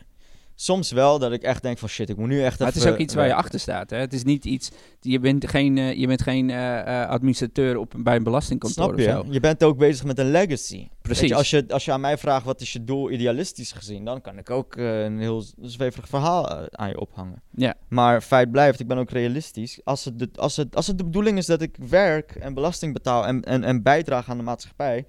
Soms 0.62 0.92
wel 0.92 1.20
dat 1.20 1.32
ik 1.32 1.42
echt 1.42 1.62
denk 1.62 1.78
van 1.78 1.90
shit, 1.90 2.10
ik 2.10 2.18
moet 2.18 2.28
nu 2.28 2.44
echt 2.44 2.60
maar 2.60 2.68
het 2.68 2.78
is 2.78 2.86
ook 2.86 2.98
iets 2.98 3.14
waar 3.14 3.28
je 3.28 3.34
achter 3.34 3.60
staat. 3.60 3.90
Hè? 3.90 3.98
Het 3.98 4.14
is 4.14 4.24
niet 4.24 4.46
iets, 4.46 4.72
je 5.02 5.20
bent 5.20 5.50
geen, 5.50 5.78
eh, 5.78 5.94
je 5.94 6.08
bent 6.08 6.22
geen 6.22 6.50
eh, 6.50 7.02
eh, 7.02 7.10
administrateur 7.10 7.78
op, 7.78 7.94
bij 7.98 8.16
een 8.16 8.24
belastingkantoor 8.24 8.84
Snap 8.84 8.94
of 8.94 9.06
je? 9.06 9.10
zo. 9.10 9.34
Je 9.34 9.40
bent 9.40 9.64
ook 9.64 9.78
bezig 9.78 10.06
met 10.06 10.20
een 10.20 10.32
legacy. 10.32 10.88
Precies. 11.02 11.30
Je, 11.30 11.36
als, 11.36 11.50
je, 11.50 11.66
als 11.68 11.86
je 11.86 11.92
aan 11.92 12.02
mij 12.02 12.18
vraagt 12.18 12.46
wat 12.46 12.62
is 12.62 12.74
je 12.74 12.84
doel 12.84 13.12
idealistisch 13.12 13.72
gezien, 13.72 14.06
dan 14.06 14.22
kan 14.22 14.38
ik 14.38 14.50
ook 14.50 14.76
een 14.76 15.20
heel 15.20 15.44
zweverig 15.62 16.08
verhaal 16.08 16.70
aan 16.72 16.90
je 16.90 17.00
ophangen. 17.00 17.42
Ja. 17.50 17.76
Maar 17.88 18.22
feit 18.22 18.52
blijft, 18.52 18.80
ik 18.80 18.88
ben 18.88 18.98
ook 18.98 19.10
realistisch. 19.10 19.80
Als 19.84 20.06
het 20.06 20.20
de, 20.20 20.30
als 20.36 20.58
het, 20.58 20.76
als 20.76 20.88
het 20.88 20.98
de 20.98 21.04
bedoeling 21.04 21.38
is 21.38 21.46
dat 21.46 21.62
ik 21.62 21.78
werk 21.90 22.36
en 22.36 22.54
belasting 22.54 22.94
betaal 22.94 23.26
en, 23.26 23.42
en, 23.42 23.64
en 23.64 23.84
bijdraag 23.84 24.30
aan 24.30 24.38
de 24.38 24.44
maatschappij, 24.44 25.06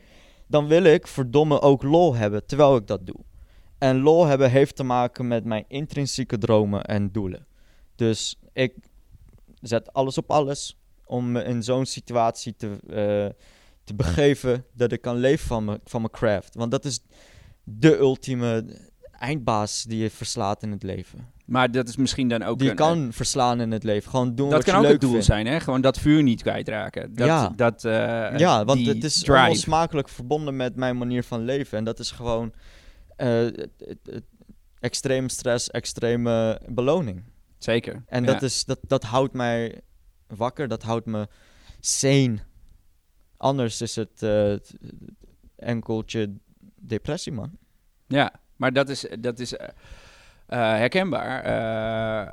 dan 0.46 0.66
wil 0.66 0.82
ik 0.82 1.07
verdomme 1.07 1.61
ook 1.61 1.82
lol 1.82 2.14
hebben 2.14 2.46
terwijl 2.46 2.76
ik 2.76 2.86
dat 2.86 3.07
doe. 3.07 3.28
En 3.81 4.01
lol 4.01 4.24
hebben 4.26 4.51
heeft 4.51 4.76
te 4.76 4.83
maken 4.83 5.28
met 5.28 5.45
mijn 5.45 5.64
intrinsieke 5.68 6.39
dromen 6.39 6.85
en 6.85 7.12
doelen. 7.12 7.47
Dus 7.95 8.39
ik 8.53 8.74
zet 9.61 9.93
alles 9.93 10.18
op 10.18 10.31
alles 10.31 10.76
om 11.05 11.33
me 11.33 11.43
in 11.45 11.62
zo'n 11.62 11.87
situatie 11.87 12.55
te, 12.57 12.66
eh, 12.89 13.45
te 13.85 13.95
begeven 13.95 14.64
dat 14.72 14.93
ik 14.93 15.01
kan 15.01 15.16
leven 15.16 15.47
van 15.47 15.64
mijn 15.64 15.78
van 15.85 16.01
mijn 16.01 16.12
craft. 16.12 16.55
Want 16.55 16.70
dat 16.70 16.85
is 16.85 17.01
de 17.64 17.99
ultieme 17.99 18.64
eindbaas 19.18 19.83
die 19.83 19.99
je 20.03 20.11
verslaat 20.11 20.62
in 20.62 20.70
het 20.70 20.83
leven. 20.83 21.28
Maar 21.45 21.70
dat 21.70 21.89
is 21.89 21.97
misschien 21.97 22.28
dan 22.28 22.43
ook 22.43 22.59
die 22.59 22.68
je 22.68 22.74
kan 22.74 23.09
verslaan 23.12 23.61
in 23.61 23.70
het 23.70 23.85
leven. 23.85 24.11
Gewoon 24.11 24.35
doen 24.35 24.51
dat 24.51 24.64
wat 24.64 24.64
kan 24.64 24.72
je 24.72 24.78
ook 24.78 24.85
leuk 24.85 24.93
het 24.93 25.01
doel 25.01 25.11
vindt. 25.11 25.26
zijn, 25.26 25.47
hè? 25.47 25.61
Gewoon 25.61 25.81
dat 25.81 25.99
vuur 25.99 26.22
niet 26.22 26.43
kwijtraken. 26.43 27.14
Dat, 27.14 27.26
Ja. 27.26 27.53
dat, 27.57 27.85
eh, 27.85 27.93
Ja, 28.39 28.64
want 28.64 28.87
het 28.87 29.05
is 29.05 29.18
drive. 29.22 29.41
onlosmakelijk 29.43 30.09
verbonden 30.09 30.57
met 30.57 30.76
mijn 30.76 30.99
manier 30.99 31.24
van 31.24 31.45
leven. 31.45 31.78
En 31.78 31.85
dat 31.85 31.99
is 31.99 32.11
gewoon 32.11 32.53
eh, 33.21 33.47
extreem 34.81 35.29
stress, 35.29 35.71
extreme 35.71 36.61
beloning. 36.68 37.23
Zeker. 37.59 38.03
En 38.07 38.25
ja. 38.25 38.33
dat, 38.33 38.43
is, 38.43 38.64
dat, 38.64 38.79
dat 38.87 39.03
houdt 39.05 39.33
mij 39.33 39.81
wakker, 40.27 40.68
dat 40.68 40.83
houdt 40.83 41.07
me 41.07 41.29
sane. 41.81 42.39
Anders 43.37 43.81
is 43.81 43.97
het 43.97 44.23
eh, 44.23 44.55
enkeltje 45.57 46.35
depressie, 46.81 47.33
man. 47.33 47.51
Ja, 48.07 48.33
maar 48.57 48.73
dat 48.73 48.89
is, 48.89 49.07
dat 49.21 49.39
is 49.39 49.57
eh, 49.57 49.68
herkenbaar 50.59 51.43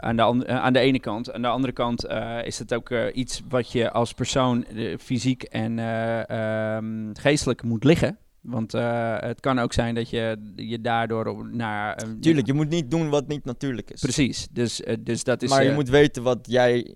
aan, 0.02 0.16
de 0.16 0.22
an- 0.22 0.48
aan 0.48 0.74
de 0.74 0.80
ene 0.80 1.00
kant. 1.00 1.32
Aan 1.34 1.42
de 1.42 1.48
andere 1.48 1.74
kant 1.74 2.06
is 2.44 2.60
het 2.60 2.74
ook 2.74 2.92
iets 3.14 3.42
wat 3.50 3.72
je 3.72 3.92
als 3.92 4.14
persoon 4.14 4.66
fysiek 5.00 5.44
en 5.44 5.80
eh, 5.80 6.30
ehm, 6.76 7.10
geestelijk 7.14 7.64
moet 7.64 7.84
liggen. 7.84 8.18
Want 8.42 8.74
eh, 8.74 9.18
het 9.20 9.40
kan 9.40 9.60
ook 9.60 9.74
zijn 9.74 9.96
dat 9.96 10.10
je 10.10 10.52
je 10.56 10.82
daardoor 10.82 11.26
op- 11.26 11.52
naar... 11.52 12.02
een- 12.04 12.20
Tuurlijk, 12.20 12.48
je 12.48 12.54
moet 12.54 12.70
niet 12.70 12.92
doen 12.92 13.10
wat 13.10 13.28
niet 13.28 13.46
natuurlijk 13.46 13.92
is. 13.92 14.02
Precies, 14.02 14.48
dus, 14.52 14.82
eh, 14.84 14.96
dus 15.00 15.24
dat 15.24 15.42
is... 15.42 15.50
maar 15.50 15.64
je 15.64 15.72
moet 15.72 15.90
weten 15.90 16.24
wat 16.24 16.40
jij, 16.50 16.96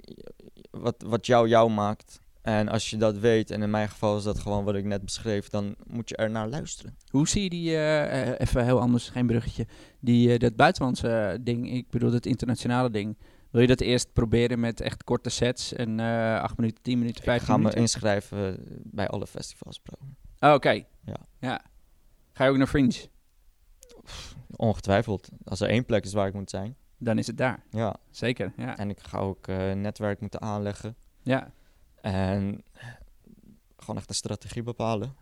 wat, 0.72 0.96
wat 1.08 1.26
jou 1.26 1.48
jou 1.48 1.72
maakt. 1.72 2.20
En 2.42 2.68
als 2.70 2.90
je 2.90 2.98
dat 2.98 3.18
weet, 3.18 3.52
en 3.52 3.62
in 3.62 3.70
mijn 3.70 3.90
geval 3.90 4.18
is 4.18 4.24
dat 4.24 4.40
gewoon 4.40 4.64
wat 4.64 4.76
ik 4.76 4.86
net 4.86 5.06
beschreef, 5.06 5.50
dan 5.50 5.76
moet 5.88 6.10
je 6.10 6.16
er 6.16 6.30
naar 6.32 6.48
luisteren. 6.50 6.96
Hoe 7.10 7.28
zie 7.28 7.44
je 7.44 7.50
die, 7.50 7.70
even 8.40 8.64
heel 8.66 8.80
anders, 8.80 9.10
geen 9.10 9.28
bruggetje, 9.28 9.66
die, 10.00 10.40
dat 10.40 10.56
buitenlandse 10.56 11.38
ding, 11.42 11.72
ik 11.72 11.90
bedoel 11.90 12.12
het 12.14 12.26
internationale 12.26 12.90
ding. 12.92 13.18
Wil 13.52 13.62
je 13.62 13.68
dat 13.68 13.82
eerst 13.82 14.14
proberen 14.14 14.60
met 14.60 14.82
echt 14.82 15.04
korte 15.04 15.30
sets 15.30 15.74
en 15.74 16.00
8 16.00 16.58
minuten, 16.58 16.84
10 16.84 16.98
minuten, 17.00 17.18
Ik 17.20 17.24
15 17.24 17.46
ga 17.48 17.54
me 17.54 17.58
minuten? 17.60 17.82
inschrijven 17.82 18.58
bij 18.84 19.08
alle 19.08 19.28
festivals, 19.28 19.80
bro. 19.80 19.96
Oh, 20.42 20.54
oké. 20.54 20.70
Ja. 21.06 21.16
ja. 21.40 21.62
Ga 22.34 22.44
je 22.44 22.50
ook 22.50 22.58
naar 22.58 22.68
Fringe? 22.68 23.08
Ongetwijfeld. 24.56 25.30
Als 25.44 25.60
er 25.60 25.70
één 25.70 25.86
plek 25.86 26.04
is 26.06 26.14
waar 26.14 26.28
ik 26.28 26.34
moet 26.34 26.50
zijn. 26.50 26.76
Dan 26.98 27.18
is 27.18 27.28
het 27.28 27.38
daar. 27.38 27.64
Ja. 27.70 27.96
Zeker, 28.10 28.54
ja. 28.58 28.78
En 28.78 28.90
ik 28.90 29.00
ga 29.00 29.18
ook 29.18 29.48
eh, 29.48 29.70
een 29.70 29.82
netwerk 29.82 30.20
moeten 30.22 30.42
aanleggen. 30.42 30.96
Ja, 31.24 31.52
En 32.02 32.64
gewoon 33.78 33.98
echt 33.98 34.10
een 34.10 34.16
strategie 34.16 34.64
bepalen. 34.64 35.16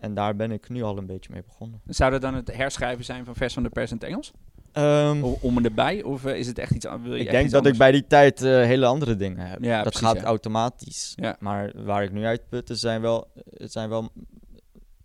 En 0.00 0.14
daar 0.14 0.36
ben 0.36 0.50
ik 0.50 0.68
nu 0.68 0.82
al 0.82 0.98
een 0.98 1.06
beetje 1.06 1.32
mee 1.32 1.42
begonnen. 1.42 1.80
Zou 1.86 2.10
dat 2.10 2.20
dan 2.20 2.34
het 2.34 2.56
herschrijven 2.56 3.04
zijn 3.04 3.24
van 3.24 3.34
vers 3.34 3.54
van 3.54 3.62
de 3.62 3.68
pers 3.68 3.90
in 3.90 3.96
het 3.96 4.06
Engels? 4.06 4.32
Ehm, 4.72 5.22
O- 5.24 5.38
om 5.40 5.56
en 5.56 5.64
erbij? 5.64 6.02
Of 6.02 6.24
eh, 6.24 6.36
is 6.38 6.46
het 6.46 6.58
echt 6.58 6.70
iets 6.74 6.86
an- 6.86 7.02
wil 7.02 7.14
je 7.14 7.20
ik 7.24 7.30
denk 7.30 7.50
dat 7.50 7.66
ik 7.66 7.76
bij 7.76 7.92
die 7.92 8.06
tijd 8.06 8.42
eh, 8.42 8.50
hele 8.50 8.86
andere 8.86 9.16
dingen 9.16 9.46
heb. 9.46 9.62
Ja, 9.62 9.82
dat 9.82 9.92
precies, 9.92 10.08
gaat 10.08 10.16
ja. 10.16 10.22
automatisch. 10.24 11.12
Ja. 11.16 11.36
Maar 11.40 11.84
waar 11.84 12.02
ik 12.02 12.12
nu 12.12 12.24
uit 12.24 12.48
put, 12.48 12.70
is 12.70 12.80
zijn 12.80 13.00
wel, 13.00 13.30
het 13.56 13.72
zijn 13.72 13.88
wel, 13.88 14.12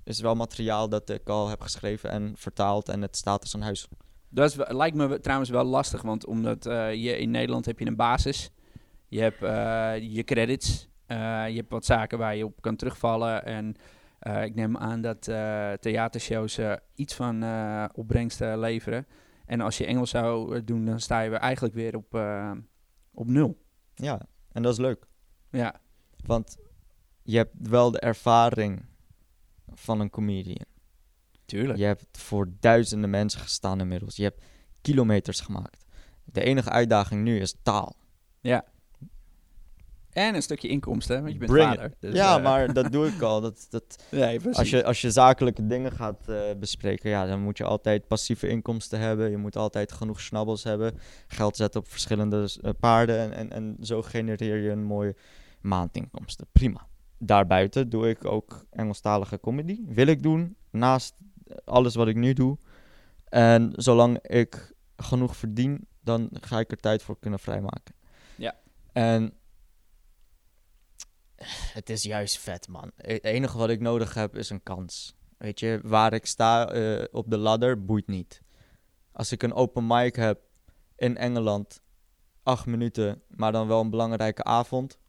is 0.06 0.22
wel 0.22 0.36
materiaal 0.36 0.90
dat 0.90 1.10
ik 1.10 1.30
al 1.30 1.50
heb 1.50 1.62
geschreven 1.62 2.10
en 2.10 2.34
vertaald. 2.36 2.90
En 2.90 3.02
het 3.02 3.16
staat 3.18 3.42
als 3.42 3.54
een 3.54 3.62
huis. 3.62 3.88
Dat 4.30 4.50
is, 4.50 4.58
lijkt 4.68 4.96
me 4.96 5.20
trouwens 5.20 5.50
wel 5.50 5.64
lastig, 5.64 6.02
want 6.02 6.26
omdat 6.26 6.66
eh, 6.66 6.94
je 6.94 7.18
in 7.18 7.32
Nederland 7.32 7.66
heb 7.66 7.80
je 7.80 7.86
een 7.86 7.96
basis. 7.96 8.52
Je 9.08 9.22
hebt 9.22 9.44
eh, 9.44 10.14
je 10.14 10.24
credits. 10.24 10.90
eh, 11.06 11.18
je 11.50 11.56
hebt 11.56 11.70
wat 11.70 11.86
zaken 11.86 12.18
waar 12.18 12.36
je 12.36 12.46
op 12.46 12.62
kan 12.62 12.76
terugvallen. 12.76 13.46
En 13.46 13.76
ik 14.44 14.56
neem 14.56 14.78
aan 14.78 15.02
dat 15.02 15.22
theatershows 15.82 16.60
iets 16.96 17.14
van 17.14 17.44
opbrengsten 17.94 18.60
leveren. 18.60 19.08
En 19.46 19.62
als 19.62 19.78
je 19.78 19.86
Engels 19.86 20.10
zou 20.10 20.64
doen, 20.64 20.86
dan 20.86 21.00
sta 21.00 21.22
je 21.22 21.30
weer 21.30 21.40
eigenlijk 21.40 21.74
weer 21.74 21.96
op, 21.96 22.20
op 23.14 23.28
nul. 23.28 23.58
Ja, 23.94 24.22
en 24.52 24.62
dat 24.62 24.72
is 24.72 24.80
leuk. 24.80 25.08
Ja, 25.50 25.76
Want 26.26 26.58
je 27.24 27.38
hebt 27.38 27.68
wel 27.68 27.92
de 27.92 28.00
ervaring 28.00 28.86
van 29.76 30.00
een 30.00 30.10
comedian. 30.10 30.66
tuurlijk. 31.46 31.80
Je 31.80 31.86
hebt 31.86 32.18
voor 32.18 32.50
duizenden 32.60 33.10
mensen 33.10 33.40
gestaan 33.40 33.80
inmiddels. 33.80 34.16
Je 34.16 34.24
hebt 34.24 34.44
kilometers 34.82 35.40
gemaakt. 35.40 35.86
De 36.24 36.42
enige 36.44 36.70
uitdaging 36.70 37.24
nu 37.24 37.40
is 37.40 37.56
taal. 37.64 37.96
Ja. 38.42 38.66
En 40.16 40.36
een 40.36 40.42
stukje 40.42 40.68
inkomsten, 40.68 41.22
want 41.22 41.34
je 41.34 41.38
bent 41.38 41.52
Bring 41.52 41.70
vader. 41.70 41.94
Dus, 42.00 42.14
ja, 42.14 42.38
eh, 42.38 42.44
maar 42.44 42.74
dat 42.74 42.92
doe 42.96 43.08
ik 43.08 43.22
al. 43.22 43.42
Dat, 43.42 43.68
dat, 43.70 44.04
Nee, 44.12 44.40
precies. 44.40 44.58
als, 44.60 44.70
je, 44.70 44.84
als 44.84 45.02
je 45.02 45.12
zakelijke 45.12 45.68
dingen 45.68 45.92
gaat 45.92 46.30
eh, 46.30 46.42
bespreken, 46.60 47.10
ja, 47.10 47.26
dan 47.26 47.42
moet 47.42 47.58
je 47.58 47.64
altijd 47.64 48.08
passieve 48.08 48.48
inkomsten 48.48 49.00
hebben. 49.00 49.30
Je 49.30 49.38
moet 49.38 49.56
altijd 49.56 49.92
genoeg 49.92 50.22
snabbels 50.22 50.64
hebben. 50.64 51.00
Geld 51.28 51.56
zetten 51.56 51.80
op 51.80 51.88
verschillende 51.88 52.50
eh, 52.62 52.72
paarden. 52.80 53.20
En, 53.20 53.34
en, 53.34 53.52
en 53.52 53.78
zo 53.82 54.02
genereer 54.02 54.58
je 54.58 54.70
een 54.70 54.84
mooie 54.84 55.16
maandinkomsten. 55.62 56.48
Prima. 56.52 56.88
Daarbuiten 57.18 57.90
doe 57.90 58.10
ik 58.10 58.26
ook 58.26 58.66
Engelstalige 58.70 59.40
comedy. 59.40 59.82
Wil 59.86 60.08
ik 60.08 60.24
doen, 60.24 60.56
naast 60.72 61.16
alles 61.64 61.96
wat 61.96 62.08
ik 62.08 62.16
nu 62.16 62.34
doe. 62.34 62.58
En 63.26 63.72
zolang 63.76 64.20
ik 64.22 64.74
genoeg 64.98 65.36
verdien, 65.36 65.88
dan 66.02 66.30
ga 66.32 66.60
ik 66.60 66.72
er 66.72 66.78
tijd 66.78 67.04
voor 67.04 67.20
kunnen 67.20 67.40
vrijmaken. 67.40 67.96
Ja. 68.36 68.56
En 68.92 69.34
het 71.74 71.90
is 71.90 72.04
juist 72.04 72.38
vet, 72.40 72.68
man. 72.68 72.92
Het 72.96 73.24
enige 73.24 73.58
wat 73.58 73.70
ik 73.70 73.80
nodig 73.80 74.14
heb 74.14 74.36
is 74.36 74.50
een 74.50 74.64
kans. 74.64 75.16
Weet 75.38 75.60
je, 75.60 75.80
waar 75.84 76.14
ik 76.14 76.26
sta 76.26 76.70
eh, 76.70 77.04
op 77.12 77.30
de 77.30 77.38
ladder 77.38 77.86
boeit 77.86 78.08
niet. 78.08 78.42
Als 79.12 79.32
ik 79.32 79.44
een 79.44 79.54
open 79.54 79.88
mic 79.88 80.16
heb 80.16 80.40
in 80.96 81.18
Engeland, 81.18 81.82
acht 82.44 82.66
minuten, 82.66 83.22
maar 83.28 83.52
dan 83.52 83.68
wel 83.68 83.82
een 83.82 83.90
belangrijke 83.90 84.44
avond. 84.44 85.00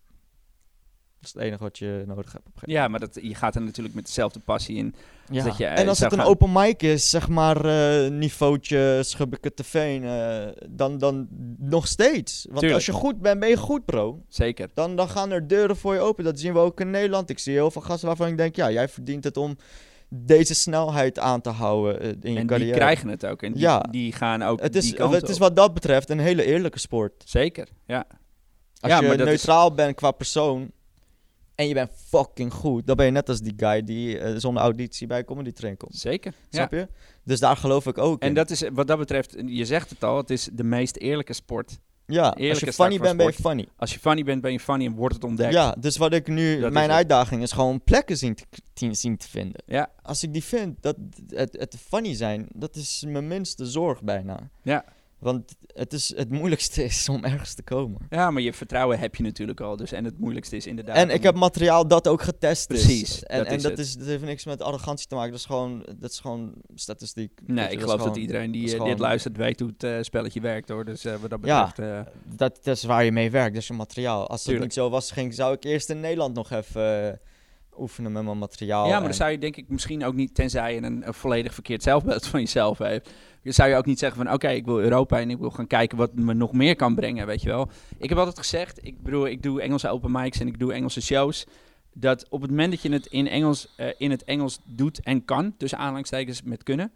Dat 1.32 1.34
is 1.34 1.40
het 1.40 1.42
enige 1.42 1.62
wat 1.62 1.78
je 1.78 2.04
nodig 2.06 2.32
hebt. 2.32 2.46
Op 2.46 2.52
een 2.52 2.58
gegeven 2.60 2.82
Ja, 2.82 2.88
maar 2.88 3.00
dat, 3.00 3.18
je 3.22 3.34
gaat 3.34 3.54
er 3.54 3.62
natuurlijk 3.62 3.94
met 3.94 4.06
dezelfde 4.06 4.40
passie 4.40 4.76
in. 4.76 4.94
ja. 5.30 5.44
dat 5.44 5.56
je, 5.56 5.66
eh, 5.66 5.78
en 5.80 5.88
als 5.88 5.98
het 5.98 6.12
een 6.12 6.20
open 6.20 6.52
mic 6.52 6.82
is, 6.82 7.10
zeg 7.10 7.28
maar 7.28 7.64
uh, 7.66 8.10
niveautje 8.10 9.00
Schubbeke 9.04 9.54
te 9.54 9.64
Veen, 9.64 10.04
eh, 10.04 10.46
dan, 10.70 10.98
dan 10.98 11.28
nog 11.58 11.86
steeds. 11.86 12.44
Want 12.44 12.54
Tuurlijk. 12.58 12.74
als 12.74 12.86
je 12.86 12.92
goed 12.92 13.20
bent, 13.20 13.40
ben 13.40 13.48
je 13.48 13.56
goed, 13.56 13.84
bro. 13.84 14.22
Zeker. 14.28 14.68
Dan, 14.74 14.96
dan 14.96 15.08
gaan 15.08 15.30
er 15.30 15.48
deuren 15.48 15.76
voor 15.76 15.94
je 15.94 16.00
open. 16.00 16.24
Dat 16.24 16.38
zien 16.40 16.52
we 16.52 16.58
ook 16.58 16.80
in 16.80 16.90
Nederland. 16.90 17.30
Ik 17.30 17.38
zie 17.38 17.52
heel 17.52 17.70
veel 17.70 17.82
gasten 17.82 18.06
waarvan 18.08 18.28
ik 18.28 18.36
denk, 18.36 18.56
ja, 18.56 18.70
jij 18.70 18.88
verdient 18.88 19.24
het 19.24 19.36
om 19.36 19.56
deze 20.08 20.54
snelheid 20.54 21.18
aan 21.18 21.40
te 21.40 21.50
houden 21.50 22.00
in 22.00 22.08
je 22.08 22.14
en 22.28 22.34
die 22.34 22.44
carrière. 22.44 22.76
krijgen 22.76 23.08
het 23.08 23.26
ook. 23.26 23.42
En 23.42 23.52
die, 23.52 23.62
Ja. 23.62 23.80
die 23.90 24.12
gaan 24.12 24.42
ook 24.42 24.60
het 24.60 24.76
is, 24.76 24.84
die 24.84 24.94
kant 24.94 25.14
het 25.14 25.28
is 25.28 25.38
wat 25.38 25.56
dat 25.56 25.74
betreft 25.74 26.10
een 26.10 26.18
hele 26.18 26.44
eerlijke 26.44 26.78
sport. 26.78 27.22
Zeker, 27.24 27.68
ja. 27.86 28.04
Als 28.80 28.92
Ja, 28.92 29.00
je 29.00 29.06
maar 29.06 29.16
dat 29.16 29.26
is- 29.26 29.32
neutraal 29.32 29.74
bent 29.74 29.94
qua 29.94 30.10
persoon 30.10 30.70
en 31.56 31.68
je 31.68 31.74
bent 31.74 31.90
fucking 32.08 32.52
goed, 32.52 32.86
dan 32.86 32.96
ben 32.96 33.06
je 33.06 33.12
net 33.12 33.28
als 33.28 33.40
die 33.40 33.54
guy 33.56 33.82
die 33.84 34.18
eh, 34.18 34.34
zonder 34.36 34.62
auditie 34.62 35.06
bij 35.06 35.24
Comedy 35.24 35.52
Train 35.52 35.76
komt. 35.76 35.94
Zeker. 35.96 36.32
Ja. 36.32 36.46
Snap 36.50 36.72
je? 36.72 36.88
Dus 37.24 37.40
daar 37.40 37.56
geloof 37.56 37.86
ik 37.86 37.98
ook 37.98 38.20
En 38.22 38.28
in. 38.28 38.34
dat 38.34 38.50
is, 38.50 38.62
wat 38.72 38.86
dat 38.86 38.98
betreft, 38.98 39.36
je 39.46 39.64
zegt 39.64 39.90
het 39.90 40.04
al, 40.04 40.16
het 40.16 40.30
is 40.30 40.48
de 40.52 40.64
meest 40.64 40.96
eerlijke 40.96 41.32
sport. 41.32 41.78
ja, 42.06 42.28
als 42.28 42.60
je 42.60 42.72
funny 42.72 42.98
bent, 42.98 43.16
ben 43.16 43.26
je 43.26 43.32
funny. 43.32 43.68
Als 43.76 43.92
je 43.92 43.98
funny 43.98 44.22
bent, 44.22 44.40
ben 44.42 44.52
je 44.52 44.60
funny 44.60 44.86
en 44.86 44.94
wordt 44.94 45.14
het 45.14 45.24
ontdekt. 45.24 45.52
Ja, 45.52 45.76
dus 45.78 45.96
wat 45.96 46.12
ik 46.12 46.26
nu, 46.28 46.60
Dat 46.60 46.72
mijn 46.72 46.90
uitdaging 46.90 47.42
is 47.42 47.52
gewoon 47.52 47.82
plekken 47.84 48.16
zien 48.16 48.34
te, 48.34 48.44
te- 48.72 48.94
zien 48.94 49.16
te 49.16 49.28
vinden. 49.28 49.62
Ja, 49.66 49.90
Als 50.02 50.22
ik 50.22 50.32
die 50.32 50.44
vind, 50.44 50.82
dat 50.82 50.96
het, 51.28 51.56
het 51.58 51.76
funny 51.88 52.14
zijn, 52.14 52.46
dat 52.52 52.76
is 52.76 53.04
mijn 53.06 53.26
minste 53.26 53.66
zorg 53.66 54.02
bijna. 54.02 54.50
Ja. 54.62 54.84
Want 55.18 55.54
het, 55.66 55.92
is, 55.92 56.16
het 56.16 56.30
moeilijkste 56.30 56.84
is 56.84 57.08
om 57.08 57.24
ergens 57.24 57.54
te 57.54 57.62
komen. 57.62 58.00
ja, 58.10 58.30
maar 58.30 58.42
je 58.42 58.52
vertrouwen 58.52 58.98
heb 58.98 59.14
je 59.14 59.22
natuurlijk 59.22 59.60
al. 59.60 59.76
Dus, 59.76 59.92
en 59.92 60.04
het 60.04 60.18
moeilijkste 60.18 60.56
is 60.56 60.66
inderdaad... 60.66 60.96
En 60.96 61.10
ik 61.10 61.22
heb 61.22 61.34
materiaal 61.34 61.88
dat 61.88 62.08
ook 62.08 62.22
getest 62.22 62.70
is. 62.70 62.84
Precies, 62.84 63.22
En 63.22 63.38
dat 63.38 63.46
en 63.46 63.54
is 63.56 63.62
dat, 63.62 63.70
het. 63.70 63.80
is, 63.80 63.94
dat 63.96 64.06
heeft 64.06 64.24
niks 64.24 64.44
met 64.44 64.62
arrogantie 64.62 65.06
te 65.06 65.14
maken. 65.14 65.30
Dat 65.30 65.40
is 65.40 65.46
gewoon, 65.46 65.86
dat 65.98 66.10
is 66.10 66.20
gewoon 66.20 66.52
statistiek. 66.74 67.40
Nee, 67.46 67.64
ik 67.70 67.76
is 67.76 67.82
geloof 67.82 68.02
dat 68.02 68.16
iedereen 68.16 68.50
die 68.50 68.64
is 68.64 68.72
eh, 68.72 68.84
dit 68.84 68.98
luistert 68.98 69.36
weet 69.36 69.60
hoe 69.60 69.68
het 69.68 69.82
eh, 69.84 69.96
spelletje 70.00 70.40
werkt 70.40 70.68
hoor. 70.68 70.84
Dus 70.84 71.04
eh, 71.04 71.14
wat 71.16 71.30
dat 71.30 71.40
Ja. 71.42 71.66
betreft... 71.66 72.06
eh, 72.06 72.12
Dat, 72.36 72.58
dat 72.62 72.76
is 72.76 72.84
waar 72.84 73.04
je 73.04 73.12
mee 73.12 73.30
werkt, 73.30 73.52
dat 73.52 73.62
is 73.62 73.68
je 73.68 73.74
materiaal. 73.74 74.20
Als 74.20 74.28
dat 74.28 74.40
Tuurlijk. 74.42 74.64
niet 74.64 74.72
zo 74.74 74.90
was, 74.90 75.10
ging, 75.10 75.34
zou 75.34 75.54
ik 75.54 75.64
eerst 75.64 75.90
in 75.90 76.00
Nederland 76.00 76.34
nog 76.34 76.50
even 76.50 77.20
oefenen 77.78 78.12
met 78.12 78.24
mijn 78.24 78.38
materiaal. 78.38 78.86
ja, 78.86 78.92
maar 78.92 79.02
dan 79.02 79.14
zou 79.14 79.30
je 79.30 79.38
denk 79.38 79.56
ik 79.56 79.68
misschien 79.68 80.04
ook 80.04 80.14
niet, 80.14 80.34
tenzij 80.34 80.74
je 80.74 80.82
een, 80.82 81.06
een 81.06 81.14
volledig 81.14 81.54
verkeerd 81.54 81.82
zelfbeeld 81.82 82.26
van 82.26 82.40
jezelf 82.40 82.78
heeft, 82.78 83.10
dan 83.42 83.52
zou 83.52 83.68
je 83.68 83.76
ook 83.76 83.86
niet 83.86 83.98
zeggen 83.98 84.24
van 84.24 84.34
oké, 84.34 84.48
ik 84.48 84.64
wil 84.64 84.80
Europa 84.80 85.20
en 85.20 85.30
ik 85.30 85.38
wil 85.38 85.50
gaan 85.50 85.66
kijken 85.66 85.98
wat 85.98 86.14
me 86.14 86.34
nog 86.34 86.52
meer 86.52 86.76
kan 86.76 86.94
brengen, 86.94 87.26
weet 87.26 87.42
je 87.42 87.48
wel. 87.48 87.68
Ik 87.98 88.08
heb 88.08 88.18
altijd 88.18 88.38
gezegd, 88.38 88.78
ik 88.86 89.02
bedoel, 89.02 89.26
ik 89.26 89.42
doe 89.42 89.62
Engelse 89.62 89.88
open 89.88 90.10
mics 90.12 90.40
en 90.40 90.46
ik 90.46 90.58
doe 90.58 90.72
Engelse 90.72 91.00
shows, 91.00 91.46
dat 91.92 92.28
op 92.28 92.40
het 92.40 92.50
moment 92.50 92.70
dat 92.70 92.82
je 92.82 92.92
het 92.92 93.06
in, 93.06 93.28
Engels, 93.28 93.74
eh, 93.76 93.86
in 93.98 94.10
het 94.10 94.24
Engels 94.24 94.60
doet 94.64 95.00
en 95.00 95.24
kan, 95.24 95.54
tussen 95.56 95.78
aanhalingstekens 95.78 96.42
met 96.42 96.62
kunnen, 96.62 96.92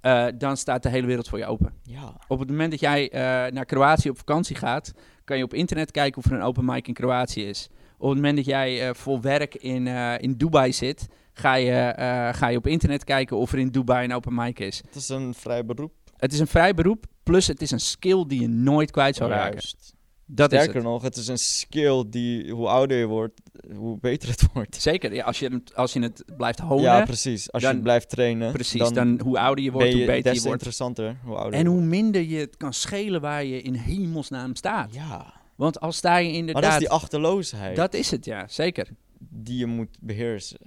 eh, 0.00 0.26
dan 0.38 0.56
staat 0.56 0.82
de 0.82 0.88
hele 0.88 1.06
wereld 1.06 1.28
voor 1.28 1.38
je 1.38 1.46
open. 1.46 1.72
Ja, 1.82 2.14
Op 2.28 2.38
het 2.38 2.48
moment 2.48 2.70
dat 2.70 2.80
jij 2.80 3.10
eh, 3.10 3.20
naar 3.52 3.64
Kroatië 3.64 4.10
op 4.10 4.18
vakantie 4.18 4.56
gaat, 4.56 4.94
kan 5.24 5.36
je 5.36 5.44
op 5.44 5.54
internet 5.54 5.90
kijken 5.90 6.22
of 6.22 6.30
er 6.30 6.36
een 6.36 6.42
open 6.42 6.64
mic 6.64 6.88
in 6.88 6.94
Kroatië 6.94 7.48
is. 7.48 7.68
Op 7.98 8.08
het 8.08 8.16
moment 8.18 8.36
dat 8.36 8.44
jij 8.44 8.88
eh, 8.88 8.94
voor 8.94 9.20
werk 9.20 9.54
in, 9.54 9.86
eh, 9.86 10.14
in 10.18 10.32
Dubai 10.36 10.72
zit, 10.72 11.06
ga 11.32 11.54
je, 11.54 11.70
eh, 11.72 12.34
ga 12.34 12.48
je 12.48 12.56
op 12.56 12.66
internet 12.66 13.04
kijken 13.04 13.36
of 13.36 13.52
er 13.52 13.58
in 13.58 13.68
Dubai 13.68 14.04
een 14.04 14.14
open 14.14 14.34
mic 14.34 14.58
is. 14.58 14.82
het 14.86 14.94
is 14.94 15.08
een 15.08 15.34
vrij 15.34 15.64
beroep. 15.64 15.92
Het 16.16 16.32
is 16.32 16.38
een 16.38 16.46
vrij 16.46 16.74
beroep, 16.74 17.04
plus 17.22 17.46
het 17.46 17.62
is 17.62 17.70
een 17.70 17.80
skill 17.80 18.24
die 18.26 18.40
je 18.40 18.48
nooit 18.48 18.90
kwijt 18.90 19.16
zou 19.16 19.30
raken. 19.30 19.50
Juist. 19.52 19.92
Dat 20.26 20.52
is 20.52 20.58
Sterker 20.58 20.80
het. 20.80 20.90
nog, 20.90 21.02
het 21.02 21.16
is 21.16 21.28
een 21.28 21.38
skill 21.38 22.04
die, 22.08 22.50
hoe 22.52 22.68
ouder 22.68 22.96
je 22.98 23.06
wordt, 23.06 23.40
hoe 23.76 23.98
beter 24.00 24.28
het 24.28 24.44
wordt. 24.52 24.82
Zeker, 24.82 25.14
ja, 25.14 25.24
als, 25.24 25.38
je, 25.38 25.48
het- 25.48 25.74
als 25.74 25.92
je 25.92 26.00
het 26.00 26.24
blijft 26.36 26.58
honen, 26.58 26.82
Ja, 26.84 27.04
precies. 27.04 27.52
Als 27.52 27.62
dan- 27.62 27.76
je 27.76 27.82
blijft 27.82 28.08
trainen, 28.08 28.52
precies, 28.52 28.80
dan, 28.80 28.94
dan, 28.94 29.20
hoe 29.24 29.38
ouder 29.38 29.64
je 29.64 29.70
wordt, 29.72 29.88
je 29.88 29.96
hoe 29.96 30.06
beter 30.06 30.22
des 30.22 30.32
je 30.34 30.38
wordt. 30.48 30.52
interessanter. 30.52 31.16
Hoe 31.24 31.36
ouder 31.36 31.58
En 31.60 31.66
hoe 31.66 31.80
minder 31.80 32.22
je 32.22 32.36
het 32.38 32.56
kan 32.56 32.72
schelen 32.72 33.20
waar 33.20 33.44
je 33.44 33.62
in 33.62 33.74
hemelsnaam 33.74 34.54
staat. 34.56 34.94
Ja, 34.94 35.32
Want 35.56 35.80
als 35.80 35.96
sta 35.96 36.16
je 36.16 36.28
maar 36.28 36.36
inderdaad... 36.36 36.62
dat 36.62 36.72
is 36.72 36.78
die 36.78 36.90
achterloosheid 36.90 37.76
dat 37.76 37.94
is 37.94 38.10
het, 38.10 38.24
ja, 38.24 38.48
zeker. 38.48 38.88
die 39.18 39.58
je 39.58 39.66
moet 39.66 39.96
beheersen. 40.00 40.58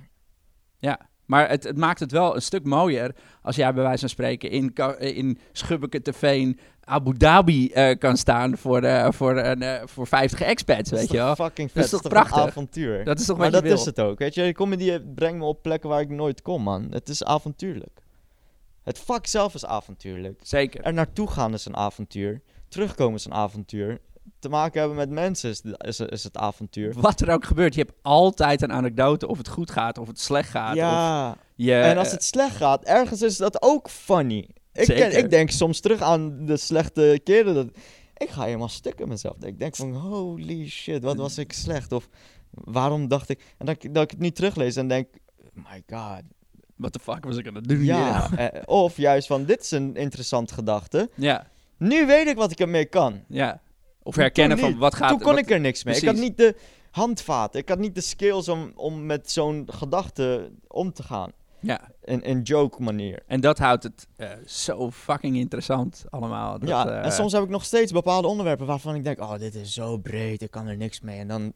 Ja, 0.80 0.99
maar 1.26 1.49
het, 1.49 1.64
het 1.64 1.77
maakt 1.77 1.99
het 1.99 2.11
wel 2.11 2.35
een 2.35 2.41
stuk 2.41 2.64
mooier 2.65 3.15
als 3.41 3.55
jij 3.55 3.73
bij 3.73 3.84
wijze 3.84 3.99
van 3.99 4.09
spreken 4.09 4.49
in, 4.49 4.73
in 4.99 5.39
Schubbeke 5.51 6.01
te 6.01 6.14
Veen 6.14 6.59
Abu 6.84 7.18
Dhabi 7.18 7.69
eh, 7.69 7.97
kan 7.97 8.18
staan 8.18 8.57
voor, 8.57 8.81
eh, 8.84 9.11
voor, 9.11 9.38
een, 9.38 9.61
eh, 9.61 9.81
voor 9.85 10.07
50 10.07 10.41
expats, 10.41 10.89
Dat 10.89 10.99
weet 10.99 11.07
is 11.07 11.15
je 11.15 11.18
wel. 11.18 11.35
fucking 11.35 11.72
Dat 11.72 11.84
is 11.84 11.89
Dat 11.91 12.01
toch 12.01 12.11
is 12.11 12.18
toch 12.18 12.22
een 12.23 12.27
prachtig? 12.30 12.49
avontuur. 12.51 13.03
Dat 13.03 13.19
is 13.19 13.26
toch 13.26 13.38
maar 13.38 13.51
wat 13.51 13.55
je 13.55 13.61
dat 13.61 13.72
wil. 13.72 13.80
is 13.80 13.85
het 13.85 13.99
ook, 13.99 14.19
weet 14.19 14.34
je. 14.34 14.53
Comedy 14.53 14.99
brengt 14.99 15.38
me 15.38 15.45
op 15.45 15.61
plekken 15.61 15.89
waar 15.89 16.01
ik 16.01 16.09
nooit 16.09 16.41
kom, 16.41 16.64
man. 16.64 16.88
Het 16.89 17.09
is 17.09 17.23
avontuurlijk. 17.23 18.01
Het 18.84 18.99
vak 18.99 19.26
zelf 19.26 19.53
is 19.53 19.65
avontuurlijk. 19.65 20.39
Zeker. 20.43 20.81
Er 20.81 20.93
naartoe 20.93 21.27
gaan 21.30 21.53
is 21.53 21.65
een 21.65 21.76
avontuur. 21.76 22.41
Terugkomen 22.68 23.15
is 23.15 23.26
een 23.26 23.34
avontuur. 23.34 23.99
Te 24.39 24.49
maken 24.49 24.79
hebben 24.79 24.97
met 24.97 25.09
mensen 25.09 25.49
is, 25.49 25.61
is, 25.77 25.99
is 25.99 26.23
het 26.23 26.37
avontuur. 26.37 26.93
Wat 26.93 27.21
er 27.21 27.29
ook 27.33 27.45
gebeurt, 27.45 27.73
je 27.75 27.81
hebt 27.81 27.93
altijd 28.01 28.61
een 28.61 28.71
anekdote 28.71 29.27
of 29.27 29.37
het 29.37 29.47
goed 29.47 29.71
gaat 29.71 29.97
of 29.97 30.07
het 30.07 30.19
slecht 30.19 30.49
gaat. 30.49 30.69
Of 30.71 30.75
Ja, 30.77 31.37
je, 31.55 31.73
en 31.73 31.97
als 31.97 32.11
het 32.11 32.23
slecht 32.23 32.55
gaat, 32.55 32.83
ergens 32.83 33.21
is 33.21 33.37
dat 33.37 33.61
ook 33.61 33.89
funny. 33.89 34.49
Ik, 34.73 34.85
ken- 34.85 35.17
ik 35.17 35.29
denk 35.29 35.49
soms 35.51 35.79
terug 35.79 36.01
aan 36.01 36.45
de 36.45 36.57
slechte 36.57 37.19
keren. 37.23 37.53
Dat, 37.55 37.67
ik 38.17 38.29
ga 38.29 38.43
helemaal 38.43 38.69
stuk 38.69 38.99
in 38.99 39.07
mezelf. 39.07 39.35
Ik 39.43 39.59
denk 39.59 39.75
van, 39.75 39.93
holy 39.93 40.67
shit, 40.69 41.03
wat 41.03 41.15
was 41.17 41.37
ik 41.37 41.53
slecht? 41.53 41.91
Of 41.91 42.07
waarom 42.51 43.07
dacht 43.07 43.29
ik... 43.29 43.55
En 43.57 43.65
dat, 43.65 43.83
ik- 43.83 43.93
dat 43.93 44.03
ik 44.03 44.11
het 44.11 44.19
niet 44.19 44.35
teruglees 44.35 44.75
en 44.75 44.87
denk, 44.87 45.07
my 45.53 45.83
god. 45.89 46.21
What 46.75 46.91
the 46.93 46.99
fuck 46.99 47.23
was 47.25 47.37
ik 47.37 47.47
aan 47.47 47.55
het 47.55 47.67
doen 47.67 47.83
Ja, 47.83 48.29
hier? 48.29 48.39
eh, 48.39 48.61
of 48.65 48.97
juist 48.97 49.27
van, 49.27 49.45
dit 49.45 49.61
is 49.61 49.71
een 49.71 49.95
interessante 49.95 50.53
gedachte. 50.53 51.09
Ja, 51.15 51.47
Nu 51.77 52.05
weet 52.05 52.27
ik 52.27 52.35
wat 52.35 52.51
ik 52.51 52.59
ermee 52.59 52.85
kan. 52.85 53.23
ja. 53.27 53.61
Of 54.07 54.15
herkennen 54.15 54.57
van 54.57 54.77
wat 54.77 54.95
gaat... 54.95 55.09
Toen 55.09 55.19
kon 55.21 55.34
wat- 55.34 55.39
ik 55.43 55.49
er 55.49 55.59
niks 55.59 55.84
mee. 55.84 55.95
Ik 55.95 56.05
had 56.05 56.15
niet 56.15 56.38
de 56.38 56.55
handvaten. 56.91 57.59
Ik 57.59 57.69
had 57.69 57.79
niet 57.79 57.95
de 57.95 58.01
skills 58.01 58.49
om, 58.49 58.71
om 58.75 59.05
met 59.05 59.31
zo'n 59.31 59.67
gedachte 59.71 60.51
om 60.67 60.93
te 60.93 61.03
gaan. 61.03 61.31
Ja, 61.59 61.91
In 62.03 62.21
een 62.23 62.41
joke 62.41 62.81
manier. 62.84 63.23
en 63.27 63.41
dat 63.41 63.57
houdt 63.57 63.84
het 63.84 64.07
eh, 64.15 64.29
zo 64.45 64.91
fucking 64.91 65.35
interessant 65.35 66.05
allemaal. 66.09 66.59
Dat, 66.59 66.69
ja, 66.69 66.88
eh, 66.89 67.05
en 67.05 67.11
soms 67.11 67.31
heb 67.31 67.43
ik 67.43 67.49
nog 67.49 67.65
steeds 67.65 67.91
bepaalde 67.91 68.27
onderwerpen 68.27 68.65
waarvan 68.65 68.95
ik 68.95 69.03
denk, 69.03 69.19
oh, 69.21 69.38
dit 69.38 69.55
is 69.55 69.73
zo 69.73 69.97
breed, 69.97 70.41
ik 70.41 70.51
kan 70.51 70.67
er 70.67 70.77
niks 70.77 71.01
mee. 71.01 71.19
En 71.19 71.27
dan 71.27 71.53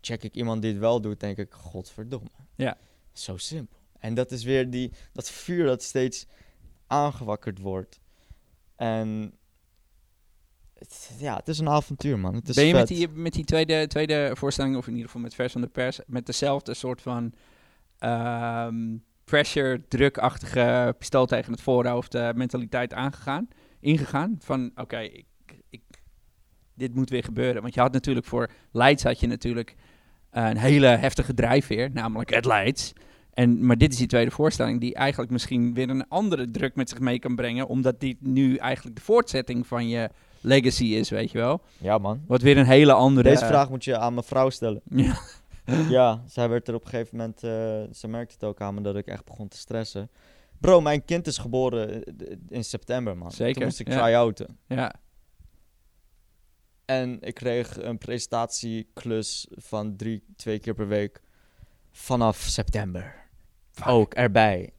check 0.00 0.22
ik 0.22 0.34
iemand 0.34 0.62
die 0.62 0.70
het 0.70 0.80
wel 0.80 1.00
doet, 1.00 1.20
denk 1.20 1.36
ik, 1.36 1.52
godverdomme. 1.52 2.28
Ja. 2.54 2.76
Zo 3.12 3.36
simpel. 3.36 3.78
En 3.98 4.14
dat 4.14 4.30
is 4.30 4.44
weer 4.44 4.70
die, 4.70 4.92
dat 5.12 5.30
vuur 5.30 5.66
dat 5.66 5.82
steeds 5.82 6.26
aangewakkerd 6.86 7.58
wordt. 7.58 8.00
En 8.76 9.32
het- 10.78 11.10
ja, 11.18 11.36
het 11.36 11.48
is 11.48 11.58
een 11.58 11.68
avontuur, 11.68 12.18
man. 12.18 12.34
Het 12.34 12.48
is 12.48 12.54
ben 12.54 12.64
je 12.66 12.72
met 12.74 12.88
die, 12.88 13.08
met 13.08 13.32
die 13.32 13.44
tweede, 13.44 13.86
tweede 13.86 14.30
voorstelling, 14.34 14.76
of 14.76 14.86
in 14.86 14.92
ieder 14.92 15.06
geval 15.06 15.22
met 15.22 15.34
vers 15.34 15.52
van 15.52 15.60
de 15.60 15.66
pers, 15.66 16.00
met 16.06 16.26
dezelfde 16.26 16.74
soort 16.74 17.02
van 17.02 17.32
ehm, 17.98 18.96
pressure, 19.24 19.82
drukachtige 19.88 20.94
pistool 20.98 21.26
tegen 21.26 21.52
het 21.52 21.60
voorhoofd 21.60 22.14
eh, 22.14 22.32
mentaliteit 22.32 22.94
aangegaan, 22.94 23.48
ingegaan? 23.80 24.36
Van 24.40 24.70
oké, 24.74 24.98
ik, 24.98 25.26
ik, 25.70 25.82
dit 26.74 26.94
moet 26.94 27.10
weer 27.10 27.24
gebeuren. 27.24 27.62
Want 27.62 27.74
je 27.74 27.80
had 27.80 27.92
natuurlijk 27.92 28.26
voor 28.26 28.50
Leids 28.72 29.02
had 29.02 29.20
je 29.20 29.26
natuurlijk 29.26 29.74
een 30.30 30.56
hele 30.56 30.86
heftige 30.86 31.34
drijfveer, 31.34 31.90
namelijk 31.92 32.34
het 32.34 32.44
Leids. 32.44 32.92
En, 33.32 33.66
maar 33.66 33.78
dit 33.78 33.92
is 33.92 33.98
die 33.98 34.06
tweede 34.06 34.30
voorstelling 34.30 34.80
die 34.80 34.94
eigenlijk 34.94 35.30
misschien 35.30 35.74
weer 35.74 35.88
een 35.90 36.08
andere 36.08 36.50
druk 36.50 36.74
met 36.74 36.88
zich 36.88 36.98
mee 37.00 37.18
kan 37.18 37.36
brengen, 37.36 37.68
omdat 37.68 38.00
dit 38.00 38.16
nu 38.20 38.56
eigenlijk 38.56 38.96
de 38.96 39.02
voortzetting 39.02 39.66
van 39.66 39.88
je 39.88 40.10
legacy 40.40 40.84
is, 40.84 41.10
weet 41.10 41.30
je 41.30 41.38
wel. 41.38 41.60
Ja, 41.78 41.98
man. 41.98 42.22
Wat 42.26 42.42
weer 42.42 42.56
een 42.56 42.66
hele 42.66 42.92
andere... 42.92 43.28
Deze 43.28 43.46
vraag 43.46 43.70
moet 43.70 43.84
je 43.84 43.98
aan 43.98 44.14
mijn 44.14 44.26
vrouw 44.26 44.50
stellen. 44.50 44.82
Ja. 45.70 45.88
ja, 45.88 46.22
zij 46.26 46.48
werd 46.48 46.68
er 46.68 46.74
op 46.74 46.84
een 46.84 46.90
gegeven 46.90 47.16
moment, 47.16 47.42
eh, 47.42 47.50
ze 47.92 48.08
merkte 48.08 48.34
het 48.34 48.44
ook 48.44 48.60
aan 48.60 48.74
me 48.74 48.80
dat 48.80 48.96
ik 48.96 49.06
echt 49.06 49.24
begon 49.24 49.48
te 49.48 49.56
stressen. 49.56 50.10
Bro, 50.58 50.80
mijn 50.80 51.04
kind 51.04 51.26
is 51.26 51.38
geboren 51.38 52.04
eh, 52.04 52.36
in 52.48 52.64
september, 52.64 53.16
man. 53.16 53.30
Zeker, 53.30 53.54
Toen 53.54 53.64
moest 53.64 53.80
ik 53.80 53.88
ja. 53.88 53.98
try-outen. 53.98 54.58
ja. 54.66 54.94
En 56.84 57.18
ik 57.20 57.34
kreeg 57.34 57.82
een 57.82 57.98
presentatieklus 57.98 59.46
van 59.50 59.96
drie, 59.96 60.24
twee 60.36 60.58
keer 60.58 60.74
per 60.74 60.88
week 60.88 61.20
vanaf 61.90 62.36
september. 62.36 63.14
Ook 63.86 64.14
erbij. 64.14 64.72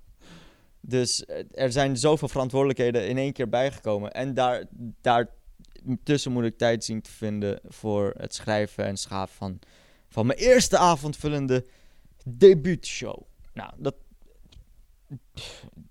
Dus 0.82 1.26
eh, 1.26 1.44
er 1.52 1.72
zijn 1.72 1.98
zoveel 1.98 2.28
verantwoordelijkheden 2.28 3.08
in 3.08 3.18
één 3.18 3.34
keer 3.34 3.50
bijgekomen. 3.50 4.12
En 4.12 4.34
daar, 4.34 4.64
daartussen 5.84 6.32
moet 6.32 6.44
ik 6.44 6.58
tijd 6.58 6.84
zien 6.84 7.02
te 7.02 7.12
vinden 7.12 7.60
voor 7.68 8.14
het 8.18 8.34
schrijven 8.34 8.86
en 8.86 8.98
schaven 8.98 9.36
van, 9.36 9.60
van 10.08 10.26
mijn 10.26 10.40
eerste 10.40 10.78
avondvullende 10.78 11.66
debuutshow. 12.26 13.22
Nou, 13.54 13.74
dat. 13.78 13.96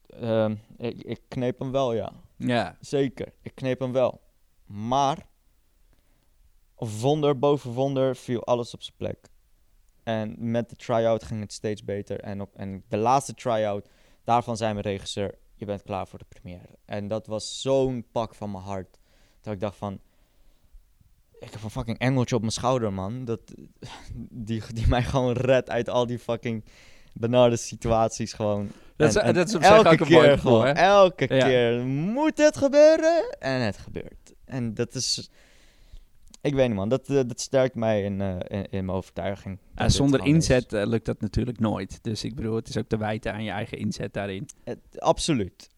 Ehm, 0.07 0.55
ik, 0.77 1.03
ik 1.03 1.21
kneep 1.29 1.59
hem 1.59 1.73
wel, 1.73 1.93
ja. 1.93 2.13
Ja. 2.37 2.77
Zeker, 2.81 3.33
ik 3.43 3.55
kneep 3.55 3.79
hem 3.79 3.93
wel. 3.93 4.21
Maar, 4.67 5.27
wonder 6.75 7.39
boven 7.39 7.71
wonder 7.71 8.17
viel 8.17 8.45
alles 8.45 8.75
op 8.75 8.83
zijn 8.83 8.97
plek. 8.97 9.29
En 10.03 10.51
met 10.51 10.71
de 10.71 10.77
try-out 10.77 11.25
ging 11.25 11.41
het 11.41 11.53
steeds 11.53 11.85
beter. 11.85 12.21
En, 12.21 12.41
op, 12.41 12.55
en 12.55 12.85
de 12.89 12.97
laatste 12.97 13.35
try-out, 13.35 13.89
daarvan 14.25 14.57
zei 14.57 14.73
mijn 14.73 14.85
regisseur, 14.85 15.39
je 15.55 15.65
bent 15.65 15.83
klaar 15.83 16.09
voor 16.09 16.19
de 16.19 16.25
première. 16.29 16.79
En 16.85 17.09
dat 17.09 17.27
was 17.27 17.61
zo'n 17.61 18.07
pak 18.13 18.35
van 18.35 18.51
mijn 18.51 18.65
hart. 18.65 18.98
Dat 19.49 19.57
ik 19.57 19.63
dacht 19.63 19.77
van, 19.77 20.01
ik 21.41 21.53
heb 21.53 21.63
een 21.63 21.71
fucking 21.71 21.99
engeltje 21.99 22.35
op 22.35 22.41
mijn 22.41 22.53
schouder, 22.53 22.93
man. 22.93 23.25
Dat, 23.25 23.41
die, 24.31 24.63
die 24.73 24.89
mij 24.89 25.03
gewoon 25.03 25.33
redt 25.33 25.71
uit 25.71 25.89
al 25.89 26.07
die 26.07 26.19
fucking 26.19 26.65
benarde 27.13 27.57
situaties 27.57 28.33
gewoon. 28.33 28.71
Dat 28.97 29.09
is, 29.09 29.15
En- 29.17 29.23
en 29.23 29.35
dat 29.35 29.49
is 29.49 29.55
op 29.55 29.63
elke 29.63 29.89
zich 29.91 30.01
ook 30.01 30.07
een 30.07 30.13
mooi 30.15 30.27
keer 30.29 30.39
gewoon, 30.39 30.67
hè? 30.67 30.73
elke 30.73 31.35
Ja. 31.35 31.47
keer 31.47 31.85
moet 31.87 32.39
het 32.39 32.57
gebeuren 32.57 33.37
en 33.39 33.61
het 33.61 33.79
gebeurt. 33.79 34.35
En 34.45 34.75
dat 34.75 34.95
is, 34.95 35.31
ik 36.41 36.55
weet 36.55 36.67
niet 36.67 36.77
man, 36.77 36.89
dat, 36.89 37.09
eh, 37.09 37.15
dat 37.27 37.41
sterkt 37.41 37.75
mij 37.75 38.03
in, 38.03 38.21
eh, 38.21 38.29
in, 38.59 38.71
in 38.71 38.85
mijn 38.85 38.97
overtuiging. 38.99 39.59
zonder 39.87 40.21
is. 40.21 40.27
inzet 40.27 40.73
eh, 40.73 40.87
lukt 40.87 41.07
dat 41.07 41.21
natuurlijk 41.21 41.59
nooit. 41.59 41.99
Dus 42.03 42.25
ik 42.25 42.35
bedoel, 42.35 42.55
het 42.55 42.69
is 42.69 42.77
ook 42.77 42.89
te 42.89 42.97
wijten 42.97 43.33
aan 43.33 43.45
je 43.45 43.51
eigen 43.51 43.79
inzet 43.79 44.13
daarin. 44.13 44.49
Het- 44.65 45.01
absoluut. 45.01 45.69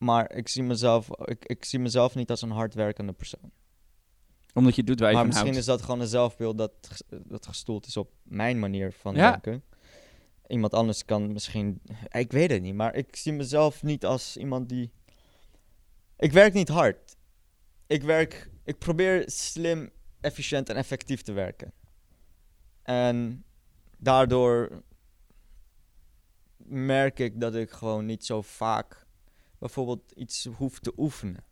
Maar 0.00 0.32
ik 0.32 0.48
zie, 0.48 0.62
mezelf, 0.62 1.08
ik, 1.24 1.44
ik 1.44 1.64
zie 1.64 1.78
mezelf 1.78 2.14
niet 2.14 2.30
als 2.30 2.42
een 2.42 2.50
hardwerkende 2.50 3.12
persoon. 3.12 3.50
Omdat 4.54 4.76
je 4.76 4.84
doet 4.84 5.00
waar 5.00 5.08
je 5.08 5.14
Maar 5.14 5.24
van 5.24 5.32
misschien 5.32 5.52
houdt. 5.52 5.68
is 5.68 5.74
dat 5.74 5.82
gewoon 5.82 6.00
een 6.00 6.06
zelfbeeld 6.06 6.58
dat, 6.58 6.72
dat 7.08 7.46
gestoeld 7.46 7.86
is 7.86 7.96
op 7.96 8.12
mijn 8.22 8.58
manier 8.58 8.92
van 8.92 9.14
Ja. 9.14 9.30
denken. 9.30 9.64
Iemand 10.46 10.74
anders 10.74 11.04
kan 11.04 11.32
misschien... 11.32 11.82
Ik 12.08 12.32
weet 12.32 12.50
het 12.50 12.62
niet, 12.62 12.74
maar 12.74 12.94
ik 12.94 13.16
zie 13.16 13.32
mezelf 13.32 13.82
niet 13.82 14.04
als 14.04 14.36
iemand 14.36 14.68
die... 14.68 14.92
Ik 16.16 16.32
werk 16.32 16.52
niet 16.52 16.68
hard. 16.68 17.16
Ik 17.86 18.02
werk... 18.02 18.50
Ik 18.64 18.78
probeer 18.78 19.22
slim, 19.26 19.90
efficiënt 20.20 20.68
en 20.68 20.76
effectief 20.76 21.22
te 21.22 21.32
werken. 21.32 21.72
En 22.82 23.44
daardoor 23.98 24.82
merk 26.56 27.18
ik 27.18 27.40
dat 27.40 27.54
ik 27.54 27.70
gewoon 27.70 28.06
niet 28.06 28.24
zo 28.24 28.42
vaak 28.42 29.06
bijvoorbeeld 29.60 30.12
iets 30.14 30.48
hoef 30.56 30.78
te 30.78 30.92
oefenen. 30.96 31.44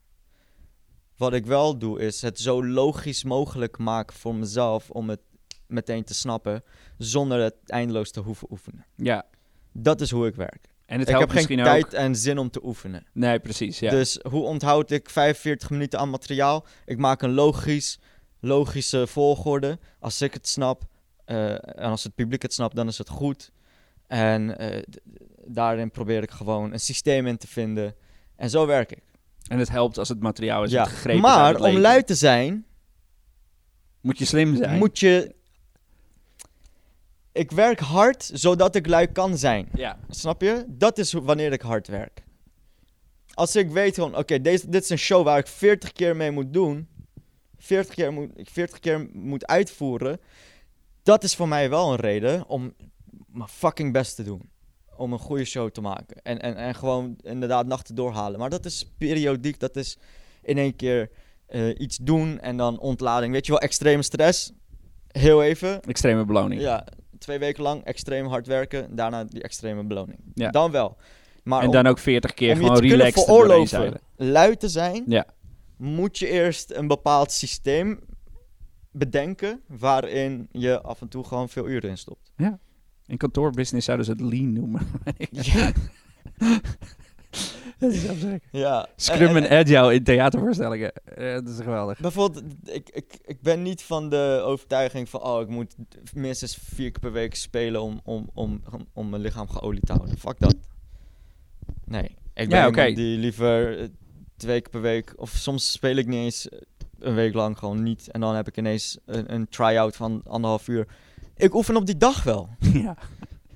Wat 1.16 1.32
ik 1.32 1.46
wel 1.46 1.78
doe 1.78 2.00
is 2.00 2.22
het 2.22 2.40
zo 2.40 2.64
logisch 2.66 3.24
mogelijk 3.24 3.78
maken 3.78 4.16
voor 4.16 4.34
mezelf 4.34 4.90
om 4.90 5.08
het 5.08 5.20
meteen 5.66 6.04
te 6.04 6.14
snappen 6.14 6.62
zonder 6.98 7.40
het 7.40 7.54
eindeloos 7.66 8.10
te 8.10 8.20
hoeven 8.20 8.50
oefenen. 8.50 8.86
Ja, 8.96 9.26
Dat 9.72 10.00
is 10.00 10.10
hoe 10.10 10.26
ik 10.26 10.34
werk. 10.34 10.68
en 10.86 10.98
het 10.98 11.08
ik 11.08 11.18
heb 11.18 11.30
geen 11.30 11.56
tijd 11.56 11.84
ook... 11.84 11.92
en 11.92 12.16
zin 12.16 12.38
om 12.38 12.50
te 12.50 12.64
oefenen. 12.64 13.06
Nee, 13.12 13.40
precies, 13.40 13.78
ja. 13.78 13.90
Dus 13.90 14.18
hoe 14.30 14.42
onthoud 14.42 14.90
ik 14.90 15.10
45 15.10 15.70
minuten 15.70 15.98
aan 15.98 16.10
materiaal? 16.10 16.66
Ik 16.84 16.98
maak 16.98 17.22
een 17.22 17.32
logisch, 17.32 17.98
logische 18.40 19.06
volgorde. 19.06 19.78
Als 19.98 20.22
ik 20.22 20.32
het 20.32 20.48
snap 20.48 20.86
eh, 21.24 21.50
en 21.52 21.90
als 21.90 22.04
het 22.04 22.14
publiek 22.14 22.42
het 22.42 22.52
snapt, 22.52 22.76
dan 22.76 22.88
is 22.88 22.98
het 22.98 23.08
goed. 23.08 23.52
En 24.06 24.58
eh, 24.58 24.82
daarin 25.48 25.90
probeer 25.90 26.22
ik 26.22 26.30
gewoon 26.30 26.72
een 26.72 26.80
systeem 26.80 27.26
in 27.26 27.36
te 27.36 27.46
vinden. 27.46 27.94
En 28.36 28.50
zo 28.50 28.66
werk 28.66 28.92
ik. 28.92 29.02
En 29.48 29.58
het 29.58 29.68
helpt 29.68 29.98
als 29.98 30.08
het 30.08 30.20
materiaal 30.20 30.64
is 30.64 30.70
ja. 30.70 30.84
gegrepen 30.84 31.20
Maar 31.20 31.56
om 31.60 31.78
lui 31.78 32.02
te 32.02 32.14
zijn, 32.14 32.66
Moet 34.00 34.18
je 34.18 34.24
slim 34.24 34.56
zijn. 34.56 34.78
moet 34.78 34.98
je... 34.98 35.34
Ik 37.32 37.50
werk 37.50 37.80
hard 37.80 38.30
zodat 38.32 38.74
ik 38.74 38.86
lui 38.86 39.06
kan 39.06 39.38
zijn. 39.38 39.68
Ja, 39.74 39.98
Snap 40.08 40.42
je? 40.42 40.64
Dat 40.68 40.98
is 40.98 41.12
wanneer 41.12 41.52
ik 41.52 41.60
hard 41.60 41.86
werk. 41.86 42.22
Als 43.34 43.56
ik 43.56 43.70
weet 43.70 43.94
gewoon, 43.94 44.16
oké, 44.16 44.40
deze 44.40 44.68
dit 44.68 44.82
is 44.82 44.90
een 44.90 44.98
show 44.98 45.24
waar 45.24 45.38
ik 45.38 45.46
40 45.46 45.92
keer 45.92 46.16
mee 46.16 46.30
moet 46.30 46.52
doen. 46.52 46.88
40 47.58 47.94
keer 47.94 48.12
moet, 48.12 48.30
40 48.34 48.78
keer 48.78 49.08
moet 49.12 49.46
uitvoeren. 49.46 50.20
Dat 51.02 51.24
is 51.24 51.34
voor 51.34 51.48
mij 51.48 51.70
wel 51.70 51.90
een 51.90 51.96
reden 51.96 52.48
om 52.48 52.74
mijn 53.26 53.48
fucking 53.48 53.92
best 53.92 54.16
te 54.16 54.22
doen. 54.22 54.50
Om 54.98 55.12
een 55.12 55.18
goede 55.18 55.44
show 55.44 55.70
te 55.70 55.80
maken. 55.80 56.22
En, 56.22 56.40
en, 56.40 56.56
en 56.56 56.74
gewoon 56.74 57.16
inderdaad 57.22 57.66
nachten 57.66 57.94
doorhalen. 57.94 58.38
Maar 58.38 58.50
dat 58.50 58.64
is 58.64 58.92
periodiek. 58.98 59.60
Dat 59.60 59.76
is 59.76 59.98
in 60.42 60.58
één 60.58 60.76
keer 60.76 61.10
eh, 61.46 61.80
iets 61.80 61.96
doen 61.96 62.40
en 62.40 62.56
dan 62.56 62.78
ontlading. 62.78 63.32
Weet 63.32 63.46
je 63.46 63.52
wel, 63.52 63.60
extreme 63.60 64.02
stress. 64.02 64.52
Heel 65.08 65.42
even. 65.42 65.82
extreme 65.82 66.24
beloning. 66.24 66.60
Ja, 66.60 66.86
twee 67.18 67.38
weken 67.38 67.62
lang 67.62 67.84
extreem 67.84 68.26
hard 68.26 68.46
werken. 68.46 68.96
Daarna 68.96 69.24
die 69.24 69.42
extreme 69.42 69.84
beloning. 69.84 70.18
Ja. 70.34 70.50
Dan 70.50 70.70
wel. 70.70 70.96
Maar 71.42 71.60
en 71.60 71.66
om, 71.66 71.72
dan 71.72 71.86
ook 71.86 71.98
40 71.98 72.34
keer 72.34 72.56
gewoon 72.56 72.74
te 72.74 72.80
relaxed 72.80 73.24
veroorloven 73.24 74.00
lui 74.16 74.56
te 74.56 74.68
zijn, 74.68 75.04
Ja. 75.06 75.26
moet 75.76 76.18
je 76.18 76.28
eerst 76.28 76.70
een 76.70 76.86
bepaald 76.86 77.32
systeem 77.32 78.00
bedenken 78.92 79.62
waarin 79.66 80.48
je 80.52 80.80
af 80.80 81.00
en 81.00 81.08
toe 81.08 81.24
gewoon 81.24 81.48
veel 81.48 81.68
uren 81.68 81.90
in 81.90 81.98
stopt. 81.98 82.32
In 83.08 83.16
kantoorbusiness 83.16 83.86
zouden 83.86 84.06
ze 84.06 84.12
het 84.12 84.20
lean 84.20 84.52
noemen. 84.52 84.80
Ja. 85.30 85.72
dat 87.78 87.92
is 87.92 88.08
absurd. 88.08 88.42
Ja. 88.50 88.88
Scrum 88.96 89.36
en 89.36 89.50
agile 89.50 89.94
in 89.94 90.04
theatervoorstellingen. 90.04 90.92
Eh, 90.92 91.32
dat 91.32 91.48
is 91.48 91.56
geweldig. 91.56 92.00
Bijvoorbeeld, 92.00 92.44
ik, 92.64 92.88
ik, 92.88 93.18
ik 93.24 93.40
ben 93.40 93.62
niet 93.62 93.82
van 93.82 94.08
de 94.08 94.40
overtuiging 94.44 95.08
van, 95.08 95.22
oh, 95.22 95.40
ik 95.40 95.48
moet 95.48 95.74
minstens 96.14 96.58
vier 96.62 96.90
keer 96.90 97.00
per 97.00 97.12
week 97.12 97.34
spelen 97.34 97.82
om, 97.82 98.00
om, 98.04 98.30
om, 98.34 98.62
om, 98.70 98.86
om 98.92 99.08
mijn 99.08 99.22
lichaam 99.22 99.48
geolied 99.48 99.86
te 99.86 99.92
houden. 99.92 100.18
Fuck 100.18 100.38
dat. 100.38 100.56
Nee. 101.84 102.16
Ik 102.34 102.48
ben 102.48 102.74
Ja, 102.74 102.94
die 102.94 103.18
liever 103.18 103.78
eh, 103.78 103.88
twee 104.36 104.60
keer 104.60 104.70
per 104.70 104.80
week, 104.80 105.12
of 105.16 105.30
soms 105.30 105.72
speel 105.72 105.96
ik 105.96 106.06
niet 106.06 106.18
eens 106.18 106.48
eh, 106.48 106.58
een 106.98 107.14
week 107.14 107.34
lang 107.34 107.58
gewoon 107.58 107.82
niet. 107.82 108.10
En 108.10 108.20
dan 108.20 108.34
heb 108.34 108.48
ik 108.48 108.56
ineens 108.56 108.98
een, 109.04 109.34
een 109.34 109.48
try-out 109.48 109.96
van 109.96 110.22
anderhalf 110.26 110.68
uur. 110.68 110.86
Ik 111.38 111.54
oefen 111.54 111.76
op 111.76 111.86
die 111.86 111.96
dag 111.96 112.22
wel. 112.22 112.48
ja, 112.82 112.96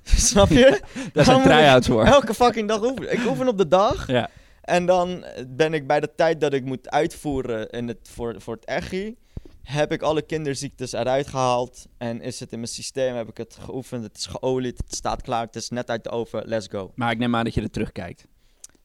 Snap 0.03 0.49
je? 0.49 0.81
daar 1.13 1.25
zijn 1.25 1.41
try-outs 1.41 1.87
voor. 1.87 2.05
Elke 2.05 2.33
fucking 2.33 2.67
dag 2.67 2.83
oefenen. 2.83 3.13
Ik 3.13 3.25
oefen 3.27 3.47
op 3.47 3.57
de 3.57 3.67
dag. 3.67 4.07
Ja. 4.07 4.29
En 4.61 4.85
dan 4.85 5.25
ben 5.47 5.73
ik 5.73 5.87
bij 5.87 5.99
de 5.99 6.15
tijd 6.15 6.41
dat 6.41 6.53
ik 6.53 6.65
moet 6.65 6.89
uitvoeren 6.89 7.69
in 7.69 7.87
het, 7.87 8.09
voor, 8.11 8.35
voor 8.41 8.55
het 8.55 8.65
echi, 8.65 9.15
heb 9.63 9.91
ik 9.91 10.01
alle 10.01 10.21
kinderziektes 10.21 10.93
eruit 10.93 11.27
gehaald. 11.27 11.85
En 11.97 12.21
is 12.21 12.39
het 12.39 12.51
in 12.51 12.59
mijn 12.59 12.71
systeem, 12.71 13.15
heb 13.15 13.29
ik 13.29 13.37
het 13.37 13.57
geoefend, 13.61 14.03
het 14.03 14.17
is 14.17 14.25
geolied, 14.25 14.77
het 14.77 14.95
staat 14.95 15.21
klaar, 15.21 15.45
het 15.45 15.55
is 15.55 15.69
net 15.69 15.89
uit 15.89 16.03
de 16.03 16.09
oven, 16.09 16.43
let's 16.45 16.67
go. 16.67 16.91
Maar 16.95 17.11
ik 17.11 17.17
neem 17.17 17.35
aan 17.35 17.43
dat 17.43 17.53
je 17.53 17.61
er 17.61 17.69
terugkijkt. 17.69 18.25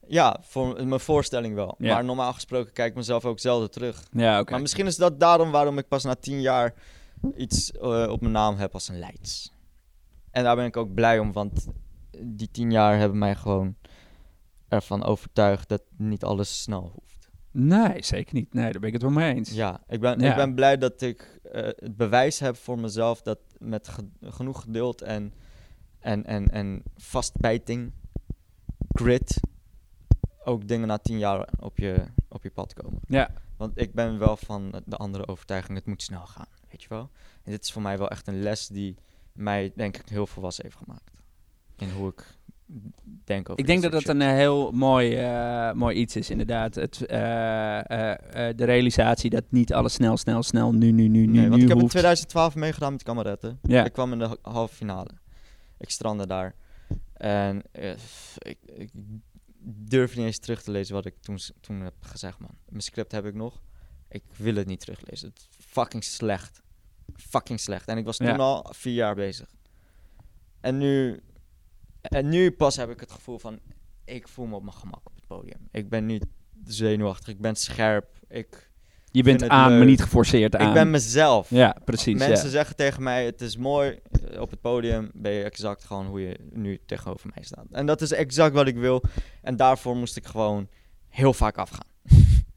Ja, 0.07 0.39
voor 0.41 0.85
mijn 0.85 0.99
voorstelling 0.99 1.55
wel. 1.55 1.75
Ja. 1.77 1.93
Maar 1.93 2.05
normaal 2.05 2.33
gesproken 2.33 2.73
kijk 2.73 2.89
ik 2.89 2.95
mezelf 2.95 3.25
ook 3.25 3.39
zelden 3.39 3.71
terug. 3.71 4.03
Ja, 4.11 4.39
oké. 4.39 4.51
Maar 4.51 4.61
misschien 4.61 4.87
is 4.87 4.95
dat 4.95 5.19
daarom 5.19 5.51
waarom 5.51 5.77
ik 5.77 5.87
pas 5.87 6.03
na 6.03 6.15
tien 6.15 6.41
jaar 6.41 6.73
iets 7.35 7.71
eh, 7.71 8.07
op 8.09 8.21
mijn 8.21 8.33
naam 8.33 8.55
heb 8.55 8.73
als 8.73 8.87
een 8.87 8.99
Leids. 8.99 9.53
En 10.31 10.43
daar 10.43 10.55
ben 10.55 10.65
ik 10.65 10.77
ook 10.77 10.93
blij 10.93 11.19
om, 11.19 11.31
want 11.31 11.67
die 12.23 12.51
tien 12.51 12.71
jaar 12.71 12.97
hebben 12.97 13.17
mij 13.17 13.35
gewoon 13.35 13.75
ervan 14.67 15.03
overtuigd 15.03 15.69
dat 15.69 15.81
niet 15.97 16.23
alles 16.23 16.61
snel 16.61 16.91
hoeft. 16.95 17.29
Nee, 17.51 18.03
zeker 18.03 18.33
niet. 18.33 18.53
Nee, 18.53 18.63
daar 18.71 18.79
ben 18.79 18.87
ik 18.87 18.93
het 18.93 19.01
wel 19.01 19.11
mee 19.11 19.35
eens. 19.35 19.51
Ja, 19.51 19.81
ik 19.87 19.99
ben, 19.99 20.19
Ja. 20.19 20.29
ik 20.29 20.35
ben 20.35 20.55
blij 20.55 20.77
dat 20.77 21.01
ik 21.01 21.39
eh, 21.51 21.63
het 21.63 21.97
bewijs 21.97 22.39
heb 22.39 22.55
voor 22.55 22.79
mezelf 22.79 23.21
dat 23.21 23.39
met 23.57 23.87
ge- 23.87 24.09
genoeg 24.21 24.61
geduld 24.61 25.01
en, 25.01 25.33
en, 25.99 26.25
en, 26.25 26.47
en 26.49 26.83
vastbijting, 26.95 27.91
grit, 28.93 29.39
ook 30.43 30.67
dingen 30.67 30.87
na 30.87 30.97
tien 30.97 31.17
jaar 31.17 31.49
op 31.59 31.77
je, 31.77 32.03
op 32.29 32.43
je 32.43 32.51
pad 32.51 32.73
komen. 32.73 32.99
Ja, 33.07 33.29
Want 33.57 33.71
ik 33.81 33.93
ben 33.93 34.19
wel 34.19 34.37
van 34.37 34.81
de 34.85 34.95
andere 34.95 35.27
overtuiging, 35.27 35.77
het 35.77 35.87
moet 35.87 36.01
snel 36.03 36.25
gaan, 36.25 36.47
weet 36.79 36.87
je 36.87 36.95
wel. 36.95 37.09
En 37.43 37.51
dit 37.51 37.63
is 37.63 37.71
voor 37.71 37.81
mij 37.81 37.97
wel 37.97 38.09
echt 38.09 38.27
een 38.27 38.41
les 38.41 38.67
die 38.67 38.95
mij, 39.33 39.71
denk 39.75 39.97
ik, 39.97 40.09
heel 40.09 40.27
volwassen 40.27 40.63
heeft 40.63 40.77
gemaakt. 40.77 41.11
In 41.77 41.89
hoe 41.89 42.09
ik 42.09 42.37
denk 43.23 43.49
over 43.49 43.59
ik 43.61 43.67
denk 43.67 43.81
dat 43.81 43.91
dat 43.91 44.07
een 44.07 44.21
heel 44.21 44.71
mooi, 44.71 45.15
eh, 45.15 45.71
mooi 45.71 45.95
iets 45.95 46.15
is, 46.15 46.29
inderdaad. 46.29 46.75
Het, 46.75 47.05
eh, 47.05 47.79
eh, 48.49 48.55
de 48.57 48.63
realisatie 48.63 49.29
dat 49.29 49.43
niet 49.49 49.73
alles 49.73 49.93
snel, 49.93 50.17
snel, 50.17 50.43
snel, 50.43 50.71
nu, 50.71 50.91
nu, 50.91 51.07
nu, 51.07 51.25
nu, 51.25 51.31
Nee, 51.31 51.41
want 51.41 51.55
nu 51.55 51.61
ik 51.61 51.67
heb 51.67 51.71
in 51.71 51.79
hoeft. 51.79 51.91
2012 51.91 52.55
meegedaan 52.55 52.91
met 52.91 53.03
kameretten. 53.03 53.59
Ja. 53.61 53.85
Ik 53.85 53.93
kwam 53.93 54.11
in 54.11 54.19
de 54.19 54.27
ha- 54.27 54.51
halve 54.51 54.75
finale. 54.75 55.09
Ik 55.77 55.89
strandde 55.89 56.27
daar. 56.27 56.55
En 57.13 57.63
ik, 58.37 58.57
ik 58.65 58.89
durf 59.63 60.15
niet 60.15 60.25
eens 60.25 60.39
terug 60.39 60.61
te 60.63 60.71
lezen 60.71 60.93
wat 60.93 61.05
ik 61.05 61.15
toen, 61.19 61.37
toen 61.61 61.79
heb 61.81 61.93
gezegd, 61.99 62.39
man. 62.39 62.57
Mijn 62.69 62.81
script 62.81 63.11
heb 63.11 63.25
ik 63.25 63.33
nog. 63.33 63.61
Ik 64.09 64.23
wil 64.35 64.55
het 64.55 64.67
niet 64.67 64.79
teruglezen. 64.79 65.29
Het 65.29 65.37
is 65.39 65.65
fucking 65.65 66.03
slecht. 66.03 66.61
Fucking 67.17 67.59
slecht. 67.59 67.87
En 67.87 67.97
ik 67.97 68.05
was 68.05 68.17
toen 68.17 68.27
Ja. 68.27 68.35
al 68.35 68.65
vier 68.75 68.93
jaar 68.93 69.15
bezig. 69.15 69.47
En 70.61 70.77
nu, 70.77 71.19
en 72.01 72.29
nu 72.29 72.51
pas 72.51 72.75
heb 72.75 72.89
ik 72.89 72.99
het 72.99 73.11
gevoel 73.11 73.39
van... 73.39 73.59
ik 74.05 74.27
voel 74.27 74.45
me 74.45 74.55
op 74.55 74.63
mijn 74.63 74.75
gemak 74.75 75.01
op 75.05 75.15
het 75.15 75.27
podium. 75.27 75.67
Ik 75.71 75.89
ben 75.89 76.05
niet 76.05 76.25
zenuwachtig, 76.65 77.27
ik 77.27 77.41
ben 77.41 77.55
scherp. 77.55 78.05
Ik, 78.27 78.71
Je 79.11 79.23
bent 79.23 79.47
aan, 79.47 79.69
maar 79.69 79.79
leuk. 79.79 79.87
niet 79.87 80.01
geforceerd 80.01 80.55
aan. 80.55 80.67
ik 80.67 80.73
ben 80.73 80.89
mezelf. 80.89 81.49
Ja, 81.49 81.75
precies. 81.85 82.17
Mensen 82.19 82.45
ja. 82.45 82.51
zeggen 82.51 82.75
tegen 82.75 83.03
mij, 83.03 83.25
het 83.25 83.41
is 83.41 83.57
mooi, 83.57 83.99
eh, 84.31 84.41
op 84.41 84.49
het 84.51 84.61
podium 84.61 85.11
ben 85.13 85.31
je 85.31 85.43
exact 85.43 85.83
gewoon 85.83 86.05
hoe 86.05 86.21
je 86.21 86.39
nu 86.53 86.79
tegenover 86.85 87.31
mij 87.35 87.43
staat. 87.43 87.65
En 87.71 87.85
dat 87.85 88.01
is 88.01 88.11
exact 88.11 88.53
wat 88.53 88.67
ik 88.67 88.75
wil. 88.75 89.03
En 89.41 89.55
daarvoor 89.55 89.95
moest 89.95 90.17
ik 90.17 90.25
gewoon 90.25 90.67
heel 91.07 91.33
vaak 91.33 91.57
afgaan. 91.57 91.87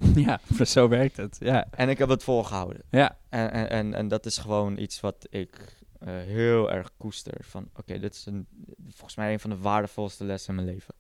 ja, 0.15 0.41
zo 0.65 0.89
werkt 0.89 1.17
het. 1.17 1.37
Ja, 1.41 1.67
En 1.71 1.89
ik 1.89 1.99
heb 1.99 2.09
het 2.09 2.25
volgehouden. 2.25 2.83
ja. 2.91 3.19
En, 3.29 3.53
en, 3.53 3.71
en, 3.71 3.95
en 3.95 4.09
dat 4.09 4.27
is 4.27 4.39
gewoon 4.39 4.79
iets 4.79 5.01
wat 5.01 5.27
ik 5.31 5.81
eh, 5.99 6.09
heel 6.09 6.71
erg 6.71 6.91
koester. 6.97 7.35
Van 7.41 7.69
oké, 7.75 7.99
dit 7.99 8.15
is 8.15 8.27
een, 8.27 8.47
volgens 8.89 9.17
mij 9.17 9.33
een 9.33 9.41
van 9.41 9.51
de 9.51 9.59
waardevolste 9.59 10.25
lessen 10.25 10.49
in 10.49 10.65
mijn 10.65 10.75
leven. 10.75 10.95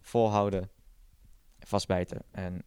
Volhouden, 0.00 0.70
vastbijten 1.58 2.22
en 2.30 2.62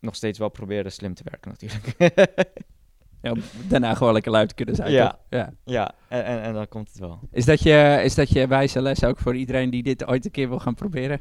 nog 0.00 0.14
steeds 0.14 0.38
wel 0.38 0.48
proberen 0.48 0.92
slim 0.92 1.14
te 1.14 1.22
werken 1.24 1.50
natuurlijk. 1.50 1.94
ja 3.22 3.34
daarna 3.68 3.94
gewoon 3.94 4.12
lekker 4.12 4.32
luid 4.32 4.48
te 4.48 4.54
kunnen 4.54 4.74
zijn. 4.74 4.92
Ja. 4.92 5.10
toch? 5.10 5.18
ja. 5.28 5.52
ja, 5.64 5.94
en, 6.08 6.24
en, 6.24 6.42
en 6.42 6.52
dan 6.54 6.68
komt 6.68 6.88
het 6.88 6.98
wel. 6.98 7.20
Is, 7.30 7.44
dat 7.44 7.62
je, 7.62 8.00
is 8.04 8.14
dat 8.14 8.30
je 8.30 8.46
wijze 8.46 8.82
les 8.82 9.04
ook 9.04 9.18
voor 9.18 9.36
iedereen 9.36 9.70
die 9.70 9.82
dit 9.82 10.06
ooit 10.06 10.24
een 10.24 10.30
keer 10.30 10.48
wil 10.48 10.58
gaan 10.58 10.74
proberen? 10.74 11.20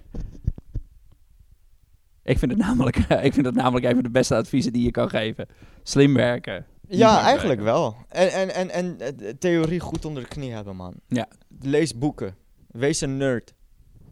Ik 2.23 2.39
vind 2.39 2.51
het 2.51 2.59
namelijk, 2.59 2.97
ik 3.27 3.33
vind 3.33 3.45
het 3.45 3.55
namelijk 3.55 3.85
een 3.85 3.93
van 3.93 4.03
de 4.03 4.09
beste 4.09 4.35
adviezen 4.35 4.73
die 4.73 4.83
je 4.83 4.91
kan 4.91 5.09
geven. 5.09 5.47
Slim 5.83 6.13
werken. 6.13 6.65
Ja, 6.87 7.21
eigenlijk 7.21 7.61
werken. 7.61 7.81
wel. 7.81 7.95
En, 8.07 8.31
en, 8.31 8.49
en, 8.49 8.69
en 8.69 8.99
eh, 8.99 9.33
theorie 9.39 9.79
goed 9.79 10.05
onder 10.05 10.23
de 10.23 10.29
knie 10.29 10.51
hebben, 10.51 10.75
man. 10.75 10.93
Ja. 11.07 11.27
Lees 11.59 11.97
boeken. 11.97 12.35
Wees 12.67 13.01
een 13.01 13.17
nerd. 13.17 13.53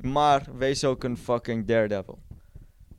Maar 0.02 0.48
wees 0.58 0.84
ook 0.84 1.04
een 1.04 1.18
fucking 1.18 1.68
daredevil. 1.68 2.20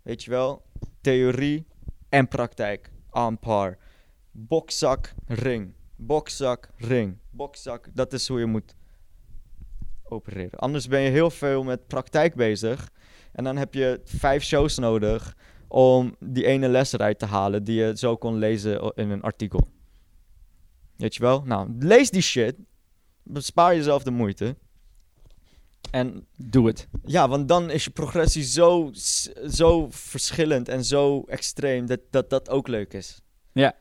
Weet 0.03 0.23
je 0.23 0.31
wel? 0.31 0.63
Theorie 1.01 1.67
en 2.09 2.29
praktijk. 2.29 2.91
On 3.11 3.39
par. 3.39 3.79
Bokzak, 4.31 5.15
ring. 5.27 5.75
Bokzak, 5.97 6.71
ring. 6.77 7.19
Bokzak, 7.31 7.89
dat 7.95 8.13
is 8.13 8.29
hoe 8.29 8.39
je 8.39 8.47
moet 8.47 8.75
opereren. 10.05 10.59
Anders 10.59 10.89
ben 10.89 11.01
je 11.01 11.11
heel 11.11 11.31
veel 11.31 11.63
met 11.63 11.87
praktijk 11.87 12.35
bezig. 12.35 12.91
En 13.33 13.45
dan 13.45 13.57
heb 13.57 13.75
je 13.75 14.01
vijf 14.05 14.43
shows 14.43 14.79
nodig 14.79 15.37
om 15.69 16.17
die 16.19 16.47
ene 16.47 16.69
les 16.69 16.93
eruit 16.93 17.19
te 17.19 17.27
halen 17.27 17.65
die 17.65 17.81
je 17.81 17.97
zo 17.97 18.17
kon 18.17 18.37
lezen 18.39 18.93
in 18.95 19.11
een 19.11 19.23
artikel. 19.23 19.69
Weet 20.97 21.15
je 21.15 21.23
wel? 21.23 21.43
Nou, 21.45 21.75
lees 21.79 22.11
die 22.11 22.23
shit. 22.23 22.55
Bespaar 23.23 23.75
jezelf 23.75 24.03
de 24.03 24.11
moeite. 24.11 24.57
En 25.91 26.27
Doe 26.37 26.67
het. 26.67 26.89
ja, 27.05 27.29
want 27.29 27.49
dan 27.49 27.71
is 27.71 27.85
je 27.85 27.91
progressie 27.91 28.45
zo, 28.45 28.91
zo 29.51 29.87
verschillend 29.91 30.69
en 30.69 30.85
zo 30.85 31.25
extreem 31.27 31.87
dat, 31.87 32.01
dat 32.11 32.31
dat 32.31 32.49
ook 32.49 32.69
leuk 32.69 32.93
is. 32.93 33.21
Ja. 33.53 33.75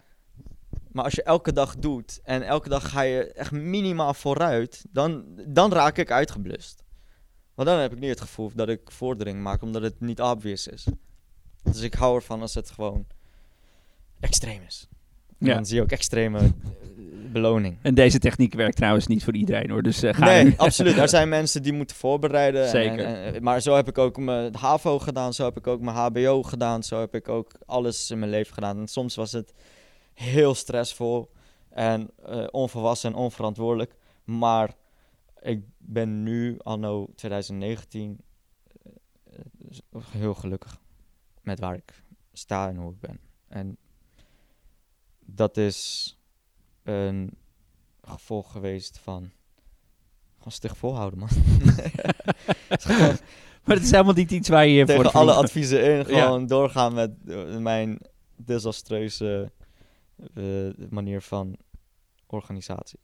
Maar 0.92 1.04
als 1.04 1.14
je 1.14 1.24
elke 1.24 1.54
dag 1.54 1.76
doet 1.76 2.20
en 2.24 2.42
elke 2.42 2.70
dag 2.70 2.90
ga 2.90 3.02
je 3.02 3.34
echt 3.34 3.52
minimaal 3.52 4.14
vooruit, 4.14 4.86
dan, 4.92 5.26
dan 5.48 5.72
raak 5.74 5.98
ik 5.98 6.12
uitgeblust. 6.12 6.84
Want 7.60 7.72
dan 7.72 7.80
heb 7.80 7.92
ik 7.92 8.00
niet 8.00 8.10
het 8.10 8.22
gevoel 8.22 8.52
dat 8.56 8.70
ik 8.70 8.80
vordering 8.86 9.42
maak, 9.42 9.62
omdat 9.62 9.82
het 9.82 10.00
niet 10.02 10.22
obvious 10.22 10.68
is. 10.68 10.86
Dus 11.64 11.82
ik 11.82 11.94
hou 11.94 12.16
ervan 12.16 12.42
als 12.42 12.54
het 12.54 12.72
gewoon 12.72 13.06
extreem 14.20 14.62
is. 14.68 14.88
Ja. 15.38 15.54
Dan 15.54 15.66
zie 15.66 15.76
je 15.76 15.82
ook 15.82 15.92
extreme 15.92 16.40
eh, 16.40 16.46
beloning. 17.32 17.78
En 17.82 17.94
deze 17.94 18.20
techniek 18.20 18.54
werkt 18.54 18.76
trouwens 18.76 19.08
niet 19.08 19.24
voor 19.24 19.36
iedereen 19.36 19.70
hoor. 19.70 19.82
Dus 19.82 20.04
eh, 20.04 20.14
ga 20.14 20.26
nee, 20.26 20.54
absoluut. 20.58 20.98
Er 20.98 21.10
zijn 21.10 21.30
mensen 21.40 21.64
die 21.64 21.74
moeten 21.74 21.96
voorbereiden. 21.96 22.64
en- 22.64 22.70
Zeker. 22.70 23.06
en- 23.06 23.34
en- 23.34 23.44
maar 23.44 23.62
zo 23.62 23.76
heb 23.76 23.88
ik 23.88 23.98
ook 23.98 24.18
mijn 24.18 24.56
HAVO 24.56 25.00
gedaan, 25.00 25.34
zo 25.34 25.44
heb 25.46 25.58
ik 25.58 25.68
ook 25.68 25.82
mijn 25.82 25.96
HBO 25.98 26.44
gedaan, 26.44 26.84
zo 26.84 27.00
heb 27.00 27.16
ik 27.16 27.28
ook 27.30 27.52
alles 27.66 28.12
in 28.12 28.20
mijn 28.20 28.32
leven 28.32 28.54
gedaan. 28.54 28.78
En 28.80 28.88
soms 28.88 29.16
was 29.16 29.32
het 29.32 29.54
heel 30.14 30.56
stressvol 30.56 31.32
en 31.70 32.10
eh, 32.26 32.48
onvolwassen 32.52 33.12
en 33.12 33.18
onverantwoordelijk. 33.18 33.96
Maar 34.24 34.76
ik 35.42 35.64
ben 35.78 36.24
nu, 36.24 36.58
anno 36.60 37.08
2019, 37.16 38.20
eh, 39.24 40.02
heel 40.10 40.34
gelukkig 40.34 40.80
met 41.42 41.60
waar 41.60 41.76
ik 41.76 42.04
sta 42.34 42.70
en 42.70 42.76
hoe 42.76 42.92
ik 42.92 43.00
ben. 43.00 43.20
En 43.48 43.78
dat 45.20 45.58
is 45.58 46.18
een 46.84 47.38
gevolg 48.02 48.52
geweest 48.52 48.98
van 48.98 49.32
gewoon 50.38 50.54
stug 50.54 50.78
volhouden, 50.78 51.20
man. 51.20 51.30
Maar 53.64 53.78
het 53.78 53.86
is 53.86 53.92
helemaal 53.92 54.14
niet 54.14 54.32
iets 54.32 54.50
waar 54.50 54.66
je 54.66 54.74
je 54.74 54.86
voor 54.86 54.88
tegen 54.88 55.06
het 55.06 55.16
alle 55.16 55.34
adviezen 55.34 55.84
in 55.84 55.98
Ja. 55.98 56.04
gewoon 56.04 56.48
doorgaan 56.48 56.94
met 56.94 57.12
eh, 57.28 57.58
mijn 57.58 58.00
desastreuze 58.36 59.52
eh, 60.34 60.44
manier 60.90 61.22
van 61.22 61.58
organisatie. 62.28 63.00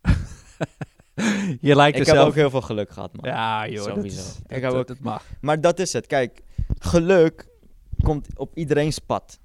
Je 1.60 1.76
lijkt 1.76 1.96
Ik 1.96 2.02
er 2.02 2.06
heb 2.08 2.16
zelf... 2.16 2.28
ook 2.28 2.34
heel 2.34 2.50
veel 2.50 2.60
geluk 2.60 2.90
gehad, 2.90 3.16
man. 3.16 3.30
Ja 3.30 3.68
joh, 3.68 3.84
Sowieso. 3.84 4.20
is, 4.20 4.36
Ik 4.46 4.62
dat, 4.62 4.72
heb 4.72 4.72
ook- 4.72 4.86
dat 4.86 4.98
mag. 4.98 5.24
Maar 5.40 5.60
dat 5.60 5.78
is 5.78 5.92
het. 5.92 6.06
Kijk, 6.06 6.42
geluk 6.78 7.48
komt 8.02 8.28
op 8.38 8.56
iedereen's 8.56 8.98
pad. 8.98 9.38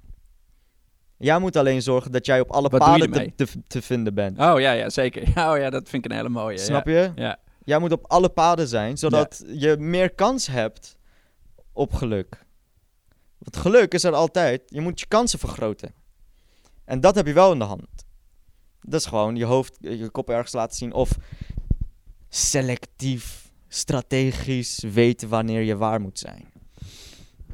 Jij 1.18 1.38
moet 1.38 1.56
alleen 1.56 1.82
zorgen 1.82 2.12
dat 2.12 2.26
jij 2.26 2.40
op 2.40 2.50
alle 2.50 2.68
Wat 2.68 2.80
paden 2.80 3.10
te, 3.10 3.32
te, 3.34 3.46
te 3.66 3.82
vinden 3.82 4.14
bent. 4.14 4.38
Oh 4.38 4.60
ja, 4.60 4.72
ja, 4.72 4.90
zeker. 4.90 5.22
Oh 5.50 5.58
ja, 5.58 5.70
dat 5.70 5.88
vind 5.88 6.04
ik 6.04 6.10
een 6.10 6.16
hele 6.16 6.28
mooie. 6.28 6.58
Snap 6.58 6.86
ja. 6.86 6.92
je? 7.02 7.12
Ja. 7.14 7.38
Jij 7.64 7.78
moet 7.78 7.92
op 7.92 8.04
alle 8.06 8.28
paden 8.28 8.68
zijn, 8.68 8.96
zodat 8.96 9.44
je 9.46 9.76
meer 9.78 10.10
kans 10.14 10.46
hebt 10.46 10.96
op 11.72 11.92
geluk. 11.92 12.44
Want 13.38 13.56
geluk 13.56 13.94
is 13.94 14.04
er 14.04 14.12
altijd. 14.12 14.62
Je 14.66 14.80
moet 14.80 15.00
je 15.00 15.06
kansen 15.06 15.38
vergroten. 15.38 15.94
En 16.84 17.00
dat 17.00 17.14
heb 17.14 17.26
je 17.26 17.32
wel 17.32 17.52
in 17.52 17.58
de 17.58 17.64
hand. 17.64 17.86
Dat 18.80 19.00
is 19.00 19.06
gewoon 19.06 19.36
je 19.36 19.44
hoofd, 19.44 19.76
je 19.80 20.10
kop 20.10 20.30
ergens 20.30 20.52
laten 20.52 20.76
zien. 20.76 20.92
Of 20.92 21.10
selectief, 22.36 23.50
strategisch 23.68 24.84
weten 24.92 25.28
wanneer 25.28 25.62
je 25.62 25.76
waar 25.76 26.00
moet 26.00 26.18
zijn. 26.18 26.44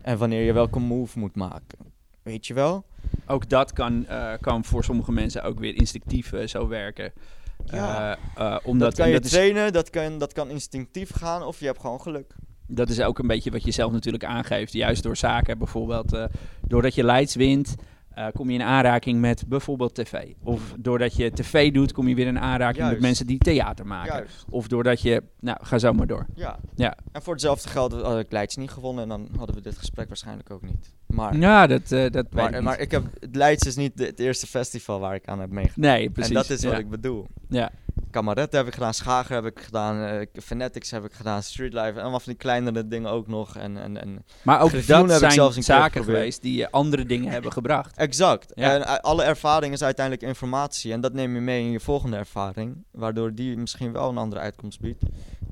En 0.03 0.19
wanneer 0.19 0.43
je 0.43 0.53
welke 0.53 0.79
move 0.79 1.19
moet 1.19 1.37
maken. 1.37 1.79
Weet 2.23 2.47
je 2.47 2.55
wel? 2.55 2.85
Ook 3.27 3.49
dat 3.49 3.73
kan, 3.73 4.07
eh, 4.07 4.33
kan 4.41 4.65
voor 4.65 4.85
sommige 4.85 5.13
mensen 5.13 5.43
ook 5.43 5.59
weer 5.59 5.75
instinctief 5.75 6.33
eh, 6.33 6.47
zo 6.47 6.69
werken. 6.69 7.13
Ja. 7.65 8.19
Eh, 8.35 8.57
omdat, 8.63 8.89
dat 8.89 8.99
kan 8.99 9.07
je 9.07 9.15
dat, 9.15 9.25
is, 9.25 9.31
trainen, 9.31 9.73
dat 9.73 9.91
kan, 9.91 10.19
dat 10.19 10.33
kan 10.33 10.51
instinctief 10.51 11.11
gaan. 11.15 11.43
Of 11.43 11.61
je 11.61 11.67
hebt 11.67 11.81
gewoon 11.81 12.01
geluk. 12.01 12.35
dat 12.67 12.89
is 12.89 13.01
ook 13.01 13.19
een 13.19 13.27
beetje 13.27 13.51
wat 13.51 13.65
je 13.65 13.71
zelf 13.71 13.93
natuurlijk 13.93 14.25
aangeeft. 14.25 14.73
Juist 14.73 15.03
door 15.03 15.17
zaken, 15.17 15.59
bijvoorbeeld 15.59 16.19
doordat 16.61 16.95
je 16.95 17.05
Leids 17.05 17.35
wint, 17.35 17.75
eh, 18.15 18.27
kom 18.35 18.49
je 18.51 18.55
in 18.59 18.63
aanraking 18.65 19.21
met 19.21 19.45
bijvoorbeeld 19.49 19.95
tv. 19.95 20.15
Of 20.43 20.75
doordat 20.79 21.17
je 21.17 21.31
tv 21.31 21.73
doet, 21.73 21.93
kom 21.93 22.09
je 22.09 22.15
weer 22.15 22.27
in 22.27 22.39
aanraking 22.39 22.89
met 22.89 23.01
mensen 23.01 23.27
die 23.27 23.39
theater 23.39 23.87
maken. 23.87 24.13
Juist. 24.15 24.45
Of 24.51 24.69
doordat 24.69 25.01
je, 25.01 25.23
nou, 25.41 25.59
ga 25.63 25.79
zo 25.79 25.93
maar 25.93 26.07
door. 26.07 26.27
Ja. 26.35 26.59
Ja. 26.75 26.97
En 27.13 27.23
voor 27.23 27.33
hetzelfde 27.33 27.69
geld 27.69 27.93
had 27.93 28.19
ik 28.19 28.33
Leids 28.33 28.57
niet 28.57 28.71
gewonnen 28.71 29.03
en 29.03 29.09
dan 29.09 29.29
hadden 29.37 29.57
we 29.57 29.63
dit 29.63 29.79
gesprek 29.79 30.09
waarschijnlijk 30.09 30.51
ook 30.51 30.63
niet. 30.63 30.93
Maar, 31.07 31.37
Ja, 31.37 31.67
dat, 31.67 31.83
eh, 31.83 31.89
dat 32.11 32.13
weet 32.13 32.45
ik 32.45 32.51
maar, 32.51 32.63
maar 32.63 32.79
ik 32.81 32.91
heb, 32.91 33.03
Leids 33.33 33.67
is 33.67 33.77
niet 33.77 33.97
de- 33.97 34.05
het 34.07 34.19
eerste 34.19 34.47
festival 34.47 35.01
waar 35.01 35.15
ik 35.15 35.27
aan 35.29 35.41
heb 35.41 35.51
meegedaan. 35.51 35.91
Nee, 35.93 36.11
precies. 36.11 36.31
En 36.31 36.37
dat 36.37 36.51
is 36.51 36.63
wat 36.65 36.73
ja. 36.73 36.79
ik 36.79 36.91
bedoel. 36.91 37.27
Ja. 37.49 37.71
Kamaret 38.11 38.53
heb 38.53 38.67
ik 38.67 38.75
gedaan, 38.75 38.95
Schager 38.95 39.35
heb 39.35 39.47
ik 39.47 39.61
gedaan, 39.61 40.03
eh 40.05 40.27
Fanatics 40.43 40.91
heb 40.91 41.05
ik 41.05 41.13
gedaan, 41.13 41.43
Streetlife 41.43 41.89
en 41.89 42.01
allemaal 42.01 42.21
van 42.21 42.33
die 42.33 42.41
kleinere 42.43 42.89
dingen 42.89 43.11
ook 43.11 43.27
nog. 43.27 43.57
En, 43.57 43.77
en, 43.77 44.01
en 44.01 44.25
Maar 44.43 44.61
ook 44.61 44.69
Griffioen 44.69 44.99
dat 44.99 45.07
heb 45.07 45.15
ik 45.17 45.19
zijn 45.21 45.33
zelfs 45.33 45.57
een 45.57 45.63
zaken 45.63 46.05
geweest 46.05 46.43
die 46.43 46.57
je 46.57 46.71
andere 46.71 47.05
dingen 47.05 47.31
hebben 47.33 47.53
gebracht. 47.53 47.97
Exact. 47.97 48.53
Ja. 48.55 48.75
En 48.75 48.85
eh, 48.87 48.95
alle 48.95 49.23
ervaring 49.23 49.73
is 49.73 49.83
uiteindelijk 49.83 50.27
informatie. 50.27 50.93
En 50.93 51.01
dat 51.01 51.13
neem 51.13 51.35
je 51.35 51.41
mee 51.41 51.65
in 51.65 51.71
je 51.71 51.81
volgende 51.81 52.17
ervaring. 52.17 52.85
Waardoor 52.91 53.35
die 53.35 53.57
misschien 53.57 53.93
wel 53.93 54.09
een 54.09 54.19
andere 54.19 54.41
uitkomst 54.41 54.81
biedt. 54.81 55.03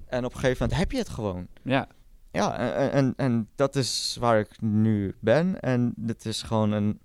En 0.06 0.24
op 0.24 0.34
een 0.34 0.40
gegeven 0.40 0.62
moment 0.62 0.78
heb 0.78 0.92
je 0.92 0.98
het 0.98 1.08
gewoon. 1.08 1.46
Ja. 1.62 1.86
Ja, 2.32 2.56
en, 2.58 2.74
en- 2.74 2.90
en, 2.92 3.12
en 3.16 3.48
dat 3.54 3.76
is 3.76 4.16
waar 4.20 4.38
ik 4.38 4.60
nu 4.60 5.14
ben. 5.20 5.60
En 5.60 5.92
dit 5.96 6.24
is 6.24 6.42
gewoon 6.42 6.72
een. 6.72 7.00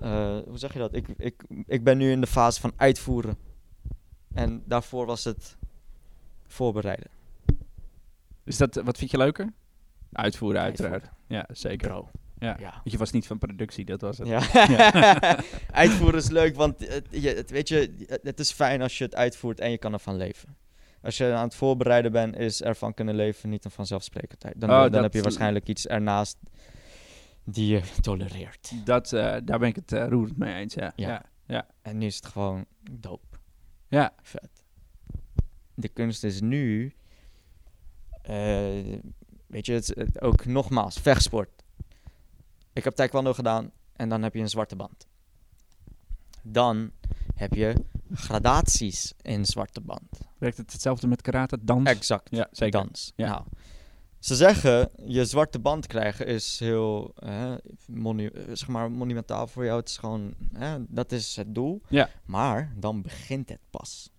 eh, 0.00 0.36
hoe 0.46 0.58
zeg 0.58 0.72
je 0.72 0.78
dat? 0.78 0.94
Ik, 0.94 1.06
ik, 1.16 1.42
ik 1.66 1.84
ben 1.84 1.98
nu 1.98 2.10
in 2.10 2.20
de 2.20 2.26
fase 2.26 2.60
van 2.60 2.72
uitvoeren. 2.76 3.36
En 4.36 4.62
daarvoor 4.66 5.06
was 5.06 5.24
het 5.24 5.56
voorbereiden. 6.46 7.10
Dus 8.44 8.56
dat, 8.56 8.74
wat 8.74 8.98
vind 8.98 9.10
je 9.10 9.16
leuker? 9.16 9.52
Uitvoeren, 10.12 10.60
uiteraard. 10.60 10.92
Uitvoeren. 10.92 11.18
Ja, 11.28 11.46
zeker. 11.54 11.88
Bro. 11.88 12.08
Ja. 12.38 12.80
Je 12.84 12.98
was 12.98 13.10
niet 13.10 13.26
van 13.26 13.38
productie, 13.38 13.84
dat 13.84 14.00
was 14.00 14.18
het. 14.18 14.28
Ja. 14.28 14.40
Ja. 14.68 14.92
uitvoeren 15.70 16.18
is 16.18 16.28
leuk, 16.28 16.56
want 16.56 16.88
het, 17.10 17.50
weet 17.50 17.68
je, 17.68 18.06
het, 18.22 18.40
is 18.40 18.52
fijn 18.52 18.82
als 18.82 18.98
je 18.98 19.04
het 19.04 19.14
uitvoert 19.14 19.60
en 19.60 19.70
je 19.70 19.78
kan 19.78 19.92
ervan 19.92 20.16
leven. 20.16 20.56
Als 21.02 21.16
je 21.16 21.32
aan 21.32 21.44
het 21.44 21.54
voorbereiden 21.54 22.12
bent, 22.12 22.36
is 22.36 22.62
ervan 22.62 22.94
kunnen 22.94 23.14
leven 23.14 23.48
niet 23.50 23.64
een 23.64 23.70
vanzelfsprekendheid. 23.70 24.60
Dan, 24.60 24.70
Oh, 24.70 24.80
dan 24.80 24.90
dat- 24.90 25.02
heb 25.02 25.12
je 25.12 25.22
waarschijnlijk 25.22 25.68
iets 25.68 25.86
ernaast 25.86 26.38
die 27.44 27.66
je 27.72 27.82
tolereert. 28.00 28.72
Dat, 28.84 29.12
eh, 29.12 29.36
daar 29.44 29.58
ben 29.58 29.68
ik 29.68 29.76
het 29.76 29.92
eh, 29.92 30.06
roerend 30.08 30.36
mee 30.36 30.54
eens, 30.54 30.74
ja. 30.74 30.92
Ja. 30.96 31.08
Ja. 31.08 31.22
Ja. 31.46 31.66
En 31.82 31.98
nu 31.98 32.06
is 32.06 32.16
het 32.16 32.26
gewoon 32.26 32.64
dope. 32.90 33.25
Ja. 33.88 34.14
Vet. 34.22 34.48
De 35.74 35.88
kunst 35.88 36.24
is 36.24 36.40
nu, 36.40 36.94
eh, 38.22 38.98
Weet 39.46 39.66
je, 39.66 39.72
het, 39.72 39.86
het- 39.86 40.20
ook 40.20 40.44
nogmaals, 40.46 40.98
vechtsport. 41.00 41.62
Ik 42.72 42.84
heb 42.84 42.94
taekwondo 42.94 43.32
gedaan 43.32 43.70
en 43.92 44.08
dan 44.08 44.22
heb 44.22 44.34
je 44.34 44.40
een 44.40 44.48
zwarte 44.48 44.76
band. 44.76 45.06
Dan 46.42 46.90
heb 47.34 47.52
je 47.54 47.74
gradaties 48.12 49.14
in 49.22 49.44
zwarte 49.44 49.80
band. 49.80 50.08
Werkt 50.38 50.56
het 50.56 50.72
hetzelfde 50.72 51.06
met 51.06 51.22
karate? 51.22 51.58
Dans? 51.64 51.88
Exact. 51.88 52.28
Ja, 52.30 52.48
zeker. 52.50 52.80
Dans. 52.80 53.12
Ja. 53.16 53.28
Nou, 53.28 53.44
ze 54.18 54.34
zeggen, 54.34 54.90
je 55.06 55.24
zwarte 55.24 55.58
band 55.58 55.86
krijgen 55.86 56.26
is 56.26 56.58
heel 56.58 57.12
eh, 57.14 57.54
monu- 57.86 58.30
zeg 58.52 58.68
maar, 58.68 58.90
monumentaal 58.90 59.46
voor 59.46 59.64
jou. 59.64 59.78
Het 59.78 59.88
is 59.88 59.96
gewoon, 59.96 60.34
eh, 60.52 60.74
dat 60.88 61.12
is 61.12 61.36
het 61.36 61.54
doel. 61.54 61.82
Ja. 61.88 62.08
Maar 62.24 62.72
dan 62.76 63.02
begint 63.02 63.48
het 63.48 63.60
pas. 63.70 64.10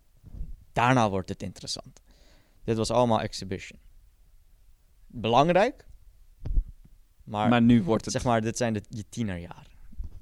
Daarna 0.74 1.10
wordt 1.10 1.30
het 1.30 1.44
interessant. 1.44 2.02
Dit 2.64 2.78
was 2.78 2.92
allemaal 2.92 3.22
exhibition. 3.22 3.80
Belangrijk, 5.08 5.86
maar, 7.24 7.50
Maar 7.50 7.62
nu 7.62 7.84
wordt 7.84 8.04
het... 8.06 8.14
zeg 8.14 8.24
maar, 8.24 8.42
dit 8.42 8.58
zijn 8.58 8.74
de, 8.74 8.82
je 8.90 9.06
tienerjaren. 9.10 9.76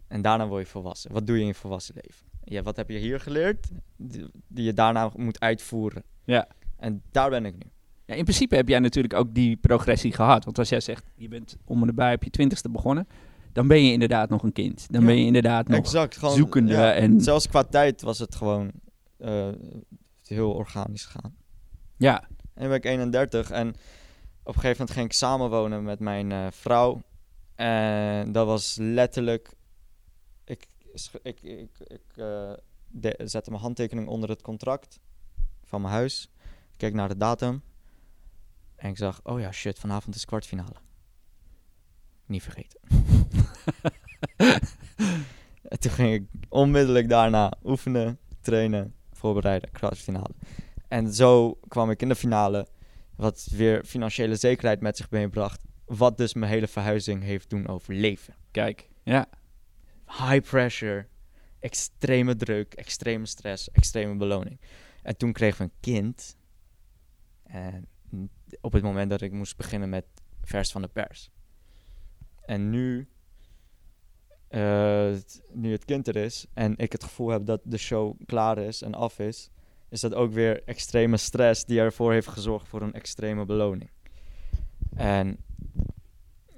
En 0.07 0.21
daarna 0.21 0.47
word 0.47 0.63
je 0.65 0.71
volwassen. 0.71 1.11
Wat 1.13 1.27
doe 1.27 1.35
je 1.35 1.41
in 1.41 1.47
je 1.47 1.53
volwassen 1.53 1.95
leven? 2.01 2.25
Ja, 2.43 2.61
wat 2.61 2.75
heb 2.75 2.89
je 2.89 2.97
hier 2.97 3.19
geleerd? 3.19 3.67
Die, 3.95 4.25
die 4.47 4.63
je 4.65 4.73
daarna 4.73 5.11
moet 5.15 5.39
uitvoeren. 5.39 6.03
Ja. 6.23 6.47
En 6.77 7.03
daar 7.11 7.29
ben 7.29 7.45
ik 7.45 7.53
nu. 7.53 7.71
Ja, 8.05 8.15
in 8.15 8.23
principe 8.23 8.55
heb 8.55 8.67
jij 8.67 8.79
natuurlijk 8.79 9.13
ook 9.13 9.33
die 9.33 9.57
progressie 9.57 10.11
gehad. 10.13 10.45
Want 10.45 10.57
als 10.59 10.69
jij 10.69 10.79
zegt, 10.79 11.05
je 11.15 11.27
bent 11.27 11.57
om 11.65 11.79
en 11.81 11.87
nabij 11.87 12.13
op 12.13 12.23
je 12.23 12.29
twintigste 12.29 12.69
begonnen, 12.69 13.07
dan 13.53 13.67
ben 13.67 13.85
je 13.85 13.91
inderdaad 13.91 14.29
nog 14.29 14.43
een 14.43 14.51
kind. 14.53 14.85
Dan 14.91 15.01
Ja, 15.01 15.07
ben 15.07 15.17
je 15.19 15.25
inderdaad 15.25 15.67
nog 15.67 15.77
exact, 15.79 16.17
gewoon, 16.17 16.35
zoekende 16.35 16.73
ja, 16.73 16.93
en 16.93 17.21
Zelfs 17.21 17.47
qua 17.47 17.63
tijd 17.63 18.01
was 18.01 18.19
het 18.19 18.35
gewoon 18.35 18.71
eh, 19.17 19.49
heel 20.25 20.51
organisch 20.51 21.05
gegaan. 21.05 21.35
ja, 21.97 22.21
En 22.53 22.61
nu 22.63 22.67
ben 22.67 22.77
ik 22.77 22.85
31 22.85 23.51
en 23.51 23.67
op 23.69 23.75
een 24.55 24.61
gegeven 24.61 24.69
moment 24.71 24.91
ging 24.91 25.05
ik 25.05 25.13
samenwonen 25.13 25.83
met 25.83 25.99
mijn 25.99 26.31
eh, 26.31 26.47
vrouw. 26.51 27.01
En 27.55 28.31
dat 28.31 28.45
was 28.45 28.77
letterlijk... 28.79 29.53
Ik, 30.45 30.67
ik, 31.23 31.41
ik, 31.41 31.69
ik 31.87 32.01
eh, 32.15 32.51
de- 32.87 33.19
zette 33.23 33.49
mijn 33.49 33.61
handtekening 33.61 34.07
onder 34.07 34.29
het 34.29 34.41
contract 34.41 34.99
van 35.63 35.81
mijn 35.81 35.93
huis. 35.93 36.29
Ik 36.71 36.77
keek 36.77 36.93
naar 36.93 37.07
de 37.07 37.17
datum. 37.17 37.61
En 38.85 38.91
ik 38.91 38.97
zag, 38.97 39.19
oh 39.23 39.39
ja, 39.39 39.51
shit, 39.51 39.79
vanavond 39.79 40.15
is 40.15 40.25
kwartfinale. 40.25 40.75
Niet 42.25 42.43
vergeten. 42.43 42.79
en 45.71 45.79
toen 45.79 45.91
ging 45.91 46.13
ik 46.13 46.23
onmiddellijk 46.49 47.09
daarna 47.09 47.53
oefenen, 47.63 48.19
trainen, 48.41 48.95
voorbereiden, 49.11 49.71
kwartfinale. 49.71 50.33
En 50.87 51.13
zo 51.13 51.59
kwam 51.67 51.89
ik 51.89 52.01
in 52.01 52.07
de 52.07 52.15
finale, 52.15 52.67
wat 53.15 53.47
weer 53.51 53.83
financiële 53.85 54.35
zekerheid 54.35 54.81
met 54.81 54.97
zich 54.97 55.09
meebracht. 55.09 55.63
Wat 55.85 56.17
dus 56.17 56.33
mijn 56.33 56.51
hele 56.51 56.67
verhuizing 56.67 57.23
heeft 57.23 57.49
doen 57.49 57.67
overleven. 57.67 58.35
kijk, 58.51 58.89
ja. 59.03 59.25
High 60.07 60.49
pressure, 60.49 61.07
extreme 61.59 62.35
druk, 62.35 62.73
extreme 62.73 63.25
stress, 63.25 63.71
extreme 63.71 64.15
beloning. 64.15 64.59
En 65.01 65.17
toen 65.17 65.33
kregen 65.33 65.57
we 65.57 65.63
een 65.63 65.79
kind. 65.79 66.37
En 67.43 67.87
op 68.61 68.73
het 68.73 68.83
moment 68.83 69.09
dat 69.09 69.21
ik 69.21 69.31
moest 69.31 69.57
beginnen 69.57 69.89
met 69.89 70.05
vers 70.41 70.71
van 70.71 70.81
de 70.81 70.87
pers. 70.87 71.31
En 72.45 72.69
nu, 72.69 73.07
eh, 74.47 75.13
nu 75.51 75.71
het 75.71 75.85
kind 75.85 76.07
er 76.07 76.15
is 76.15 76.45
en 76.53 76.77
ik 76.77 76.91
het 76.91 77.03
gevoel 77.03 77.29
heb 77.29 77.45
dat 77.45 77.61
de 77.63 77.77
show 77.77 78.15
klaar 78.25 78.57
is 78.57 78.81
en 78.81 78.93
af 78.93 79.19
is, 79.19 79.49
is 79.89 80.01
dat 80.01 80.13
ook 80.13 80.31
weer 80.31 80.63
extreme 80.63 81.17
stress 81.17 81.65
die 81.65 81.79
ervoor 81.79 82.11
heeft 82.11 82.27
gezorgd 82.27 82.67
voor 82.67 82.81
een 82.81 82.93
extreme 82.93 83.45
beloning. 83.45 83.91
En 84.95 85.37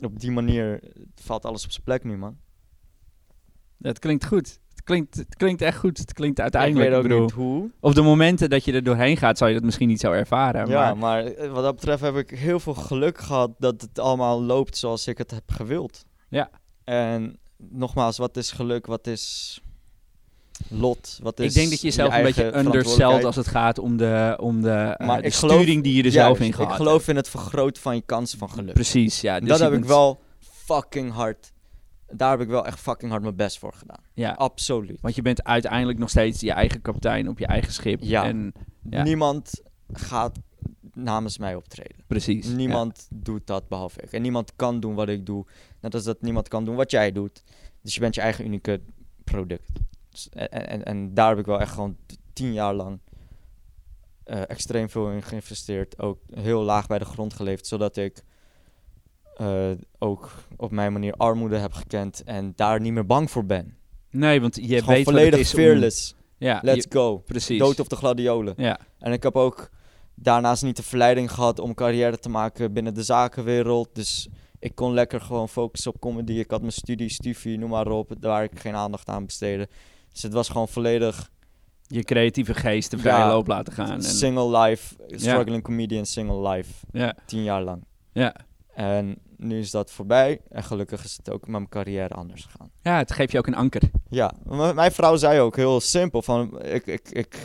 op 0.02 0.20
die 0.20 0.32
manier 0.32 0.84
valt 1.16 1.46
alles 1.46 1.64
op 1.66 1.72
zijn 1.72 1.84
plek 1.84 2.04
nu, 2.04 2.18
man. 2.18 2.38
Het 3.82 4.00
klinkt 4.00 4.26
goed. 4.26 4.60
Klinkt, 4.88 5.16
het 5.16 5.36
klinkt 5.36 5.62
echt 5.62 5.78
goed. 5.78 5.98
Het 5.98 6.14
klinkt 6.14 6.38
ik 6.38 6.44
uiteindelijk, 6.44 6.90
weet 6.90 6.98
ook 6.98 7.04
bedoel, 7.04 7.22
niet 7.22 7.32
hoe. 7.32 7.70
op 7.80 7.96
de 7.96 8.02
momenten 8.02 8.50
dat 8.50 8.66
je 8.66 8.74
er 8.74 8.84
doorheen 8.84 9.18
gaat, 9.18 9.38
zal 9.38 9.48
je 9.48 9.54
dat 9.54 9.64
misschien 9.64 9.88
niet 9.88 10.00
zo 10.00 10.12
ervaren. 10.12 10.68
Ja, 10.68 10.94
maar 10.94 10.98
maar 10.98 11.26
eh, 11.26 11.52
wat 11.52 11.64
dat 11.64 11.76
betreft 11.76 12.02
heb 12.02 12.16
ik 12.16 12.30
heel 12.30 12.60
veel 12.60 12.74
geluk 12.74 13.18
gehad 13.18 13.52
dat 13.60 13.82
het 13.82 14.00
allemaal 14.00 14.42
loopt 14.44 14.78
zoals 14.78 15.08
ik 15.08 15.18
het 15.18 15.32
heb 15.32 15.52
gewild. 15.52 16.06
Ja. 16.30 16.50
En 16.84 17.38
nogmaals, 17.58 18.18
wat 18.18 18.38
is 18.38 18.52
geluk? 18.52 18.86
Wat 18.86 19.08
is 19.08 19.60
lot? 20.70 21.20
Wat 21.24 21.40
is 21.40 21.48
ik 21.48 21.54
denk 21.54 21.70
dat 21.70 21.82
je 21.82 21.88
jezelf 21.88 22.14
een 22.14 22.24
beetje 22.24 22.58
underselt 22.58 23.24
als 23.24 23.36
het 23.36 23.48
gaat 23.48 23.80
om 23.80 23.98
de, 23.98 24.38
om 24.42 24.62
de, 24.62 24.70
eh, 24.70 25.08
Maar 25.08 25.22
de 25.22 25.32
geloof- 25.32 25.54
sturing 25.54 25.84
die 25.84 25.96
je 25.96 26.04
er 26.04 26.12
zelf 26.12 26.40
in 26.40 26.54
gehad 26.54 26.70
Ik 26.70 26.76
geloof 26.76 27.08
in 27.08 27.16
het 27.16 27.30
vergroten 27.30 27.82
van 27.82 27.96
je 27.96 28.02
kansen 28.06 28.38
van 28.40 28.50
geluk. 28.50 28.74
Precies, 28.74 29.22
ja. 29.22 29.40
dus 29.40 29.50
dat 29.50 29.60
heb 29.60 29.74
ik 29.74 29.86
wel 29.86 30.20
fucking 30.40 31.12
hard. 31.12 31.52
Daar 32.14 32.32
heb 32.32 32.42
ik 32.42 32.48
wel 32.48 32.66
echt 32.66 32.80
fucking 32.80 33.12
hard 33.12 33.24
mijn 33.24 33.36
best 33.36 33.60
voor 33.60 33.74
gedaan. 33.74 34.04
Ja, 34.14 34.32
Absoluut. 34.32 35.02
want 35.02 35.16
je 35.16 35.22
bent 35.22 35.44
uiteindelijk 35.44 36.00
nog 36.00 36.10
steeds 36.10 36.40
je 36.42 36.52
eigen 36.52 36.82
kapitein 36.82 37.30
op 37.30 37.40
je 37.40 37.46
eigen 37.46 37.74
schip. 37.74 38.00
Ja. 38.02 38.24
En, 38.26 38.54
ja. 38.90 39.04
Niemand 39.04 39.62
gaat 39.92 40.40
namens 40.94 41.38
mij 41.38 41.56
optreden. 41.56 42.04
precies. 42.08 42.48
ja. 42.48 42.56
Niemand 42.56 43.08
doet 43.12 43.48
dat 43.48 43.68
behalve 43.68 44.02
ik. 44.02 44.12
En 44.12 44.22
niemand 44.22 44.52
kan 44.56 44.80
doen 44.80 44.96
wat 44.96 45.10
ik 45.10 45.26
doe. 45.26 45.46
Net 45.82 45.94
als 45.94 46.04
dat 46.04 46.22
niemand 46.22 46.48
kan 46.48 46.66
doen 46.66 46.76
wat 46.76 46.92
jij 46.92 47.12
doet. 47.12 47.44
Dus 47.82 47.94
je 47.94 48.00
bent 48.00 48.16
je 48.16 48.22
eigen 48.22 48.46
unieke 48.46 48.82
product. 49.24 49.70
Dus- 50.10 50.30
en, 50.30 50.50
en, 50.70 50.84
en 50.86 51.14
daar 51.14 51.30
heb 51.30 51.40
ik 51.40 51.46
wel 51.46 51.60
echt 51.60 51.72
gewoon 51.74 51.98
tien 52.34 52.54
jaar 52.54 52.74
lang 52.74 53.00
eh, 54.24 54.42
extreem 54.50 54.90
veel 54.90 55.12
in 55.12 55.24
geïnvesteerd. 55.24 56.00
Ook 56.00 56.20
heel 56.34 56.64
laag 56.64 56.88
bij 56.88 57.00
de 57.00 57.06
grond 57.06 57.34
geleefd. 57.34 57.68
Zodat 57.68 57.98
ik 57.98 58.24
eh, 59.38 59.70
ook 60.00 60.32
op 60.58 60.72
mijn 60.72 60.92
manier 60.94 61.14
armoede 61.14 61.58
heb 61.58 61.74
gekend. 61.74 62.24
En 62.24 62.54
daar 62.56 62.82
niet 62.82 62.94
meer 62.94 63.06
bang 63.06 63.32
voor 63.32 63.46
ben. 63.46 63.76
Nee, 64.12 64.42
want 64.42 64.56
je 64.56 64.84
weet 64.86 65.04
volledig 65.04 65.32
het 65.32 65.40
is 65.40 65.54
om- 65.54 65.60
fearless. 65.60 66.16
Ja, 66.38 66.60
Let's 66.64 66.84
je- 66.84 66.92
go. 66.98 67.18
precies. 67.18 67.60
Dood 67.60 67.80
of 67.80 67.88
de 67.88 67.96
gladiolen. 67.96 68.54
Ja, 68.58 68.80
En 69.00 69.12
ik 69.12 69.24
heb 69.24 69.36
ook 69.36 69.70
daarnaast 70.16 70.64
niet 70.64 70.76
de 70.76 70.84
verleiding 70.84 71.32
gehad 71.32 71.60
om 71.60 71.74
carrière 71.74 72.18
te 72.20 72.30
maken 72.30 72.74
binnen 72.74 72.94
de 72.94 73.04
zakenwereld. 73.04 73.90
Dus 73.94 74.28
ik 74.60 74.76
kon 74.76 74.94
lekker 74.94 75.22
gewoon 75.22 75.50
focussen 75.50 75.94
op 75.94 76.00
comedy. 76.02 76.34
Ik 76.34 76.52
had 76.52 76.60
mijn 76.62 76.72
studie, 76.74 77.10
stufie, 77.10 77.58
noem 77.58 77.70
maar 77.70 77.88
op, 77.88 78.14
waar 78.20 78.44
ik 78.44 78.60
geen 78.60 78.76
aandacht 78.76 79.08
aan 79.10 79.26
besteedde. 79.26 79.68
Dus 80.12 80.22
het 80.22 80.34
was 80.34 80.50
gewoon 80.50 80.68
volledig 80.68 81.30
je 81.88 82.04
creatieve 82.04 82.54
geest 82.54 82.92
de 82.92 82.98
vrije 82.98 83.18
Ja, 83.18 83.28
loop 83.28 83.48
laten 83.48 83.74
gaan. 83.74 83.92
En, 83.92 84.04
single 84.04 84.60
life, 84.60 84.96
struggling 85.08 85.64
comedian, 85.64 86.06
single 86.06 86.50
life. 86.50 86.86
ja, 86.92 87.16
Tien 87.26 87.44
jaar 87.44 87.62
lang. 87.64 87.84
ja. 88.12 88.36
En 88.78 89.18
nu 89.38 89.60
is 89.60 89.72
dat 89.72 89.92
voorbij. 89.92 90.42
En 90.50 90.64
gelukkig 90.64 91.04
is 91.04 91.18
het 91.18 91.32
ook 91.32 91.42
met 91.42 91.50
mijn 91.50 91.70
carrière 91.70 92.14
anders 92.14 92.46
gegaan. 92.46 92.72
ja, 92.82 92.98
het 92.98 93.12
geeft 93.12 93.32
je 93.32 93.38
ook 93.38 93.48
een 93.48 93.56
anker. 93.56 93.82
Ja, 94.10 94.34
mijn 94.74 94.92
vrouw 94.92 95.16
zei 95.16 95.40
ook 95.40 95.56
heel 95.56 95.80
simpel 95.80 96.22
van 96.22 96.62
ik, 96.62 96.86
ik, 96.86 97.10
ik 97.12 97.38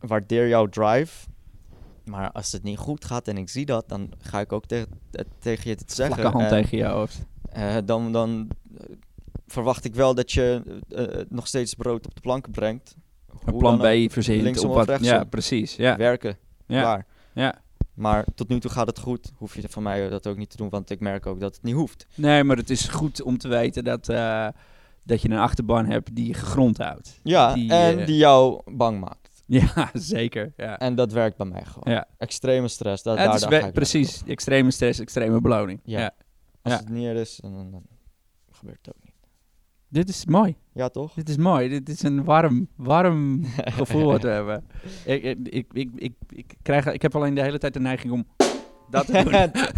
waardeer 0.00 0.48
jouw 0.48 0.66
drive, 0.66 1.26
maar 2.04 2.32
als 2.32 2.52
het 2.52 2.62
niet 2.62 2.78
goed 2.78 3.04
gaat 3.04 3.28
en 3.28 3.36
ik 3.36 3.48
zie 3.48 3.66
dat, 3.66 3.88
dan 3.88 4.12
ga 4.18 4.40
ik 4.40 4.52
ook 4.52 4.66
tegen, 4.66 4.88
eh, 5.10 5.24
tegen 5.38 5.70
je 5.70 5.76
te 5.76 5.94
zeggen. 5.94 6.16
Vlakke 6.16 6.38
hand 6.38 6.50
En, 6.52 6.62
tegen 6.62 6.78
je 6.78 6.84
hoofd. 6.84 7.18
eh, 7.48 7.76
dan 7.84 8.12
dan 8.12 8.48
eh, 8.78 8.84
verwacht 9.46 9.84
ik 9.84 9.94
wel 9.94 10.14
dat 10.14 10.32
je 10.32 10.62
eh, 10.88 11.20
eh, 11.20 11.26
nog 11.28 11.46
steeds 11.46 11.74
brood 11.74 12.06
op 12.06 12.14
de 12.14 12.20
planken 12.20 12.52
brengt. 12.52 12.96
Een 13.44 13.56
plan 13.56 13.78
dan 13.78 13.86
ook. 13.92 14.08
B 14.08 14.12
verzint. 14.12 14.42
linksom 14.42 14.64
op 14.64 14.70
of 14.70 14.76
wat, 14.76 14.88
rechtsom. 14.88 15.16
ja, 15.16 15.24
precies. 15.24 15.76
Ja, 15.76 15.96
Werken, 15.96 16.38
ja, 16.66 16.80
klaar. 16.80 17.06
ja. 17.32 17.64
Maar 17.96 18.24
tot 18.34 18.48
nu 18.48 18.60
toe 18.60 18.70
gaat 18.70 18.86
het 18.86 18.98
goed. 18.98 19.32
Hoef 19.36 19.54
je 19.54 19.68
van 19.68 19.82
mij 19.82 20.08
dat 20.08 20.26
ook 20.26 20.36
niet 20.36 20.50
te 20.50 20.56
doen, 20.56 20.68
want 20.68 20.90
ik 20.90 21.00
merk 21.00 21.26
ook 21.26 21.40
dat 21.40 21.54
het 21.54 21.64
niet 21.64 21.74
hoeft. 21.74 22.06
Nee, 22.14 22.44
maar 22.44 22.56
het 22.56 22.70
is 22.70 22.88
goed 22.88 23.22
om 23.22 23.38
te 23.38 23.48
weten 23.48 23.84
dat, 23.84 24.08
eh, 24.08 24.48
dat 25.02 25.22
je 25.22 25.30
een 25.30 25.38
achterban 25.38 25.86
hebt 25.86 26.14
die 26.14 26.26
je 26.26 26.34
gegrond 26.34 26.78
houdt. 26.78 27.20
Ja, 27.22 27.54
Die, 27.54 27.70
en 27.72 27.98
eh, 27.98 28.06
die 28.06 28.16
jou 28.16 28.60
bang 28.64 29.00
maakt. 29.00 29.24
Ja, 29.48 29.90
zeker. 29.92 30.52
Ja. 30.56 30.78
En 30.78 30.94
dat 30.94 31.12
werkt 31.12 31.36
bij 31.36 31.46
mij 31.46 31.64
gewoon. 31.64 31.94
Ja. 31.94 32.06
Extreme 32.18 32.68
stress, 32.68 33.02
dat, 33.02 33.16
daar, 33.16 33.38
ga 33.38 33.66
ik 33.66 33.72
precies. 33.72 34.22
Extreme 34.26 34.70
stress, 34.70 35.00
extreme 35.00 35.40
beloning. 35.40 35.80
Ja. 35.84 36.00
Ja. 36.00 36.14
Als 36.62 36.74
het 36.74 36.88
niet 36.88 37.06
er 37.06 37.16
is, 37.16 37.38
dan, 37.42 37.52
dan, 37.52 37.70
dan 37.70 37.82
gebeurt 38.50 38.78
het 38.82 38.94
ook 38.94 39.04
niet. 39.04 39.05
Dit 39.88 40.08
is 40.08 40.24
mooi. 40.26 40.56
Ja, 40.72 40.88
toch? 40.88 41.12
Dit 41.14 41.28
is 41.28 41.36
mooi. 41.36 41.68
Dit 41.68 41.88
is 41.88 42.02
een 42.02 42.24
warm, 42.24 42.68
warm 42.76 43.44
gevoel 43.78 44.04
wat 44.04 44.22
we 44.22 44.28
hebben. 44.28 44.64
Ik, 45.04 45.22
ik, 45.22 45.66
ik, 45.72 45.90
ik, 45.94 46.12
ik, 46.28 46.54
krijg, 46.62 46.86
ik 46.86 47.02
heb 47.02 47.16
alleen 47.16 47.34
de 47.34 47.42
hele 47.42 47.58
tijd 47.58 47.72
de 47.74 47.80
neiging 47.80 48.12
om 48.12 48.26
dat 48.90 49.06
te 49.06 49.12
doen. 49.12 49.32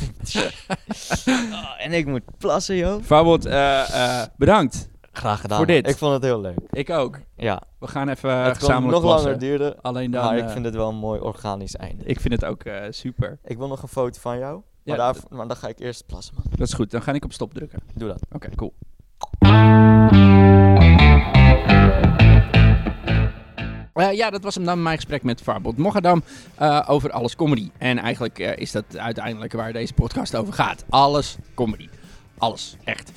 Oh, 1.52 1.84
en 1.84 1.92
ik 1.92 2.06
moet 2.06 2.22
plassen, 2.38 2.76
joh. 2.76 3.02
Fabot, 3.02 3.44
eh, 3.46 4.20
eh, 4.20 4.26
bedankt. 4.36 4.88
Graag 5.12 5.40
gedaan. 5.40 5.56
Voor 5.56 5.66
dit. 5.66 5.88
Ik 5.88 5.96
vond 5.96 6.12
het 6.12 6.22
heel 6.22 6.40
leuk. 6.40 6.58
Ik 6.70 6.90
ook. 6.90 7.18
Ja, 7.36 7.62
We 7.78 7.86
gaan 7.86 8.08
even 8.08 8.30
het 8.36 8.44
kon 8.50 8.54
gezamenlijk 8.60 8.92
nog 8.92 9.02
plassen. 9.02 9.30
langer 9.30 9.38
duren, 9.46 9.80
Alleen 9.82 10.10
dan, 10.10 10.24
maar 10.24 10.36
ik 10.36 10.44
eh, 10.44 10.50
vind 10.50 10.64
het 10.64 10.74
wel 10.74 10.88
een 10.88 10.96
mooi 10.96 11.20
organisch 11.20 11.76
einde. 11.76 12.04
ik 12.04 12.20
vind 12.20 12.34
het 12.34 12.44
ook 12.44 12.62
eh, 12.62 12.84
super. 12.90 13.38
Ik 13.44 13.56
wil 13.56 13.68
nog 13.68 13.82
een 13.82 13.88
foto 13.88 14.20
van 14.20 14.38
jou, 14.38 14.52
maar, 14.54 14.96
Ja, 14.96 14.96
daar, 14.96 15.22
maar 15.30 15.46
dan 15.48 15.56
ga 15.56 15.68
ik 15.68 15.78
eerst 15.78 16.06
plassen, 16.06 16.34
man. 16.34 16.44
Dat 16.50 16.66
is 16.68 16.74
goed. 16.74 16.90
Dan 16.90 17.02
ga 17.02 17.12
ik 17.12 17.24
op 17.24 17.32
stop 17.32 17.54
drukken. 17.54 17.80
Doe 17.94 18.08
dat. 18.08 18.20
Oké, 18.32 18.48
cool. 18.54 18.74
Ja, 24.12 24.30
dat 24.30 24.42
was 24.42 24.54
hem 24.54 24.64
dan 24.64 24.82
mijn 24.82 24.96
gesprek 24.96 25.22
met 25.22 25.40
Farbot 25.40 25.76
Mogadam 25.76 26.22
over 26.86 27.10
alles 27.10 27.36
comedy. 27.36 27.70
En 27.78 27.98
eigenlijk 27.98 28.38
is 28.38 28.72
dat 28.72 28.84
uiteindelijk 28.96 29.52
waar 29.52 29.72
deze 29.72 29.92
podcast 29.92 30.36
over 30.36 30.52
gaat. 30.52 30.84
Alles 30.88 31.36
comedy. 31.54 31.88
Alles, 32.38 32.76
echt. 32.84 33.12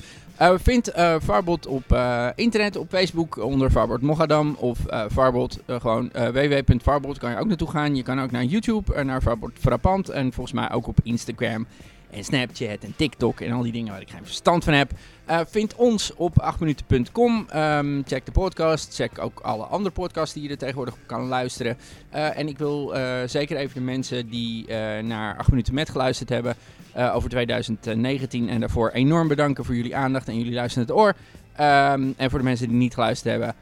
Vind 0.56 0.92
Farbot 1.22 1.66
op 1.66 1.96
internet, 2.34 2.76
op 2.76 2.88
Facebook 2.88 3.36
onder 3.36 3.70
Farbot 3.70 4.00
Mogadam 4.02 4.56
of 4.58 4.78
Farbot, 5.12 5.58
gewoon 5.66 6.10
www.farbot 6.12 7.18
kan 7.18 7.30
je 7.30 7.38
ook 7.38 7.46
naartoe 7.46 7.70
gaan. 7.70 7.96
Je 7.96 8.02
kan 8.02 8.20
ook 8.20 8.30
naar 8.30 8.44
YouTube, 8.44 9.04
naar 9.04 9.20
Farbot 9.20 9.52
Frappant 9.60 10.08
en 10.08 10.32
volgens 10.32 10.54
mij 10.54 10.70
ook 10.70 10.86
op 10.86 10.98
Instagram 11.02 11.66
en 12.10 12.24
Snapchat 12.24 12.78
en 12.82 12.94
TikTok 12.96 13.40
en 13.40 13.52
al 13.52 13.62
die 13.62 13.72
dingen 13.72 13.92
waar 13.92 14.00
ik 14.00 14.10
geen 14.10 14.24
verstand 14.24 14.64
van 14.64 14.72
heb. 14.72 14.92
Vind 15.26 15.74
ons 15.74 16.14
op 16.14 16.54
8minuten.com. 16.54 17.36
Um, 17.36 17.46
ehm, 17.48 18.02
check 18.06 18.26
de 18.26 18.32
podcast. 18.32 18.94
Check 18.94 19.18
ook 19.18 19.40
alle 19.40 19.64
andere 19.64 19.94
podcasts 19.94 20.34
die 20.34 20.42
je 20.42 20.48
er 20.48 20.58
tegenwoordig 20.58 20.96
kan 21.06 21.26
luisteren. 21.26 21.76
en 22.10 22.48
ik 22.48 22.58
wil 22.58 22.94
zeker 23.26 23.56
even 23.56 23.74
de 23.74 23.80
mensen 23.80 24.28
die 24.28 24.66
naar 25.02 25.36
8 25.36 25.50
minuten 25.50 25.74
met 25.74 25.90
geluisterd 25.90 26.28
hebben. 26.28 26.54
Over 26.94 27.30
2019 27.30 28.48
en 28.48 28.60
daarvoor 28.60 28.90
enorm 28.90 29.28
bedanken 29.28 29.64
voor 29.64 29.74
jullie 29.74 29.96
aandacht 29.96 30.28
en 30.28 30.38
jullie 30.38 30.54
luisteren 30.54 30.88
het 30.88 30.96
oor. 30.96 31.14
Um, 31.60 32.14
en 32.16 32.30
voor 32.30 32.38
de 32.38 32.44
mensen 32.44 32.68
die 32.68 32.76
niet 32.76 32.94
geluisterd 32.94 33.30
hebben, 33.30 33.54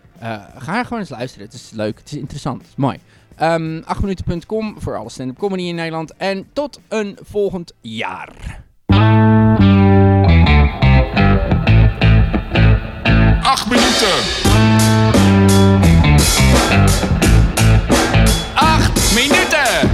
ga 0.59 0.85
gewoon 0.85 0.99
eens 0.99 1.09
luisteren. 1.09 1.47
Het 1.47 1.55
is 1.55 1.71
leuk, 1.71 1.99
het 1.99 2.13
is 2.13 2.19
interessant, 2.19 2.65
mooi. 2.77 2.99
Um, 3.43 3.79
ehm, 3.79 3.83
8minuten.com 3.83 4.75
voor 4.79 4.97
alle 4.97 5.11
stand-up 5.11 5.39
comedy 5.39 5.63
in 5.63 5.75
Nederland. 5.75 6.17
En 6.17 6.47
tot 6.53 6.81
een 6.89 7.19
volgend 7.23 7.73
jaar. 7.81 8.63
8 13.51 13.67
minuten. 13.67 14.07
8 18.55 19.15
minuten. 19.15 19.91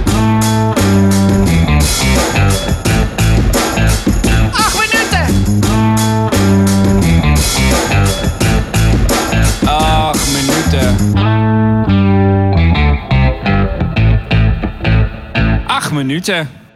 minuten. 15.91 16.66